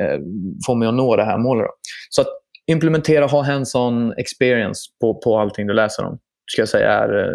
eh, 0.00 0.18
få 0.66 0.74
mig 0.74 0.88
att 0.88 0.94
nå 0.94 1.16
det 1.16 1.24
här 1.24 1.38
målet. 1.38 1.64
Då. 1.66 1.72
Så 2.10 2.20
att 2.20 2.28
implementera, 2.66 3.26
ha 3.26 3.42
hands-on 3.42 4.14
experience 4.16 4.80
på, 5.00 5.20
på 5.20 5.38
allting 5.38 5.66
du 5.66 5.74
läser 5.74 6.04
om, 6.04 6.18
ska 6.52 6.62
jag 6.62 6.68
säga 6.68 6.90
är 6.90 7.18
eh, 7.24 7.34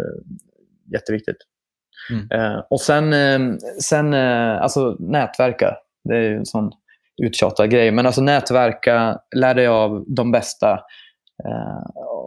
jätteviktigt. 0.92 1.36
Mm. 2.10 2.30
Eh, 2.30 2.60
och 2.70 2.80
sen, 2.80 3.12
eh, 3.12 3.56
sen 3.82 4.14
eh, 4.14 4.62
alltså 4.62 4.96
nätverka. 4.98 5.76
Det 6.08 6.16
är 6.16 6.30
en 6.30 6.46
sån 6.46 6.70
uttjatad 7.22 7.70
grej. 7.70 7.90
Men 7.90 8.06
alltså 8.06 8.22
nätverka, 8.22 9.18
lär 9.36 9.54
dig 9.54 9.66
av 9.66 10.04
de 10.06 10.32
bästa 10.32 10.80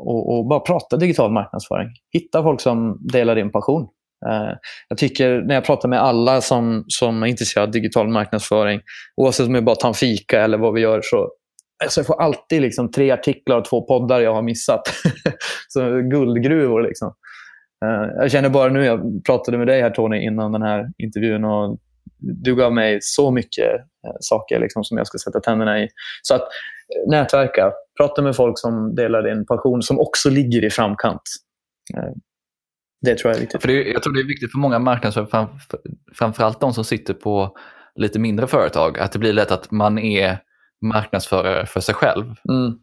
och, 0.06 0.38
och 0.38 0.48
bara 0.48 0.60
prata 0.60 0.98
digital 0.98 1.32
marknadsföring. 1.32 1.90
Hitta 2.14 2.44
folk 2.44 2.62
som 2.62 3.08
delar 3.12 3.36
din 3.36 3.52
passion. 3.52 3.88
Eh, 4.30 4.56
jag 4.90 4.98
tycker 4.98 5.42
när 5.42 5.56
jag 5.56 5.66
pratar 5.66 5.90
med 5.90 6.02
alla 6.02 6.42
som, 6.42 6.86
som 6.88 7.24
är 7.24 7.28
intresserade 7.28 7.68
av 7.68 7.72
digital 7.72 8.08
marknadsföring, 8.08 8.82
oavsett 9.16 9.48
om 9.48 9.56
jag 9.56 9.66
bara 9.66 9.76
tar 9.76 9.88
en 9.88 9.94
fika 9.94 10.42
eller 10.42 10.58
vad 10.58 10.74
vi 10.74 10.82
gör, 10.82 11.02
så 11.04 11.32
alltså 11.84 12.00
jag 12.00 12.08
får 12.08 12.22
alltid 12.22 12.62
liksom 12.62 12.92
tre 12.92 13.12
artiklar 13.12 13.58
och 13.58 13.66
två 13.66 13.82
poddar 13.82 14.20
jag 14.20 14.34
har 14.34 14.42
missat. 14.42 14.82
så 15.68 16.02
guldgruvor. 16.02 16.82
Liksom. 16.82 17.14
Eh, 17.86 18.22
jag 18.22 18.32
känner 18.32 18.50
bara 18.50 18.70
nu, 18.70 18.86
jag 18.86 19.26
pratade 19.26 19.58
med 19.58 19.68
dig 19.68 19.82
här 19.82 19.90
Tony 19.90 20.18
innan 20.18 20.52
den 20.52 20.62
här 20.62 20.90
intervjun 20.98 21.46
och 21.46 21.78
du 22.18 22.56
gav 22.56 22.74
mig 22.74 22.98
så 23.02 23.32
mycket 23.32 23.74
eh, 23.76 24.16
saker 24.20 24.60
liksom, 24.60 24.84
som 24.84 24.98
jag 24.98 25.08
ska 25.08 25.18
sätta 25.18 25.40
tänderna 25.40 25.80
i. 25.80 25.88
Så 26.22 26.36
att 26.36 26.48
nätverka, 27.08 27.72
prata 27.98 28.22
med 28.22 28.36
folk 28.36 28.60
som 28.60 28.96
delar 28.96 29.24
din 29.24 29.46
passion, 29.46 29.82
som 29.82 30.00
också 30.00 30.30
ligger 30.30 30.66
i 30.66 30.70
framkant. 30.70 31.22
Det 33.04 33.18
tror 33.18 33.30
jag 33.30 33.38
är 33.38 33.42
viktigt. 33.42 33.62
För 33.62 33.68
det, 33.68 33.84
jag 33.84 34.04
tror 34.04 34.14
det 34.14 34.20
är 34.20 34.28
viktigt 34.28 34.52
för 34.52 34.60
många 34.60 34.80
marknadsförare, 34.80 35.30
fram, 35.30 35.48
framförallt 36.14 36.60
de 36.60 36.74
som 36.74 36.84
sitter 36.84 37.14
på 37.14 37.58
lite 37.96 38.20
mindre 38.20 38.48
företag, 38.48 39.00
att 39.00 39.12
det 39.12 39.20
blir 39.20 39.34
lätt 39.34 39.52
att 39.52 39.72
man 39.72 40.00
är 40.00 40.38
marknadsförare 40.82 41.66
för 41.66 41.80
sig 41.80 41.96
själv. 41.96 42.36
Mm. 42.50 42.74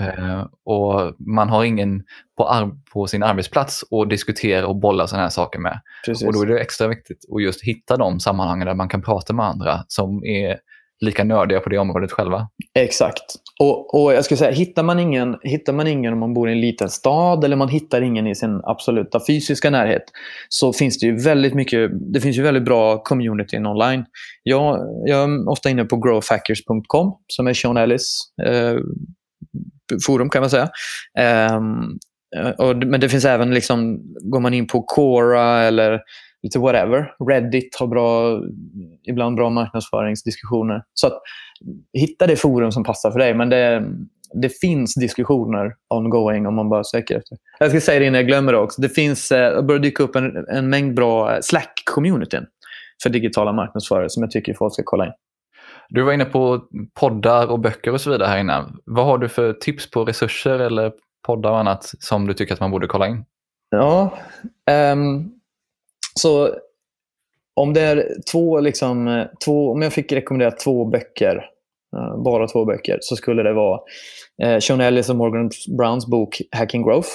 Eh, 0.00 0.46
och 0.64 1.14
man 1.18 1.48
har 1.48 1.64
ingen 1.64 2.02
på, 2.36 2.72
på 2.92 3.06
sin 3.06 3.22
arbetsplats 3.22 3.84
att 3.92 4.10
diskutera 4.10 4.66
och 4.66 4.76
bolla 4.76 5.06
sådana 5.06 5.22
här 5.22 5.30
saker 5.30 5.58
med. 5.58 5.80
Precis. 6.06 6.26
Och 6.26 6.32
då 6.32 6.42
är 6.42 6.46
det 6.46 6.60
extra 6.60 6.88
viktigt 6.88 7.24
att 7.34 7.42
just 7.42 7.62
hitta 7.62 7.96
de 7.96 8.20
sammanhangen 8.20 8.66
där 8.66 8.74
man 8.74 8.88
kan 8.88 9.02
prata 9.02 9.32
med 9.32 9.46
andra 9.46 9.84
som 9.88 10.24
är 10.24 10.58
lika 11.00 11.24
nördiga 11.24 11.60
på 11.60 11.68
det 11.68 11.78
området 11.78 12.12
själva. 12.12 12.48
Exakt. 12.74 13.22
Och, 13.60 13.94
och 13.94 14.12
jag 14.14 14.24
skulle 14.24 14.38
säga, 14.38 14.50
hittar 14.50 14.82
man, 14.82 14.98
ingen, 14.98 15.36
hittar 15.42 15.72
man 15.72 15.86
ingen 15.86 16.12
om 16.12 16.18
man 16.18 16.34
bor 16.34 16.48
i 16.48 16.52
en 16.52 16.60
liten 16.60 16.90
stad 16.90 17.44
eller 17.44 17.56
man 17.56 17.68
hittar 17.68 18.02
ingen 18.02 18.26
i 18.26 18.34
sin 18.34 18.60
absoluta 18.64 19.20
fysiska 19.26 19.70
närhet 19.70 20.02
så 20.48 20.72
finns 20.72 20.98
det 20.98 21.06
ju 21.06 21.16
väldigt 21.22 21.54
mycket, 21.54 21.90
det 22.12 22.20
finns 22.20 22.36
ju 22.36 22.42
väldigt 22.42 22.64
bra 22.64 23.02
communityn 23.02 23.66
online. 23.66 24.04
Jag, 24.42 24.78
jag 25.04 25.22
är 25.22 25.48
ofta 25.48 25.70
inne 25.70 25.84
på 25.84 25.96
growhackers.com 25.96 27.16
som 27.26 27.46
är 27.46 27.54
Sean 27.54 27.76
Ellis 27.76 28.20
eh, 28.46 28.76
forum 30.06 30.30
kan 30.30 30.40
man 30.40 30.50
säga. 30.50 30.68
Eh, 31.18 31.60
och, 32.58 32.76
men 32.76 33.00
det 33.00 33.08
finns 33.08 33.24
även, 33.24 33.54
liksom, 33.54 34.00
går 34.22 34.40
man 34.40 34.54
in 34.54 34.66
på 34.66 34.82
Quora 34.82 35.62
eller 35.62 36.00
lite 36.46 36.58
whatever. 36.58 37.12
Reddit 37.30 37.76
har 37.78 37.86
bra, 37.86 38.40
ibland 39.08 39.36
bra 39.36 39.50
marknadsföringsdiskussioner. 39.50 40.82
Så 40.94 41.06
att, 41.06 41.22
hitta 41.92 42.26
det 42.26 42.36
forum 42.36 42.72
som 42.72 42.84
passar 42.84 43.10
för 43.10 43.18
dig. 43.18 43.34
Men 43.34 43.48
det, 43.48 43.84
det 44.34 44.48
finns 44.48 44.94
diskussioner 44.94 45.72
ongoing 45.88 46.46
om 46.46 46.54
man 46.54 46.68
bara 46.68 46.84
söker 46.84 47.18
efter. 47.18 47.38
Jag 47.58 47.70
ska 47.70 47.80
säga 47.80 48.00
det 48.00 48.06
innan 48.06 48.20
jag 48.20 48.26
glömmer 48.26 48.52
det 48.52 48.58
också. 48.58 48.82
Det 48.82 48.88
finns, 48.88 49.32
eh, 49.32 49.62
börjar 49.62 49.80
dyka 49.80 50.02
upp 50.02 50.16
en, 50.16 50.46
en 50.48 50.70
mängd 50.70 50.94
bra 50.94 51.40
Slack-communityn 51.40 52.46
för 53.02 53.10
digitala 53.10 53.52
marknadsförare 53.52 54.10
som 54.10 54.22
jag 54.22 54.30
tycker 54.30 54.54
folk 54.54 54.72
ska 54.72 54.82
kolla 54.86 55.06
in. 55.06 55.12
Du 55.88 56.02
var 56.02 56.12
inne 56.12 56.24
på 56.24 56.60
poddar 57.00 57.46
och 57.46 57.60
böcker 57.60 57.92
och 57.92 58.00
så 58.00 58.10
vidare 58.10 58.28
här 58.28 58.38
innan. 58.38 58.78
Vad 58.84 59.06
har 59.06 59.18
du 59.18 59.28
för 59.28 59.52
tips 59.52 59.90
på 59.90 60.04
resurser 60.04 60.58
eller 60.58 60.92
poddar 61.26 61.50
och 61.50 61.58
annat 61.58 61.92
som 62.00 62.26
du 62.26 62.34
tycker 62.34 62.54
att 62.54 62.60
man 62.60 62.70
borde 62.70 62.86
kolla 62.86 63.06
in? 63.06 63.24
Ja, 63.70 64.18
ehm, 64.70 65.30
så 66.20 66.54
om 67.60 67.72
det 67.72 67.80
är 67.80 68.08
två, 68.32 68.60
liksom, 68.60 69.08
eh, 69.08 69.26
två, 69.44 69.72
om 69.72 69.82
jag 69.82 69.92
fick 69.92 70.12
rekommendera 70.12 70.50
två 70.50 70.84
böcker, 70.84 71.36
eh, 71.96 72.22
bara 72.22 72.48
två 72.48 72.64
böcker, 72.64 72.98
så 73.00 73.16
skulle 73.16 73.42
det 73.42 73.52
vara 73.52 73.80
eh, 74.42 74.58
Sean 74.58 74.80
Ellis 74.80 75.08
och 75.08 75.16
Morgan 75.16 75.50
Browns 75.78 76.06
bok 76.06 76.42
Hacking 76.56 76.82
Growth. 76.82 77.08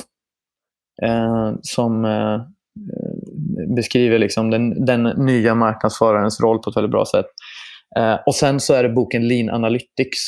Eh, 1.04 1.54
som 1.62 2.06
eh, 2.06 2.34
eh, 2.34 3.76
beskriver 3.76 4.20
liksom 4.20 4.50
den, 4.50 4.86
den 4.86 5.04
nya 5.04 5.56
marknadsförarens 5.56 6.42
roll 6.42 6.60
på 6.60 6.70
ett 6.70 6.78
väldigt 6.78 6.92
bra 6.92 7.06
sätt. 7.06 7.26
Eh, 7.98 8.20
och 8.26 8.36
sen 8.36 8.60
så 8.60 8.74
är 8.74 8.84
det 8.84 8.90
boken 8.90 9.28
Lean 9.28 9.50
Analytics 9.50 10.20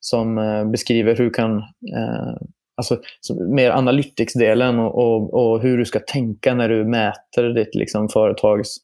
som 0.00 0.38
eh, 0.38 0.70
beskriver 0.70 1.16
hur 1.16 1.30
kan 1.30 1.56
eh, 1.96 2.36
alltså, 2.76 2.98
så 3.20 3.44
mer 3.54 3.70
analytics-delen 3.70 4.78
och, 4.78 4.98
och, 4.98 5.34
och 5.34 5.62
hur 5.62 5.78
du 5.78 5.84
ska 5.84 6.00
tänka 6.00 6.54
när 6.54 6.68
du 6.68 6.84
mäter 6.84 7.54
ditt 7.54 7.74
liksom, 7.74 8.08
företags 8.08 8.76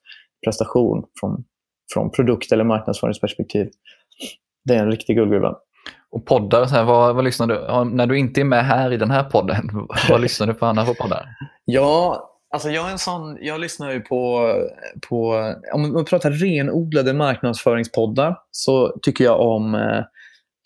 prestation 0.44 1.04
från, 1.20 1.44
från 1.92 2.10
produkt 2.10 2.52
eller 2.52 2.64
marknadsföringsperspektiv. 2.64 3.70
Det 4.64 4.74
är 4.74 4.78
en 4.78 4.90
riktig 4.90 5.16
guldgruva. 5.16 5.56
Och 6.10 6.26
poddar, 6.26 6.66
så 6.66 6.74
här, 6.74 6.84
vad, 6.84 7.14
vad 7.14 7.24
lyssnar 7.24 7.46
du 7.46 7.94
När 7.96 8.06
du 8.06 8.18
inte 8.18 8.40
är 8.40 8.44
med 8.44 8.64
här 8.64 8.92
i 8.92 8.96
den 8.96 9.10
här 9.10 9.24
podden, 9.24 9.70
vad 10.10 10.20
lyssnar 10.20 10.46
du 10.46 10.54
på 10.54 10.66
andra 10.66 10.84
på 10.84 10.94
poddar? 10.94 11.26
Ja, 11.64 12.24
alltså 12.54 12.70
jag 12.70 12.88
är 12.88 12.92
en 12.92 12.98
sån, 12.98 13.38
jag 13.40 13.60
lyssnar 13.60 13.92
ju 13.92 14.00
på, 14.00 14.52
på 15.08 15.34
om 15.74 15.92
man 15.92 16.04
pratar 16.04 16.30
renodlade 16.30 17.12
marknadsföringspoddar 17.12 18.36
så 18.50 18.98
tycker 19.02 19.24
jag 19.24 19.40
om 19.40 19.74
eh, 19.74 20.04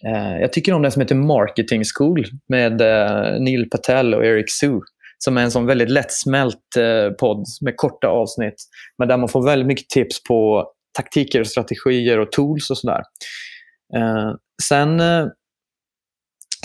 Eh, 0.07 0.41
jag 0.41 0.53
tycker 0.53 0.73
om 0.73 0.83
den 0.83 0.93
som 0.93 1.03
heter 1.03 1.15
Marketing 1.15 1.83
School 1.95 2.25
med 2.49 2.81
eh, 2.81 3.41
Neil 3.41 3.71
Patel 3.71 4.15
och 4.15 4.25
Eric 4.25 4.51
Sue. 4.51 4.81
Som 5.19 5.39
är 5.39 5.43
en 5.43 5.51
sån 5.51 5.67
väldigt 5.67 5.91
lättsmält 5.91 6.77
eh, 6.79 7.11
podd 7.11 7.45
med 7.61 7.77
korta 7.77 8.09
avsnitt. 8.09 8.55
Men 8.99 9.09
där 9.09 9.17
man 9.17 9.29
får 9.29 9.45
väldigt 9.45 9.67
mycket 9.67 9.89
tips 9.89 10.23
på 10.23 10.69
taktiker, 10.97 11.45
strategier 11.45 12.19
och 12.19 12.33
tools 12.33 12.71
och 12.71 12.79
sådär. 12.79 13.03
Sen, 14.63 15.03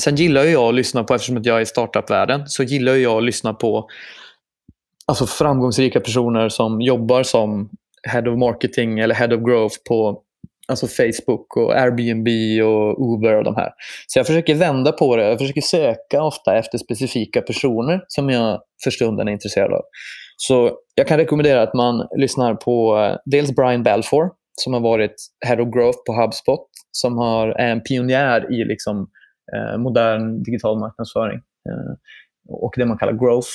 Sen 0.02 0.16
gillar 0.16 0.44
jag 0.44 0.64
att 0.64 0.76
lyssna 0.76 1.04
på, 1.04 1.16
eftersom 1.16 1.42
jag 1.44 1.58
är 1.58 1.62
i 1.62 1.66
startup-världen, 1.66 2.48
så 2.48 2.64
gillar 2.64 2.96
jag 2.96 3.18
att 3.18 3.24
lyssna 3.24 3.54
på 3.54 3.90
alltså 5.08 5.26
framgångsrika 5.28 6.00
personer 6.00 6.50
som 6.50 6.82
jobbar 6.82 7.24
som 7.24 7.70
Head 8.08 8.30
of 8.30 8.40
Marketing 8.40 9.00
eller 9.00 9.16
Head 9.16 9.36
of 9.36 9.42
Growth 9.42 9.76
på 9.88 10.22
alltså 10.68 10.88
Facebook 10.88 11.58
och 11.58 11.76
Airbnb 11.76 12.28
och 12.68 13.14
Uber 13.14 13.36
och 13.36 13.44
de 13.44 13.56
här. 13.56 13.72
Så 14.08 14.20
jag 14.20 14.28
försöker 14.28 14.56
vända 14.56 14.92
på 14.92 15.16
det. 15.16 15.24
Jag 15.24 15.40
försöker 15.40 15.62
söka 15.62 16.24
ofta 16.24 16.58
efter 16.58 16.78
specifika 16.78 17.42
personer 17.42 18.02
som 18.08 18.30
jag 18.30 18.62
för 18.84 18.92
stunden 18.92 19.28
är 19.28 19.32
intresserad 19.32 19.74
av. 19.74 19.82
Så 20.38 20.72
jag 20.96 21.08
kan 21.08 21.18
rekommendera 21.18 21.62
att 21.62 21.74
man 21.74 22.08
lyssnar 22.18 22.56
på 22.56 22.98
eh, 22.98 23.18
dels 23.26 23.56
Brian 23.56 23.84
Balfour 23.84 24.30
som 24.62 24.74
har 24.74 24.80
varit 24.80 25.16
Head 25.46 25.62
of 25.62 25.74
Growth 25.74 26.00
på 26.08 26.14
HubSpot 26.14 26.68
som 26.92 27.18
har, 27.18 27.48
är 27.48 27.72
en 27.72 27.82
pionjär 27.82 28.54
i 28.54 28.66
liksom, 28.66 29.10
eh, 29.56 29.78
modern 29.78 30.44
digital 30.44 30.80
marknadsföring 30.80 31.38
eh, 31.70 31.94
och 32.50 32.74
det 32.78 32.86
man 32.86 32.98
kallar 32.98 33.14
growth. 33.14 33.50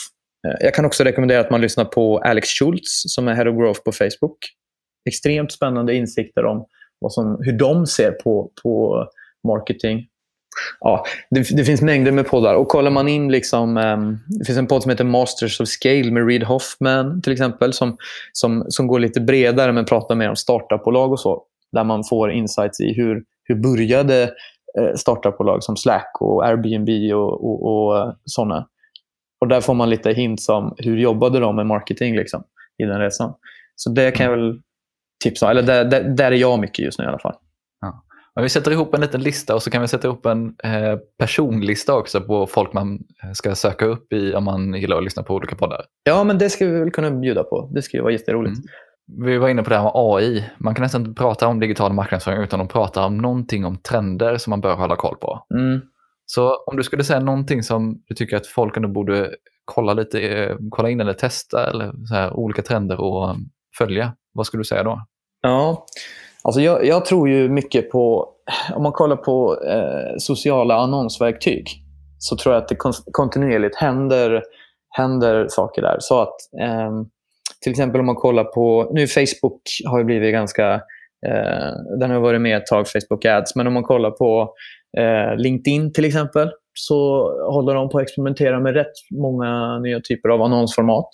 Eh, 0.48 0.56
jag 0.60 0.74
kan 0.74 0.84
också 0.84 1.05
rekommendera 1.05 1.40
att 1.40 1.51
man 1.51 1.60
lyssnar 1.60 1.84
på 1.84 2.18
Alex 2.18 2.48
Schultz 2.48 3.02
som 3.06 3.28
är 3.28 3.34
Head 3.34 3.48
of 3.48 3.56
Growth 3.56 3.80
på 3.82 3.93
Facebook. 3.93 4.39
Extremt 5.09 5.52
spännande 5.52 5.94
insikter 5.94 6.44
om 6.44 6.66
vad 7.02 7.12
som, 7.12 7.38
hur 7.40 7.52
de 7.52 7.86
ser 7.86 8.10
på, 8.10 8.50
på 8.62 9.04
marketing. 9.48 10.06
Ja, 10.80 11.04
det, 11.30 11.56
det 11.56 11.64
finns 11.64 11.82
mängder 11.82 12.12
med 12.12 12.26
poddar. 12.26 12.54
Och 12.54 12.68
kollar 12.68 12.90
man 12.90 13.08
in... 13.08 13.32
liksom, 13.32 13.76
um, 13.76 14.18
Det 14.26 14.44
finns 14.44 14.58
en 14.58 14.66
podd 14.66 14.82
som 14.82 14.90
heter 14.90 15.04
Masters 15.04 15.60
of 15.60 15.68
Scale 15.68 16.10
med 16.10 16.26
Reid 16.26 16.42
Hoffman 16.42 17.22
till 17.22 17.32
exempel 17.32 17.72
som, 17.72 17.96
som, 18.32 18.64
som 18.68 18.86
går 18.86 18.98
lite 18.98 19.20
bredare 19.20 19.72
men 19.72 19.84
pratar 19.84 20.14
mer 20.14 20.28
om 20.28 20.36
startupbolag 20.36 21.12
och 21.12 21.20
så. 21.20 21.42
Där 21.72 21.84
man 21.84 22.04
får 22.04 22.32
insights 22.32 22.80
i 22.80 22.92
hur, 22.94 23.24
hur 23.44 23.54
började 23.54 24.22
eh, 24.78 24.94
startupbolag 24.96 25.62
som 25.64 25.76
Slack 25.76 26.12
och 26.20 26.46
Airbnb 26.46 27.14
och, 27.14 27.44
och, 27.44 27.86
och 27.86 27.98
eh, 27.98 28.12
sådana. 28.24 28.68
Och 29.40 29.48
där 29.48 29.60
får 29.60 29.74
man 29.74 29.90
lite 29.90 30.12
hints 30.12 30.48
om 30.48 30.74
hur 30.78 30.98
jobbade 30.98 31.40
de 31.40 31.56
med 31.56 31.66
marketing 31.66 32.16
liksom, 32.16 32.42
i 32.78 32.84
den 32.84 33.00
resan. 33.00 33.34
Så 33.76 33.90
det 33.90 34.10
kan 34.10 34.26
jag 34.26 34.36
väl 34.36 34.60
tipsa. 35.23 35.51
Eller 35.51 35.62
där, 35.62 35.85
där, 35.85 36.03
där, 36.03 36.32
är 36.32 36.36
jag 36.36 36.59
mycket 36.59 36.85
just 36.85 36.99
nu 36.99 37.05
i 37.05 37.09
alla 37.09 37.19
fall. 37.19 37.35
Ja. 37.81 38.05
Men 38.35 38.43
vi 38.43 38.49
sätter 38.49 38.70
ihop 38.70 38.94
en 38.94 39.01
liten 39.01 39.20
lista 39.20 39.55
och 39.55 39.62
så 39.62 39.70
kan 39.70 39.82
vi 39.82 39.89
sätta 39.89 40.09
ihop 40.09 40.27
en 40.27 40.55
eh, 40.65 40.99
personlista 41.19 41.94
också 41.94 42.20
på 42.20 42.47
folk 42.47 42.73
man 42.73 42.94
eh, 43.24 43.32
ska 43.32 43.55
söka 43.55 43.85
upp 43.85 44.12
i 44.12 44.35
om 44.35 44.44
man 44.44 44.74
gillar 44.74 44.97
att 44.97 45.05
lyssna 45.05 45.23
på 45.23 45.35
olika 45.35 45.57
poddar. 45.57 45.85
Ja, 46.05 46.24
men 46.24 46.39
det 46.39 46.51
ska 46.51 46.66
vi 46.66 46.78
väl 46.78 46.90
kunna 46.90 47.11
bjuda 47.11 47.44
på. 47.44 47.70
Det 47.74 47.82
ska 47.82 47.97
ju 47.97 48.03
vara 48.03 48.12
jätteroligt. 48.12 48.57
Mm. 48.57 48.66
Vi 49.27 49.39
var 49.39 49.49
inne 49.49 49.62
på 49.62 49.70
det 49.70 49.77
här 49.77 49.82
med 49.82 49.93
AI. 49.94 50.44
Man 50.59 50.74
kan 50.74 50.82
nästan 50.82 51.01
inte 51.01 51.20
prata 51.20 51.47
om 51.47 51.61
digital 51.61 51.93
marknadsföring 51.93 52.43
utan 52.43 52.61
att 52.61 52.69
prata 52.69 53.07
om 53.07 53.19
någonting 53.19 53.65
om 53.65 53.78
trender 53.78 54.36
som 54.36 54.51
man 54.51 54.61
bör 54.61 54.74
hålla 54.74 54.97
koll 54.97 55.16
på. 55.16 55.47
Mm. 55.55 55.81
Så 56.27 56.57
om 56.66 56.77
du 56.77 56.82
skulle 56.82 57.05
säga 57.05 57.20
någonting 57.20 57.62
som 57.62 58.03
du 58.07 58.15
tycker 58.15 58.36
att 58.36 58.47
folk 58.47 58.77
ändå 58.77 58.89
borde 58.89 59.31
kolla 59.65 59.94
lite, 59.94 60.20
eh, 60.20 60.57
kolla 60.70 60.90
in 60.90 61.01
eller 61.01 61.12
testa 61.12 61.70
eller 61.70 62.07
så 62.07 62.15
här, 62.15 62.32
olika 62.32 62.62
trender 62.62 63.01
och 63.01 63.31
um, 63.31 63.51
följa, 63.78 64.12
vad 64.32 64.47
skulle 64.47 64.61
du 64.61 64.65
säga 64.65 64.82
då? 64.82 65.07
Ja, 65.43 65.86
alltså 66.43 66.60
jag, 66.60 66.86
jag 66.86 67.05
tror 67.05 67.28
ju 67.28 67.48
mycket 67.48 67.90
på, 67.90 68.28
om 68.74 68.82
man 68.82 68.93
kollar 68.93 69.16
på 69.16 69.62
eh, 69.64 70.16
sociala 70.19 70.74
annonsverktyg, 70.74 71.69
så 72.19 72.36
tror 72.36 72.55
jag 72.55 72.62
att 72.62 72.69
det 72.69 72.77
kontinuerligt 73.12 73.77
händer, 73.77 74.43
händer 74.90 75.47
saker 75.48 75.82
där. 75.82 75.97
Så 76.01 76.20
att 76.20 76.35
eh, 76.60 76.90
till 77.62 77.70
exempel 77.73 78.01
om 78.01 78.06
man 78.06 78.14
kollar 78.14 78.44
på, 78.44 78.90
nu 78.94 79.06
Facebook 79.06 79.62
har 79.86 79.98
ju 79.98 80.05
blivit 80.05 80.32
ganska, 80.32 80.74
eh, 81.27 81.98
den 82.01 82.10
har 82.10 82.20
varit 82.20 82.40
med 82.40 82.56
ett 82.56 82.66
tag, 82.66 82.89
Facebook 82.89 83.24
Ads, 83.24 83.56
men 83.56 83.66
om 83.66 83.73
man 83.73 83.82
kollar 83.82 84.10
på 84.10 84.55
eh, 84.98 85.36
LinkedIn 85.36 85.93
till 85.93 86.05
exempel, 86.05 86.51
så 86.74 87.28
håller 87.53 87.74
de 87.74 87.89
på 87.89 87.99
att 87.99 88.03
experimentera 88.03 88.61
med 88.61 88.74
rätt 88.74 88.93
många 89.11 89.78
nya 89.78 90.01
typer 90.01 90.28
av 90.28 90.43
annonsformat. 90.43 91.09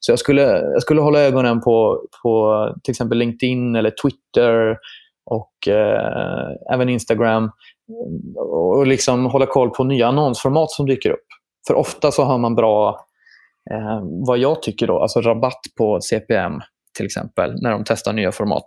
Så 0.00 0.12
jag 0.12 0.18
skulle, 0.18 0.42
jag 0.42 0.82
skulle 0.82 1.00
hålla 1.00 1.20
ögonen 1.20 1.60
på, 1.60 2.04
på 2.22 2.74
till 2.82 2.92
exempel 2.92 3.18
LinkedIn 3.18 3.76
eller 3.76 3.90
Twitter 4.02 4.78
och 5.30 5.68
eh, 5.68 6.50
även 6.72 6.88
Instagram 6.88 7.50
och 8.36 8.86
liksom 8.86 9.26
hålla 9.26 9.46
koll 9.46 9.70
på 9.70 9.84
nya 9.84 10.08
annonsformat 10.08 10.70
som 10.70 10.86
dyker 10.86 11.10
upp. 11.10 11.26
För 11.66 11.74
ofta 11.74 12.10
så 12.10 12.22
har 12.22 12.38
man 12.38 12.54
bra, 12.54 13.06
eh, 13.70 14.00
vad 14.26 14.38
jag 14.38 14.62
tycker 14.62 14.86
då, 14.86 14.98
alltså 14.98 15.20
rabatt 15.20 15.60
på 15.78 16.00
CPM 16.00 16.52
till 16.96 17.06
exempel, 17.06 17.62
när 17.62 17.70
de 17.70 17.84
testar 17.84 18.12
nya 18.12 18.32
format. 18.32 18.66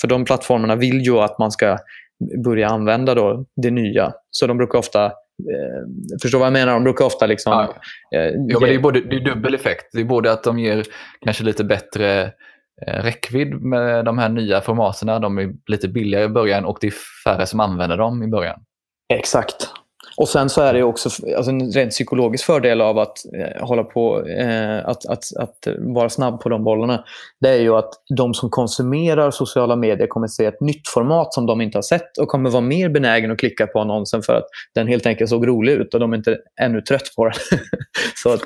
För 0.00 0.08
de 0.08 0.24
plattformarna 0.24 0.76
vill 0.76 1.00
ju 1.00 1.18
att 1.18 1.38
man 1.38 1.50
ska 1.50 1.78
börja 2.44 2.68
använda 2.68 3.14
då 3.14 3.44
det 3.62 3.70
nya. 3.70 4.12
Så 4.30 4.46
de 4.46 4.56
brukar 4.56 4.78
ofta 4.78 5.12
Eh, 5.50 6.18
förstår 6.22 6.38
vad 6.38 6.46
jag 6.46 6.52
menar? 6.52 6.72
De 6.72 6.84
brukar 6.84 7.04
ofta 7.04 7.26
liksom... 7.26 7.52
Ja. 7.52 7.74
Eh, 8.18 8.24
ja, 8.24 8.60
men 8.60 8.68
det 8.68 8.74
är, 8.74 8.78
både, 8.78 9.00
det 9.00 9.16
är 9.16 9.20
dubbel 9.20 9.54
effekt. 9.54 9.86
Det 9.92 10.00
är 10.00 10.04
både 10.04 10.32
att 10.32 10.44
de 10.44 10.58
ger 10.58 10.84
kanske 11.24 11.44
lite 11.44 11.64
bättre 11.64 12.22
eh, 12.86 13.02
räckvidd 13.02 13.62
med 13.62 14.04
de 14.04 14.18
här 14.18 14.28
nya 14.28 14.60
formaten. 14.60 15.22
De 15.22 15.38
är 15.38 15.52
lite 15.66 15.88
billigare 15.88 16.24
i 16.24 16.28
början 16.28 16.64
och 16.64 16.78
det 16.80 16.86
är 16.86 16.94
färre 17.24 17.46
som 17.46 17.60
använder 17.60 17.96
dem 17.96 18.22
i 18.22 18.28
början. 18.28 18.60
Exakt. 19.14 19.70
Och 20.16 20.28
sen 20.28 20.50
så 20.50 20.60
är 20.60 20.72
det 20.72 20.82
också 20.82 21.08
alltså 21.36 21.50
en 21.50 21.70
rent 21.70 21.90
psykologisk 21.90 22.44
fördel 22.44 22.80
av 22.80 22.98
att 22.98 23.18
eh, 23.34 23.66
hålla 23.66 23.84
på 23.84 24.26
eh, 24.26 24.88
att, 24.88 25.06
att, 25.06 25.36
att 25.36 25.68
vara 25.78 26.08
snabb 26.08 26.40
på 26.40 26.48
de 26.48 26.64
bollarna. 26.64 27.04
Det 27.40 27.48
är 27.48 27.60
ju 27.60 27.76
att 27.76 27.90
de 28.16 28.34
som 28.34 28.50
konsumerar 28.50 29.30
sociala 29.30 29.76
medier 29.76 30.06
kommer 30.06 30.26
se 30.26 30.44
ett 30.44 30.60
nytt 30.60 30.88
format 30.88 31.34
som 31.34 31.46
de 31.46 31.60
inte 31.60 31.78
har 31.78 31.82
sett 31.82 32.18
och 32.18 32.28
kommer 32.28 32.50
vara 32.50 32.62
mer 32.62 32.88
benägen 32.88 33.30
att 33.30 33.38
klicka 33.38 33.66
på 33.66 33.80
annonsen 33.80 34.22
för 34.22 34.34
att 34.34 34.46
den 34.74 34.86
helt 34.86 35.06
enkelt 35.06 35.30
såg 35.30 35.48
rolig 35.48 35.72
ut 35.72 35.94
och 35.94 36.00
de 36.00 36.12
är 36.12 36.16
inte 36.16 36.38
ännu 36.60 36.80
trött 36.80 37.12
på 37.16 37.24
den. 37.24 37.34
så 38.22 38.32
att, 38.32 38.42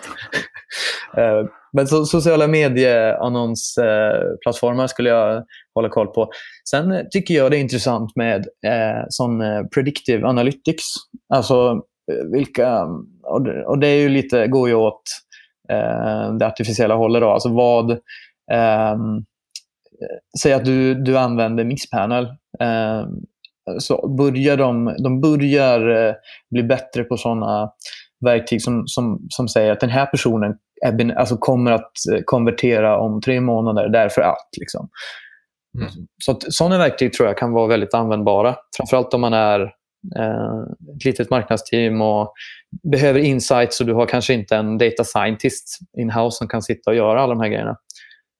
eh, 1.16 1.44
men 1.72 1.86
så, 1.86 2.04
sociala 2.04 2.46
medieannonsplattformar 2.46 4.86
skulle 4.86 5.10
jag 5.10 5.44
hålla 5.74 5.88
koll 5.88 6.06
på. 6.06 6.30
Sen 6.70 6.92
eh, 6.92 7.02
tycker 7.10 7.34
jag 7.34 7.50
det 7.50 7.56
är 7.56 7.60
intressant 7.60 8.16
med 8.16 8.46
eh, 8.66 9.04
sån 9.08 9.40
eh, 9.40 9.62
predictive 9.74 10.26
analytics. 10.26 10.84
Alltså 11.34 11.82
eh, 12.12 12.30
vilka, 12.32 12.68
mm, 12.68 13.06
och 13.66 13.78
det, 13.78 13.86
är 13.86 13.98
ju 13.98 14.08
lite, 14.08 14.46
går 14.46 14.68
ju 14.68 14.74
åt 14.74 15.02
eh, 15.68 16.32
det 16.32 16.46
artificiella 16.46 16.94
hållet. 16.94 17.22
Då. 17.22 17.30
Alltså 17.30 17.48
vad, 17.48 17.90
ehm, 18.52 19.16
eh, 20.02 20.18
säg 20.42 20.52
att 20.52 20.64
du, 20.64 20.94
du 20.94 21.18
använder 21.18 21.64
Mixpanel. 21.64 22.24
Eh, 22.60 23.04
så 23.78 24.08
börjar 24.08 24.56
de, 24.56 24.96
de 24.98 25.20
börjar 25.20 26.14
bli 26.50 26.62
bättre 26.62 27.04
på 27.04 27.16
såna 27.16 27.70
verktyg 28.24 28.62
som, 28.62 28.82
som, 28.86 29.26
som 29.28 29.48
säger 29.48 29.72
att 29.72 29.80
den 29.80 29.90
här 29.90 30.06
personen 30.06 30.56
är, 30.84 31.18
alltså 31.18 31.36
kommer 31.36 31.72
att 31.72 31.92
konvertera 32.24 32.98
om 32.98 33.20
tre 33.20 33.40
månader 33.40 33.88
därför 33.88 34.22
att. 34.22 34.48
Liksom. 34.60 34.88
Mm. 35.76 36.06
Så 36.24 36.38
sådana 36.40 36.78
verktyg 36.78 37.12
tror 37.12 37.28
jag 37.28 37.38
kan 37.38 37.52
vara 37.52 37.66
väldigt 37.66 37.94
användbara. 37.94 38.56
Framförallt 38.76 39.14
om 39.14 39.20
man 39.20 39.32
är 39.32 39.60
eh, 40.18 40.94
ett 40.96 41.04
litet 41.04 41.30
marknadsteam 41.30 42.00
och 42.00 42.32
behöver 42.92 43.20
insights 43.20 43.80
och 43.80 43.86
du 43.86 43.94
har 43.94 44.06
kanske 44.06 44.34
inte 44.34 44.56
en 44.56 44.78
data 44.78 45.04
scientist 45.04 45.78
in-house 45.98 46.36
som 46.36 46.48
kan 46.48 46.62
sitta 46.62 46.90
och 46.90 46.96
göra 46.96 47.20
alla 47.20 47.34
de 47.34 47.40
här 47.40 47.48
grejerna. 47.48 47.76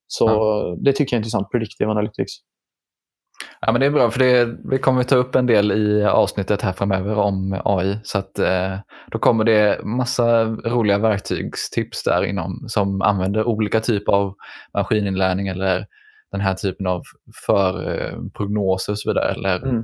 Så 0.08 0.28
ja. 0.28 0.76
det 0.84 0.92
tycker 0.92 1.14
jag 1.14 1.18
är 1.18 1.20
intressant, 1.20 1.50
predictive 1.50 1.90
analytics. 1.90 2.32
Ja, 3.60 3.72
men 3.72 3.80
det 3.80 3.86
är 3.86 3.90
bra, 3.90 4.10
för 4.10 4.18
det, 4.18 4.56
vi 4.64 4.78
kommer 4.78 5.02
ta 5.02 5.16
upp 5.16 5.34
en 5.34 5.46
del 5.46 5.72
i 5.72 6.04
avsnittet 6.04 6.62
här 6.62 6.72
framöver 6.72 7.14
om 7.14 7.60
AI. 7.64 7.98
Så 8.02 8.18
att, 8.18 8.38
eh, 8.38 8.78
då 9.10 9.18
kommer 9.18 9.44
det 9.44 9.80
massa 9.84 10.44
roliga 10.44 10.98
verktygstips 10.98 12.02
där 12.02 12.24
inom 12.24 12.64
som 12.68 13.02
använder 13.02 13.44
olika 13.44 13.80
typer 13.80 14.12
av 14.12 14.34
maskininlärning 14.74 15.48
eller 15.48 15.86
den 16.36 16.46
här 16.46 16.54
typen 16.54 16.86
av 16.86 17.02
förprognoser 17.46 18.92
och 18.92 18.98
så 18.98 19.10
vidare. 19.10 19.32
Eller 19.32 19.56
mm. 19.56 19.76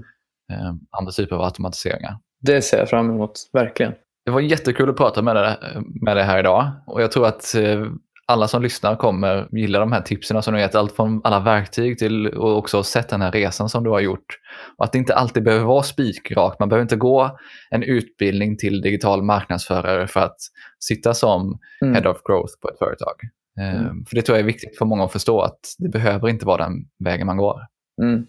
eh, 0.52 0.72
andra 0.90 1.12
typer 1.12 1.36
av 1.36 1.42
automatiseringar. 1.42 2.16
Det 2.40 2.62
ser 2.62 2.78
jag 2.78 2.88
fram 2.90 3.10
emot, 3.10 3.32
verkligen. 3.52 3.92
Det 4.24 4.30
var 4.30 4.40
jättekul 4.40 4.90
att 4.90 4.96
prata 4.96 5.22
med 5.22 5.36
dig 5.36 5.56
med 6.02 6.16
det 6.16 6.22
här 6.22 6.38
idag. 6.38 6.70
Och 6.86 7.02
jag 7.02 7.12
tror 7.12 7.26
att 7.26 7.54
eh, 7.54 7.86
alla 8.26 8.48
som 8.48 8.62
lyssnar 8.62 8.96
kommer 8.96 9.48
gilla 9.52 9.78
de 9.78 9.92
här 9.92 10.00
tipsen 10.00 10.42
som 10.42 10.54
du 10.54 10.58
har 10.58 10.62
gett. 10.62 10.74
Allt 10.74 10.96
från 10.96 11.20
alla 11.24 11.40
verktyg 11.40 11.98
till 11.98 12.28
och 12.28 12.58
också 12.58 12.82
sett 12.82 13.08
den 13.08 13.22
här 13.22 13.32
resan 13.32 13.68
som 13.68 13.84
du 13.84 13.90
har 13.90 14.00
gjort. 14.00 14.38
Och 14.78 14.84
att 14.84 14.92
det 14.92 14.98
inte 14.98 15.14
alltid 15.14 15.42
behöver 15.42 15.64
vara 15.64 15.82
spikrakt. 15.82 16.60
Man 16.60 16.68
behöver 16.68 16.82
inte 16.82 16.96
gå 16.96 17.38
en 17.70 17.82
utbildning 17.82 18.56
till 18.56 18.80
digital 18.80 19.22
marknadsförare 19.22 20.06
för 20.06 20.20
att 20.20 20.36
sitta 20.80 21.14
som 21.14 21.58
mm. 21.82 21.94
Head 21.94 22.10
of 22.10 22.22
Growth 22.24 22.54
på 22.60 22.68
ett 22.68 22.78
företag. 22.78 23.14
Mm. 23.60 23.86
Ehm, 23.86 24.04
för 24.04 24.16
det 24.16 24.22
tror 24.22 24.38
jag 24.38 24.42
är 24.42 24.46
viktigt 24.46 24.78
för 24.78 24.84
många 24.84 25.04
att 25.04 25.12
förstå 25.12 25.40
att 25.40 25.60
det 25.78 25.88
behöver 25.88 26.28
inte 26.28 26.46
vara 26.46 26.64
den 26.64 26.72
vägen 27.04 27.26
man 27.26 27.36
går. 27.36 27.60
Mm. 28.02 28.26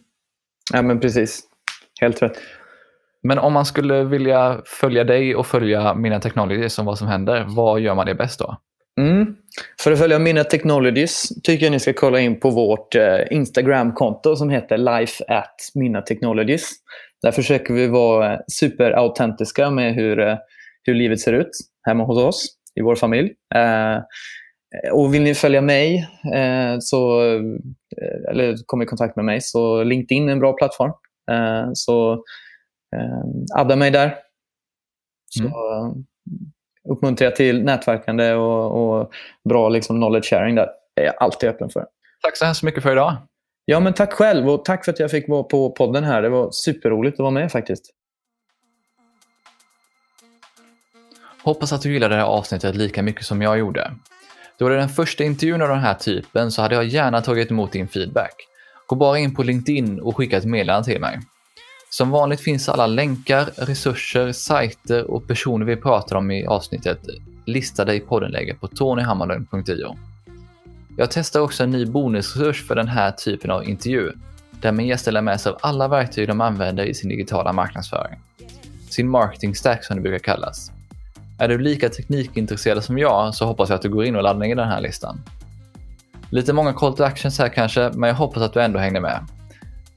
Ja, 0.74 0.82
men 0.82 1.00
precis. 1.00 1.44
Helt 2.02 2.22
rätt. 2.22 2.38
Men 3.24 3.40
om 3.40 3.54
man 3.54 3.66
skulle 3.66 4.04
vilja 4.04 4.62
följa 4.66 5.04
dig 5.04 5.36
och 5.36 5.48
följa 5.48 5.94
Mina 5.94 6.20
Technologies 6.20 6.80
om 6.80 6.86
vad 6.86 6.98
som 6.98 7.08
händer, 7.08 7.46
vad 7.48 7.80
gör 7.80 7.96
man 7.96 8.06
det 8.06 8.16
bäst 8.16 8.40
då? 8.40 8.58
Mm. 9.02 9.36
För 9.82 9.92
att 9.92 10.00
följa 10.00 10.20
Mina 10.20 10.44
Technologies 10.44 11.42
tycker 11.44 11.66
jag 11.66 11.72
ni 11.72 11.80
ska 11.80 11.94
kolla 11.94 12.20
in 12.20 12.40
på 12.40 12.50
vårt 12.50 12.96
eh, 12.96 13.18
Instagram-konto 13.32 14.36
som 14.36 14.50
heter 14.50 14.78
life 14.78 15.24
at 15.28 15.56
Mina 15.76 16.02
Technologies. 16.02 16.72
Där 17.22 17.32
försöker 17.32 17.74
vi 17.74 17.88
vara 17.88 18.40
superautentiska 18.48 19.70
med 19.70 19.94
hur, 19.94 20.38
hur 20.84 20.94
livet 20.94 21.20
ser 21.20 21.34
ut 21.34 21.50
hemma 21.88 22.04
hos 22.04 22.18
oss, 22.18 22.46
i 22.76 22.82
vår 22.82 22.96
familj. 22.96 23.32
Och 24.92 25.14
vill 25.14 25.22
ni 25.22 25.36
följa 25.36 25.62
mig, 25.62 26.10
så, 26.80 27.22
eller 28.30 28.66
komma 28.66 28.84
i 28.84 28.88
kontakt 28.88 29.16
med 29.16 29.26
mig, 29.26 29.42
så 29.42 29.84
LinkedIn 29.84 30.30
är 30.30 30.34
en 30.34 30.40
bra 30.40 30.54
plattform. 30.54 30.92
Så 31.74 32.24
adda 33.56 33.76
mig 33.76 33.92
där. 33.92 34.16
Så 35.30 35.44
mm. 35.44 36.06
uppmuntrar 36.90 37.26
jag 37.26 37.36
till 37.36 37.64
nätverkande 37.64 38.34
och, 38.34 39.00
och 39.00 39.12
bra 39.50 39.70
liksom, 39.70 39.96
knowledge 39.98 40.30
sharing 40.30 40.56
där. 40.56 40.70
Det 40.96 41.02
är 41.02 41.06
jag 41.06 41.16
alltid 41.18 41.50
öppen 41.50 41.70
för. 41.70 41.86
Tack 42.24 42.38
så 42.38 42.46
hemskt 42.46 42.64
mycket 42.64 42.84
för 42.84 42.92
idag. 42.92 43.16
Ja, 43.66 43.80
men 43.80 43.94
tack 43.94 44.14
själv 44.14 44.50
och 44.50 44.66
tack 44.66 44.86
för 44.86 44.92
att 44.92 45.00
jag 45.00 45.12
fick 45.12 45.30
vara 45.30 45.44
på 45.44 45.72
podden 45.72 46.04
här. 46.04 46.22
Det 46.22 46.30
var 46.30 46.52
superroligt 46.52 47.14
att 47.14 47.20
vara 47.20 47.32
med 47.32 47.52
faktiskt. 47.52 47.86
Hoppas 51.44 51.74
att 51.74 51.82
du 51.82 51.94
gillade 51.94 52.16
det 52.16 52.22
här 52.22 52.28
avsnittet 52.28 52.76
lika 52.76 53.04
mycket 53.04 53.26
som 53.26 53.42
jag 53.42 53.58
gjorde. 53.60 53.92
Då 54.64 54.70
det 54.70 54.76
är 54.76 54.80
den 54.80 54.90
första 54.90 55.24
intervjun 55.24 55.62
av 55.62 55.70
den 55.70 55.80
här 55.80 55.94
typen 55.94 56.52
så 56.52 56.62
hade 56.62 56.76
jag 56.76 56.86
gärna 56.86 57.22
tagit 57.22 57.52
emot 57.52 57.72
din 57.72 57.88
feedback. 57.88 58.34
Gå 58.88 58.96
bara 58.96 59.20
in 59.20 59.36
på 59.36 59.44
LinkedIn 59.44 60.00
och 60.00 60.18
skicka 60.18 60.38
ett 60.38 60.46
meddelande 60.46 60.86
till 60.86 61.02
mig. 61.02 61.20
Som 61.90 62.10
vanligt 62.10 62.42
finns 62.42 62.70
alla 62.70 62.88
länkar, 62.88 63.50
resurser, 63.56 64.32
sajter 64.32 65.12
och 65.12 65.28
personer 65.28 65.66
vi 65.66 65.76
pratar 65.76 66.16
om 66.16 66.32
i 66.32 66.46
avsnittet 66.46 67.00
listade 67.46 67.96
i 67.96 68.00
poddenläget 68.00 68.60
på 68.60 68.68
tonyhammarlund.io. 68.68 69.98
Jag 70.98 71.12
testar 71.12 71.40
också 71.40 71.64
en 71.64 71.72
ny 71.72 71.86
bonusresurs 71.86 72.68
för 72.68 72.76
den 72.76 72.88
här 72.88 73.12
typen 73.12 73.52
av 73.52 73.70
intervju, 73.70 74.12
där 74.52 74.72
min 74.72 74.88
gäst 74.88 75.06
delar 75.06 75.22
med 75.22 75.42
sig 75.42 75.52
av 75.52 75.58
alla 75.62 75.88
verktyg 75.88 76.28
de 76.28 76.42
använder 76.42 76.86
i 76.86 76.94
sin 76.94 77.10
digitala 77.10 77.54
marknadsföring. 77.54 78.20
Sin 78.90 79.10
marketing 79.10 79.56
stack 79.56 79.86
som 79.86 79.96
det 79.96 80.02
brukar 80.02 80.20
kallas. 80.20 80.72
Är 81.38 81.48
du 81.48 81.58
lika 81.58 81.90
teknikintresserad 81.90 82.84
som 82.84 82.98
jag 82.98 83.36
så 83.36 83.46
hoppas 83.46 83.70
jag 83.70 83.76
att 83.76 83.82
du 83.82 83.90
går 83.90 84.06
in 84.06 84.16
och 84.16 84.24
laddar 84.24 84.40
ner 84.40 84.56
den 84.56 84.68
här 84.68 84.82
listan. 84.82 85.22
Lite 86.30 86.54
många 86.54 86.74
call 86.74 86.98
to 86.98 87.04
actions 87.04 87.40
här 87.40 87.50
kanske, 87.50 87.92
men 87.94 88.08
jag 88.08 88.16
hoppas 88.16 88.44
att 88.44 88.54
du 88.54 88.62
ändå 88.62 88.80
hängde 88.80 89.02
med. 89.02 89.28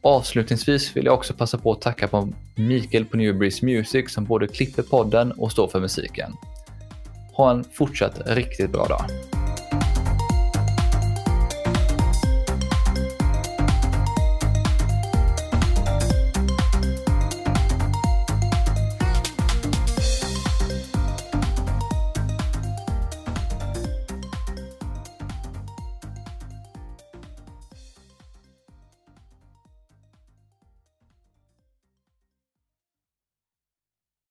Avslutningsvis 0.03 0.97
vill 0.97 1.05
jag 1.05 1.15
också 1.15 1.35
passa 1.35 1.59
på 1.59 1.73
att 1.73 1.81
tacka 1.81 2.09
på 2.09 2.29
Mikael 2.55 3.05
på 3.05 3.17
Newbreeze 3.17 3.65
Music 3.67 4.13
som 4.13 4.25
både 4.25 4.49
klipper 4.49 4.83
podden 4.83 5.33
och 5.33 5.53
står 5.53 5.69
för 5.69 5.81
musiken. 5.81 6.33
Ha 7.33 7.51
en 7.51 7.65
fortsatt 7.65 8.21
riktigt 8.27 8.73
bra 8.73 8.87
dag. 8.87 9.05